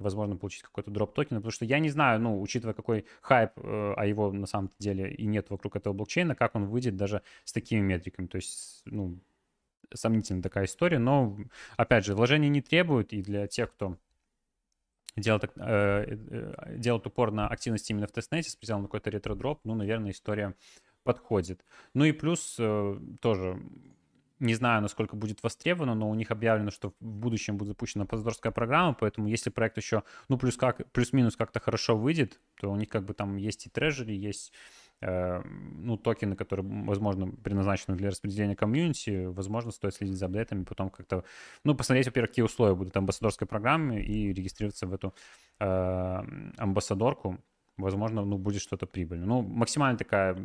возможно, 0.00 0.36
получить 0.36 0.62
какой-то 0.62 0.90
дроп 0.90 1.14
токен, 1.14 1.36
потому 1.36 1.52
что 1.52 1.64
я 1.64 1.78
не 1.78 1.90
знаю, 1.90 2.20
ну, 2.20 2.40
учитывая 2.40 2.74
какой 2.74 3.06
хайп, 3.20 3.52
э, 3.56 3.94
а 3.96 4.06
его 4.06 4.32
на 4.32 4.46
самом 4.46 4.70
деле 4.78 5.12
и 5.12 5.26
нет 5.26 5.50
вокруг 5.50 5.76
этого 5.76 5.92
блокчейна, 5.92 6.34
как 6.34 6.54
он 6.54 6.66
выйдет 6.66 6.96
даже 6.96 7.22
с 7.44 7.52
такими 7.52 7.80
метриками, 7.80 8.26
то 8.26 8.36
есть, 8.36 8.82
ну, 8.86 9.18
сомнительная 9.94 10.42
такая 10.42 10.64
история, 10.64 10.98
но, 10.98 11.36
опять 11.76 12.04
же, 12.04 12.14
вложения 12.14 12.48
не 12.48 12.62
требуют, 12.62 13.12
и 13.12 13.22
для 13.22 13.46
тех, 13.46 13.70
кто 13.72 13.96
делает, 15.16 15.44
э, 15.44 15.50
э, 15.56 16.76
делает 16.76 17.06
упор 17.06 17.30
на 17.32 17.48
активность 17.48 17.90
именно 17.90 18.06
в 18.06 18.12
тестнете 18.12 18.50
с 18.50 18.68
на 18.68 18.82
какой-то 18.82 19.10
ретро-дроп, 19.10 19.60
ну, 19.64 19.74
наверное, 19.74 20.12
история 20.12 20.54
подходит. 21.02 21.64
Ну 21.94 22.04
и 22.04 22.12
плюс 22.12 22.56
э, 22.58 22.98
тоже 23.20 23.60
не 24.40 24.54
знаю, 24.54 24.82
насколько 24.82 25.16
будет 25.16 25.42
востребовано, 25.42 25.94
но 25.94 26.10
у 26.10 26.14
них 26.14 26.30
объявлено, 26.30 26.70
что 26.70 26.94
в 26.98 27.04
будущем 27.04 27.58
будет 27.58 27.68
запущена 27.68 28.04
амбассадорская 28.04 28.52
программа, 28.52 28.94
поэтому 28.94 29.28
если 29.28 29.50
проект 29.50 29.76
еще, 29.76 30.02
ну, 30.28 30.38
плюс 30.38 30.56
как, 30.56 30.90
плюс-минус 30.92 31.36
как-то 31.36 31.60
хорошо 31.60 31.96
выйдет, 31.96 32.40
то 32.58 32.70
у 32.70 32.76
них 32.76 32.88
как 32.88 33.04
бы 33.04 33.14
там 33.14 33.36
есть 33.36 33.66
и 33.66 33.70
трежери, 33.70 34.14
есть 34.14 34.52
э, 35.02 35.42
ну, 35.42 35.98
токены, 35.98 36.36
которые, 36.36 36.66
возможно, 36.86 37.28
предназначены 37.28 37.96
для 37.96 38.08
распределения 38.08 38.56
комьюнити, 38.56 39.26
возможно, 39.26 39.70
стоит 39.70 39.94
следить 39.94 40.16
за 40.16 40.26
апдейтами, 40.26 40.64
потом 40.64 40.88
как-то, 40.88 41.24
ну, 41.64 41.74
посмотреть, 41.74 42.06
во-первых, 42.06 42.30
какие 42.30 42.44
условия 42.44 42.74
будут 42.74 42.96
амбассадорской 42.96 43.46
программы 43.46 44.00
и 44.00 44.32
регистрироваться 44.32 44.86
в 44.86 44.94
эту 44.94 45.14
э, 45.58 46.22
амбассадорку, 46.56 47.38
возможно, 47.76 48.24
ну, 48.24 48.38
будет 48.38 48.62
что-то 48.62 48.86
прибыльное. 48.86 49.26
Ну, 49.26 49.42
максимально 49.42 49.98
такая 49.98 50.36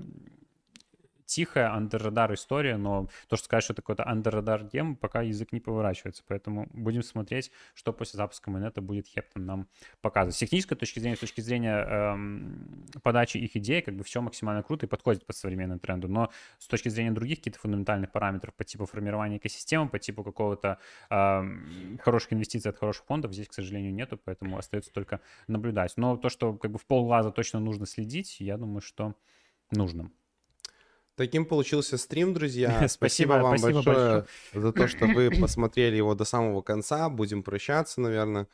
тихая 1.26 1.74
андеррадар 1.74 2.34
история, 2.34 2.78
но 2.78 3.08
то, 3.28 3.36
что 3.36 3.46
сказать, 3.46 3.64
что 3.64 3.74
это 3.74 3.82
какой-то 3.82 4.08
андеррадар 4.08 4.64
гем, 4.64 4.96
пока 4.96 5.22
язык 5.22 5.52
не 5.52 5.60
поворачивается. 5.60 6.24
Поэтому 6.28 6.68
будем 6.74 7.04
смотреть, 7.04 7.52
что 7.74 7.94
после 7.94 8.18
запуска 8.18 8.52
майонета 8.52 8.82
будет 8.82 9.08
Хептон 9.08 9.46
нам 9.46 9.68
показывать. 10.02 10.36
С 10.36 10.40
технической 10.40 10.78
точки 10.78 11.00
зрения, 11.00 11.16
с 11.16 11.20
точки 11.20 11.42
зрения 11.42 11.78
эм, 11.78 12.86
подачи 13.04 13.38
их 13.38 13.56
идей, 13.56 13.82
как 13.82 13.96
бы 13.96 14.04
все 14.04 14.22
максимально 14.22 14.64
круто 14.64 14.86
и 14.86 14.90
подходит 14.90 15.26
под 15.26 15.36
современный 15.36 15.80
тренду. 15.80 16.08
Но 16.08 16.32
с 16.60 16.68
точки 16.68 16.90
зрения 16.90 17.12
других 17.12 17.40
каких-то 17.40 17.60
фундаментальных 17.60 18.12
параметров 18.12 18.54
по 18.56 18.64
типу 18.64 18.86
формирования 18.86 19.38
экосистемы, 19.38 19.90
по 19.90 20.00
типу 20.00 20.24
какого-то 20.24 20.80
эм, 21.10 22.00
хороших 22.04 22.34
инвестиций 22.34 22.72
от 22.72 22.78
хороших 22.78 23.06
фондов 23.06 23.34
здесь, 23.34 23.48
к 23.48 23.54
сожалению, 23.54 23.94
нету, 23.94 24.18
поэтому 24.24 24.58
остается 24.58 24.92
только 24.92 25.22
наблюдать. 25.48 25.94
Но 25.98 26.18
то, 26.18 26.30
что 26.30 26.54
как 26.54 26.72
бы 26.72 26.78
в 26.78 26.86
полглаза 26.86 27.32
точно 27.32 27.60
нужно 27.60 27.86
следить, 27.86 28.40
я 28.40 28.58
думаю, 28.58 28.82
что 28.82 29.16
нужно. 29.72 30.12
Таким 31.16 31.46
получился 31.46 31.98
стрим, 31.98 32.34
друзья. 32.34 32.86
Спасибо, 32.90 33.34
вам 33.34 33.58
спасибо 33.58 33.84
большое, 33.84 33.96
большое 33.96 34.26
за 34.54 34.74
то, 34.74 34.88
что 34.88 35.06
вы 35.08 35.32
посмотрели 35.42 35.96
его 35.96 36.14
до 36.14 36.26
самого 36.26 36.62
конца. 36.62 37.10
Будем 37.10 37.42
прощаться, 37.42 38.02
наверное, 38.02 38.48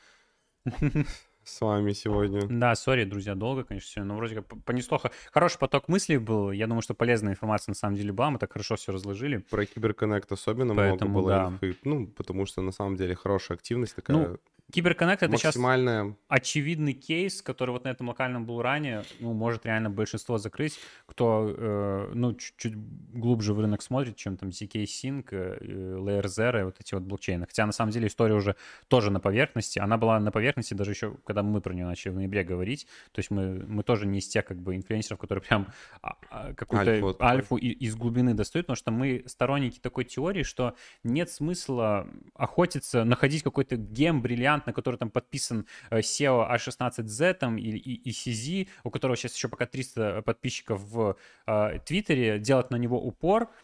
с 1.44 1.60
вами 1.60 1.94
сегодня. 1.94 2.42
Да, 2.48 2.76
сори, 2.76 3.04
друзья, 3.04 3.34
долго, 3.34 3.64
конечно, 3.64 3.88
все, 3.88 4.04
но 4.04 4.16
вроде 4.16 4.36
как 4.36 4.64
понесло. 4.64 5.02
Хороший 5.32 5.58
поток 5.58 5.88
мыслей 5.88 6.18
был. 6.18 6.52
Я 6.52 6.68
думаю, 6.68 6.84
что 6.84 6.94
полезная 6.94 7.34
информация 7.34 7.72
на 7.72 7.76
самом 7.76 7.96
деле 7.96 8.14
была. 8.14 8.30
Мы 8.30 8.38
так 8.38 8.54
хорошо 8.54 8.76
все 8.76 8.92
разложили. 8.92 9.38
Про 9.38 9.66
Киберконнект 9.66 10.32
особенно 10.32 10.76
Поэтому, 10.76 11.10
много 11.10 11.24
было 11.24 11.32
да. 11.32 11.48
инфы. 11.48 11.78
Ну, 11.84 12.08
потому 12.08 12.46
что 12.46 12.62
на 12.62 12.72
самом 12.72 12.96
деле 12.96 13.16
хорошая 13.16 13.58
активность 13.58 13.96
такая. 13.96 14.18
Ну, 14.18 14.38
Киберконнект 14.72 15.24
это 15.24 15.32
максимальная... 15.32 16.04
сейчас 16.06 16.16
очевидный 16.28 16.94
кейс, 16.94 17.42
который 17.42 17.72
вот 17.72 17.84
на 17.84 17.90
этом 17.90 18.08
локальном 18.10 18.46
был 18.46 18.62
ранее, 18.62 19.04
ну, 19.20 19.34
может 19.34 19.66
реально 19.66 19.90
большинство 19.90 20.38
закрыть, 20.38 20.80
кто, 21.06 21.54
э, 21.58 22.12
ну, 22.14 22.34
чуть-чуть 22.34 22.76
глубже 22.76 23.54
в 23.54 23.60
рынок 23.60 23.82
смотрит, 23.82 24.16
чем 24.16 24.38
там 24.38 24.50
ZK 24.50 24.84
Sync, 24.84 25.28
э, 25.32 25.96
Layer 25.98 26.26
Zero 26.26 26.62
и 26.62 26.64
вот 26.64 26.78
эти 26.80 26.94
вот 26.94 27.04
блокчейны. 27.04 27.46
Хотя 27.46 27.66
на 27.66 27.72
самом 27.72 27.92
деле 27.92 28.08
история 28.08 28.36
уже 28.36 28.56
тоже 28.88 29.12
на 29.12 29.20
поверхности. 29.20 29.80
Она 29.80 29.98
была 29.98 30.20
на 30.20 30.32
поверхности 30.32 30.74
даже 30.74 30.92
еще, 30.92 31.16
когда 31.26 31.44
мы 31.44 31.62
про 31.62 31.74
нее 31.74 31.86
начали 31.86 32.12
в 32.12 32.16
ноябре 32.16 32.44
говорить. 32.44 32.88
То 33.12 33.20
есть 33.20 33.32
мы, 33.32 33.64
мы 33.68 33.84
тоже 33.84 34.08
не 34.08 34.20
из 34.20 34.28
тех 34.28 34.46
как 34.46 34.62
бы 34.62 34.76
инфлюенсеров, 34.76 35.20
которые 35.20 35.44
прям 35.44 35.68
а, 36.02 36.16
а, 36.30 36.54
какую-то 36.54 36.92
альфу, 36.92 37.18
альфу 37.20 37.58
из 37.58 37.96
глубины 37.96 38.34
достают, 38.34 38.68
потому 38.68 38.76
что 38.76 38.92
мы 38.92 39.24
сторонники 39.26 39.80
такой 39.80 40.06
теории, 40.06 40.44
что 40.44 40.76
нет 41.04 41.30
смысла 41.30 42.08
охотиться, 42.36 43.04
находить 43.04 43.44
какой-то 43.44 43.76
гем, 43.76 44.22
бриллиант, 44.22 44.61
на 44.68 44.74
который 44.74 44.98
там 44.98 45.10
подписан 45.10 45.66
э, 45.90 46.00
SEO 46.00 46.50
A16Z 46.52 47.34
там, 47.36 47.58
и, 47.58 47.70
и, 47.70 48.10
и 48.10 48.12
CZ, 48.12 48.68
у 48.84 48.90
которого 48.90 49.16
сейчас 49.18 49.36
еще 49.36 49.48
пока 49.48 49.66
300 49.66 50.22
подписчиков 50.24 50.82
в 50.82 51.18
э, 51.48 51.80
Твиттере, 51.86 52.40
делать 52.40 52.72
на 52.72 52.76
него 52.76 53.02
упор— 53.02 53.50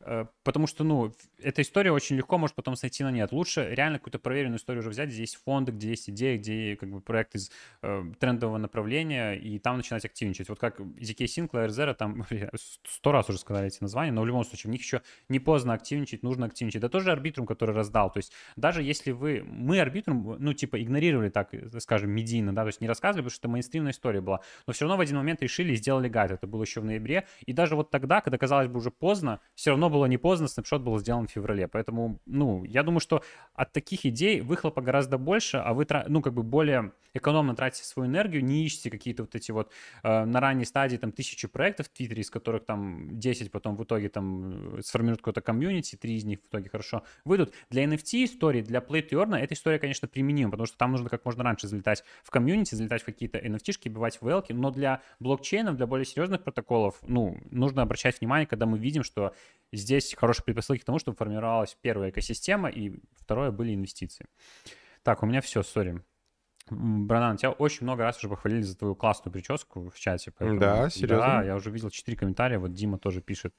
Э, 0.00 0.26
потому 0.46 0.68
что, 0.68 0.84
ну, 0.84 1.12
эта 1.40 1.62
история 1.62 1.90
очень 1.90 2.14
легко 2.14 2.38
может 2.38 2.54
потом 2.54 2.76
сойти 2.76 3.02
на 3.02 3.10
нет. 3.10 3.32
Лучше 3.32 3.68
реально 3.68 3.98
какую-то 3.98 4.20
проверенную 4.20 4.58
историю 4.58 4.80
уже 4.80 4.90
взять, 4.90 5.08
где 5.08 5.22
есть 5.22 5.42
фонды, 5.44 5.72
где 5.72 5.88
есть 5.90 6.08
идеи, 6.08 6.38
где 6.38 6.76
как 6.76 6.88
бы 6.88 7.00
проект 7.00 7.34
из 7.34 7.50
э, 7.82 8.04
трендового 8.20 8.56
направления, 8.56 9.32
и 9.32 9.58
там 9.58 9.76
начинать 9.76 10.04
активничать. 10.04 10.48
Вот 10.48 10.60
как 10.60 10.78
ZK 10.78 11.24
Sync, 11.24 11.50
Layer 11.50 11.94
там 11.94 12.24
сто 12.86 13.10
раз 13.10 13.28
уже 13.28 13.38
сказали 13.38 13.66
эти 13.66 13.78
названия, 13.80 14.12
но 14.12 14.22
в 14.22 14.26
любом 14.26 14.44
случае 14.44 14.68
в 14.68 14.72
них 14.72 14.82
еще 14.82 15.02
не 15.28 15.40
поздно 15.40 15.74
активничать, 15.74 16.22
нужно 16.22 16.46
активничать. 16.46 16.80
Да 16.80 16.88
тоже 16.88 17.10
арбитрум, 17.10 17.44
который 17.44 17.74
раздал. 17.74 18.12
То 18.12 18.18
есть 18.18 18.32
даже 18.54 18.84
если 18.84 19.10
вы... 19.10 19.42
Мы 19.44 19.80
арбитрум, 19.80 20.36
ну, 20.38 20.52
типа, 20.52 20.80
игнорировали 20.80 21.28
так, 21.28 21.50
скажем, 21.80 22.10
медийно, 22.10 22.54
да, 22.54 22.62
то 22.62 22.68
есть 22.68 22.80
не 22.80 22.86
рассказывали, 22.86 23.22
потому 23.22 23.34
что 23.34 23.40
это 23.40 23.48
мейнстримная 23.48 23.90
история 23.90 24.20
была, 24.20 24.42
но 24.68 24.72
все 24.72 24.84
равно 24.84 24.96
в 24.96 25.00
один 25.00 25.16
момент 25.16 25.42
решили 25.42 25.72
и 25.72 25.76
сделали 25.76 26.08
гайд. 26.08 26.30
Это 26.30 26.46
было 26.46 26.62
еще 26.62 26.80
в 26.80 26.84
ноябре. 26.84 27.26
И 27.46 27.52
даже 27.52 27.74
вот 27.74 27.90
тогда, 27.90 28.20
когда 28.20 28.38
казалось 28.38 28.68
бы 28.68 28.78
уже 28.78 28.92
поздно, 28.92 29.40
все 29.56 29.70
равно 29.70 29.90
было 29.90 30.06
не 30.06 30.18
поздно, 30.18 30.35
снапшот 30.44 30.82
был 30.82 30.98
сделан 30.98 31.26
в 31.26 31.30
феврале. 31.30 31.68
Поэтому, 31.68 32.20
ну, 32.26 32.64
я 32.64 32.82
думаю, 32.82 33.00
что 33.00 33.22
от 33.54 33.72
таких 33.72 34.04
идей 34.04 34.40
выхлопа 34.40 34.82
гораздо 34.82 35.18
больше, 35.18 35.56
а 35.56 35.72
вы, 35.72 35.86
ну, 36.08 36.20
как 36.20 36.34
бы 36.34 36.42
более 36.42 36.92
экономно 37.16 37.54
тратите 37.54 37.84
свою 37.84 38.08
энергию, 38.08 38.44
не 38.44 38.66
ищите 38.66 38.90
какие-то 38.90 39.22
вот 39.22 39.34
эти 39.34 39.50
вот 39.50 39.72
э, 40.02 40.24
на 40.24 40.40
ранней 40.40 40.64
стадии 40.64 40.96
там 40.96 41.12
тысячи 41.12 41.48
проектов 41.48 41.86
в 41.86 41.90
Твиттере, 41.90 42.22
из 42.22 42.30
которых 42.30 42.64
там 42.64 43.18
10 43.18 43.50
потом 43.50 43.76
в 43.76 43.84
итоге 43.84 44.08
там 44.08 44.82
сформируют 44.82 45.20
какой-то 45.20 45.40
комьюнити, 45.40 45.96
три 45.96 46.16
из 46.16 46.24
них 46.24 46.40
в 46.40 46.48
итоге 46.48 46.68
хорошо 46.68 47.02
выйдут. 47.24 47.52
Для 47.70 47.84
NFT 47.84 48.24
истории, 48.24 48.62
для 48.62 48.80
Play 48.80 49.08
to 49.08 49.22
Earn 49.22 49.36
эта 49.36 49.54
история, 49.54 49.78
конечно, 49.78 50.08
применима, 50.08 50.50
потому 50.50 50.66
что 50.66 50.76
там 50.76 50.92
нужно 50.92 51.08
как 51.08 51.24
можно 51.24 51.44
раньше 51.44 51.68
залетать 51.68 52.04
в 52.22 52.30
комьюнити, 52.30 52.74
залетать 52.74 53.02
в 53.02 53.04
какие-то 53.06 53.38
NFT-шки, 53.38 53.88
бивать 53.88 54.20
в 54.20 54.26
велки, 54.26 54.52
но 54.52 54.70
для 54.70 55.02
блокчейнов, 55.20 55.76
для 55.76 55.86
более 55.86 56.04
серьезных 56.04 56.42
протоколов, 56.42 56.98
ну, 57.02 57.38
нужно 57.50 57.82
обращать 57.82 58.20
внимание, 58.20 58.46
когда 58.46 58.66
мы 58.66 58.78
видим, 58.78 59.02
что 59.02 59.34
здесь 59.72 60.14
хорошие 60.26 60.44
предпосылки 60.44 60.80
к 60.82 60.84
тому, 60.84 60.98
чтобы 60.98 61.16
формировалась 61.16 61.76
первая 61.80 62.10
экосистема, 62.10 62.68
и 62.68 62.98
второе 63.16 63.52
были 63.52 63.74
инвестиции. 63.74 64.26
Так, 65.02 65.22
у 65.22 65.26
меня 65.26 65.40
все, 65.40 65.62
сори. 65.62 66.02
Бранан, 66.68 67.36
тебя 67.36 67.52
очень 67.52 67.84
много 67.84 68.02
раз 68.02 68.18
уже 68.18 68.28
похвалили 68.28 68.62
за 68.62 68.76
твою 68.76 68.96
классную 68.96 69.32
прическу 69.32 69.88
в 69.88 69.98
чате. 69.98 70.32
Поэтому, 70.36 70.60
да, 70.60 70.90
серьезно? 70.90 71.18
Да, 71.18 71.42
я 71.44 71.54
уже 71.54 71.70
видел 71.70 71.90
четыре 71.90 72.16
комментария, 72.16 72.58
вот 72.58 72.72
Дима 72.72 72.98
тоже 72.98 73.20
пишет. 73.20 73.54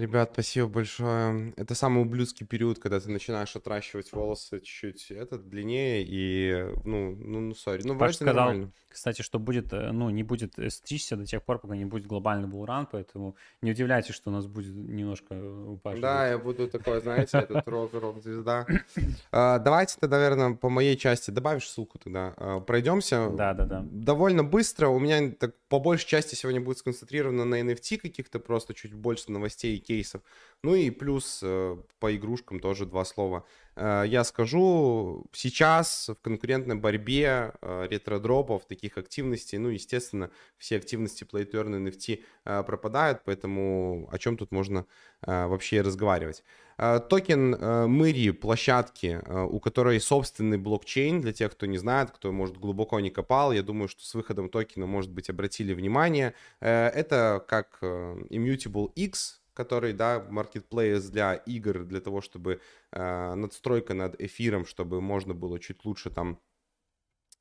Ребят, 0.00 0.30
спасибо 0.32 0.66
большое. 0.66 1.52
Это 1.58 1.74
самый 1.74 2.02
ублюдский 2.02 2.46
период, 2.46 2.78
когда 2.78 3.00
ты 3.00 3.10
начинаешь 3.10 3.54
отращивать 3.54 4.10
волосы 4.12 4.60
чуть-чуть 4.60 5.10
это 5.10 5.38
длиннее 5.38 6.02
и, 6.08 6.74
ну, 6.86 7.14
ну, 7.16 7.40
ну, 7.40 7.54
сори. 7.54 7.82
Ну, 7.84 7.98
Паша 7.98 8.14
сказал, 8.14 8.34
нормально. 8.34 8.72
кстати, 8.88 9.20
что 9.20 9.38
будет, 9.38 9.74
э, 9.74 9.92
ну, 9.92 10.08
не 10.08 10.22
будет 10.22 10.54
стричься 10.68 11.16
до 11.16 11.26
тех 11.26 11.42
пор, 11.42 11.58
пока 11.58 11.76
не 11.76 11.84
будет 11.84 12.06
глобальный 12.06 12.48
булран, 12.48 12.88
поэтому 12.90 13.36
не 13.60 13.72
удивляйтесь, 13.72 14.14
что 14.14 14.30
у 14.30 14.32
нас 14.32 14.46
будет 14.46 14.74
немножко 14.74 15.34
у 15.34 15.76
Паши. 15.76 16.00
Да, 16.00 16.28
я 16.28 16.38
буду 16.38 16.66
такой, 16.66 17.00
знаете, 17.02 17.36
этот 17.36 17.68
рок-рок-звезда. 17.68 18.66
А, 19.32 19.58
давайте 19.58 19.96
тогда, 20.00 20.16
наверное, 20.16 20.56
по 20.56 20.70
моей 20.70 20.96
части 20.96 21.30
добавишь 21.30 21.68
ссылку 21.68 21.98
тогда. 21.98 22.32
А, 22.38 22.60
пройдемся. 22.60 23.28
Да, 23.28 23.52
да, 23.52 23.66
да. 23.66 23.86
Довольно 23.90 24.44
быстро. 24.44 24.88
У 24.88 24.98
меня 24.98 25.30
так, 25.32 25.54
по 25.68 25.78
большей 25.78 26.08
части 26.08 26.34
сегодня 26.34 26.62
будет 26.62 26.78
сконцентрировано 26.78 27.44
на 27.44 27.60
NFT 27.60 27.98
каких-то 27.98 28.38
просто 28.38 28.72
чуть 28.72 28.94
больше 28.94 29.30
новостей 29.30 29.76
кейсов. 29.90 30.22
Ну 30.62 30.74
и 30.74 30.90
плюс 30.90 31.40
э, 31.42 31.76
по 31.98 32.14
игрушкам 32.14 32.60
тоже 32.60 32.86
два 32.86 33.04
слова. 33.04 33.44
э, 33.76 34.04
я 34.06 34.24
скажу, 34.24 35.24
сейчас 35.32 36.10
в 36.10 36.22
конкурентной 36.22 36.76
борьбе 36.76 37.54
э, 37.60 37.86
ретро-дропов, 37.90 38.66
таких 38.66 38.98
активностей, 38.98 39.58
ну, 39.58 39.70
естественно, 39.70 40.30
все 40.58 40.76
активности 40.76 41.24
Play 41.24 41.50
to 41.50 41.54
Earn 41.54 41.88
NFT 41.88 42.62
пропадают, 42.62 43.22
поэтому 43.24 44.08
о 44.12 44.18
чем 44.18 44.36
тут 44.36 44.52
можно 44.52 44.86
вообще 45.22 45.82
разговаривать. 45.82 46.42
Токен 46.76 47.50
Myria, 47.90 48.30
площадки, 48.30 49.20
у 49.28 49.60
которой 49.60 50.00
собственный 50.00 50.58
блокчейн, 50.58 51.20
для 51.20 51.32
тех, 51.32 51.52
кто 51.52 51.66
не 51.66 51.78
знает, 51.78 52.10
кто, 52.10 52.32
может, 52.32 52.56
глубоко 52.56 53.00
не 53.00 53.10
копал, 53.10 53.52
я 53.52 53.62
думаю, 53.62 53.88
что 53.88 54.04
с 54.04 54.14
выходом 54.14 54.48
токена, 54.48 54.86
может 54.86 55.10
быть, 55.10 55.30
обратили 55.30 55.74
внимание. 55.74 56.34
Это 56.60 57.44
как 57.46 57.78
Immutable 57.82 58.92
X, 58.94 59.39
который, 59.60 59.92
да, 59.92 60.26
marketplace 60.30 61.10
для 61.10 61.34
игр, 61.34 61.84
для 61.84 62.00
того, 62.00 62.20
чтобы 62.22 62.60
э, 62.92 63.34
надстройка 63.34 63.94
над 63.94 64.20
эфиром, 64.20 64.64
чтобы 64.64 65.00
можно 65.00 65.34
было 65.34 65.58
чуть 65.58 65.84
лучше 65.84 66.10
там 66.10 66.38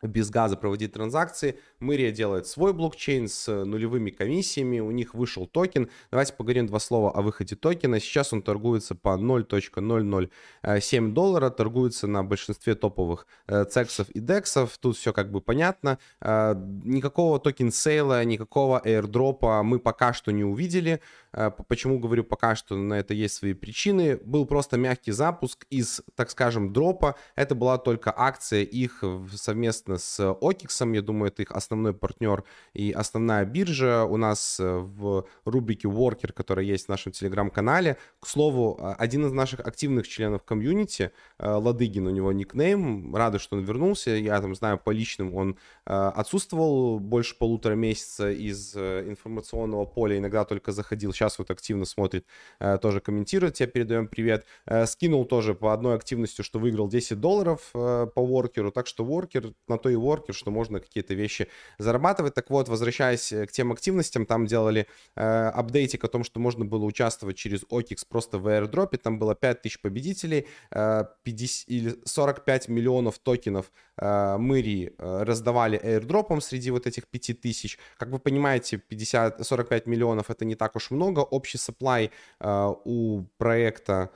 без 0.02 0.30
газа 0.30 0.56
проводить 0.56 0.94
транзакции. 0.94 1.60
Myria 1.80 2.12
делает 2.12 2.48
свой 2.48 2.74
блокчейн 2.74 3.28
с 3.28 3.66
нулевыми 3.66 4.12
комиссиями, 4.12 4.80
у 4.80 4.92
них 4.92 5.14
вышел 5.14 5.46
токен. 5.46 5.90
Давайте 6.12 6.34
поговорим 6.34 6.68
два 6.68 6.80
слова 6.80 7.12
о 7.12 7.22
выходе 7.22 7.56
токена. 7.56 8.00
Сейчас 8.00 8.32
он 8.34 8.42
торгуется 8.42 8.96
по 8.96 9.18
0.007 9.18 11.12
доллара, 11.12 11.50
торгуется 11.50 12.08
на 12.08 12.24
большинстве 12.24 12.76
топовых 12.76 13.28
э, 13.48 13.66
CEX 13.66 13.92
ов 13.92 14.10
и 14.12 14.20
DEX 14.20 14.49
ов. 14.49 14.78
Тут 14.78 14.96
все 14.98 15.12
как 15.14 15.32
бы 15.32 15.42
понятно. 15.42 16.00
Э, 16.22 16.56
никакого 16.84 17.40
токен 17.40 17.72
сейла, 17.72 18.24
никакого 18.24 18.82
airdrop 18.84 19.54
а 19.54 19.64
мы 19.64 19.80
пока 19.80 20.14
что 20.14 20.32
не 20.32 20.44
увидели. 20.44 21.02
Э, 21.34 21.52
почему 21.68 22.00
говорю 22.00 22.24
пока 22.24 22.56
что, 22.56 22.76
на 22.76 22.96
это 22.96 23.14
есть 23.14 23.36
свои 23.36 23.54
причины. 23.54 24.18
Был 24.24 24.46
просто 24.46 24.78
мягкий 24.78 25.12
запуск 25.12 25.66
из, 25.70 26.02
так 26.16 26.30
скажем, 26.30 26.74
дропа. 26.74 27.16
Это 27.36 27.56
была 27.56 27.78
только 27.78 28.14
акция 28.16 28.64
их 28.64 29.04
совместно 29.34 29.98
с 29.98 30.32
OKX 30.32 30.63
ом. 30.63 30.94
Я 30.94 31.02
думаю, 31.02 31.32
это 31.32 31.42
их 31.42 31.52
основной 31.52 31.94
партнер 31.94 32.44
и 32.74 32.92
основная 32.92 33.46
биржа. 33.46 34.06
У 34.06 34.18
нас 34.18 34.60
э, 34.60 34.78
в 34.78 35.26
рубрике 35.46 35.88
Worker, 35.88 36.34
которая 36.34 36.66
есть 36.66 36.86
в 36.86 36.90
нашем 36.90 37.12
телеграм-канале. 37.12 37.98
К 38.20 38.28
слову, 38.28 38.78
э, 38.80 38.94
один 38.98 39.26
из 39.26 39.32
наших 39.32 39.60
активных 39.62 40.08
членов 40.08 40.44
комьюнити, 40.44 41.12
Ладыгин, 41.40 42.08
у 42.08 42.10
него 42.10 42.32
никнейм. 42.32 43.16
Рады, 43.16 43.40
что 43.40 43.56
он 43.56 43.64
вернулся. 43.64 44.12
Я 44.12 44.42
там 44.42 44.56
знаю 44.56 44.78
по 44.78 44.92
личным, 44.92 45.36
он 45.36 45.58
отсутствовал 45.86 47.00
больше 47.00 47.38
полутора 47.38 47.76
месяца 47.76 48.32
из 48.32 48.76
информационного 48.76 49.86
поля. 49.86 50.18
Иногда 50.18 50.46
только 50.46 50.72
заходил 50.72 51.12
сейчас 51.20 51.38
вот 51.38 51.52
активно 51.52 51.86
смотрит, 51.86 52.26
э, 52.60 52.78
тоже 52.78 53.02
комментирует, 53.02 53.56
тебе 53.56 53.68
передаем 53.68 54.08
привет. 54.08 54.46
Э, 54.66 54.86
скинул 54.86 55.26
тоже 55.26 55.54
по 55.54 55.74
одной 55.74 55.96
активности, 55.96 56.42
что 56.42 56.60
выиграл 56.60 56.88
10 56.88 57.20
долларов 57.20 57.72
э, 57.74 58.08
по 58.16 58.26
воркеру, 58.26 58.72
так 58.72 58.88
что 58.88 59.04
воркер, 59.04 59.54
на 59.68 59.78
то 59.78 59.90
и 59.90 59.96
воркер, 59.96 60.34
что 60.34 60.52
можно 60.52 60.80
какие-то 60.80 61.14
вещи 61.14 61.48
зарабатывать. 61.78 62.34
Так 62.36 62.50
вот, 62.50 62.70
возвращаясь 62.70 63.34
к 63.34 63.52
тем 63.52 63.72
активностям, 63.72 64.26
там 64.26 64.46
делали 64.46 64.88
апдейтик 65.16 66.04
о 66.04 66.08
том, 66.08 66.24
что 66.24 66.40
можно 66.40 66.66
было 66.66 66.86
участвовать 66.86 67.38
через 67.38 67.64
OKX 67.64 68.04
просто 68.08 68.38
в 68.38 68.48
airdrop, 68.48 68.98
там 68.98 69.20
было 69.20 69.36
5000 69.36 69.82
победителей, 69.82 70.48
50 70.72 71.68
или 71.68 71.96
45 72.06 72.70
миллионов 72.70 73.20
токенов 73.20 73.72
Мыри 73.98 74.94
раздавали 74.98 75.80
airdropом 75.84 76.42
среди 76.42 76.72
вот 76.72 76.88
этих 76.88 77.08
5000. 77.08 77.78
Как 77.98 78.10
вы 78.10 78.20
понимаете, 78.20 78.78
50, 78.78 79.46
45 79.46 79.88
миллионов 79.88 80.30
это 80.30 80.46
не 80.46 80.56
так 80.56 80.76
уж 80.76 80.92
много, 80.92 81.09
много. 81.10 81.26
Общий 81.26 81.58
supply 81.58 82.12
э, 82.40 82.74
у 82.86 83.24
проекта 83.38 84.12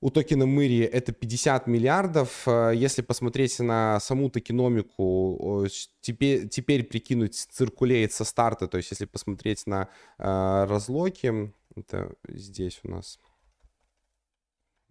у 0.00 0.10
токена 0.10 0.46
Мыри 0.46 0.80
это 0.80 1.12
50 1.12 1.66
миллиардов. 1.66 2.46
Э, 2.46 2.72
если 2.74 3.02
посмотреть 3.02 3.58
на 3.58 4.00
саму 4.00 4.30
токеномику, 4.30 5.66
теперь, 6.00 6.48
теперь 6.48 6.84
прикинуть 6.84 7.34
циркулейт 7.34 8.12
со 8.12 8.24
старта, 8.24 8.68
то 8.68 8.76
есть 8.76 8.90
если 8.90 9.06
посмотреть 9.06 9.66
на 9.66 9.88
э, 10.18 10.64
разлоки, 10.68 11.52
это 11.74 12.14
здесь 12.28 12.80
у 12.84 12.90
нас, 12.90 13.18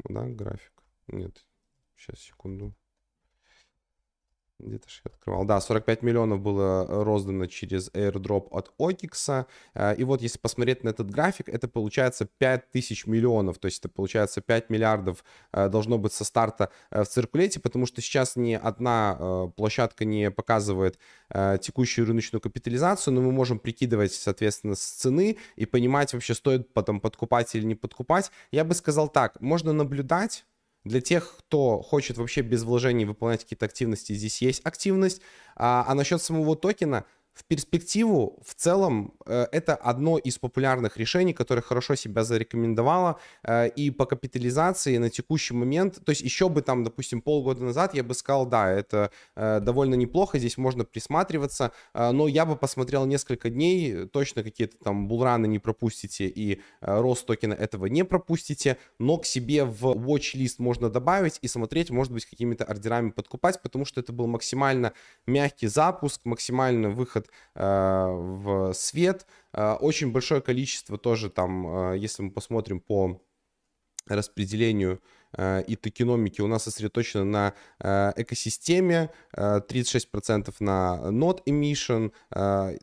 да, 0.03 0.25
график? 0.25 0.73
Нет, 1.07 1.45
сейчас, 1.95 2.19
секунду. 2.19 2.73
Где-то 4.59 4.89
же 4.89 5.01
я 5.05 5.11
открывал. 5.11 5.45
Да, 5.45 5.61
45 5.61 6.01
миллионов 6.01 6.39
было 6.39 6.83
э, 6.83 7.03
роздано 7.03 7.45
через 7.45 7.91
airdrop 7.91 8.47
от 8.49 8.73
Okix. 8.79 9.45
Э, 9.75 9.95
и 9.95 10.03
вот 10.03 10.23
если 10.23 10.39
посмотреть 10.39 10.83
на 10.83 10.89
этот 10.89 11.11
график, 11.11 11.47
это 11.47 11.67
получается 11.67 12.27
5000 12.39 13.05
миллионов. 13.05 13.59
То 13.59 13.67
есть 13.67 13.79
это 13.79 13.89
получается 13.89 14.41
5 14.41 14.71
миллиардов 14.71 15.23
э, 15.53 15.69
должно 15.69 15.99
быть 15.99 16.13
со 16.13 16.23
старта 16.23 16.71
в 16.89 17.05
циркулете, 17.05 17.59
потому 17.59 17.85
что 17.85 18.01
сейчас 18.01 18.35
ни 18.35 18.53
одна 18.53 19.51
площадка 19.55 20.05
не 20.05 20.31
показывает 20.31 20.97
текущую 21.61 22.07
рыночную 22.07 22.41
капитализацию, 22.41 23.13
но 23.13 23.21
мы 23.21 23.31
можем 23.31 23.59
прикидывать, 23.59 24.13
соответственно, 24.13 24.75
с 24.75 24.81
цены 24.81 25.37
и 25.55 25.65
понимать 25.65 26.13
вообще, 26.13 26.33
стоит 26.33 26.73
потом 26.73 26.99
подкупать 26.99 27.53
или 27.55 27.65
не 27.65 27.75
подкупать. 27.75 28.31
Я 28.51 28.63
бы 28.63 28.73
сказал 28.73 29.09
так, 29.09 29.39
можно 29.41 29.73
наблюдать, 29.73 30.45
для 30.83 31.01
тех, 31.01 31.35
кто 31.39 31.81
хочет 31.81 32.17
вообще 32.17 32.41
без 32.41 32.63
вложений 32.63 33.05
выполнять 33.05 33.43
какие-то 33.43 33.65
активности, 33.65 34.13
здесь 34.13 34.41
есть 34.41 34.61
активность. 34.65 35.21
А, 35.55 35.85
а 35.87 35.93
насчет 35.95 36.21
самого 36.21 36.55
токена– 36.55 37.05
в 37.37 37.45
перспективу 37.45 38.39
в 38.43 38.55
целом 38.55 39.13
э, 39.25 39.45
это 39.51 39.75
одно 39.75 40.17
из 40.17 40.39
популярных 40.39 40.97
решений, 40.97 41.33
которое 41.33 41.61
хорошо 41.61 41.95
себя 41.95 42.23
зарекомендовало 42.23 43.19
э, 43.43 43.69
и 43.69 43.91
по 43.91 44.05
капитализации 44.05 44.97
на 44.97 45.09
текущий 45.09 45.53
момент, 45.53 46.03
то 46.03 46.09
есть 46.09 46.21
еще 46.21 46.49
бы 46.49 46.61
там, 46.61 46.83
допустим, 46.83 47.21
полгода 47.21 47.63
назад 47.63 47.93
я 47.93 48.03
бы 48.03 48.15
сказал, 48.15 48.47
да, 48.47 48.71
это 48.71 49.11
э, 49.35 49.59
довольно 49.59 49.93
неплохо, 49.93 50.39
здесь 50.39 50.57
можно 50.57 50.83
присматриваться, 50.83 51.71
но 51.93 52.27
я 52.27 52.45
бы 52.45 52.55
посмотрел 52.55 53.05
несколько 53.05 53.49
дней, 53.49 54.07
точно 54.07 54.43
какие-то 54.43 54.77
там 54.77 55.07
булраны 55.07 55.47
не 55.47 55.59
пропустите 55.59 56.27
и 56.27 56.61
рост 56.81 57.25
токена 57.25 57.53
этого 57.53 57.85
не 57.85 58.03
пропустите, 58.03 58.77
но 58.99 59.17
к 59.17 59.25
себе 59.25 59.63
в 59.65 59.85
watch-лист 59.85 60.59
можно 60.59 60.89
добавить 60.89 61.37
и 61.41 61.47
смотреть, 61.47 61.91
может 61.91 62.13
быть, 62.13 62.25
какими-то 62.25 62.63
ордерами 62.63 63.11
подкупать, 63.11 63.61
потому 63.61 63.85
что 63.85 64.01
это 64.01 64.13
был 64.13 64.27
максимально 64.27 64.93
мягкий 65.27 65.67
запуск, 65.67 66.21
максимально 66.25 66.89
выход 66.89 67.26
Э, 67.57 68.07
в 68.11 68.73
свет. 68.73 69.25
Э, 69.51 69.73
очень 69.73 70.11
большое 70.11 70.41
количество 70.41 70.97
тоже 70.99 71.31
там, 71.31 71.93
э, 71.93 71.97
если 71.97 72.21
мы 72.21 72.31
посмотрим 72.31 72.79
по 72.79 73.21
распределению 74.05 75.01
и 75.37 75.75
токеномики 75.75 76.39
у 76.39 76.47
нас 76.47 76.63
сосредоточено 76.63 77.25
на 77.25 77.53
экосистеме, 78.15 79.09
36% 79.35 80.55
на 80.61 81.01
node 81.11 81.43
emission, 81.45 82.13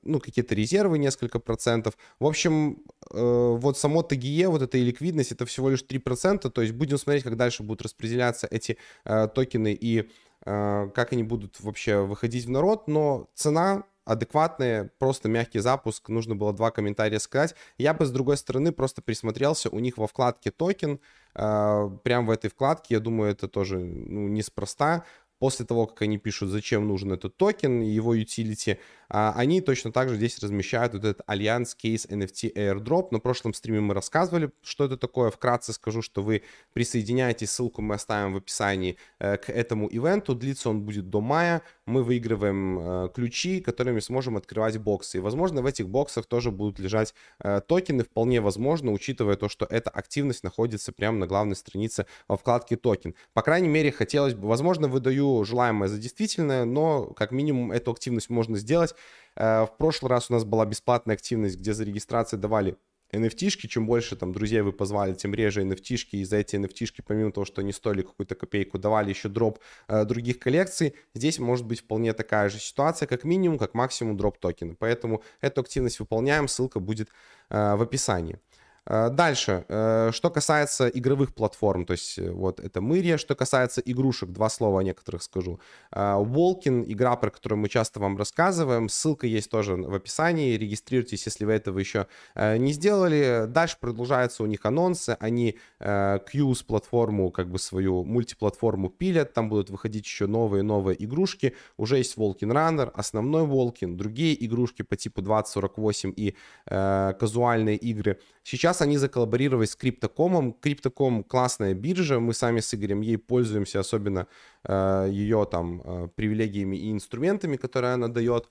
ну, 0.02 0.20
какие-то 0.20 0.54
резервы 0.54 0.98
несколько 0.98 1.38
процентов. 1.38 1.96
В 2.20 2.26
общем, 2.26 2.82
вот 3.10 3.78
само 3.78 4.02
ТГЕ, 4.02 4.48
вот 4.48 4.60
эта 4.60 4.76
ликвидность, 4.76 5.32
это 5.32 5.46
всего 5.46 5.70
лишь 5.70 5.82
3%, 5.82 6.50
то 6.50 6.60
есть 6.60 6.74
будем 6.74 6.98
смотреть, 6.98 7.24
как 7.24 7.38
дальше 7.38 7.62
будут 7.62 7.80
распределяться 7.80 8.46
эти 8.50 8.76
токены 9.04 9.72
и 9.72 10.10
как 10.44 11.12
они 11.12 11.22
будут 11.22 11.58
вообще 11.60 12.02
выходить 12.02 12.44
в 12.44 12.50
народ, 12.50 12.88
но 12.88 13.30
цена 13.34 13.84
адекватные, 14.04 14.90
просто 14.98 15.28
мягкий 15.28 15.60
запуск, 15.60 16.08
нужно 16.08 16.36
было 16.36 16.52
два 16.52 16.70
комментария 16.70 17.18
сказать. 17.18 17.54
Я 17.78 17.94
бы, 17.94 18.04
с 18.04 18.10
другой 18.10 18.36
стороны, 18.36 18.72
просто 18.72 19.02
присмотрелся, 19.02 19.70
у 19.70 19.78
них 19.78 19.98
во 19.98 20.06
вкладке 20.06 20.50
токен, 20.50 21.00
э, 21.34 21.90
прям 22.02 22.26
в 22.26 22.30
этой 22.30 22.50
вкладке, 22.50 22.94
я 22.94 23.00
думаю, 23.00 23.30
это 23.32 23.48
тоже 23.48 23.78
ну, 23.78 24.28
неспроста, 24.28 25.04
после 25.44 25.66
того, 25.66 25.86
как 25.86 26.00
они 26.00 26.16
пишут, 26.16 26.48
зачем 26.48 26.88
нужен 26.88 27.12
этот 27.12 27.36
токен, 27.36 27.82
его 27.82 28.16
utility, 28.16 28.78
а, 29.10 29.34
они 29.36 29.60
точно 29.60 29.92
так 29.92 30.08
же 30.08 30.16
здесь 30.16 30.38
размещают 30.38 30.94
вот 30.94 31.04
этот 31.04 31.20
Alliance 31.26 31.76
Case 31.76 32.08
NFT 32.08 32.54
Airdrop. 32.54 33.08
На 33.10 33.20
прошлом 33.20 33.52
стриме 33.52 33.80
мы 33.80 33.92
рассказывали, 33.92 34.50
что 34.62 34.86
это 34.86 34.96
такое. 34.96 35.30
Вкратце 35.30 35.74
скажу, 35.74 36.00
что 36.00 36.22
вы 36.22 36.42
присоединяетесь, 36.72 37.50
ссылку 37.50 37.82
мы 37.82 37.96
оставим 37.96 38.32
в 38.32 38.38
описании 38.38 38.96
э, 39.18 39.36
к 39.36 39.50
этому 39.50 39.86
ивенту. 39.88 40.34
Длится 40.34 40.70
он 40.70 40.80
будет 40.80 41.10
до 41.10 41.20
мая. 41.20 41.60
Мы 41.86 42.02
выигрываем 42.02 42.78
э, 42.78 43.08
ключи, 43.14 43.60
которыми 43.60 44.00
сможем 44.00 44.36
открывать 44.36 44.78
боксы. 44.78 45.18
И, 45.18 45.20
возможно, 45.20 45.60
в 45.60 45.66
этих 45.66 45.88
боксах 45.88 46.24
тоже 46.24 46.50
будут 46.50 46.78
лежать 46.78 47.14
э, 47.40 47.60
токены. 47.60 48.04
Вполне 48.04 48.40
возможно, 48.40 48.92
учитывая 48.92 49.36
то, 49.36 49.50
что 49.50 49.66
эта 49.66 49.90
активность 49.90 50.42
находится 50.42 50.92
прямо 50.92 51.18
на 51.18 51.26
главной 51.26 51.56
странице 51.56 52.06
во 52.28 52.36
вкладке 52.36 52.76
токен. 52.76 53.14
По 53.34 53.42
крайней 53.42 53.68
мере, 53.68 53.92
хотелось 53.92 54.34
бы, 54.34 54.48
возможно, 54.48 54.88
выдаю 54.88 55.33
желаемое 55.42 55.88
за 55.88 55.98
действительное, 55.98 56.64
но 56.64 57.06
как 57.06 57.32
минимум 57.32 57.72
эту 57.72 57.90
активность 57.90 58.30
можно 58.30 58.56
сделать. 58.56 58.94
Э, 59.34 59.64
в 59.64 59.76
прошлый 59.76 60.10
раз 60.10 60.30
у 60.30 60.34
нас 60.34 60.44
была 60.44 60.66
бесплатная 60.66 61.16
активность, 61.16 61.56
где 61.58 61.74
за 61.74 61.82
регистрацию 61.82 62.38
давали 62.38 62.76
NFT-шки, 63.14 63.66
чем 63.68 63.86
больше 63.86 64.16
там 64.16 64.32
друзей 64.32 64.60
вы 64.60 64.72
позвали, 64.72 65.14
тем 65.14 65.34
реже 65.34 65.62
NFT-шки, 65.62 66.16
и 66.16 66.24
за 66.24 66.38
эти 66.38 66.56
NFT-шки, 66.56 67.02
помимо 67.06 67.32
того, 67.32 67.44
что 67.44 67.60
они 67.60 67.72
стоили 67.72 68.02
какую-то 68.02 68.34
копейку, 68.34 68.78
давали 68.78 69.10
еще 69.10 69.28
дроп 69.28 69.58
э, 69.88 70.04
других 70.04 70.38
коллекций, 70.38 70.94
здесь 71.14 71.38
может 71.38 71.66
быть 71.66 71.80
вполне 71.80 72.12
такая 72.12 72.48
же 72.48 72.58
ситуация, 72.58 73.06
как 73.06 73.24
минимум, 73.24 73.58
как 73.58 73.74
максимум 73.74 74.16
дроп 74.16 74.38
токена, 74.38 74.74
поэтому 74.78 75.22
эту 75.40 75.60
активность 75.60 76.00
выполняем, 76.00 76.48
ссылка 76.48 76.80
будет 76.80 77.08
э, 77.50 77.76
в 77.76 77.82
описании. 77.82 78.38
Э, 78.86 79.08
дальше, 79.10 79.64
э, 79.68 80.10
что 80.12 80.30
касается 80.30 80.88
игровых 80.88 81.34
платформ, 81.34 81.86
то 81.86 81.92
есть 81.92 82.18
э, 82.18 82.30
вот 82.30 82.60
это 82.60 82.80
Мырия, 82.80 83.16
что 83.16 83.34
касается 83.34 83.80
игрушек, 83.80 84.28
два 84.28 84.48
слова 84.48 84.80
о 84.80 84.82
некоторых 84.82 85.22
скажу. 85.22 85.60
Волкин, 85.90 86.84
игра, 86.86 87.16
про 87.16 87.30
которую 87.30 87.58
мы 87.60 87.68
часто 87.68 88.00
вам 88.00 88.16
рассказываем, 88.16 88.88
ссылка 88.88 89.26
есть 89.26 89.50
тоже 89.50 89.76
в 89.76 89.94
описании, 89.94 90.56
регистрируйтесь, 90.56 91.26
если 91.26 91.44
вы 91.44 91.52
этого 91.52 91.78
еще 91.78 92.06
не 92.34 92.72
сделали. 92.72 93.46
Дальше 93.46 93.76
продолжаются 93.80 94.42
у 94.42 94.46
них 94.46 94.64
анонсы, 94.64 95.16
они 95.20 95.58
Q's 95.80 96.64
платформу, 96.66 97.30
как 97.30 97.48
бы 97.48 97.58
свою 97.58 98.04
мультиплатформу 98.04 98.90
пилят, 98.90 99.32
там 99.32 99.48
будут 99.48 99.70
выходить 99.70 100.04
еще 100.04 100.26
новые-новые 100.26 101.02
игрушки, 101.04 101.54
уже 101.76 101.98
есть 101.98 102.16
Волкин 102.16 102.52
Runner, 102.52 102.90
основной 102.94 103.44
Волкин, 103.46 103.96
другие 103.96 104.44
игрушки 104.44 104.82
по 104.82 104.96
типу 104.96 105.22
2048 105.22 106.12
и 106.16 106.34
казуальные 106.66 107.76
игры. 107.76 108.18
Сейчас 108.42 108.73
Сейчас 108.74 108.82
они 108.82 108.96
заколлаборировали 108.96 109.66
с 109.66 109.76
Криптокомом. 109.76 110.52
Криптоком 110.52 111.22
классная 111.22 111.74
биржа, 111.74 112.18
мы 112.18 112.34
сами 112.34 112.58
с 112.58 112.74
Игорем 112.74 113.02
ей 113.02 113.18
пользуемся, 113.18 113.78
особенно 113.78 114.26
э, 114.64 115.08
ее 115.12 115.46
там 115.48 115.80
э, 115.84 116.08
привилегиями 116.16 116.76
и 116.76 116.90
инструментами, 116.90 117.56
которые 117.56 117.92
она 117.92 118.08
дает. 118.08 118.48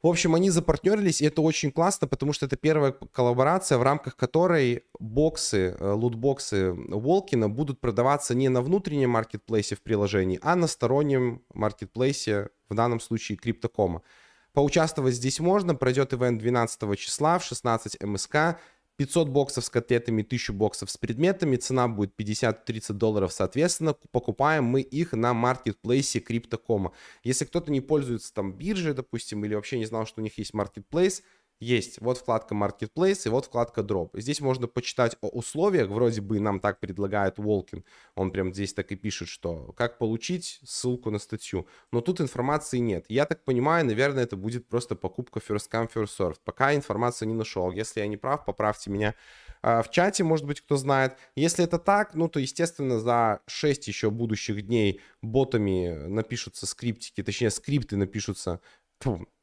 В 0.00 0.06
общем, 0.06 0.36
они 0.36 0.50
запартнерились, 0.50 1.20
и 1.20 1.24
это 1.24 1.42
очень 1.42 1.72
классно, 1.72 2.06
потому 2.06 2.32
что 2.32 2.46
это 2.46 2.54
первая 2.56 2.92
коллаборация, 2.92 3.78
в 3.78 3.82
рамках 3.82 4.14
которой 4.14 4.84
боксы, 5.00 5.74
э, 5.76 5.92
лутбоксы 5.92 6.72
Волкина 6.72 7.48
будут 7.48 7.80
продаваться 7.80 8.36
не 8.36 8.48
на 8.48 8.62
внутреннем 8.62 9.10
маркетплейсе 9.10 9.74
в 9.74 9.82
приложении, 9.82 10.38
а 10.40 10.54
на 10.54 10.68
стороннем 10.68 11.42
маркетплейсе, 11.52 12.50
в 12.68 12.76
данном 12.76 13.00
случае 13.00 13.38
Криптокома. 13.38 14.02
Поучаствовать 14.52 15.14
здесь 15.14 15.40
можно, 15.40 15.74
пройдет 15.74 16.12
ивент 16.12 16.38
12 16.38 16.96
числа 16.96 17.40
в 17.40 17.44
16 17.44 18.00
МСК. 18.04 18.58
500 19.02 19.28
боксов 19.28 19.64
с 19.64 19.70
котлетами, 19.70 20.22
1000 20.22 20.52
боксов 20.52 20.88
с 20.88 20.96
предметами, 20.96 21.56
цена 21.56 21.88
будет 21.88 22.12
50-30 22.16 22.92
долларов 22.92 23.32
соответственно, 23.32 23.94
покупаем 24.12 24.64
мы 24.64 24.80
их 24.80 25.12
на 25.12 25.34
маркетплейсе 25.34 26.20
Криптокома. 26.20 26.92
Если 27.24 27.44
кто-то 27.44 27.72
не 27.72 27.80
пользуется 27.80 28.32
там 28.32 28.52
биржей, 28.52 28.94
допустим, 28.94 29.44
или 29.44 29.56
вообще 29.56 29.78
не 29.78 29.86
знал, 29.86 30.06
что 30.06 30.20
у 30.20 30.24
них 30.24 30.38
есть 30.38 30.54
маркетплейс, 30.54 31.24
есть 31.62 32.00
вот 32.00 32.18
вкладка 32.18 32.54
Marketplace 32.54 33.26
и 33.26 33.28
вот 33.28 33.46
вкладка 33.46 33.82
Drop. 33.82 34.10
Здесь 34.14 34.40
можно 34.40 34.66
почитать 34.66 35.16
о 35.20 35.28
условиях, 35.28 35.88
вроде 35.88 36.20
бы 36.20 36.40
нам 36.40 36.60
так 36.60 36.80
предлагает 36.80 37.38
Волкин, 37.38 37.84
он 38.16 38.32
прям 38.32 38.52
здесь 38.52 38.74
так 38.74 38.90
и 38.92 38.96
пишет, 38.96 39.28
что 39.28 39.72
как 39.72 39.98
получить 39.98 40.60
ссылку 40.64 41.10
на 41.10 41.18
статью. 41.18 41.66
Но 41.92 42.00
тут 42.00 42.20
информации 42.20 42.78
нет. 42.78 43.04
Я 43.08 43.26
так 43.26 43.44
понимаю, 43.44 43.86
наверное, 43.86 44.24
это 44.24 44.36
будет 44.36 44.68
просто 44.68 44.96
покупка 44.96 45.38
first 45.38 45.70
come, 45.70 45.90
first 45.92 46.10
served. 46.18 46.38
Пока 46.44 46.74
информации 46.74 47.26
не 47.26 47.34
нашел. 47.34 47.70
Если 47.70 48.00
я 48.00 48.06
не 48.06 48.16
прав, 48.16 48.44
поправьте 48.44 48.90
меня 48.90 49.14
а, 49.62 49.82
в 49.82 49.90
чате, 49.90 50.24
может 50.24 50.46
быть, 50.46 50.60
кто 50.60 50.76
знает. 50.76 51.16
Если 51.36 51.64
это 51.64 51.78
так, 51.78 52.14
ну, 52.14 52.28
то, 52.28 52.40
естественно, 52.40 52.98
за 52.98 53.40
6 53.46 53.86
еще 53.86 54.10
будущих 54.10 54.66
дней 54.66 55.00
ботами 55.22 56.06
напишутся 56.08 56.66
скриптики, 56.66 57.22
точнее, 57.22 57.50
скрипты 57.50 57.96
напишутся, 57.96 58.60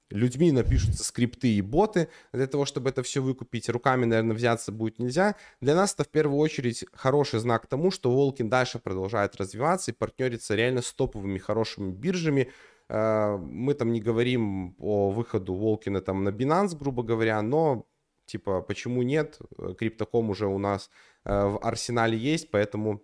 людьми 0.09 0.51
напишутся 0.51 1.03
скрипты 1.03 1.49
и 1.49 1.61
боты 1.61 2.09
для 2.33 2.47
того, 2.47 2.65
чтобы 2.65 2.89
это 2.89 3.03
все 3.03 3.21
выкупить. 3.21 3.69
Руками, 3.69 4.05
наверное, 4.05 4.35
взяться 4.35 4.71
будет 4.71 4.99
нельзя. 4.99 5.35
Для 5.61 5.75
нас 5.75 5.93
это 5.93 6.03
в 6.03 6.09
первую 6.09 6.39
очередь 6.39 6.85
хороший 6.93 7.39
знак 7.39 7.67
тому, 7.67 7.91
что 7.91 8.11
Волкин 8.11 8.49
дальше 8.49 8.79
продолжает 8.79 9.35
развиваться 9.35 9.91
и 9.91 9.93
партнерится 9.93 10.55
реально 10.55 10.81
с 10.81 10.91
топовыми 10.93 11.37
хорошими 11.37 11.91
биржами. 11.91 12.51
Э, 12.89 13.37
мы 13.37 13.73
там 13.73 13.91
не 13.91 14.01
говорим 14.01 14.75
о 14.79 15.11
выходу 15.11 15.53
Волкина 15.53 16.01
там 16.01 16.23
на 16.23 16.29
Binance, 16.29 16.77
грубо 16.77 17.03
говоря, 17.03 17.41
но 17.41 17.85
типа 18.25 18.61
почему 18.61 19.03
нет? 19.03 19.39
Криптоком 19.77 20.29
уже 20.29 20.47
у 20.47 20.57
нас 20.57 20.89
э, 21.25 21.31
в 21.31 21.59
арсенале 21.61 22.17
есть, 22.17 22.51
поэтому 22.51 23.01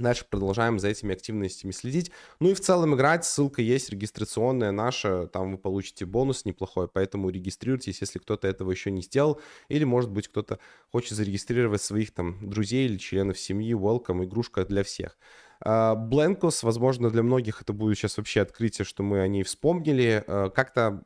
Дальше 0.00 0.24
продолжаем 0.28 0.78
за 0.78 0.88
этими 0.88 1.14
активностями 1.14 1.72
следить. 1.72 2.10
Ну 2.40 2.48
и 2.48 2.54
в 2.54 2.60
целом 2.60 2.94
играть, 2.94 3.26
ссылка 3.26 3.60
есть 3.60 3.90
регистрационная 3.90 4.72
наша, 4.72 5.26
там 5.26 5.52
вы 5.52 5.58
получите 5.58 6.06
бонус 6.06 6.46
неплохой, 6.46 6.88
поэтому 6.88 7.28
регистрируйтесь, 7.28 8.00
если 8.00 8.18
кто-то 8.18 8.48
этого 8.48 8.70
еще 8.70 8.90
не 8.90 9.02
сделал, 9.02 9.42
или 9.68 9.84
может 9.84 10.10
быть 10.10 10.28
кто-то 10.28 10.58
хочет 10.90 11.18
зарегистрировать 11.18 11.82
своих 11.82 12.14
там 12.14 12.38
друзей 12.48 12.86
или 12.86 12.96
членов 12.96 13.38
семьи, 13.38 13.74
welcome, 13.74 14.24
игрушка 14.24 14.64
для 14.64 14.84
всех. 14.84 15.18
Blankos, 15.62 16.62
возможно, 16.62 17.10
для 17.10 17.22
многих 17.22 17.60
это 17.60 17.74
будет 17.74 17.98
сейчас 17.98 18.16
вообще 18.16 18.40
открытие, 18.40 18.86
что 18.86 19.02
мы 19.02 19.20
о 19.20 19.28
ней 19.28 19.42
вспомнили. 19.42 20.24
А, 20.26 20.48
как-то 20.48 21.04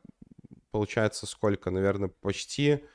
получается 0.71 1.25
сколько, 1.25 1.69
наверное, 1.69 2.07
почти 2.07 2.85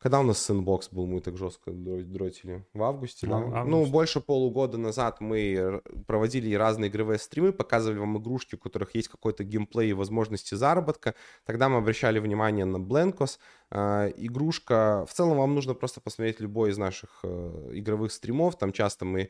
когда 0.00 0.20
у 0.20 0.22
нас 0.22 0.38
Sandbox 0.38 0.88
был, 0.92 1.06
мы 1.06 1.20
так 1.20 1.36
жестко 1.36 1.72
дротили? 1.72 2.66
В 2.72 2.82
августе, 2.82 3.26
да? 3.26 3.36
Август. 3.36 3.66
Ну, 3.66 3.84
больше 3.84 4.20
полугода 4.20 4.78
назад 4.78 5.20
мы 5.20 5.82
проводили 6.06 6.54
разные 6.54 6.88
игровые 6.88 7.18
стримы, 7.18 7.52
показывали 7.52 7.98
вам 7.98 8.16
игрушки, 8.16 8.54
у 8.54 8.58
которых 8.58 8.94
есть 8.94 9.08
какой-то 9.08 9.44
геймплей 9.44 9.90
и 9.90 9.92
возможности 9.92 10.54
заработка. 10.54 11.14
Тогда 11.44 11.68
мы 11.68 11.76
обращали 11.76 12.18
внимание 12.18 12.64
на 12.64 12.78
Blankos. 12.78 13.38
А, 13.70 14.08
игрушка... 14.16 15.04
В 15.06 15.12
целом 15.12 15.36
вам 15.36 15.54
нужно 15.54 15.74
просто 15.74 16.00
посмотреть 16.00 16.40
любой 16.40 16.70
из 16.70 16.78
наших 16.78 17.20
э, 17.22 17.70
игровых 17.74 18.12
стримов. 18.12 18.56
Там 18.56 18.72
часто 18.72 19.04
мы 19.04 19.28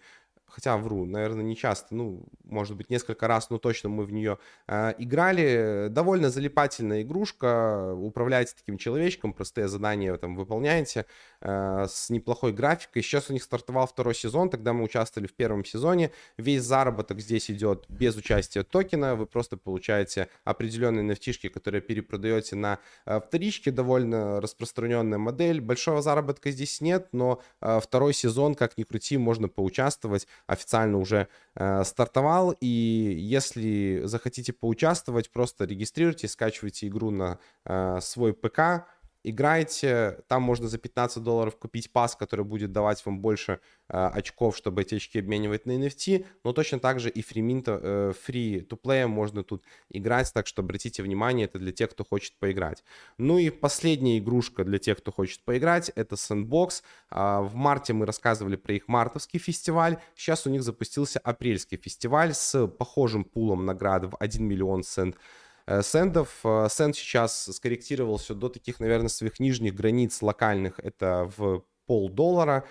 хотя 0.51 0.77
вру, 0.77 1.05
наверное, 1.05 1.45
не 1.45 1.57
часто, 1.57 1.95
ну, 1.95 2.25
может 2.45 2.77
быть, 2.77 2.91
несколько 2.91 3.27
раз, 3.29 3.51
но 3.51 3.59
точно 3.59 3.89
мы 3.89 4.05
в 4.05 4.13
нее 4.13 4.39
э, 4.67 4.95
играли. 4.99 5.89
Довольно 5.91 6.31
залипательная 6.31 7.03
игрушка, 7.03 7.95
управляете 7.95 8.55
таким 8.57 8.79
человечком, 8.79 9.33
простые 9.33 9.69
задания 9.69 10.17
там 10.17 10.37
выполняете, 10.37 11.07
с 11.43 12.11
неплохой 12.11 12.53
графикой. 12.53 13.03
Сейчас 13.03 13.31
у 13.31 13.33
них 13.33 13.43
стартовал 13.43 13.87
второй 13.87 14.15
сезон, 14.15 14.51
тогда 14.51 14.73
мы 14.73 14.85
участвовали 14.85 15.27
в 15.27 15.35
первом 15.35 15.65
сезоне. 15.65 16.11
Весь 16.37 16.63
заработок 16.63 17.21
здесь 17.21 17.51
идет 17.51 17.87
без 17.89 18.17
участия 18.17 18.63
токена, 18.63 19.15
вы 19.17 19.27
просто 19.27 19.57
получаете 19.57 20.29
определенные 20.45 21.05
nft 21.05 21.49
которые 21.49 21.81
перепродаете 21.81 22.57
на 22.57 22.79
э, 23.07 23.21
вторичке, 23.21 23.71
довольно 23.71 24.41
распространенная 24.41 25.19
модель. 25.19 25.61
Большого 25.61 26.03
заработка 26.03 26.51
здесь 26.51 26.81
нет, 26.81 27.09
но 27.13 27.41
э, 27.61 27.81
второй 27.83 28.15
сезон, 28.15 28.55
как 28.55 28.77
ни 28.79 28.83
крути, 28.83 29.17
можно 29.19 29.49
поучаствовать 29.49 30.27
официально 30.47 30.99
уже 30.99 31.29
э, 31.55 31.85
стартовал. 31.85 32.55
И 32.61 32.67
если 32.67 34.03
захотите 34.05 34.53
поучаствовать, 34.53 35.31
просто 35.31 35.65
регистрируйтесь, 35.65 36.33
скачивайте 36.33 36.89
игру 36.89 37.11
на 37.11 37.39
э, 37.65 37.99
свой 38.01 38.33
ПК, 38.33 38.87
играете, 39.23 40.21
там 40.29 40.43
можно 40.43 40.69
за 40.69 40.79
15 40.79 41.23
долларов 41.23 41.57
купить 41.57 41.93
пас, 41.93 42.17
который 42.17 42.45
будет 42.45 42.73
давать 42.73 43.05
вам 43.05 43.21
больше 43.21 43.61
э, 43.89 43.97
очков, 43.97 44.57
чтобы 44.57 44.83
эти 44.83 44.95
очки 44.95 45.19
обменивать 45.19 45.67
на 45.67 45.73
NFT, 45.73 46.27
но 46.45 46.53
точно 46.53 46.79
так 46.79 47.01
же 47.01 47.11
и 47.11 47.23
фриминта, 47.23 47.79
э, 47.83 48.13
free 48.13 48.67
to 48.67 48.79
play 48.81 49.07
можно 49.07 49.43
тут 49.45 49.65
играть, 49.91 50.33
так 50.33 50.47
что 50.47 50.63
обратите 50.63 51.03
внимание, 51.03 51.47
это 51.47 51.59
для 51.59 51.73
тех, 51.73 51.91
кто 51.91 52.05
хочет 52.05 52.35
поиграть. 52.39 52.83
Ну 53.19 53.39
и 53.39 53.51
последняя 53.51 54.19
игрушка 54.19 54.65
для 54.65 54.79
тех, 54.79 54.99
кто 54.99 55.13
хочет 55.13 55.43
поиграть, 55.45 55.91
это 55.95 56.15
Sandbox. 56.15 56.83
Э, 57.11 57.41
в 57.41 57.55
марте 57.55 57.93
мы 57.93 58.07
рассказывали 58.07 58.57
про 58.57 58.75
их 58.75 58.89
мартовский 58.89 59.39
фестиваль, 59.39 59.99
сейчас 60.15 60.47
у 60.47 60.51
них 60.51 60.63
запустился 60.63 61.19
апрельский 61.19 61.77
фестиваль 61.77 62.35
с 62.35 62.67
похожим 62.67 63.25
пулом 63.25 63.67
наград 63.67 64.05
в 64.05 64.17
1 64.19 64.45
миллион 64.45 64.83
цент 64.83 65.17
Э, 65.17 65.50
сендов. 65.83 66.41
Э, 66.45 66.69
Сенд 66.71 66.97
сейчас 66.97 67.45
скорректировался 67.45 68.35
до 68.35 68.49
таких, 68.49 68.81
наверное, 68.81 69.09
своих 69.09 69.41
нижних 69.41 69.75
границ 69.75 70.21
локальных. 70.23 70.79
Это 70.79 71.31
в 71.37 71.65
полдоллара. 71.87 72.65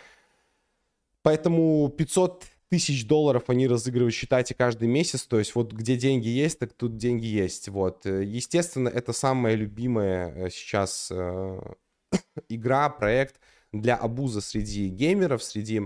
Поэтому 1.21 1.89
500 1.89 2.45
тысяч 2.69 3.07
долларов 3.07 3.43
они 3.47 3.67
разыгрывают, 3.67 4.13
считайте, 4.13 4.53
каждый 4.53 4.87
месяц. 4.87 5.23
То 5.23 5.39
есть 5.39 5.55
вот 5.55 5.73
где 5.73 5.97
деньги 5.97 6.27
есть, 6.27 6.59
так 6.59 6.73
тут 6.73 6.97
деньги 6.97 7.25
есть. 7.25 7.69
Вот. 7.69 8.05
Э, 8.05 8.23
естественно, 8.23 8.89
это 8.89 9.13
самая 9.13 9.55
любимая 9.55 10.49
сейчас 10.49 11.11
игра, 12.49 12.89
проект 12.89 13.39
для 13.71 13.95
абуза 13.95 14.41
среди 14.41 14.89
геймеров, 14.89 15.43
среди 15.43 15.81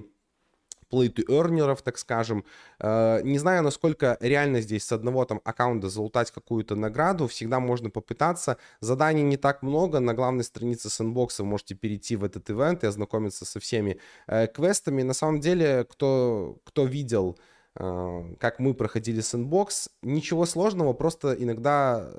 play-to-earnerов, 0.93 1.81
так 1.81 1.97
скажем. 1.97 2.45
Э, 2.79 3.21
не 3.23 3.39
знаю, 3.39 3.63
насколько 3.63 4.17
реально 4.21 4.61
здесь 4.61 4.85
с 4.85 4.91
одного 4.91 5.25
там 5.25 5.41
аккаунта 5.43 5.89
залутать 5.89 6.31
какую-то 6.31 6.75
награду. 6.75 7.27
Всегда 7.27 7.59
можно 7.59 7.89
попытаться. 7.89 8.57
Заданий 8.79 9.23
не 9.23 9.37
так 9.37 9.63
много. 9.63 9.99
На 9.99 10.13
главной 10.13 10.43
странице 10.43 10.89
сэндбокса 10.89 11.43
вы 11.43 11.49
можете 11.49 11.75
перейти 11.75 12.15
в 12.15 12.23
этот 12.23 12.49
ивент 12.49 12.83
и 12.83 12.87
ознакомиться 12.87 13.45
со 13.45 13.59
всеми 13.59 13.99
э, 14.27 14.47
квестами. 14.47 15.01
На 15.01 15.13
самом 15.13 15.39
деле, 15.39 15.85
кто, 15.89 16.57
кто 16.63 16.85
видел 16.85 17.37
э, 17.75 18.35
как 18.39 18.59
мы 18.59 18.73
проходили 18.73 19.21
сэндбокс, 19.21 19.89
ничего 20.01 20.45
сложного, 20.45 20.93
просто 20.93 21.33
иногда 21.33 22.09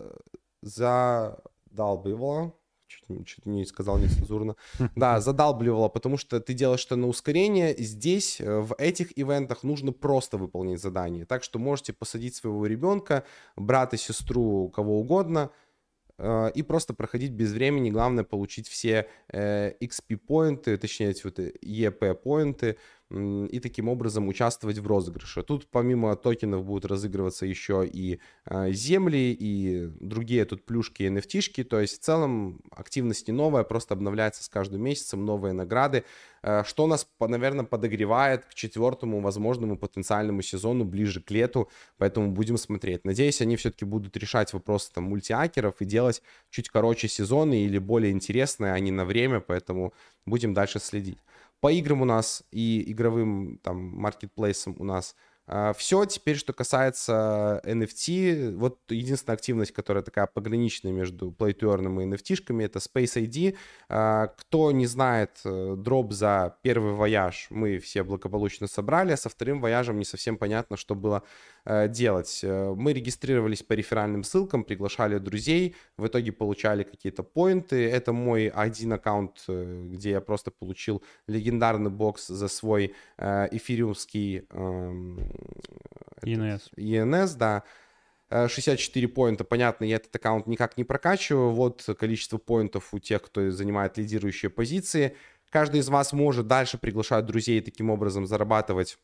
задалбывало 0.62 2.52
чуть, 2.86 3.26
чуть 3.26 3.46
не 3.46 3.64
сказал 3.64 3.98
нецензурно. 3.98 4.56
Да, 4.96 5.20
задалбливало, 5.20 5.88
потому 5.88 6.16
что 6.16 6.40
ты 6.40 6.54
делаешь 6.54 6.80
что 6.80 6.96
на 6.96 7.08
ускорение. 7.08 7.74
Здесь, 7.78 8.40
э, 8.40 8.60
в 8.60 8.74
этих 8.78 9.18
ивентах, 9.18 9.62
нужно 9.62 9.92
просто 9.92 10.36
выполнить 10.36 10.80
задание. 10.80 11.24
Так 11.24 11.42
что 11.42 11.58
можете 11.58 11.92
посадить 11.92 12.34
своего 12.34 12.66
ребенка, 12.66 13.24
брата, 13.56 13.96
сестру, 13.96 14.68
кого 14.70 15.00
угодно, 15.00 15.50
э, 16.18 16.50
и 16.54 16.62
просто 16.62 16.94
проходить 16.94 17.32
без 17.32 17.52
времени. 17.52 17.90
Главное 17.90 18.24
получить 18.24 18.68
все 18.68 19.08
э, 19.28 19.72
XP-поинты, 19.80 20.76
точнее 20.76 21.10
эти 21.10 21.24
вот 21.24 21.38
EP-поинты, 21.38 22.76
и 23.10 23.60
таким 23.60 23.88
образом 23.88 24.28
участвовать 24.28 24.78
в 24.78 24.86
розыгрыше. 24.86 25.42
Тут 25.42 25.66
помимо 25.70 26.16
токенов 26.16 26.64
будут 26.64 26.86
разыгрываться 26.86 27.44
еще 27.46 27.86
и 27.86 28.18
э, 28.46 28.72
земли, 28.72 29.36
и 29.38 29.90
другие 30.00 30.44
тут 30.46 30.64
плюшки 30.64 31.02
и 31.02 31.08
nft 31.08 31.64
то 31.64 31.80
есть 31.80 32.00
в 32.00 32.04
целом 32.04 32.60
активность 32.70 33.28
не 33.28 33.34
новая, 33.34 33.62
просто 33.62 33.94
обновляется 33.94 34.42
с 34.42 34.48
каждым 34.48 34.82
месяцем, 34.82 35.24
новые 35.24 35.52
награды, 35.52 36.04
э, 36.42 36.64
что 36.64 36.86
нас, 36.86 37.06
наверное, 37.20 37.66
подогревает 37.66 38.46
к 38.46 38.54
четвертому 38.54 39.20
возможному 39.20 39.76
потенциальному 39.76 40.40
сезону 40.42 40.84
ближе 40.84 41.20
к 41.20 41.30
лету, 41.30 41.68
поэтому 41.98 42.32
будем 42.32 42.56
смотреть. 42.56 43.04
Надеюсь, 43.04 43.40
они 43.42 43.56
все-таки 43.56 43.84
будут 43.84 44.16
решать 44.16 44.52
вопросы 44.54 44.90
там 44.92 45.04
мультиакеров 45.04 45.80
и 45.80 45.84
делать 45.84 46.22
чуть 46.50 46.70
короче 46.70 47.08
сезоны 47.08 47.64
или 47.64 47.78
более 47.78 48.12
интересные, 48.12 48.72
а 48.72 48.78
не 48.80 48.90
на 48.90 49.04
время, 49.04 49.40
поэтому 49.40 49.92
будем 50.26 50.54
дальше 50.54 50.80
следить. 50.80 51.18
По 51.60 51.72
играм 51.72 52.02
у 52.02 52.04
нас 52.04 52.42
и 52.50 52.90
игровым 52.90 53.58
там 53.62 53.78
маркетплейсам 53.96 54.76
у 54.78 54.84
нас 54.84 55.14
все. 55.76 56.04
Теперь, 56.06 56.36
что 56.36 56.52
касается 56.52 57.60
NFT, 57.64 58.56
вот 58.56 58.78
единственная 58.88 59.34
активность, 59.34 59.72
которая 59.72 60.02
такая 60.02 60.26
пограничная 60.26 60.92
между 60.92 61.30
Play 61.30 61.52
и 61.52 62.06
NFT-шками, 62.06 62.64
это 62.64 62.78
Space 62.78 63.16
ID. 63.16 63.56
А, 63.88 64.28
кто 64.28 64.72
не 64.72 64.86
знает, 64.86 65.40
э, 65.44 65.74
дроп 65.76 66.12
за 66.12 66.56
первый 66.62 66.92
вояж 66.92 67.46
мы 67.50 67.78
все 67.78 68.02
благополучно 68.02 68.66
собрали, 68.66 69.12
а 69.12 69.16
со 69.16 69.28
вторым 69.28 69.60
вояжем 69.60 69.98
не 69.98 70.04
совсем 70.04 70.36
понятно, 70.36 70.76
что 70.76 70.94
было 70.94 71.22
Э, 71.66 71.88
делать. 71.88 72.40
Э, 72.42 72.74
мы 72.76 72.92
регистрировались 72.92 73.62
по 73.62 73.72
реферальным 73.72 74.22
ссылкам, 74.22 74.64
приглашали 74.64 75.16
друзей, 75.16 75.74
в 75.96 76.06
итоге 76.06 76.30
получали 76.30 76.82
какие-то 76.82 77.22
поинты. 77.22 77.88
Это 77.88 78.12
мой 78.12 78.48
один 78.48 78.92
аккаунт, 78.92 79.44
где 79.48 80.10
я 80.10 80.20
просто 80.20 80.50
получил 80.50 81.02
легендарный 81.26 81.90
бокс 81.90 82.26
за 82.26 82.48
свой 82.48 82.94
эфириумский 83.18 84.46
ENS. 86.22 86.62
ENS, 86.76 87.36
да. 87.36 87.64
64 88.30 89.06
поинта, 89.08 89.44
понятно, 89.44 89.84
я 89.84 89.96
этот 89.96 90.16
аккаунт 90.16 90.46
никак 90.46 90.76
не 90.76 90.84
прокачиваю. 90.84 91.50
Вот 91.50 91.88
количество 91.98 92.38
поинтов 92.38 92.92
у 92.92 92.98
тех, 92.98 93.22
кто 93.22 93.50
занимает 93.50 93.98
лидирующие 93.98 94.50
позиции. 94.50 95.16
Каждый 95.50 95.80
из 95.80 95.88
вас 95.88 96.12
может 96.12 96.48
дальше 96.48 96.78
приглашать 96.78 97.26
друзей 97.26 97.58
и 97.58 97.62
таким 97.62 97.90
образом 97.90 98.26
зарабатывать 98.26 98.98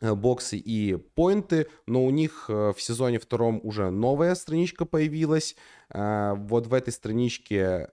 Э, 0.00 0.14
боксы 0.14 0.56
и 0.56 0.96
поинты, 0.96 1.66
но 1.86 2.04
у 2.04 2.10
них 2.10 2.46
э, 2.48 2.72
в 2.74 2.80
сезоне 2.80 3.18
втором 3.18 3.60
уже 3.62 3.90
новая 3.90 4.34
страничка 4.34 4.86
появилась. 4.86 5.56
Э, 5.90 6.34
вот 6.36 6.66
в 6.66 6.74
этой 6.74 6.92
страничке 6.92 7.90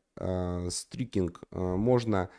стрикинг 0.69 1.43
можно 1.51 2.31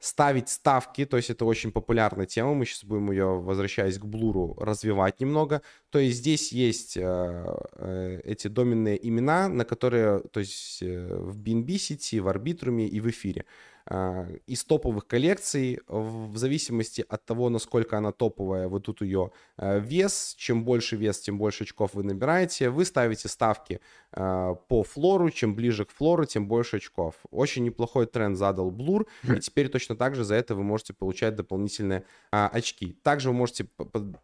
ставить 0.00 0.48
ставки, 0.48 1.04
то 1.04 1.16
есть 1.16 1.30
это 1.30 1.44
очень 1.44 1.72
популярная 1.72 2.26
тема, 2.26 2.54
мы 2.54 2.66
сейчас 2.66 2.84
будем 2.84 3.10
ее, 3.10 3.40
возвращаясь 3.40 3.98
к 3.98 4.04
блуру, 4.04 4.54
развивать 4.60 5.20
немного. 5.20 5.60
То 5.90 5.98
есть 5.98 6.18
здесь 6.18 6.52
есть 6.52 6.96
эти 6.96 8.48
доменные 8.48 9.08
имена, 9.08 9.48
на 9.48 9.64
которые, 9.64 10.20
то 10.20 10.40
есть 10.40 10.82
в 10.82 11.38
BNB 11.40 11.78
сети, 11.78 12.20
в 12.20 12.28
арбитруме 12.28 12.86
и 12.86 13.00
в 13.00 13.08
эфире. 13.10 13.44
А, 13.90 14.28
из 14.46 14.64
топовых 14.64 15.06
коллекций, 15.06 15.80
в 15.88 16.36
зависимости 16.36 17.04
от 17.08 17.24
того, 17.24 17.48
насколько 17.48 17.96
она 17.96 18.12
топовая, 18.12 18.68
вот 18.68 18.84
тут 18.84 19.00
ее 19.00 19.30
а, 19.56 19.78
вес, 19.78 20.34
чем 20.36 20.64
больше 20.64 20.96
вес, 20.96 21.20
тем 21.20 21.38
больше 21.38 21.64
очков 21.64 21.94
вы 21.94 22.02
набираете, 22.02 22.68
вы 22.68 22.84
ставите 22.84 23.28
ставки 23.28 23.80
а, 24.12 24.54
по 24.54 24.82
флору, 24.82 25.30
чем 25.30 25.54
ближе 25.54 25.86
к 25.86 25.90
флору, 25.90 26.26
тем 26.26 26.48
больше 26.48 26.76
очков. 26.76 27.14
Очень 27.30 27.64
неплохой 27.64 28.04
тренд 28.04 28.36
задал 28.36 28.70
Blur, 28.70 29.06
и 29.22 29.40
теперь 29.40 29.70
точно 29.70 29.96
так 29.96 30.14
же 30.14 30.22
за 30.24 30.34
это 30.34 30.54
вы 30.54 30.64
можете 30.64 30.92
получать 30.92 31.34
дополнительные 31.34 32.04
очки. 32.30 32.92
Также 33.02 33.30
вы 33.30 33.36
можете 33.36 33.68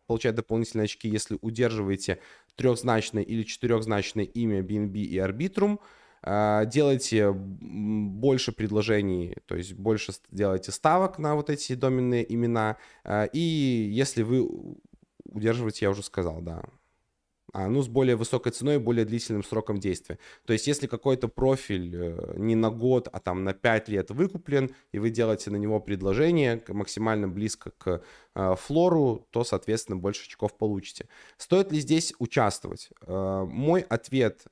получать 0.06 0.34
дополнительные 0.34 0.84
очки, 0.84 1.08
если 1.08 1.38
удерживаете 1.40 2.18
трехзначное 2.56 3.22
или 3.22 3.42
четырехзначное 3.42 4.24
имя 4.24 4.60
BNB 4.60 4.96
и 4.98 5.16
Arbitrum, 5.16 5.78
делайте 6.66 7.32
больше 7.32 8.52
предложений, 8.52 9.36
то 9.46 9.56
есть 9.56 9.74
больше 9.74 10.12
делайте 10.30 10.72
ставок 10.72 11.18
на 11.18 11.34
вот 11.34 11.50
эти 11.50 11.74
доменные 11.74 12.32
имена. 12.32 12.76
А, 13.04 13.24
и 13.24 13.38
если 13.38 14.22
вы 14.22 14.48
удерживаете, 15.24 15.84
я 15.86 15.90
уже 15.90 16.02
сказал, 16.02 16.40
да, 16.40 16.62
а, 17.52 17.68
ну, 17.68 17.82
с 17.82 17.88
более 17.88 18.16
высокой 18.16 18.52
ценой 18.52 18.76
и 18.76 18.78
более 18.78 19.04
длительным 19.04 19.44
сроком 19.44 19.78
действия. 19.78 20.18
То 20.44 20.52
есть, 20.52 20.66
если 20.66 20.86
какой-то 20.86 21.28
профиль 21.28 21.94
э, 21.94 22.34
не 22.36 22.56
на 22.56 22.70
год, 22.70 23.08
а 23.12 23.20
там 23.20 23.44
на 23.44 23.52
5 23.52 23.88
лет 23.90 24.10
выкуплен, 24.10 24.74
и 24.90 24.98
вы 24.98 25.10
делаете 25.10 25.50
на 25.50 25.56
него 25.56 25.78
предложение 25.78 26.62
максимально 26.68 27.28
близко 27.28 27.70
к 27.78 28.02
floor 28.56 29.08
у, 29.08 29.28
то, 29.30 29.44
соответственно, 29.44 29.96
больше 29.96 30.24
очков 30.24 30.56
получите. 30.56 31.06
Стоит 31.36 31.70
ли 31.70 31.78
здесь 31.78 32.12
участвовать? 32.18 32.90
Мой 33.06 33.82
ответ 33.82 34.46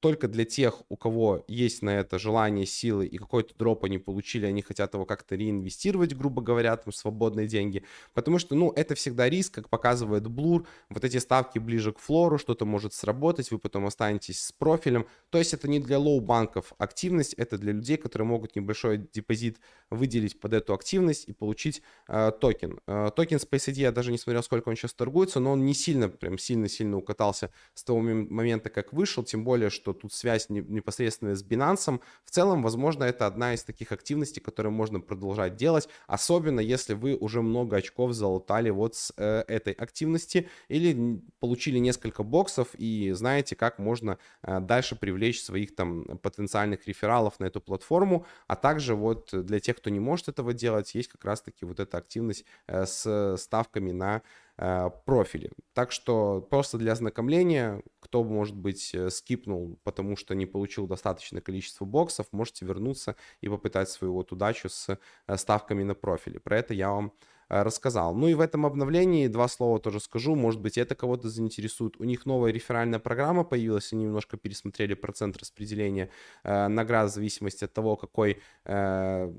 только 0.00 0.28
для 0.28 0.44
тех, 0.44 0.82
у 0.88 0.96
кого 0.96 1.44
есть 1.46 1.82
на 1.82 1.98
это 1.98 2.18
желание, 2.18 2.66
силы 2.66 3.06
и 3.06 3.18
какой-то 3.18 3.54
дроп 3.56 3.84
они 3.84 3.98
получили, 3.98 4.46
они 4.46 4.62
хотят 4.62 4.94
его 4.94 5.04
как-то 5.04 5.36
реинвестировать, 5.36 6.14
грубо 6.16 6.42
говоря, 6.42 6.76
там 6.76 6.92
свободные 6.92 7.46
деньги. 7.46 7.84
Потому 8.14 8.38
что, 8.38 8.54
ну, 8.54 8.72
это 8.72 8.94
всегда 8.94 9.28
риск, 9.28 9.54
как 9.54 9.68
показывает 9.68 10.24
Blur, 10.24 10.66
вот 10.88 11.04
эти 11.04 11.18
ставки 11.18 11.58
ближе 11.58 11.92
к 11.92 11.98
floor 11.98 12.27
у, 12.27 12.38
что-то 12.38 12.64
может 12.64 12.94
сработать, 12.94 13.50
вы 13.50 13.58
потом 13.58 13.86
останетесь 13.86 14.42
с 14.42 14.52
профилем. 14.52 15.06
То 15.28 15.38
есть 15.38 15.52
это 15.54 15.68
не 15.68 15.78
для 15.78 15.98
low 15.98 16.23
bank 16.23 16.56
ов 16.56 16.72
активность, 16.78 17.34
это 17.34 17.58
для 17.58 17.72
людей, 17.72 17.98
которые 17.98 18.26
могут 18.26 18.56
небольшой 18.56 19.06
депозит 19.12 19.60
выделить 19.90 20.40
под 20.40 20.54
эту 20.54 20.72
активность 20.72 21.28
и 21.28 21.32
получить 21.32 21.82
э, 22.08 22.32
токен. 22.40 22.80
Э, 22.86 23.10
токен 23.14 23.36
Space 23.36 23.70
ID, 23.70 23.80
я 23.80 23.92
даже 23.92 24.12
не 24.12 24.18
смотрел, 24.18 24.42
сколько 24.42 24.68
он 24.68 24.76
сейчас 24.76 24.94
торгуется, 24.94 25.40
но 25.40 25.52
он 25.52 25.66
не 25.66 25.74
сильно, 25.74 26.08
прям 26.08 26.38
сильно-сильно 26.38 26.96
укатался 26.96 27.50
с 27.74 27.84
того 27.84 28.00
момента, 28.00 28.70
как 28.70 28.92
вышел, 28.92 29.24
тем 29.24 29.44
более, 29.44 29.68
что 29.70 29.89
что 29.90 29.94
тут 29.94 30.12
связь 30.12 30.48
непосредственно 30.48 31.34
с 31.34 31.44
Binance. 31.44 32.00
В 32.24 32.30
целом, 32.30 32.62
возможно, 32.62 33.04
это 33.04 33.26
одна 33.26 33.54
из 33.54 33.64
таких 33.64 33.92
активностей, 33.92 34.40
которые 34.40 34.72
можно 34.72 35.00
продолжать 35.00 35.56
делать, 35.56 35.88
особенно 36.06 36.60
если 36.60 36.94
вы 36.94 37.16
уже 37.16 37.42
много 37.42 37.76
очков 37.76 38.12
залутали 38.12 38.70
вот 38.70 38.94
с 38.94 39.12
э, 39.16 39.44
этой 39.48 39.72
активности 39.72 40.48
или 40.68 41.20
получили 41.40 41.78
несколько 41.78 42.22
боксов 42.22 42.68
и 42.78 43.12
знаете, 43.12 43.56
как 43.56 43.78
можно 43.78 44.18
э, 44.42 44.60
дальше 44.60 44.96
привлечь 44.96 45.42
своих 45.42 45.74
там 45.74 46.18
потенциальных 46.18 46.86
рефералов 46.86 47.40
на 47.40 47.46
эту 47.46 47.60
платформу, 47.60 48.26
а 48.46 48.56
также 48.56 48.94
вот 48.94 49.30
для 49.32 49.60
тех, 49.60 49.76
кто 49.76 49.90
не 49.90 50.00
может 50.00 50.28
этого 50.28 50.52
делать, 50.52 50.94
есть 50.94 51.08
как 51.08 51.24
раз-таки 51.24 51.64
вот 51.64 51.80
эта 51.80 51.98
активность 51.98 52.44
э, 52.66 52.86
с 52.86 53.36
ставками 53.38 53.92
на 53.92 54.22
Э, 54.62 54.90
профили. 55.06 55.50
Так 55.72 55.90
что 55.90 56.46
просто 56.50 56.76
для 56.76 56.92
ознакомления, 56.92 57.82
кто, 57.98 58.22
может 58.22 58.54
быть, 58.54 58.94
э, 58.94 59.08
скипнул, 59.08 59.78
потому 59.84 60.16
что 60.16 60.34
не 60.34 60.44
получил 60.44 60.86
достаточное 60.86 61.40
количество 61.40 61.86
боксов, 61.86 62.26
можете 62.32 62.66
вернуться 62.66 63.16
и 63.40 63.48
попытать 63.48 63.88
свою 63.88 64.12
вот 64.12 64.32
удачу 64.32 64.68
с 64.68 64.98
э, 65.26 65.36
ставками 65.38 65.82
на 65.82 65.94
профили. 65.94 66.36
Про 66.36 66.58
это 66.58 66.74
я 66.74 66.90
вам 66.90 67.12
рассказал. 67.48 68.14
Ну 68.14 68.28
и 68.28 68.34
в 68.34 68.40
этом 68.40 68.66
обновлении 68.66 69.26
два 69.28 69.48
слова 69.48 69.80
тоже 69.80 69.98
скажу, 69.98 70.36
может 70.36 70.60
быть, 70.60 70.78
это 70.78 70.94
кого-то 70.94 71.28
заинтересует. 71.30 71.96
У 71.98 72.04
них 72.04 72.26
новая 72.26 72.52
реферальная 72.52 73.00
программа 73.00 73.44
появилась, 73.44 73.92
они 73.94 74.04
немножко 74.04 74.36
пересмотрели 74.36 74.94
процент 74.94 75.38
распределения 75.38 76.10
э, 76.44 76.68
наград 76.68 77.10
в 77.10 77.14
зависимости 77.14 77.64
от 77.64 77.72
того, 77.72 77.96
какой, 77.96 78.42
э, 78.66 79.32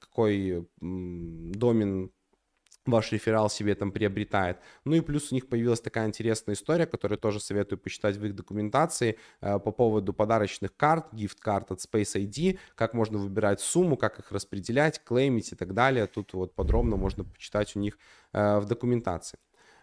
какой 0.00 0.68
домен 0.80 2.10
ваш 2.86 3.12
реферал 3.12 3.50
себе 3.50 3.74
там 3.74 3.92
приобретает. 3.92 4.58
Ну 4.84 4.94
и 4.94 5.00
плюс 5.00 5.32
у 5.32 5.34
них 5.34 5.48
появилась 5.48 5.80
такая 5.80 6.06
интересная 6.06 6.54
история, 6.54 6.86
которую 6.86 7.18
тоже 7.18 7.40
советую 7.40 7.78
почитать 7.78 8.16
в 8.16 8.24
их 8.24 8.34
документации 8.34 9.18
э, 9.40 9.58
по 9.58 9.72
поводу 9.72 10.12
подарочных 10.12 10.74
карт, 10.76 11.12
гифт-карт 11.12 11.70
от 11.70 11.78
Space 11.80 12.16
ID, 12.16 12.58
как 12.74 12.94
можно 12.94 13.18
выбирать 13.18 13.60
сумму, 13.60 13.96
как 13.96 14.18
их 14.18 14.32
распределять, 14.32 15.02
клеймить 15.04 15.52
и 15.52 15.56
так 15.56 15.74
далее. 15.74 16.06
Тут 16.06 16.32
вот 16.32 16.54
подробно 16.54 16.96
можно 16.96 17.24
почитать 17.24 17.76
у 17.76 17.80
них 17.80 17.98
э, 18.32 18.58
в 18.58 18.66
документации. 18.66 19.38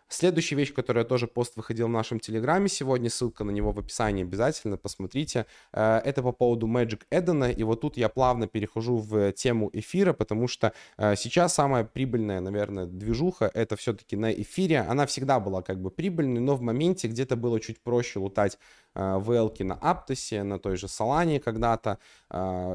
Следующая 0.10 0.56
вещь, 0.56 0.74
которая 0.74 1.04
тоже 1.04 1.28
пост 1.28 1.58
выходил 1.58 1.88
в 1.88 1.92
нашем 1.92 2.22
Телеграме 2.22 2.70
сегодня, 2.70 3.10
ссылка 3.10 3.44
на 3.44 3.52
него 3.52 3.74
в 3.74 3.80
описании 3.80 4.24
обязательно, 4.24 4.78
посмотрите. 4.78 5.46
Э, 5.74 5.98
это 5.98 6.24
по 6.24 6.32
поводу 6.32 6.66
Magic 6.66 7.02
Eden, 7.12 7.54
и 7.54 7.64
вот 7.64 7.82
тут 7.82 7.98
я 7.98 8.08
плавно 8.08 8.48
перехожу 8.48 8.98
в 8.98 9.34
тему 9.34 9.70
эфира, 9.74 10.14
потому 10.14 10.48
что 10.48 10.72
э, 10.98 11.16
сейчас 11.18 11.54
самая 11.56 11.84
прибыльная, 11.84 12.40
наверное, 12.40 12.86
движуха, 12.86 13.52
это 13.54 13.76
все-таки 13.76 14.16
на 14.16 14.32
эфире. 14.32 14.80
Она 14.80 15.06
всегда 15.08 15.42
была 15.42 15.62
как 15.62 15.82
бы 15.82 15.92
прибыльной, 15.92 16.40
но 16.40 16.56
в 16.56 16.62
моменте 16.62 17.10
где-то 17.10 17.36
было 17.36 17.60
чуть 17.60 17.82
проще 17.82 18.20
лутать 18.20 18.58
э, 18.96 19.18
ВЛки 19.18 19.64
на 19.64 19.76
Аптосе, 19.76 20.44
на 20.44 20.58
той 20.58 20.78
же 20.78 20.88
Солане 20.88 21.42
когда-то 21.42 22.00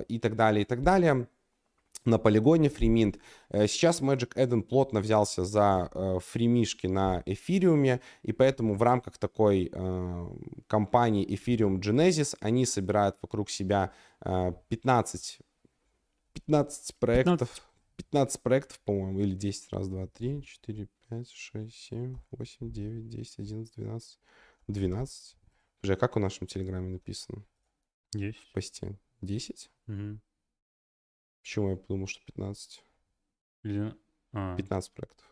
и 0.08 0.18
так 0.18 0.36
далее, 0.36 0.62
и 0.62 0.64
так 0.64 0.82
далее. 0.82 1.26
На 2.04 2.18
полигоне 2.18 2.68
фриминт. 2.68 3.18
Э, 3.48 3.66
сейчас 3.66 4.00
Magic 4.00 4.34
Eden 4.34 4.62
плотно 4.62 5.00
взялся 5.00 5.44
за 5.44 5.90
э, 5.92 6.18
фримишки 6.24 6.86
на 6.86 7.22
эфириуме, 7.26 8.00
и 8.22 8.32
поэтому 8.32 8.74
в 8.74 8.82
рамках 8.82 9.18
такой 9.18 9.70
э, 9.72 10.28
компании 10.66 11.26
Ethereum 11.26 11.78
Genesis 11.80 12.36
они 12.40 12.66
собирают 12.66 13.16
вокруг 13.22 13.50
себя 13.50 13.92
э, 14.24 14.52
15, 14.68 15.38
15 16.32 16.96
проектов. 16.98 17.48
15. 17.48 17.62
15 17.96 18.42
проектов, 18.42 18.80
по-моему, 18.80 19.20
или 19.20 19.34
10, 19.34 19.72
раз, 19.72 19.88
два, 19.88 20.06
три, 20.06 20.42
четыре, 20.42 20.88
пять, 21.08 21.30
шесть, 21.30 21.76
семь, 21.76 22.16
восемь, 22.30 22.70
девять, 22.72 23.08
десять, 23.08 23.38
одиннадцать, 23.38 23.76
двенадцать, 23.76 24.18
двенадцать. 24.66 25.36
Уже 25.82 25.96
как 25.96 26.16
в 26.16 26.18
нашем 26.18 26.46
телеграме 26.46 26.88
написано? 26.88 27.44
Есть. 28.14 28.38
В 28.38 28.52
посте. 28.52 28.98
Десять? 29.20 29.70
Угу. 29.88 30.20
Почему 31.42 31.70
я 31.70 31.76
подумал, 31.76 32.06
что 32.06 32.20
15? 32.24 32.82
Или... 33.64 33.94
А. 34.32 34.56
15 34.56 34.92
проектов. 34.92 35.26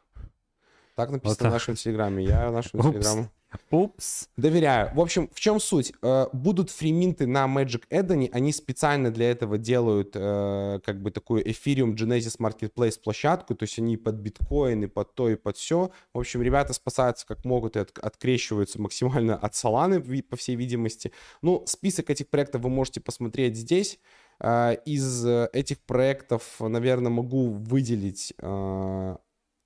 Так 0.96 1.10
написано 1.10 1.30
Вот 1.30 1.38
так. 1.38 1.48
в 1.48 1.52
нашем 1.52 1.74
телеграме. 1.76 2.24
Я 2.24 2.50
нашему 2.50 2.82
Упс. 2.82 2.92
телеграмму 2.92 3.30
Упс. 3.70 4.28
доверяю. 4.36 4.94
В 4.94 5.00
общем, 5.00 5.30
в 5.32 5.40
чем 5.40 5.58
суть? 5.58 5.92
Э, 6.02 6.26
Будут 6.32 6.68
фриминты 6.70 7.26
на 7.26 7.46
Magic 7.46 7.84
Eden, 7.88 8.28
они 8.32 8.52
специально 8.52 9.10
для 9.10 9.30
этого 9.30 9.56
делают 9.56 10.10
э, 10.14 10.80
как 10.84 11.00
бы 11.00 11.10
такую 11.10 11.44
Ethereum 11.48 11.94
Genesis 11.94 12.38
Marketplace 12.38 13.00
площадку, 13.02 13.54
то 13.54 13.62
есть 13.62 13.78
они 13.78 13.96
под 13.96 14.16
биткоин, 14.16 14.84
и 14.84 14.86
под 14.86 15.14
то, 15.14 15.30
и 15.30 15.36
под 15.36 15.56
все. 15.56 15.90
В 16.12 16.18
общем, 16.18 16.42
ребята 16.42 16.74
спасаются 16.74 17.26
как 17.26 17.44
могут 17.44 17.76
и 17.76 17.80
от- 17.80 17.98
открещиваются 17.98 18.80
максимально 18.80 19.36
от 19.36 19.54
ви- 19.98 20.22
по 20.22 20.36
всей 20.36 20.56
видимости. 20.56 21.12
Ну, 21.40 21.64
список 21.66 22.10
этих 22.10 22.28
проектов 22.28 22.60
вы 22.62 22.68
можете 22.68 23.00
посмотреть 23.00 23.56
здесь. 23.56 23.98
Э, 24.40 24.76
Из 24.84 25.24
э, 25.26 25.48
этих 25.52 25.78
проектов, 25.80 26.56
наверное, 26.60 27.10
могу 27.10 27.50
выделить 27.50 28.32
э, 28.38 29.16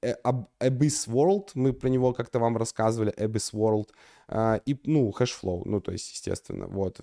э, 0.03 0.15
Ab- 0.25 0.47
Abyss 0.61 1.09
World, 1.09 1.51
мы 1.55 1.73
про 1.73 1.89
него 1.89 2.13
как-то 2.13 2.39
вам 2.39 2.57
рассказывали, 2.57 3.13
Abyss 3.17 3.53
World, 3.55 3.89
а, 4.27 4.61
и, 4.67 4.77
ну, 4.85 5.11
Hashflow, 5.19 5.63
ну, 5.67 5.81
то 5.81 5.93
есть, 5.93 6.11
естественно, 6.13 6.67
вот. 6.67 6.99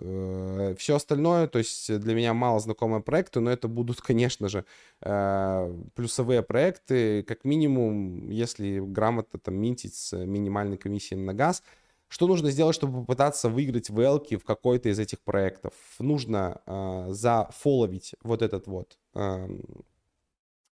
Все 0.77 0.95
остальное, 0.95 1.48
то 1.48 1.60
есть, 1.60 1.99
для 1.99 2.15
меня 2.15 2.34
мало 2.34 2.60
знакомые 2.60 3.02
проекты, 3.02 3.39
но 3.39 3.52
это 3.52 3.68
будут, 3.68 4.02
конечно 4.02 4.49
же, 4.49 4.65
э, 5.02 5.73
плюсовые 5.95 6.41
проекты, 6.41 7.23
как 7.23 7.45
минимум, 7.45 8.30
если 8.30 8.80
грамотно 8.80 9.39
там 9.39 9.56
минтить 9.56 9.95
с 9.95 10.18
минимальной 10.18 10.77
комиссией 10.77 11.22
на 11.22 11.34
газ. 11.34 11.64
Что 12.11 12.27
нужно 12.27 12.51
сделать, 12.51 12.75
чтобы 12.75 12.99
попытаться 12.99 13.47
выиграть 13.47 13.89
велки 13.89 14.35
в 14.35 14.43
какой-то 14.43 14.89
из 14.89 14.99
этих 14.99 15.21
проектов? 15.21 15.71
Нужно 15.97 16.59
э, 16.65 17.05
зафоловить 17.07 18.15
вот 18.21 18.41
этот 18.41 18.67
вот 18.67 18.97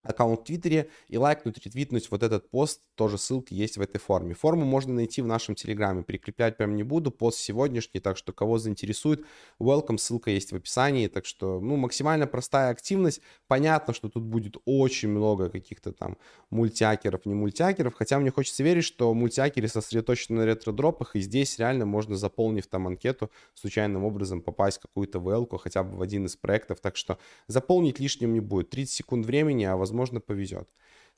аккаунт 0.04 0.42
в 0.42 0.44
Твиттере 0.46 0.90
и 1.08 1.18
лайкнуть, 1.18 1.58
ретвитнуть 1.64 2.10
вот 2.10 2.24
этот 2.24 2.50
пост, 2.50 2.82
тоже 2.96 3.18
ссылки 3.18 3.54
есть 3.54 3.78
в 3.78 3.82
этой 3.82 4.00
форме. 4.00 4.34
Форму 4.34 4.66
можно 4.66 4.94
найти 4.94 5.22
в 5.22 5.28
нашем 5.28 5.56
Телеграме, 5.56 6.04
прикреплять 6.04 6.58
прям 6.58 6.76
не 6.76 6.84
буду, 6.84 7.12
пост 7.12 7.40
сегодняшний, 7.40 8.00
так 8.00 8.18
что 8.18 8.32
кого 8.32 8.58
заинтересует, 8.58 9.26
welcome, 9.60 9.98
ссылка 9.98 10.32
есть 10.32 10.52
в 10.52 10.56
описании, 10.56 11.08
так 11.08 11.26
что, 11.26 11.60
ну, 11.60 11.76
максимально 11.76 12.28
простая 12.28 12.72
активность, 12.72 13.22
понятно, 13.48 13.94
что 13.94 14.10
тут 14.10 14.24
будет 14.24 14.56
очень 14.66 15.10
много 15.10 15.50
каких-то 15.50 15.92
там 15.92 16.18
мультиакеров, 16.50 17.26
не 17.26 17.34
мультиакеров, 17.34 17.94
хотя 17.94 18.20
мне 18.20 18.32
хочется 18.32 18.64
верить, 18.64 18.86
что 18.86 19.14
мультиакеры 19.14 19.68
сосредоточены 19.68 20.40
на 20.40 20.46
ретро-дропах, 20.46 21.16
и 21.16 21.20
здесь 21.20 21.60
реально 21.60 21.86
можно, 21.86 22.16
заполнив 22.16 22.66
там 22.68 22.88
анкету, 22.88 23.30
случайным 23.54 24.06
образом 24.06 24.42
попасть 24.42 24.78
в 24.78 24.82
какую-то 24.82 25.20
велку, 25.20 25.58
хотя 25.58 25.84
бы 25.84 25.98
в 25.98 26.02
один 26.02 26.26
из 26.26 26.36
проектов, 26.36 26.80
так 26.80 26.96
что 26.96 27.18
заполнить 27.48 28.00
лишним 28.00 28.34
не 28.34 28.40
будет, 28.40 28.70
30 28.70 28.94
секунд 28.94 29.26
времени, 29.26 29.66
а 29.66 29.76
возможно 29.76 29.89
повезет. 30.20 30.70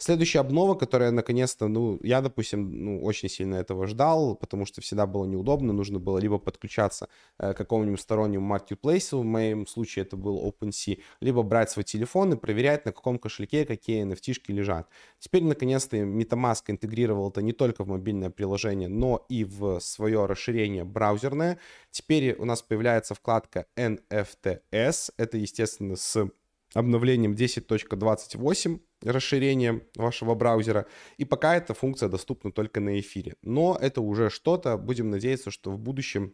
Следующая 0.02 0.40
обнова, 0.40 0.74
которая 0.74 1.12
наконец-то, 1.12 1.68
ну, 1.68 2.00
я, 2.02 2.22
допустим, 2.22 2.72
ну, 2.86 3.04
очень 3.04 3.30
сильно 3.30 3.54
этого 3.54 3.86
ждал, 3.86 4.36
потому 4.36 4.66
что 4.66 4.82
всегда 4.82 5.06
было 5.06 5.26
неудобно, 5.26 5.74
нужно 5.74 6.00
было 6.00 6.18
либо 6.18 6.40
подключаться 6.40 7.08
э, 7.38 7.54
к 7.54 7.58
какому-нибудь 7.58 8.02
стороннему 8.02 8.44
маркетплейсу, 8.44 9.20
в 9.20 9.26
моем 9.26 9.68
случае 9.68 10.06
это 10.06 10.18
был 10.18 10.44
OpenSea, 10.44 11.04
либо 11.20 11.44
брать 11.44 11.70
свой 11.70 11.84
телефон 11.84 12.34
и 12.34 12.36
проверять, 12.36 12.86
на 12.86 12.94
каком 12.94 13.20
кошельке 13.20 13.64
какие 13.64 14.04
NFT-шки 14.04 14.52
лежат. 14.52 14.90
Теперь, 15.20 15.44
наконец-то, 15.44 15.98
MetaMask 15.98 16.64
интегрировал 16.68 17.30
это 17.30 17.44
не 17.44 17.54
только 17.54 17.84
в 17.84 17.88
мобильное 17.88 18.32
приложение, 18.32 18.90
но 18.90 19.24
и 19.30 19.44
в 19.44 19.80
свое 19.82 20.26
расширение 20.26 20.84
браузерное. 20.84 21.60
Теперь 21.92 22.34
у 22.40 22.46
нас 22.46 22.64
появляется 22.64 23.14
вкладка 23.14 23.68
NFTS, 23.78 25.12
это, 25.18 25.38
естественно, 25.38 25.96
с 25.96 26.28
обновлением 26.74 27.34
10.28 27.34 28.80
расширение 29.04 29.86
вашего 29.96 30.36
браузера. 30.36 30.86
И 31.18 31.26
пока 31.26 31.56
эта 31.56 31.74
функция 31.74 32.10
доступна 32.10 32.52
только 32.52 32.80
на 32.80 33.00
эфире. 33.00 33.36
Но 33.42 33.78
это 33.80 34.02
уже 34.02 34.30
что-то. 34.30 34.78
Будем 34.78 35.10
надеяться, 35.10 35.52
что 35.52 35.72
в 35.72 35.80
будущем 35.80 36.34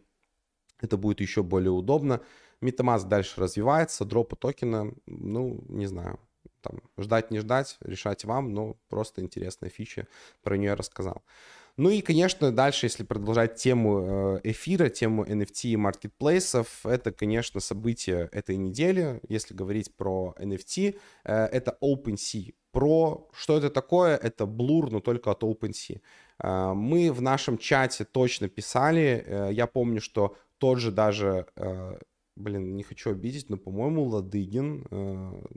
это 0.79 0.97
будет 0.97 1.21
еще 1.21 1.43
более 1.43 1.71
удобно. 1.71 2.21
MetaMask 2.61 3.07
дальше 3.07 3.39
развивается. 3.41 4.05
Дропы 4.05 4.35
токена, 4.35 4.93
ну, 5.05 5.63
не 5.69 5.87
знаю. 5.87 6.19
Там, 6.61 6.81
ждать, 6.97 7.31
не 7.31 7.39
ждать, 7.39 7.77
решать 7.81 8.25
вам. 8.25 8.53
Но 8.53 8.77
просто 8.89 9.21
интересная 9.21 9.69
фича. 9.69 10.07
Про 10.43 10.57
нее 10.57 10.69
я 10.69 10.75
рассказал. 10.75 11.23
Ну 11.77 11.91
и, 11.91 12.01
конечно, 12.01 12.51
дальше, 12.51 12.87
если 12.87 13.03
продолжать 13.03 13.55
тему 13.55 14.39
э, 14.43 14.49
эфира, 14.49 14.89
тему 14.89 15.23
NFT 15.23 15.69
и 15.69 15.75
маркетплейсов, 15.77 16.83
это, 16.83 17.11
конечно, 17.11 17.59
событие 17.59 18.29
этой 18.31 18.57
недели. 18.57 19.21
Если 19.29 19.53
говорить 19.53 19.95
про 19.95 20.33
NFT, 20.39 20.95
э, 21.23 21.45
это 21.45 21.77
OpenSea 21.79 22.55
Pro. 22.73 23.25
Что 23.31 23.57
это 23.59 23.69
такое? 23.69 24.17
Это 24.17 24.45
Blur, 24.45 24.89
но 24.89 25.01
только 25.01 25.29
от 25.29 25.43
OpenSea. 25.43 26.01
Э, 26.41 26.73
Мы 26.73 27.11
в 27.11 27.21
нашем 27.21 27.59
чате 27.59 28.05
точно 28.05 28.49
писали. 28.49 29.51
Я 29.51 29.67
помню, 29.67 30.01
что 30.01 30.35
тот 30.57 30.79
же 30.79 30.91
даже 30.91 31.45
блин, 32.35 32.75
не 32.75 32.83
хочу 32.83 33.11
обидеть, 33.11 33.49
но, 33.49 33.57
по-моему, 33.57 34.03
Ладыгин, 34.03 34.85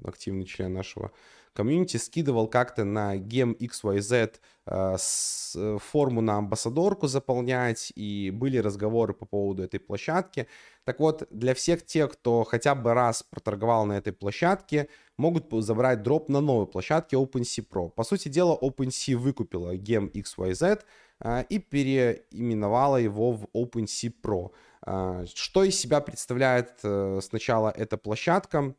активный 0.03 0.47
член 0.47 0.73
нашего 0.73 1.13
комьюнити, 1.53 1.97
скидывал 1.97 2.49
как-то 2.49 2.85
на 2.85 3.17
Gem 3.17 3.57
XYZ 3.59 4.37
э, 4.67 4.97
с, 4.99 5.55
э, 5.57 5.79
форму 5.79 6.21
на 6.21 6.39
амбассадорку 6.39 7.07
заполнять, 7.07 7.93
и 7.97 8.31
были 8.31 8.59
разговоры 8.59 9.15
по 9.15 9.27
поводу 9.27 9.63
этой 9.63 9.81
площадки. 9.81 10.47
Так 10.85 11.01
вот, 11.01 11.27
для 11.31 11.55
всех 11.55 11.85
тех, 11.85 12.13
кто 12.13 12.45
хотя 12.45 12.75
бы 12.75 12.95
раз 12.95 13.23
проторговал 13.23 13.87
на 13.87 13.95
этой 13.95 14.13
площадке, 14.13 14.89
могут 15.17 15.47
забрать 15.65 16.03
дроп 16.03 16.29
на 16.29 16.41
новой 16.41 16.67
площадке 16.67 17.17
OpenSea 17.17 17.67
Pro. 17.69 17.91
По 17.91 18.05
сути 18.05 18.29
дела, 18.29 18.59
OpenSea 18.61 19.17
выкупила 19.17 19.75
Gem 19.77 20.11
XYZ 20.13 20.83
э, 21.21 21.45
и 21.49 21.59
переименовала 21.59 22.97
его 22.97 23.33
в 23.33 23.45
OpenSea 23.55 24.13
Pro. 24.23 24.51
А, 24.83 25.25
Что 25.35 25.65
из 25.65 25.79
себя 25.79 26.01
представляет 26.01 26.79
э, 26.83 27.21
сначала 27.23 27.71
эта 27.71 27.97
площадка? 27.97 28.75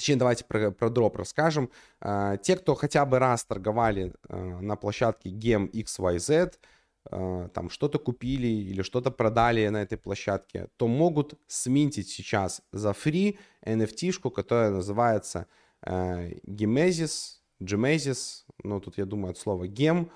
Точнее, 0.00 0.16
давайте 0.16 0.46
про, 0.46 0.70
про 0.70 0.88
дроп 0.88 1.18
расскажем. 1.18 1.68
А, 2.00 2.38
Те, 2.38 2.56
кто 2.56 2.74
хотя 2.74 3.04
бы 3.04 3.18
раз 3.18 3.44
торговали 3.44 4.14
э, 4.30 4.60
на 4.60 4.74
площадке 4.76 5.28
Gem 5.28 5.70
XYZ, 5.70 6.54
э, 7.10 7.48
там 7.52 7.68
что-то 7.68 7.98
купили 7.98 8.46
или 8.46 8.80
что-то 8.80 9.10
продали 9.10 9.68
на 9.68 9.82
этой 9.82 9.98
площадке, 9.98 10.68
то 10.78 10.88
могут 10.88 11.38
сминтить 11.48 12.08
сейчас 12.08 12.62
за 12.72 12.94
фри 12.94 13.38
NFT-шку, 13.62 14.30
которая 14.30 14.70
называется 14.70 15.46
э, 15.82 16.30
Gemesis, 16.46 17.40
Gemesis, 17.60 18.44
ну 18.64 18.80
тут 18.80 18.96
я 18.96 19.04
думаю 19.04 19.32
от 19.32 19.38
слова 19.38 19.64
Gem, 19.68 20.10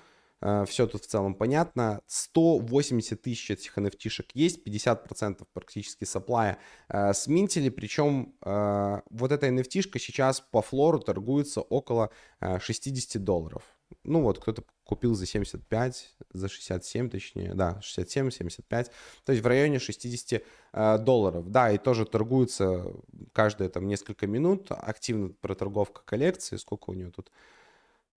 все 0.67 0.87
тут 0.87 1.03
в 1.03 1.07
целом 1.07 1.35
понятно. 1.35 2.01
180 2.07 3.21
тысяч 3.21 3.51
этих 3.51 3.77
NFT-шек 3.77 4.27
есть, 4.33 4.65
50% 4.65 5.45
практически 5.53 6.03
сапплая 6.03 6.57
э, 6.89 7.13
сминтили, 7.13 7.69
причем 7.69 8.35
э, 8.43 9.01
вот 9.09 9.31
эта 9.31 9.47
NFT-шка 9.47 9.99
сейчас 9.99 10.41
по 10.41 10.61
флору 10.61 10.99
торгуется 10.99 11.61
около 11.61 12.09
э, 12.41 12.59
60 12.59 13.23
долларов. 13.23 13.63
Ну 14.03 14.21
вот, 14.21 14.39
кто-то 14.39 14.63
купил 14.83 15.15
за 15.15 15.25
75, 15.25 16.15
за 16.33 16.47
67 16.47 17.09
точнее, 17.09 17.53
да, 17.53 17.79
67, 17.81 18.29
75, 18.31 18.91
то 19.25 19.31
есть 19.31 19.43
в 19.43 19.47
районе 19.47 19.79
60 19.79 20.43
э, 20.73 20.97
долларов. 20.99 21.49
Да, 21.49 21.71
и 21.71 21.77
тоже 21.77 22.05
торгуется 22.05 22.85
каждые 23.33 23.69
там 23.69 23.87
несколько 23.87 24.27
минут, 24.27 24.67
активно 24.69 25.29
проторговка 25.29 26.01
коллекции, 26.05 26.57
сколько 26.57 26.91
у 26.91 26.93
нее 26.93 27.11
тут 27.11 27.31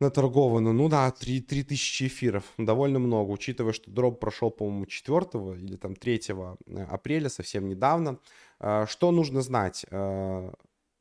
наторговано, 0.01 0.73
ну 0.73 0.89
да, 0.89 1.11
3, 1.11 1.41
3 1.41 1.65
тысячи 1.65 2.07
эфиров, 2.07 2.45
довольно 2.59 2.99
много, 2.99 3.31
учитывая, 3.31 3.73
что 3.73 3.91
дроп 3.91 4.21
прошел, 4.21 4.51
по-моему, 4.51 4.87
4 4.87 5.57
или 5.59 5.77
там 5.77 5.95
3 5.97 6.21
апреля, 6.89 7.29
совсем 7.29 7.69
недавно. 7.69 8.19
Э, 8.61 8.87
Что 8.89 9.11
нужно 9.11 9.43
знать? 9.43 9.85
Э, 9.91 10.51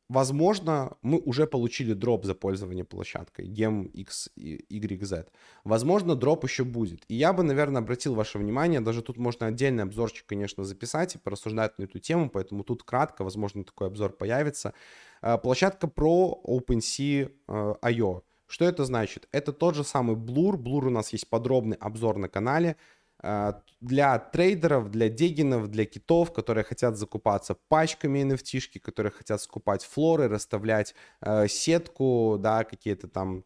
Возможно, 0.09 0.95
мы 1.01 1.19
уже 1.19 1.47
получили 1.47 1.91
дроп 1.91 2.23
за 2.23 2.33
пользование 2.33 2.85
площадкой 2.85 3.45
Gem 3.49 3.87
X, 3.87 4.29
Y, 4.37 5.03
Z. 5.03 5.27
Возможно, 5.65 6.15
дроп 6.15 6.45
еще 6.45 6.63
будет. 6.63 7.03
И 7.09 7.15
я 7.15 7.33
бы, 7.33 7.43
наверное, 7.43 7.81
обратил 7.81 8.15
ваше 8.15 8.37
внимание, 8.37 8.79
даже 8.79 9.01
тут 9.01 9.17
можно 9.17 9.47
отдельный 9.47 9.83
обзорчик, 9.83 10.25
конечно, 10.25 10.63
записать 10.63 11.15
и 11.15 11.17
порассуждать 11.17 11.77
на 11.77 11.83
эту 11.83 11.99
тему, 11.99 12.29
поэтому 12.29 12.63
тут 12.63 12.83
кратко, 12.83 13.25
возможно, 13.25 13.65
такой 13.65 13.87
обзор 13.87 14.13
появится. 14.13 14.73
Э, 15.21 15.37
площадка 15.37 15.87
про 15.89 16.41
OpenSea 16.45 17.29
э, 17.49 17.73
IO. 17.81 18.21
Что 18.47 18.65
это 18.65 18.85
значит? 18.85 19.27
Это 19.31 19.51
тот 19.53 19.75
же 19.75 19.83
самый 19.83 20.15
Blur. 20.15 20.55
Blur 20.55 20.87
у 20.87 20.89
нас 20.89 21.13
есть 21.13 21.29
подробный 21.29 21.77
обзор 21.77 22.17
на 22.17 22.29
канале. 22.29 22.77
А, 23.19 23.61
для 23.81 24.17
трейдеров, 24.19 24.89
для 24.89 25.09
дегинов, 25.09 25.69
для 25.69 25.85
китов, 25.85 26.33
которые 26.33 26.63
хотят 26.63 26.97
закупаться 26.97 27.55
пачками 27.67 28.19
NFT, 28.19 28.79
которые 28.79 29.11
хотят 29.11 29.41
скупать 29.41 29.83
флоры, 29.83 30.27
расставлять 30.27 30.95
э, 31.21 31.47
сетку, 31.47 32.37
да, 32.39 32.63
какие-то 32.63 33.07
там 33.07 33.43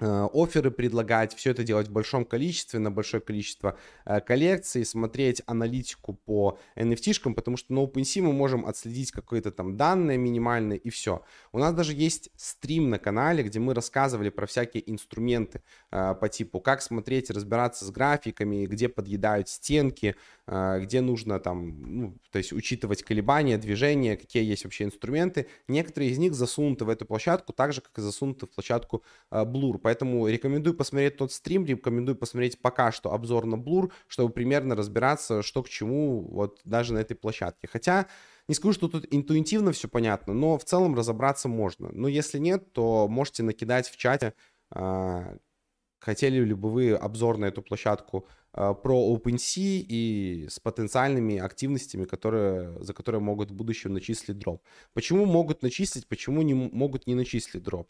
оферы 0.00 0.70
предлагать, 0.70 1.34
все 1.34 1.50
это 1.50 1.62
делать 1.62 1.88
в 1.88 1.92
большом 1.92 2.24
количестве, 2.24 2.80
на 2.80 2.90
большое 2.90 3.20
количество 3.20 3.78
э, 4.04 4.20
коллекций, 4.20 4.84
смотреть 4.84 5.42
аналитику 5.46 6.14
по 6.14 6.58
NFT, 6.76 7.34
потому 7.34 7.56
что 7.56 7.72
на 7.72 7.84
OpenSea 7.84 8.22
мы 8.22 8.32
можем 8.32 8.66
отследить 8.66 9.12
какие-то 9.12 9.50
там 9.50 9.76
данные 9.76 10.18
минимальные 10.18 10.78
и 10.78 10.90
все. 10.90 11.24
У 11.52 11.58
нас 11.58 11.74
даже 11.74 11.94
есть 11.94 12.30
стрим 12.36 12.90
на 12.90 12.98
канале, 12.98 13.42
где 13.42 13.58
мы 13.60 13.74
рассказывали 13.74 14.30
про 14.30 14.46
всякие 14.46 14.90
инструменты 14.90 15.62
э, 15.90 16.14
по 16.14 16.28
типу, 16.28 16.60
как 16.60 16.82
смотреть, 16.82 17.30
разбираться 17.30 17.84
с 17.84 17.90
графиками, 17.90 18.66
где 18.66 18.88
подъедают 18.88 19.48
стенки, 19.48 20.16
э, 20.46 20.80
где 20.82 21.00
нужно 21.00 21.38
там, 21.38 22.00
ну, 22.00 22.18
то 22.30 22.38
есть 22.38 22.52
учитывать 22.52 23.02
колебания, 23.02 23.58
движения, 23.58 24.16
какие 24.16 24.44
есть 24.44 24.64
вообще 24.64 24.84
инструменты. 24.84 25.46
Некоторые 25.68 26.10
из 26.10 26.18
них 26.18 26.34
засунуты 26.34 26.84
в 26.84 26.88
эту 26.88 27.06
площадку, 27.06 27.52
так 27.52 27.72
же, 27.72 27.80
как 27.80 27.98
и 27.98 28.02
засунуты 28.02 28.46
в 28.46 28.50
площадку 28.50 29.02
э, 29.30 29.44
Blur. 29.44 29.78
Поэтому 29.82 30.28
рекомендую 30.28 30.74
посмотреть 30.74 31.16
тот 31.16 31.32
стрим, 31.32 31.66
рекомендую 31.66 32.16
посмотреть 32.16 32.60
пока 32.60 32.92
что 32.92 33.12
обзор 33.12 33.46
на 33.46 33.56
Blur, 33.56 33.90
чтобы 34.08 34.32
примерно 34.32 34.74
разбираться, 34.76 35.42
что 35.42 35.62
к 35.62 35.68
чему 35.68 36.22
вот 36.22 36.60
даже 36.64 36.94
на 36.94 36.98
этой 36.98 37.14
площадке. 37.14 37.68
Хотя 37.68 38.06
не 38.48 38.54
скажу, 38.54 38.72
что 38.72 38.88
тут 38.88 39.06
интуитивно 39.10 39.72
все 39.72 39.88
понятно, 39.88 40.34
но 40.34 40.58
в 40.58 40.64
целом 40.64 40.94
разобраться 40.94 41.48
можно. 41.48 41.90
Но 41.92 42.08
если 42.08 42.38
нет, 42.38 42.72
то 42.72 43.08
можете 43.08 43.42
накидать 43.42 43.88
в 43.88 43.96
чате, 43.96 44.34
э, 44.74 45.36
хотели 46.00 46.44
ли 46.44 46.54
бы 46.54 46.70
вы 46.70 46.92
обзор 46.94 47.38
на 47.38 47.46
эту 47.46 47.62
площадку 47.62 48.26
э, 48.52 48.74
про 48.82 49.16
OpenSea 49.16 49.84
и 49.88 50.46
с 50.50 50.58
потенциальными 50.58 51.38
активностями, 51.38 52.04
которые, 52.04 52.82
за 52.82 52.92
которые 52.92 53.20
могут 53.20 53.50
в 53.50 53.54
будущем 53.54 53.92
начислить 53.92 54.38
дроп. 54.38 54.62
Почему 54.92 55.24
могут 55.24 55.62
начислить, 55.62 56.08
почему 56.08 56.42
не 56.42 56.54
могут 56.54 57.06
не 57.06 57.14
начислить 57.14 57.62
дроп? 57.62 57.88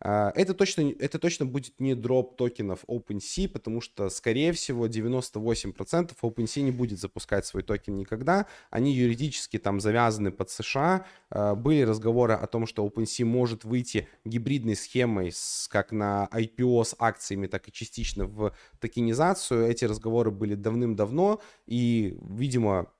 А, 0.00 0.32
это 0.34 0.54
точно, 0.54 0.92
это 0.98 1.18
точно 1.18 1.46
будет 1.46 1.80
не 1.80 1.94
дроп 1.94 2.36
токенов 2.36 2.84
OpenSea, 2.86 3.48
потому 3.48 3.80
что, 3.80 4.08
скорее 4.08 4.52
всего, 4.52 4.86
98% 4.86 6.12
OpenSea 6.20 6.62
не 6.62 6.70
будет 6.70 7.00
запускать 7.00 7.46
свой 7.46 7.62
токен 7.62 7.96
никогда. 7.96 8.46
Они 8.70 8.92
юридически 8.92 9.58
там 9.58 9.80
завязаны 9.80 10.30
под 10.30 10.50
США. 10.50 11.06
А, 11.30 11.54
были 11.54 11.82
разговоры 11.82 12.34
о 12.34 12.46
том, 12.46 12.66
что 12.66 12.86
OpenSea 12.86 13.24
может 13.24 13.64
выйти 13.64 14.08
гибридной 14.24 14.76
схемой, 14.76 15.32
с, 15.32 15.68
как 15.70 15.92
на 15.92 16.28
IPO 16.32 16.84
с 16.84 16.96
акциями, 16.98 17.46
так 17.46 17.68
и 17.68 17.72
частично 17.72 18.26
в 18.26 18.54
токенизацию. 18.80 19.66
Эти 19.68 19.84
разговоры 19.84 20.30
были 20.30 20.54
давным-давно, 20.54 21.40
и, 21.66 22.18
видимо, 22.28 22.92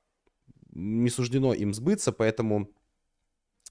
не 0.72 1.10
суждено 1.10 1.54
им 1.54 1.72
сбыться, 1.72 2.12
поэтому 2.12 2.70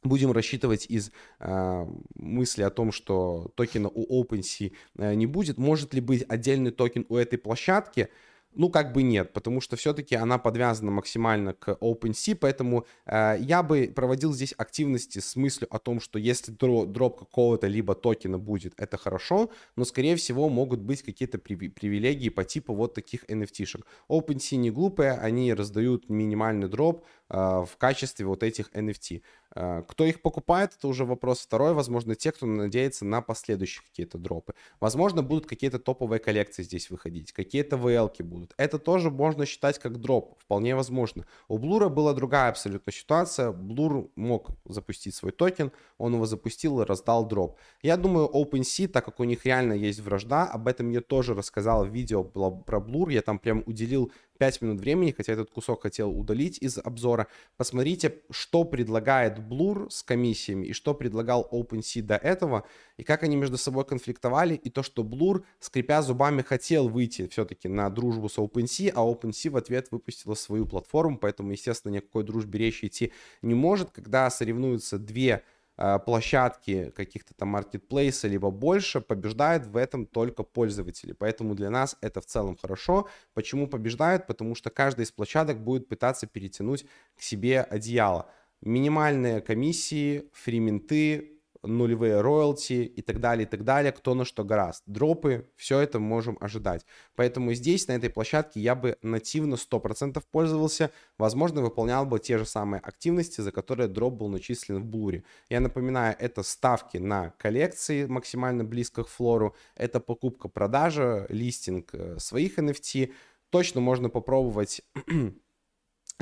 будем 0.03 0.31
рассчитывать 0.31 0.85
из 0.88 1.11
э, 1.39 1.85
мысли 2.15 2.63
о 2.63 2.69
том, 2.69 2.91
что 2.91 3.51
токена 3.55 3.89
у 3.93 4.23
OpenSea 4.23 4.73
э, 4.97 5.13
не 5.13 5.25
будет. 5.25 5.57
Может 5.57 5.93
ли 5.93 6.01
быть 6.01 6.25
отдельный 6.27 6.71
токен 6.71 7.05
у 7.09 7.15
этой 7.15 7.38
площадки? 7.38 8.09
Ну, 8.55 8.69
как 8.69 8.93
бы 8.93 9.01
нет, 9.01 9.34
потому 9.34 9.61
что 9.61 9.75
все-таки 9.75 10.15
она 10.15 10.38
подвязана 10.38 10.91
максимально 10.91 11.53
к 11.53 11.77
OpenSea, 11.81 12.35
поэтому 12.35 12.85
э, 13.05 13.38
я 13.39 13.63
бы 13.63 13.91
проводил 13.93 14.31
здесь 14.34 14.53
активности 14.57 15.19
с 15.19 15.35
мыслью 15.35 15.67
о 15.73 15.80
том, 15.80 15.99
что 15.99 16.19
если 16.19 16.53
дро- 16.53 16.85
дроп 16.85 17.19
какого-то 17.19 17.65
либо 17.67 17.95
токена 17.95 18.38
будет, 18.38 18.73
это 18.77 18.97
хорошо, 18.97 19.49
но, 19.75 19.85
скорее 19.85 20.15
всего, 20.15 20.49
могут 20.49 20.81
быть 20.81 21.01
какие-то 21.01 21.39
при- 21.39 21.69
привилегии 21.69 22.30
по 22.30 22.43
типу 22.43 22.75
вот 22.75 22.93
таких 22.93 23.23
NFT-шек. 23.25 23.85
OpenSea 24.07 24.57
не 24.57 24.69
глупые, 24.69 25.13
они 25.13 25.53
раздают 25.53 26.09
минимальный 26.09 26.67
дроп 26.67 27.05
в 27.34 27.77
качестве 27.77 28.26
вот 28.26 28.43
этих 28.43 28.69
NFT. 28.73 29.22
А, 29.55 29.81
кто 29.84 30.05
их 30.05 30.22
покупает, 30.22 30.73
это 30.77 30.88
уже 30.88 31.05
вопрос 31.05 31.39
второй. 31.39 31.73
Возможно, 31.73 32.15
те, 32.15 32.31
кто 32.31 32.45
надеется 32.45 33.05
на 33.05 33.22
последующие 33.22 33.84
какие-то 33.84 34.18
дропы. 34.18 34.53
Возможно, 34.80 35.23
будут 35.23 35.47
какие-то 35.47 35.80
топовые 35.80 36.19
коллекции 36.19 36.64
здесь 36.64 36.89
выходить, 36.89 37.31
какие-то 37.31 37.76
vl 37.76 38.23
будут. 38.23 38.53
Это 38.57 38.80
тоже 38.80 39.10
можно 39.10 39.45
считать 39.45 39.80
как 39.80 39.99
дроп, 39.99 40.39
вполне 40.39 40.76
возможно. 40.76 41.26
У 41.47 41.57
Блура 41.57 41.89
была 41.89 42.14
другая 42.14 42.49
абсолютно 42.49 42.91
ситуация. 42.91 43.51
Блур 43.51 44.11
мог 44.15 44.49
запустить 44.65 45.15
свой 45.15 45.31
токен, 45.31 45.72
он 45.97 46.14
его 46.14 46.26
запустил 46.26 46.81
и 46.81 46.85
раздал 46.85 47.27
дроп. 47.27 47.57
Я 47.81 47.97
думаю, 47.97 48.30
OpenSea, 48.31 48.88
так 48.88 49.05
как 49.05 49.19
у 49.19 49.23
них 49.23 49.45
реально 49.45 49.73
есть 49.73 49.99
вражда, 49.99 50.45
об 50.45 50.68
этом 50.68 50.89
я 50.91 51.01
тоже 51.01 51.34
рассказал 51.34 51.85
в 51.85 51.89
видео 51.89 52.23
про 52.23 52.80
Блур, 52.80 53.10
я 53.10 53.22
там 53.22 53.39
прям 53.39 53.64
уделил 53.65 54.11
5 54.44 54.61
минут 54.61 54.82
времени, 54.82 55.11
хотя 55.15 55.32
этот 55.32 55.52
кусок 55.52 55.84
хотел 55.84 56.11
удалить 56.11 56.57
из 56.57 56.78
обзора. 56.78 57.28
Посмотрите, 57.56 58.15
что 58.30 58.65
предлагает 58.65 59.40
Blur 59.40 59.90
с 59.90 60.03
комиссиями 60.03 60.65
и 60.65 60.74
что 60.74 60.94
предлагал 60.94 61.48
OpenSea 61.49 62.02
до 62.02 62.18
этого, 62.18 62.65
и 62.98 63.03
как 63.03 63.24
они 63.24 63.38
между 63.38 63.57
собой 63.57 63.86
конфликтовали, 63.86 64.56
и 64.56 64.70
то, 64.70 64.84
что 64.84 65.03
Blur, 65.03 65.45
скрипя 65.61 66.02
зубами, 66.02 66.41
хотел 66.41 66.90
выйти 66.90 67.26
все-таки 67.30 67.70
на 67.70 67.90
дружбу 67.90 68.28
с 68.28 68.38
OpenSea, 68.38 68.91
а 68.94 69.10
OpenSea 69.10 69.49
в 69.49 69.56
ответ 69.56 69.88
выпустила 69.91 70.34
свою 70.34 70.65
платформу, 70.65 71.18
поэтому, 71.18 71.53
естественно, 71.53 71.94
никакой 71.94 72.26
дружбе 72.26 72.60
речи 72.60 72.88
идти 72.88 73.14
не 73.41 73.53
может. 73.53 73.91
Когда 73.91 74.30
соревнуются 74.30 74.99
две 74.99 75.44
площадки 75.76 76.91
каких-то 76.91 77.34
там 77.34 77.50
маркетплейса, 77.50 78.28
либо 78.28 78.52
больше, 78.52 79.02
побеждают 79.02 79.66
в 79.66 79.76
этом 79.78 80.06
только 80.06 80.44
пользователи. 80.44 81.14
Поэтому 81.14 81.56
для 81.56 81.70
нас 81.70 81.98
это 82.02 82.22
в 82.22 82.26
целом 82.26 82.56
хорошо. 82.56 83.08
Почему 83.34 83.68
побеждают? 83.68 84.28
Потому 84.28 84.56
что 84.56 84.70
каждая 84.70 85.06
из 85.06 85.12
площадок 85.12 85.64
будет 85.64 85.88
пытаться 85.88 86.28
перетянуть 86.28 86.86
к 87.16 87.22
себе 87.22 87.62
одеяло. 87.62 88.30
Минимальные 88.62 89.41
комиссии, 89.41 90.30
фриминты, 90.32 91.41
нулевые 91.64 92.22
роялти 92.22 92.84
и 92.84 93.02
так 93.02 93.19
далее, 93.19 93.45
и 93.45 93.49
так 93.49 93.64
далее, 93.64 93.91
кто 93.91 94.14
на 94.14 94.26
что 94.26 94.44
гораст. 94.44 94.84
Дропы, 94.85 95.49
все 95.56 95.80
это 95.80 95.99
можем 95.99 96.38
ожидать. 96.40 96.85
Поэтому 97.15 97.53
здесь, 97.53 97.88
на 97.88 97.94
этой 97.94 98.10
площадке, 98.10 98.60
я 98.60 98.76
бы 98.76 98.98
нативно 99.02 99.56
100% 99.56 100.22
пользовался, 100.31 100.91
возможно, 101.18 101.61
выполнял 101.61 102.06
бы 102.06 102.19
те 102.19 102.38
же 102.38 102.45
самые 102.45 102.80
активности, 102.81 103.41
за 103.41 103.52
которые 103.52 103.88
дроп 103.88 104.15
был 104.15 104.30
начислен 104.30 104.81
в 104.81 104.85
блуре. 104.85 105.23
Я 105.49 105.60
напоминаю, 105.60 106.15
это 106.19 106.44
ставки 106.44 106.98
на 106.98 107.31
коллекции 107.38 108.06
максимально 108.06 108.64
близко 108.64 109.03
к 109.03 109.07
флору, 109.07 109.56
это 109.76 109.99
покупка-продажа, 109.99 111.26
листинг 111.30 111.90
э, 111.94 112.18
своих 112.19 112.60
NFT, 112.60 113.11
точно 113.49 113.81
можно 113.81 114.10
попробовать 114.10 114.81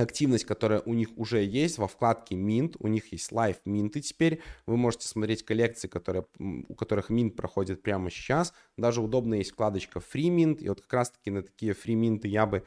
активность, 0.01 0.45
которая 0.45 0.81
у 0.85 0.93
них 0.93 1.09
уже 1.17 1.43
есть 1.43 1.77
во 1.77 1.87
вкладке 1.87 2.35
Mint. 2.35 2.75
У 2.79 2.87
них 2.87 3.11
есть 3.11 3.31
Live 3.31 3.57
Mint 3.65 3.91
и 3.95 4.01
теперь. 4.01 4.41
Вы 4.65 4.77
можете 4.77 5.07
смотреть 5.07 5.43
коллекции, 5.43 5.87
которые, 5.87 6.25
у 6.39 6.75
которых 6.75 7.09
Mint 7.09 7.31
проходит 7.31 7.81
прямо 7.81 8.09
сейчас. 8.09 8.53
Даже 8.77 9.01
удобно 9.01 9.35
есть 9.35 9.51
вкладочка 9.51 9.99
Free 9.99 10.29
Mint. 10.29 10.59
И 10.59 10.69
вот 10.69 10.81
как 10.81 10.93
раз-таки 10.93 11.31
на 11.31 11.43
такие 11.43 11.73
Free 11.73 11.95
Mint 11.95 12.27
я 12.27 12.45
бы 12.45 12.63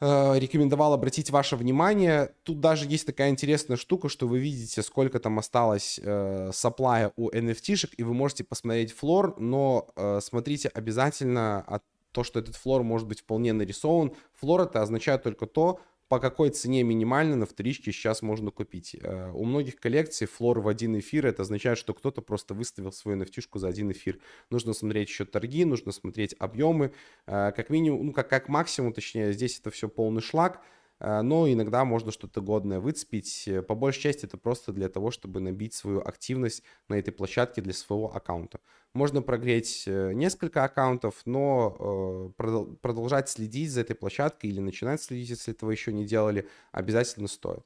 э, 0.00 0.38
рекомендовал 0.38 0.92
обратить 0.92 1.30
ваше 1.30 1.56
внимание. 1.56 2.34
Тут 2.42 2.60
даже 2.60 2.86
есть 2.86 3.06
такая 3.06 3.30
интересная 3.30 3.76
штука, 3.76 4.08
что 4.08 4.26
вы 4.26 4.38
видите, 4.38 4.82
сколько 4.82 5.18
там 5.20 5.38
осталось 5.38 6.00
э, 6.02 6.50
саплая 6.52 7.12
у 7.16 7.30
NFT-шек, 7.30 7.90
и 7.96 8.02
вы 8.02 8.14
можете 8.14 8.44
посмотреть 8.44 8.92
флор, 8.92 9.38
но 9.38 9.88
э, 9.96 10.20
смотрите 10.22 10.68
обязательно 10.68 11.60
от 11.62 11.82
то, 12.12 12.24
что 12.24 12.40
этот 12.40 12.56
флор 12.56 12.82
может 12.82 13.06
быть 13.06 13.20
вполне 13.20 13.52
нарисован. 13.52 14.12
Флор 14.40 14.62
это 14.62 14.82
означает 14.82 15.22
только 15.22 15.46
то, 15.46 15.80
по 16.10 16.18
какой 16.18 16.50
цене 16.50 16.82
минимально 16.82 17.36
на 17.36 17.46
вторичке 17.46 17.92
сейчас 17.92 18.20
можно 18.20 18.50
купить. 18.50 18.96
Э, 19.00 19.30
у 19.32 19.44
многих 19.44 19.76
коллекций 19.76 20.26
флор 20.26 20.58
в 20.58 20.66
один 20.66 20.98
эфир, 20.98 21.24
это 21.24 21.42
означает, 21.42 21.78
что 21.78 21.94
кто-то 21.94 22.20
просто 22.20 22.52
выставил 22.52 22.90
свою 22.90 23.16
nft 23.16 23.44
за 23.54 23.68
один 23.68 23.92
эфир. 23.92 24.18
Нужно 24.50 24.72
смотреть 24.72 25.08
еще 25.08 25.24
торги, 25.24 25.64
нужно 25.64 25.92
смотреть 25.92 26.34
объемы. 26.40 26.92
Э, 27.28 27.52
как 27.54 27.70
минимум, 27.70 28.06
ну 28.06 28.12
как, 28.12 28.28
как 28.28 28.48
максимум, 28.48 28.92
точнее, 28.92 29.32
здесь 29.32 29.60
это 29.60 29.70
все 29.70 29.88
полный 29.88 30.20
шлак. 30.20 30.60
Э, 31.00 31.22
но 31.22 31.50
иногда 31.50 31.84
можно 31.84 32.12
что-то 32.12 32.40
годное 32.40 32.78
выцепить. 32.78 33.48
Э, 33.48 33.62
по 33.62 33.74
большей 33.74 34.02
части 34.02 34.26
это 34.26 34.36
просто 34.36 34.72
для 34.72 34.88
того, 34.88 35.10
чтобы 35.10 35.40
набить 35.40 35.74
свою 35.74 36.00
активность 36.00 36.62
на 36.88 36.94
этой 36.94 37.10
площадке 37.12 37.62
для 37.62 37.72
своего 37.72 38.14
аккаунта. 38.14 38.60
Можно 38.92 39.22
прогреть 39.22 39.84
э, 39.86 40.12
несколько 40.12 40.64
аккаунтов, 40.64 41.22
но 41.24 42.32
продолжать 42.36 43.28
следить 43.28 43.70
за 43.72 43.82
этой 43.82 43.96
площадкой 43.96 44.46
или 44.46 44.60
начинать 44.60 45.02
следить, 45.02 45.30
если 45.30 45.54
этого 45.54 45.70
еще 45.70 45.92
не 45.92 46.04
делали, 46.04 46.48
обязательно 46.72 47.28
стоит. 47.28 47.64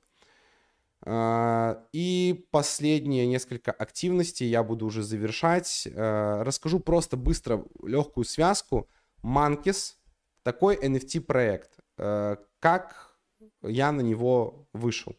И 1.06 2.46
последние 2.50 3.26
несколько 3.26 3.72
активностей 3.72 4.46
я 4.46 4.62
буду 4.62 4.86
уже 4.86 5.02
завершать. 5.02 5.86
Расскажу 5.94 6.80
просто 6.80 7.18
быстро 7.18 7.62
легкую 7.82 8.24
связку. 8.24 8.88
Monkeys— 9.22 9.96
такой 10.42 10.76
NFT-проект. 10.76 11.72
Э, 11.98 12.36
Как 12.60 13.13
я 13.62 13.92
на 13.92 14.00
него 14.00 14.66
вышел? 14.72 15.16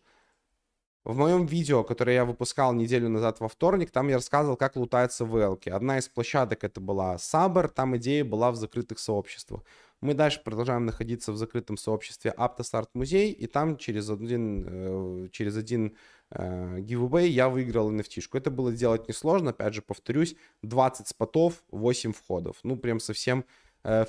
В 1.06 1.16
моем 1.18 1.46
видео, 1.46 1.84
которое 1.84 2.16
я 2.16 2.26
выпускал 2.26 2.74
неделю 2.74 3.10
назад 3.10 3.40
во 3.40 3.48
вторник, 3.48 3.92
там 3.92 4.08
я 4.08 4.16
рассказывал, 4.16 4.58
как 4.58 4.76
лутаются 4.76 5.24
VL. 5.24 5.70
Одна 5.70 6.00
из 6.00 6.10
площадок 6.10 6.64
это 6.64 6.82
была 6.82 7.20
Сабер, 7.20 7.70
там 7.70 7.96
идея 7.98 8.26
была 8.26 8.52
в 8.52 8.56
закрытых 8.56 8.98
сообществах. 8.98 9.62
Мы 10.02 10.16
дальше 10.16 10.42
продолжаем 10.44 10.86
находиться 10.86 11.32
в 11.32 11.38
закрытом 11.38 11.78
сообществе 11.78 12.34
Aptostart 12.36 12.90
музей, 12.96 13.32
и 13.32 13.46
там 13.46 13.78
через 13.78 14.10
один, 14.10 14.66
э, 14.68 15.30
через 15.32 15.56
один 15.58 15.96
э, 16.32 16.80
giveaway 16.80 17.28
я 17.28 17.50
выиграл 17.50 17.92
NFT. 17.92 18.22
-шку. 18.22 18.38
Это 18.40 18.50
было 18.50 18.72
сделать 18.72 19.08
несложно, 19.08 19.52
опять 19.52 19.76
же, 19.76 19.84
повторюсь, 19.84 20.36
20 20.64 21.08
спотов, 21.08 21.64
8 21.70 22.14
входов. 22.14 22.58
Ну, 22.64 22.78
прям 22.78 23.00
совсем 23.00 23.46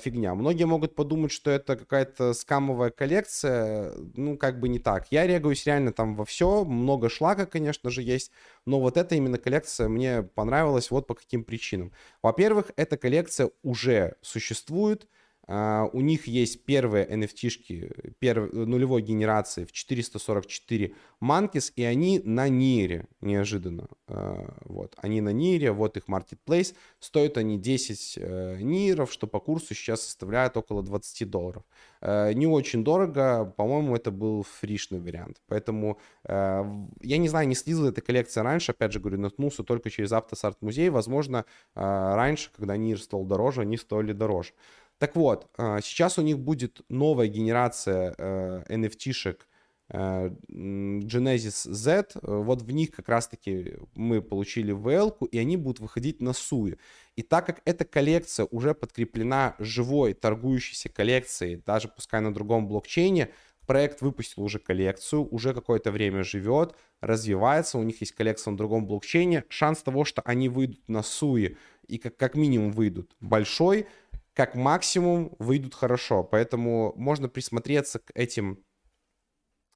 фигня. 0.01 0.33
Многие 0.33 0.63
могут 0.63 0.95
подумать, 0.95 1.31
что 1.31 1.51
это 1.51 1.75
какая-то 1.75 2.33
скамовая 2.33 2.89
коллекция. 2.89 3.93
Ну, 4.15 4.37
как 4.37 4.59
бы 4.59 4.69
не 4.69 4.79
так. 4.79 5.07
Я 5.11 5.27
регаюсь 5.27 5.65
реально 5.65 5.93
там 5.93 6.15
во 6.15 6.25
все. 6.25 6.65
Много 6.65 7.09
шлака, 7.09 7.45
конечно 7.45 7.89
же, 7.89 8.01
есть. 8.01 8.31
Но 8.65 8.79
вот 8.79 8.97
эта 8.97 9.15
именно 9.15 9.37
коллекция 9.37 9.87
мне 9.87 10.23
понравилась 10.23 10.89
вот 10.89 11.05
по 11.05 11.13
каким 11.13 11.43
причинам. 11.43 11.93
Во-первых, 12.23 12.71
эта 12.75 12.97
коллекция 12.97 13.51
уже 13.61 14.15
существует. 14.21 15.07
Uh, 15.49 15.89
у 15.93 16.01
них 16.01 16.27
есть 16.27 16.65
первые 16.65 17.07
NFT-шки 17.07 18.13
нулевой 18.51 19.01
генерации 19.01 19.63
в 19.63 19.71
444 19.71 20.93
Monkeys, 21.21 21.71
и 21.77 21.83
они 21.83 22.19
на 22.19 22.49
Нире, 22.49 23.07
неожиданно. 23.21 23.87
Uh, 24.07 24.53
вот, 24.65 24.93
они 24.97 25.21
на 25.21 25.29
Нире, 25.29 25.71
вот 25.71 25.95
их 25.95 26.09
marketplace. 26.09 26.75
Стоят 26.99 27.37
они 27.37 27.57
10 27.57 28.17
uh, 28.17 28.61
Ниров, 28.61 29.09
что 29.09 29.25
по 29.25 29.39
курсу 29.39 29.73
сейчас 29.73 30.01
составляет 30.01 30.57
около 30.57 30.83
20 30.83 31.29
долларов. 31.29 31.63
Не 32.01 32.45
очень 32.45 32.83
дорого, 32.83 33.45
по-моему, 33.57 33.95
это 33.95 34.11
был 34.11 34.43
фришный 34.43 34.99
вариант. 34.99 35.41
Поэтому 35.47 35.97
я 36.27 37.17
не 37.17 37.27
знаю, 37.27 37.47
не 37.47 37.55
следил 37.55 37.87
эта 37.87 38.01
коллекция 38.01 38.43
раньше, 38.43 38.71
опять 38.71 38.91
же 38.91 38.99
говорю, 38.99 39.19
наткнулся 39.19 39.63
только 39.63 39.89
через 39.89 40.11
Автосарт 40.11 40.61
музей. 40.61 40.89
Возможно, 40.89 41.45
раньше, 41.73 42.51
когда 42.55 42.77
Нир 42.77 43.01
стал 43.01 43.25
дороже, 43.25 43.61
они 43.61 43.77
стоили 43.77 44.13
дороже. 44.13 44.53
Так 44.97 45.15
вот, 45.15 45.49
а, 45.57 45.79
сейчас 45.81 46.17
у 46.17 46.21
них 46.21 46.39
будет 46.39 46.81
новая 46.89 47.27
генерация 47.27 48.15
э, 48.17 48.63
NFT-шек 48.67 49.47
э, 49.89 50.29
Genesis 50.49 51.71
Z. 51.71 52.07
Вот 52.21 52.63
в 52.63 52.71
них 52.71 52.91
как 52.91 53.07
раз-таки 53.09 53.77
мы 53.93 54.21
получили 54.21 54.73
VL, 54.73 55.27
и 55.27 55.37
они 55.37 55.55
будут 55.55 55.79
выходить 55.79 56.21
на 56.21 56.29
SUI. 56.29 56.79
И 57.15 57.21
так 57.21 57.45
как 57.45 57.61
эта 57.65 57.85
коллекция 57.85 58.47
уже 58.49 58.73
подкреплена 58.73 59.55
живой 59.59 60.13
торгующейся 60.13 60.89
коллекцией, 60.89 61.61
даже 61.63 61.89
пускай 61.89 62.21
на 62.21 62.33
другом 62.33 62.67
блокчейне, 62.67 63.29
проект 63.67 64.01
выпустил 64.01 64.43
уже 64.43 64.57
коллекцию, 64.57 65.27
уже 65.29 65.53
какое-то 65.53 65.91
время 65.91 66.23
живет, 66.23 66.75
развивается, 67.01 67.77
у 67.77 67.83
них 67.83 68.01
есть 68.01 68.13
коллекция 68.13 68.51
на 68.51 68.57
другом 68.57 68.87
блокчейне. 68.87 69.43
Шанс 69.49 69.83
того, 69.83 70.05
что 70.05 70.23
они 70.23 70.49
выйдут 70.49 70.87
на 70.87 70.99
SUI 70.99 71.55
и 71.87 71.97
как, 71.99 72.17
как 72.17 72.35
минимум 72.35 72.71
выйдут 72.71 73.15
большой, 73.19 73.85
как 74.37 74.53
максимум 74.53 75.35
выйдут 75.39 75.73
хорошо. 75.73 76.23
Поэтому 76.23 76.93
можно 76.95 77.27
присмотреться 77.27 77.97
к 77.97 78.11
этим 78.13 78.63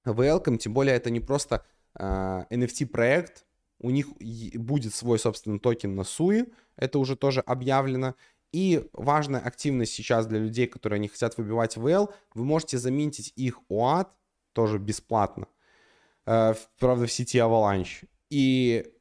VL, 0.06 0.58
тем 0.60 0.74
более 0.76 0.96
это 0.96 1.10
не 1.10 1.20
просто 1.20 1.66
э, 1.96 2.46
NFT-проект, 2.52 3.48
у 3.80 3.90
них 3.90 4.10
будет 4.54 4.94
свой 4.94 5.18
собственный 5.18 5.58
токен 5.58 5.96
на 5.96 6.02
SUI, 6.02 6.54
это 6.76 7.00
уже 7.00 7.16
тоже 7.16 7.40
объявлено. 7.40 8.14
И 8.52 8.88
важная 8.94 9.40
активность 9.40 9.94
сейчас 9.94 10.28
для 10.28 10.38
людей, 10.38 10.68
которые 10.68 11.00
не 11.00 11.08
хотят 11.08 11.38
выбивать 11.38 11.76
VL, 11.78 12.14
вы 12.36 12.46
можете 12.46 12.78
заметить 12.78 13.34
их 13.36 13.62
OAT 13.68 14.10
тоже 14.54 14.78
бесплатно, 14.78 15.48
э, 16.28 16.54
правда 16.78 17.08
в 17.08 17.12
сети 17.12 17.40
Avalanche. 17.40 18.08
И 18.30 18.94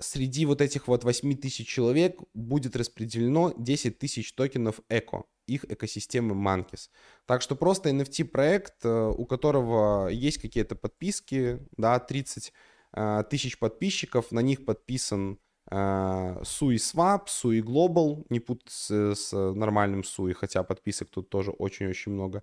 среди 0.00 0.46
вот 0.46 0.60
этих 0.60 0.88
вот 0.88 1.04
8 1.04 1.36
тысяч 1.36 1.68
человек 1.68 2.20
будет 2.34 2.76
распределено 2.76 3.52
10 3.56 3.98
тысяч 3.98 4.32
токенов 4.32 4.80
эко, 4.88 5.24
их 5.46 5.64
экосистемы 5.64 6.34
Monkeys. 6.34 6.88
Так 7.26 7.42
что 7.42 7.56
просто 7.56 7.90
NFT 7.90 8.24
проект, 8.26 8.84
э, 8.84 9.14
у 9.16 9.24
которого 9.26 10.08
есть 10.08 10.38
какие-то 10.38 10.74
подписки, 10.74 11.60
да, 11.76 11.98
30 11.98 12.52
э, 12.92 13.24
тысяч 13.30 13.58
подписчиков, 13.58 14.32
на 14.32 14.40
них 14.40 14.64
подписан 14.64 15.38
Uh, 15.70 16.42
Sui 16.42 16.78
Swap, 16.78 17.26
Sui 17.28 17.60
Global, 17.60 18.26
не 18.28 18.40
путать 18.40 18.72
с, 18.72 19.14
с 19.14 19.32
нормальным 19.32 20.00
Sui, 20.00 20.32
хотя 20.32 20.64
подписок 20.64 21.10
тут 21.10 21.28
тоже 21.28 21.52
очень-очень 21.52 22.10
много. 22.10 22.42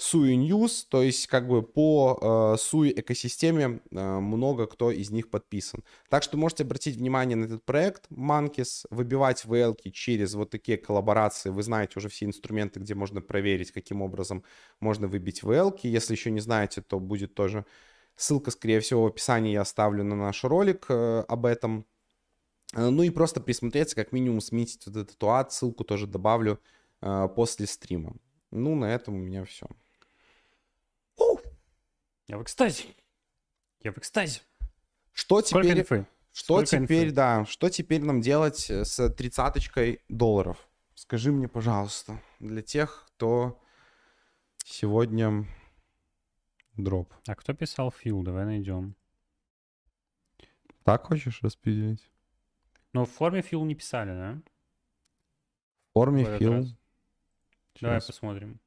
Sui 0.00 0.34
News, 0.34 0.86
то 0.88 1.02
есть 1.02 1.26
как 1.26 1.46
бы 1.46 1.62
по 1.62 2.18
э, 2.20 2.56
Sui 2.56 2.90
экосистеме 2.98 3.80
э, 3.90 4.18
много 4.18 4.66
кто 4.66 4.90
из 4.90 5.10
них 5.10 5.28
подписан. 5.28 5.84
Так 6.08 6.22
что 6.22 6.38
можете 6.38 6.62
обратить 6.62 6.96
внимание 6.96 7.36
на 7.36 7.44
этот 7.44 7.62
проект 7.64 8.10
Monkeys, 8.10 8.86
выбивать 8.88 9.44
VL 9.44 9.76
через 9.92 10.32
вот 10.34 10.48
такие 10.48 10.78
коллаборации. 10.78 11.50
Вы 11.50 11.62
знаете 11.62 11.98
уже 11.98 12.08
все 12.08 12.24
инструменты, 12.24 12.80
где 12.80 12.94
можно 12.94 13.20
проверить, 13.20 13.72
каким 13.72 14.00
образом 14.00 14.42
можно 14.80 15.06
выбить 15.06 15.42
VL. 15.42 15.78
Если 15.82 16.14
еще 16.14 16.30
не 16.30 16.40
знаете, 16.40 16.80
то 16.80 16.98
будет 16.98 17.34
тоже 17.34 17.66
ссылка, 18.16 18.50
скорее 18.50 18.80
всего, 18.80 19.02
в 19.02 19.06
описании 19.08 19.52
я 19.52 19.60
оставлю 19.60 20.02
на 20.02 20.16
наш 20.16 20.44
ролик 20.44 20.86
э, 20.88 21.24
об 21.28 21.44
этом. 21.44 21.84
Э, 22.72 22.88
ну 22.88 23.02
и 23.02 23.10
просто 23.10 23.42
присмотреться, 23.42 23.96
как 23.96 24.12
минимум 24.12 24.40
сметить 24.40 24.86
вот 24.86 24.96
этот 24.96 25.22
ад, 25.24 25.52
ссылку 25.52 25.84
тоже 25.84 26.06
добавлю 26.06 26.58
э, 27.02 27.28
после 27.36 27.66
стрима. 27.66 28.16
Ну, 28.50 28.74
на 28.74 28.94
этом 28.94 29.14
у 29.14 29.18
меня 29.18 29.44
все. 29.44 29.66
Я 32.30 32.38
в 32.38 32.44
экстазе. 32.44 32.84
Я 33.80 33.90
в 33.90 33.98
экстазе. 33.98 34.40
Что 35.12 35.40
Сколько 35.42 35.66
теперь, 35.66 35.80
инфы? 35.80 36.06
что 36.32 36.44
Сколько 36.62 36.84
теперь, 36.84 37.06
инфы? 37.06 37.14
да, 37.16 37.44
что 37.44 37.68
теперь 37.70 38.04
нам 38.04 38.20
делать 38.20 38.70
с 38.70 39.08
тридцаточкой 39.10 40.00
долларов? 40.08 40.56
Скажи 40.94 41.32
мне, 41.32 41.48
пожалуйста, 41.48 42.22
для 42.38 42.62
тех, 42.62 43.08
кто 43.08 43.60
сегодня 44.64 45.44
дроп. 46.76 47.12
А 47.26 47.34
кто 47.34 47.52
писал 47.52 47.90
фил? 47.90 48.22
Давай 48.22 48.44
найдем. 48.44 48.94
Так 50.84 51.06
хочешь 51.06 51.42
распределить? 51.42 52.08
Но 52.92 53.06
в 53.06 53.10
форме 53.10 53.42
фил 53.42 53.64
не 53.64 53.74
писали, 53.74 54.10
да? 54.10 54.42
В 55.88 55.92
форме 55.94 56.38
фил. 56.38 56.64
Давай 57.80 58.00
посмотрим. 58.00 58.60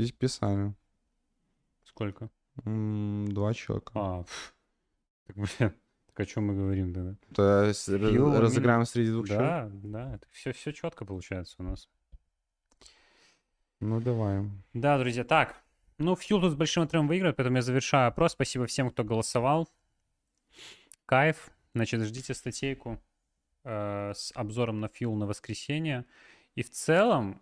Здесь 0.00 0.12
писали. 0.12 0.74
Сколько? 1.84 2.30
М, 2.64 3.26
Два 3.32 3.52
человека. 3.54 3.92
А, 3.94 4.22
пф. 4.22 4.54
так, 5.26 5.36
блин, 5.36 5.74
так 6.06 6.20
о 6.20 6.24
чем 6.26 6.46
мы 6.46 6.54
говорим 6.54 6.94
тогда? 6.94 7.14
То 7.34 7.64
есть 7.64 7.88
раз- 7.88 8.10
Фил, 8.10 8.40
разыграем 8.40 8.84
среди 8.86 9.10
двух 9.10 9.28
человек? 9.28 9.70
Да, 9.72 10.06
да, 10.08 10.14
это 10.14 10.26
все, 10.30 10.52
все 10.52 10.72
четко 10.72 11.04
получается 11.04 11.56
у 11.58 11.62
нас. 11.64 11.88
Ну, 13.80 14.00
давай. 14.00 14.44
Да, 14.74 14.98
друзья, 14.98 15.24
так. 15.24 15.62
Ну, 15.98 16.16
Фьюл 16.16 16.40
тут 16.40 16.52
с 16.52 16.54
большим 16.54 16.84
отрывом 16.84 17.08
выиграет, 17.08 17.36
поэтому 17.36 17.56
я 17.56 17.62
завершаю 17.62 18.08
опрос. 18.08 18.32
Спасибо 18.32 18.66
всем, 18.66 18.90
кто 18.90 19.04
голосовал. 19.04 19.68
Кайф. 21.06 21.50
Значит, 21.74 22.00
ждите 22.02 22.34
статейку 22.34 22.98
э, 23.64 24.12
с 24.14 24.32
обзором 24.34 24.80
на 24.80 24.88
Фьюл 24.88 25.14
на 25.14 25.26
воскресенье. 25.26 26.04
И 26.56 26.62
в 26.62 26.70
целом, 26.70 27.40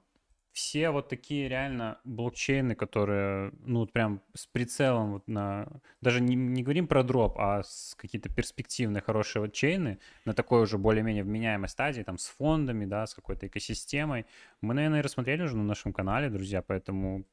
все 0.58 0.90
вот 0.90 1.08
такие 1.08 1.48
реально 1.48 2.00
блокчейны, 2.02 2.74
которые, 2.74 3.52
ну, 3.64 3.78
вот 3.78 3.92
прям 3.92 4.20
с 4.34 4.44
прицелом 4.46 5.12
вот 5.12 5.28
на... 5.28 5.68
Даже 6.00 6.20
не, 6.20 6.34
не 6.34 6.64
говорим 6.64 6.88
про 6.88 7.04
дроп, 7.04 7.38
а 7.38 7.62
с 7.62 7.94
какие-то 7.96 8.28
перспективные 8.28 9.00
хорошие 9.00 9.40
вот 9.40 9.52
чейны 9.52 10.00
на 10.24 10.34
такой 10.34 10.62
уже 10.62 10.76
более-менее 10.76 11.22
вменяемой 11.22 11.68
стадии, 11.68 12.02
там, 12.02 12.18
с 12.18 12.26
фондами, 12.26 12.86
да, 12.86 13.06
с 13.06 13.14
какой-то 13.14 13.46
экосистемой. 13.46 14.26
Мы, 14.60 14.74
наверное, 14.74 15.00
рассмотрели 15.00 15.42
уже 15.42 15.56
на 15.56 15.62
нашем 15.62 15.92
канале, 15.92 16.28
друзья, 16.28 16.60
поэтому... 16.60 17.24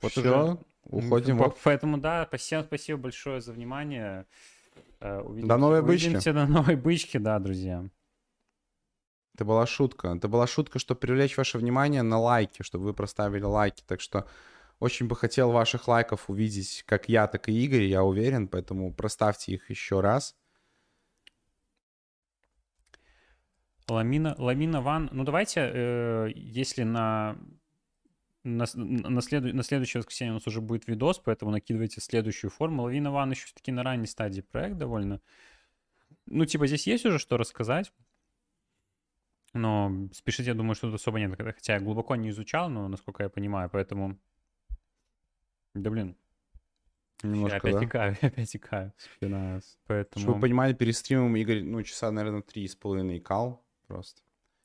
Вот 0.00 0.12
Всё, 0.12 0.20
уже- 0.20 0.58
уходим. 0.84 1.38
По- 1.38 1.56
Поэтому, 1.64 1.98
да, 1.98 2.28
всем 2.36 2.62
спасибо 2.62 3.00
большое 3.00 3.40
за 3.40 3.52
внимание. 3.52 4.24
Э, 5.00 5.18
Увидимся, 5.20 5.48
До 5.48 5.56
новой 5.58 5.82
бычки. 5.82 6.06
Увидимся 6.06 6.32
до 6.32 6.46
новой 6.46 6.76
бычки, 6.76 7.18
да, 7.18 7.40
друзья. 7.40 7.84
Это 9.36 9.44
была 9.44 9.66
шутка. 9.66 10.14
Это 10.16 10.28
была 10.28 10.46
шутка, 10.46 10.78
чтобы 10.78 10.98
привлечь 10.98 11.36
ваше 11.36 11.58
внимание 11.58 12.00
на 12.00 12.18
лайки, 12.18 12.62
чтобы 12.62 12.86
вы 12.86 12.94
проставили 12.94 13.42
лайки. 13.42 13.84
Так 13.86 14.00
что 14.00 14.26
очень 14.80 15.08
бы 15.08 15.14
хотел 15.14 15.52
ваших 15.52 15.88
лайков 15.88 16.30
увидеть 16.30 16.84
как 16.86 17.10
я, 17.10 17.26
так 17.26 17.50
и 17.50 17.52
Игорь, 17.52 17.82
я 17.82 18.02
уверен. 18.02 18.48
Поэтому 18.48 18.94
проставьте 18.94 19.52
их 19.52 19.68
еще 19.68 20.00
раз. 20.00 20.34
Ламина, 23.88 24.34
Ламина 24.38 24.80
Ван. 24.80 25.10
Ну, 25.12 25.22
давайте, 25.22 25.60
э, 25.60 26.28
если 26.34 26.84
на, 26.84 27.36
на, 28.42 28.64
на, 28.74 29.20
следу- 29.20 29.54
на 29.54 29.62
следующее 29.62 30.00
воскресенье 30.00 30.32
у 30.32 30.36
нас 30.36 30.46
уже 30.46 30.62
будет 30.62 30.88
видос, 30.88 31.18
поэтому 31.18 31.50
накидывайте 31.50 32.00
следующую 32.00 32.50
форму. 32.50 32.84
Лавина 32.84 33.12
Ван 33.12 33.32
еще 33.32 33.44
все-таки 33.44 33.70
на 33.70 33.82
ранней 33.82 34.06
стадии 34.06 34.40
проект 34.40 34.78
довольно. 34.78 35.20
Ну, 36.24 36.46
типа, 36.46 36.66
здесь 36.66 36.86
есть 36.86 37.04
уже 37.04 37.18
что 37.18 37.36
рассказать. 37.36 37.92
Но 39.56 40.08
спешить, 40.12 40.46
я 40.46 40.54
думаю, 40.54 40.74
что 40.74 40.88
тут 40.90 41.00
особо 41.00 41.18
нет. 41.18 41.34
Хотя 41.36 41.74
я 41.74 41.80
глубоко 41.80 42.16
не 42.16 42.30
изучал, 42.30 42.68
но 42.68 42.88
насколько 42.88 43.22
я 43.22 43.28
понимаю, 43.28 43.70
поэтому... 43.70 44.18
Да 45.74 45.90
блин, 45.90 46.16
я 47.22 47.28
Немножко, 47.30 47.56
опять 47.56 47.74
да? 47.74 47.84
икаю, 47.84 48.16
я 48.20 48.28
опять 48.28 48.56
икаю. 48.56 48.92
Спина. 48.98 49.60
Поэтому 49.86 50.22
Чтобы 50.22 50.34
вы 50.34 50.40
понимали, 50.42 50.74
перед 50.74 50.96
стримом 50.96 51.36
Игорь, 51.36 51.62
ну, 51.62 51.82
часа, 51.82 52.10
наверное, 52.10 52.42
три 52.42 52.66
с 52.68 52.76
половиной 52.76 53.18
икал 53.18 53.64
просто. 53.86 54.22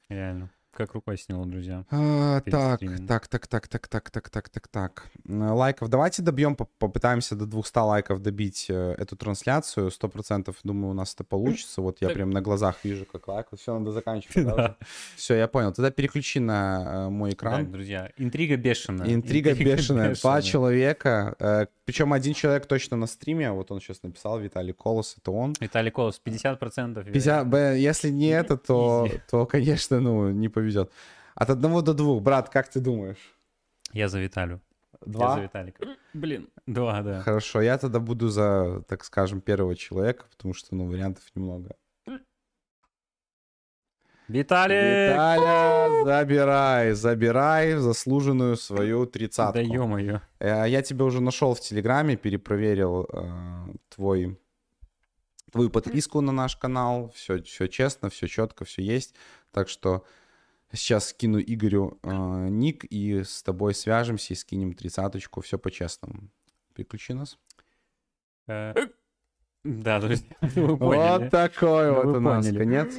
реально, 0.10 0.52
как 0.72 0.94
рукой 0.94 1.18
сняло, 1.18 1.46
друзья. 1.46 1.86
А, 1.92 2.42
так, 2.42 2.80
так, 3.08 3.28
так, 3.28 3.48
так, 3.48 3.68
так, 3.68 3.88
так, 3.88 4.10
так, 4.10 4.30
так, 4.30 4.50
так, 4.50 4.68
так. 4.68 5.04
М, 5.28 5.54
Лайков. 5.54 5.90
Давайте 5.90 6.22
добьем, 6.22 6.56
поп- 6.56 6.70
попытаемся 6.80 7.36
до 7.36 7.46
200 7.46 7.78
лайков 7.80 8.22
добить 8.22 8.68
э, 8.70 8.96
эту 8.98 9.16
трансляцию. 9.16 9.92
Сто 9.92 10.08
процентов, 10.10 10.56
думаю, 10.64 10.92
у 10.92 10.94
нас 10.94 11.14
это 11.14 11.24
получится. 11.24 11.82
Вот 11.82 11.98
я 12.02 12.08
Так. 12.08 12.16
прям 12.16 12.30
на 12.30 12.42
глазах 12.42 12.78
вижу, 12.84 13.06
как 13.06 13.28
лайк. 13.28 13.48
Все, 13.58 13.78
надо 13.78 13.92
заканчивать. 13.92 14.32
Да. 14.56 14.76
Все, 15.16 15.36
я 15.36 15.48
понял. 15.48 15.72
Тогда 15.74 15.92
переключи 15.92 16.40
на 16.40 17.06
э, 17.08 17.10
мой 17.10 17.32
Так, 17.32 17.40
экран. 17.40 17.72
друзья, 17.72 18.12
интрига 18.18 18.58
бешеная. 18.58 19.14
Интрига 19.14 19.54
бешеная. 19.54 20.16
Два 20.16 20.38
бешеная. 20.38 20.42
человека. 20.42 21.68
Причем 21.86 22.14
один 22.14 22.34
человек 22.34 22.66
точно 22.68 22.96
на 22.98 23.08
стриме. 23.08 23.52
Вот 23.52 23.72
он 23.72 23.82
сейчас 23.82 24.02
написал, 24.04 24.40
Виталий 24.40 24.72
Колос, 24.74 25.16
это 25.18 25.32
он. 25.32 25.54
Виталий 25.60 25.92
Колос, 25.92 26.22
50%. 26.24 27.04
50, 27.12 27.48
б- 27.50 27.78
если 27.78 28.10
не 28.10 28.28
это, 28.42 28.56
то, 28.58 29.10
то, 29.30 29.46
конечно, 29.46 30.00
ну, 30.00 30.32
не 30.32 30.48
повезет. 30.62 30.92
От 31.36 31.50
одного 31.50 31.82
до 31.82 31.94
двух. 31.94 32.22
Брат, 32.22 32.50
как 32.50 32.70
ты 32.70 32.80
думаешь? 32.80 33.36
Я 33.94 34.08
за 34.08 34.20
Виталю. 34.20 34.60
Я 35.06 35.12
Два? 35.12 35.36
за 35.36 35.42
Виталика. 35.42 35.86
Блин. 36.14 36.48
Два, 36.68 37.02
да. 37.02 37.22
Хорошо, 37.22 37.62
я 37.62 37.78
тогда 37.78 38.00
буду 38.00 38.30
за, 38.30 38.84
так 38.88 39.04
скажем, 39.04 39.42
первого 39.42 39.76
человека, 39.76 40.26
потому 40.30 40.54
что, 40.54 40.76
ну, 40.76 40.88
вариантов 40.88 41.24
немного. 41.36 41.76
Виталик! 44.28 44.78
Виталя, 44.78 46.04
забирай, 46.06 46.94
забирай 46.94 47.74
заслуженную 47.74 48.56
свою 48.56 49.06
тридцатку. 49.06 49.54
Да 49.56 49.62
ё-моё. 49.62 50.22
Э, 50.40 50.70
Я 50.70 50.82
тебя 50.82 51.04
уже 51.06 51.20
нашел 51.22 51.54
в 51.54 51.60
Телеграме, 51.60 52.16
перепроверил 52.16 53.08
э, 53.12 53.74
твой, 53.90 54.40
твою 55.52 55.70
подписку 55.70 56.22
на 56.22 56.32
наш 56.32 56.56
канал. 56.56 57.12
Все, 57.14 57.42
все 57.42 57.68
честно, 57.68 58.10
все 58.10 58.28
четко, 58.28 58.64
все 58.64 58.82
есть. 58.84 59.16
Так 59.52 59.68
что 59.68 60.06
сейчас 60.74 61.10
скину 61.10 61.40
Игорю 61.40 62.00
э, 62.04 62.48
ник 62.50 62.86
и 62.86 63.24
с 63.24 63.44
тобой 63.44 63.74
свяжемся 63.74 64.34
и 64.34 64.38
скинем 64.38 64.74
тридцаточку. 64.74 65.42
Все 65.42 65.58
по-честному. 65.58 66.30
Переключи 66.74 67.14
нас. 67.14 67.38
Э, 68.48 68.74
Да, 69.64 70.00
друзья, 70.00 70.26
вы 70.42 70.78
поняли. 70.78 71.24
Вот 71.24 71.30
такой 71.32 71.88
Ну, 71.92 71.96
вот 72.04 72.18
у 72.18 72.20
нас 72.20 72.48
конец. 72.48 72.96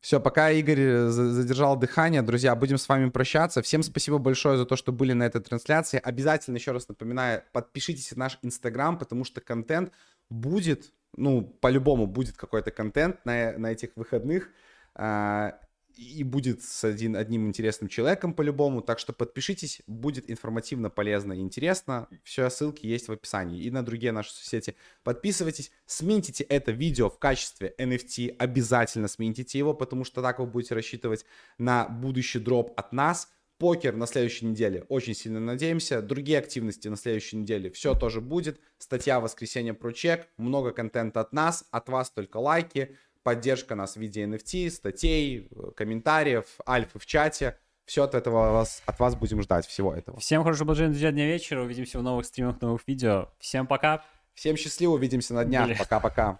Все, 0.00 0.20
пока 0.20 0.50
Игорь 0.50 0.80
э, 0.80 1.08
за- 1.08 1.32
задержал 1.32 1.76
дыхание, 1.76 2.22
друзья, 2.22 2.54
будем 2.54 2.78
с 2.78 2.88
вами 2.88 3.10
прощаться. 3.10 3.62
Всем 3.62 3.82
спасибо 3.82 4.18
большое 4.18 4.56
за 4.56 4.64
то, 4.64 4.76
что 4.76 4.92
были 4.92 5.12
на 5.14 5.24
этой 5.24 5.40
трансляции. 5.40 6.00
Обязательно, 6.02 6.56
еще 6.56 6.72
раз 6.72 6.88
напоминаю, 6.88 7.42
подпишитесь 7.52 8.12
на 8.12 8.24
наш 8.24 8.38
Инстаграм, 8.42 8.98
потому 8.98 9.24
что 9.24 9.40
контент 9.40 9.92
будет, 10.30 10.92
ну, 11.16 11.42
по-любому 11.42 12.06
будет 12.06 12.36
какой-то 12.36 12.70
контент 12.70 13.24
на, 13.24 13.58
на 13.58 13.72
этих 13.72 13.96
выходных. 13.96 14.50
И 15.96 16.22
будет 16.24 16.62
с 16.62 16.84
один, 16.84 17.16
одним 17.16 17.46
интересным 17.46 17.88
человеком 17.88 18.34
по-любому. 18.34 18.82
Так 18.82 18.98
что 18.98 19.12
подпишитесь, 19.12 19.80
будет 19.86 20.30
информативно, 20.30 20.90
полезно 20.90 21.32
и 21.32 21.40
интересно. 21.40 22.08
Все 22.22 22.48
ссылки 22.50 22.86
есть 22.86 23.08
в 23.08 23.12
описании. 23.12 23.62
И 23.62 23.70
на 23.70 23.82
другие 23.82 24.12
наши 24.12 24.32
соцсети 24.32 24.76
Подписывайтесь, 25.02 25.70
смените 25.86 26.44
это 26.44 26.72
видео 26.72 27.08
в 27.08 27.18
качестве 27.18 27.74
NFT, 27.78 28.36
обязательно 28.38 29.08
смените 29.08 29.58
его, 29.58 29.72
потому 29.72 30.04
что 30.04 30.20
так 30.20 30.38
вы 30.38 30.46
будете 30.46 30.74
рассчитывать 30.74 31.24
на 31.58 31.88
будущий 31.88 32.38
дроп 32.38 32.72
от 32.76 32.92
нас. 32.92 33.28
Покер 33.58 33.96
на 33.96 34.06
следующей 34.06 34.44
неделе, 34.44 34.84
очень 34.90 35.14
сильно 35.14 35.40
надеемся. 35.40 36.02
Другие 36.02 36.38
активности 36.38 36.88
на 36.88 36.96
следующей 36.96 37.38
неделе, 37.38 37.70
все 37.70 37.94
тоже 37.94 38.20
будет. 38.20 38.60
Статья 38.76 39.18
в 39.18 39.22
воскресенье 39.22 39.72
про 39.72 39.92
чек, 39.92 40.28
много 40.36 40.72
контента 40.72 41.20
от 41.20 41.32
нас, 41.32 41.64
от 41.70 41.88
вас 41.88 42.10
только 42.10 42.36
лайки, 42.36 42.96
поддержка 43.26 43.74
нас 43.74 43.94
в 43.94 43.96
виде 43.96 44.22
NFT, 44.22 44.70
статей, 44.70 45.50
комментариев, 45.74 46.46
альфы 46.64 47.00
в 47.00 47.06
чате. 47.06 47.58
Все 47.84 48.04
от 48.04 48.14
этого 48.14 48.52
вас, 48.52 48.84
от 48.86 49.00
вас 49.00 49.16
будем 49.16 49.42
ждать, 49.42 49.66
всего 49.66 49.92
этого. 49.92 50.20
Всем 50.20 50.44
хорошего 50.44 50.66
блаженного 50.66 51.10
дня 51.10 51.26
вечера. 51.26 51.62
Увидимся 51.62 51.98
в 51.98 52.04
новых 52.04 52.24
стримах, 52.24 52.60
новых 52.60 52.86
видео. 52.86 53.28
Всем 53.40 53.66
пока. 53.66 54.04
Всем 54.34 54.56
счастливо, 54.56 54.92
увидимся 54.92 55.34
на 55.34 55.44
днях. 55.44 55.76
Пока-пока. 55.76 56.38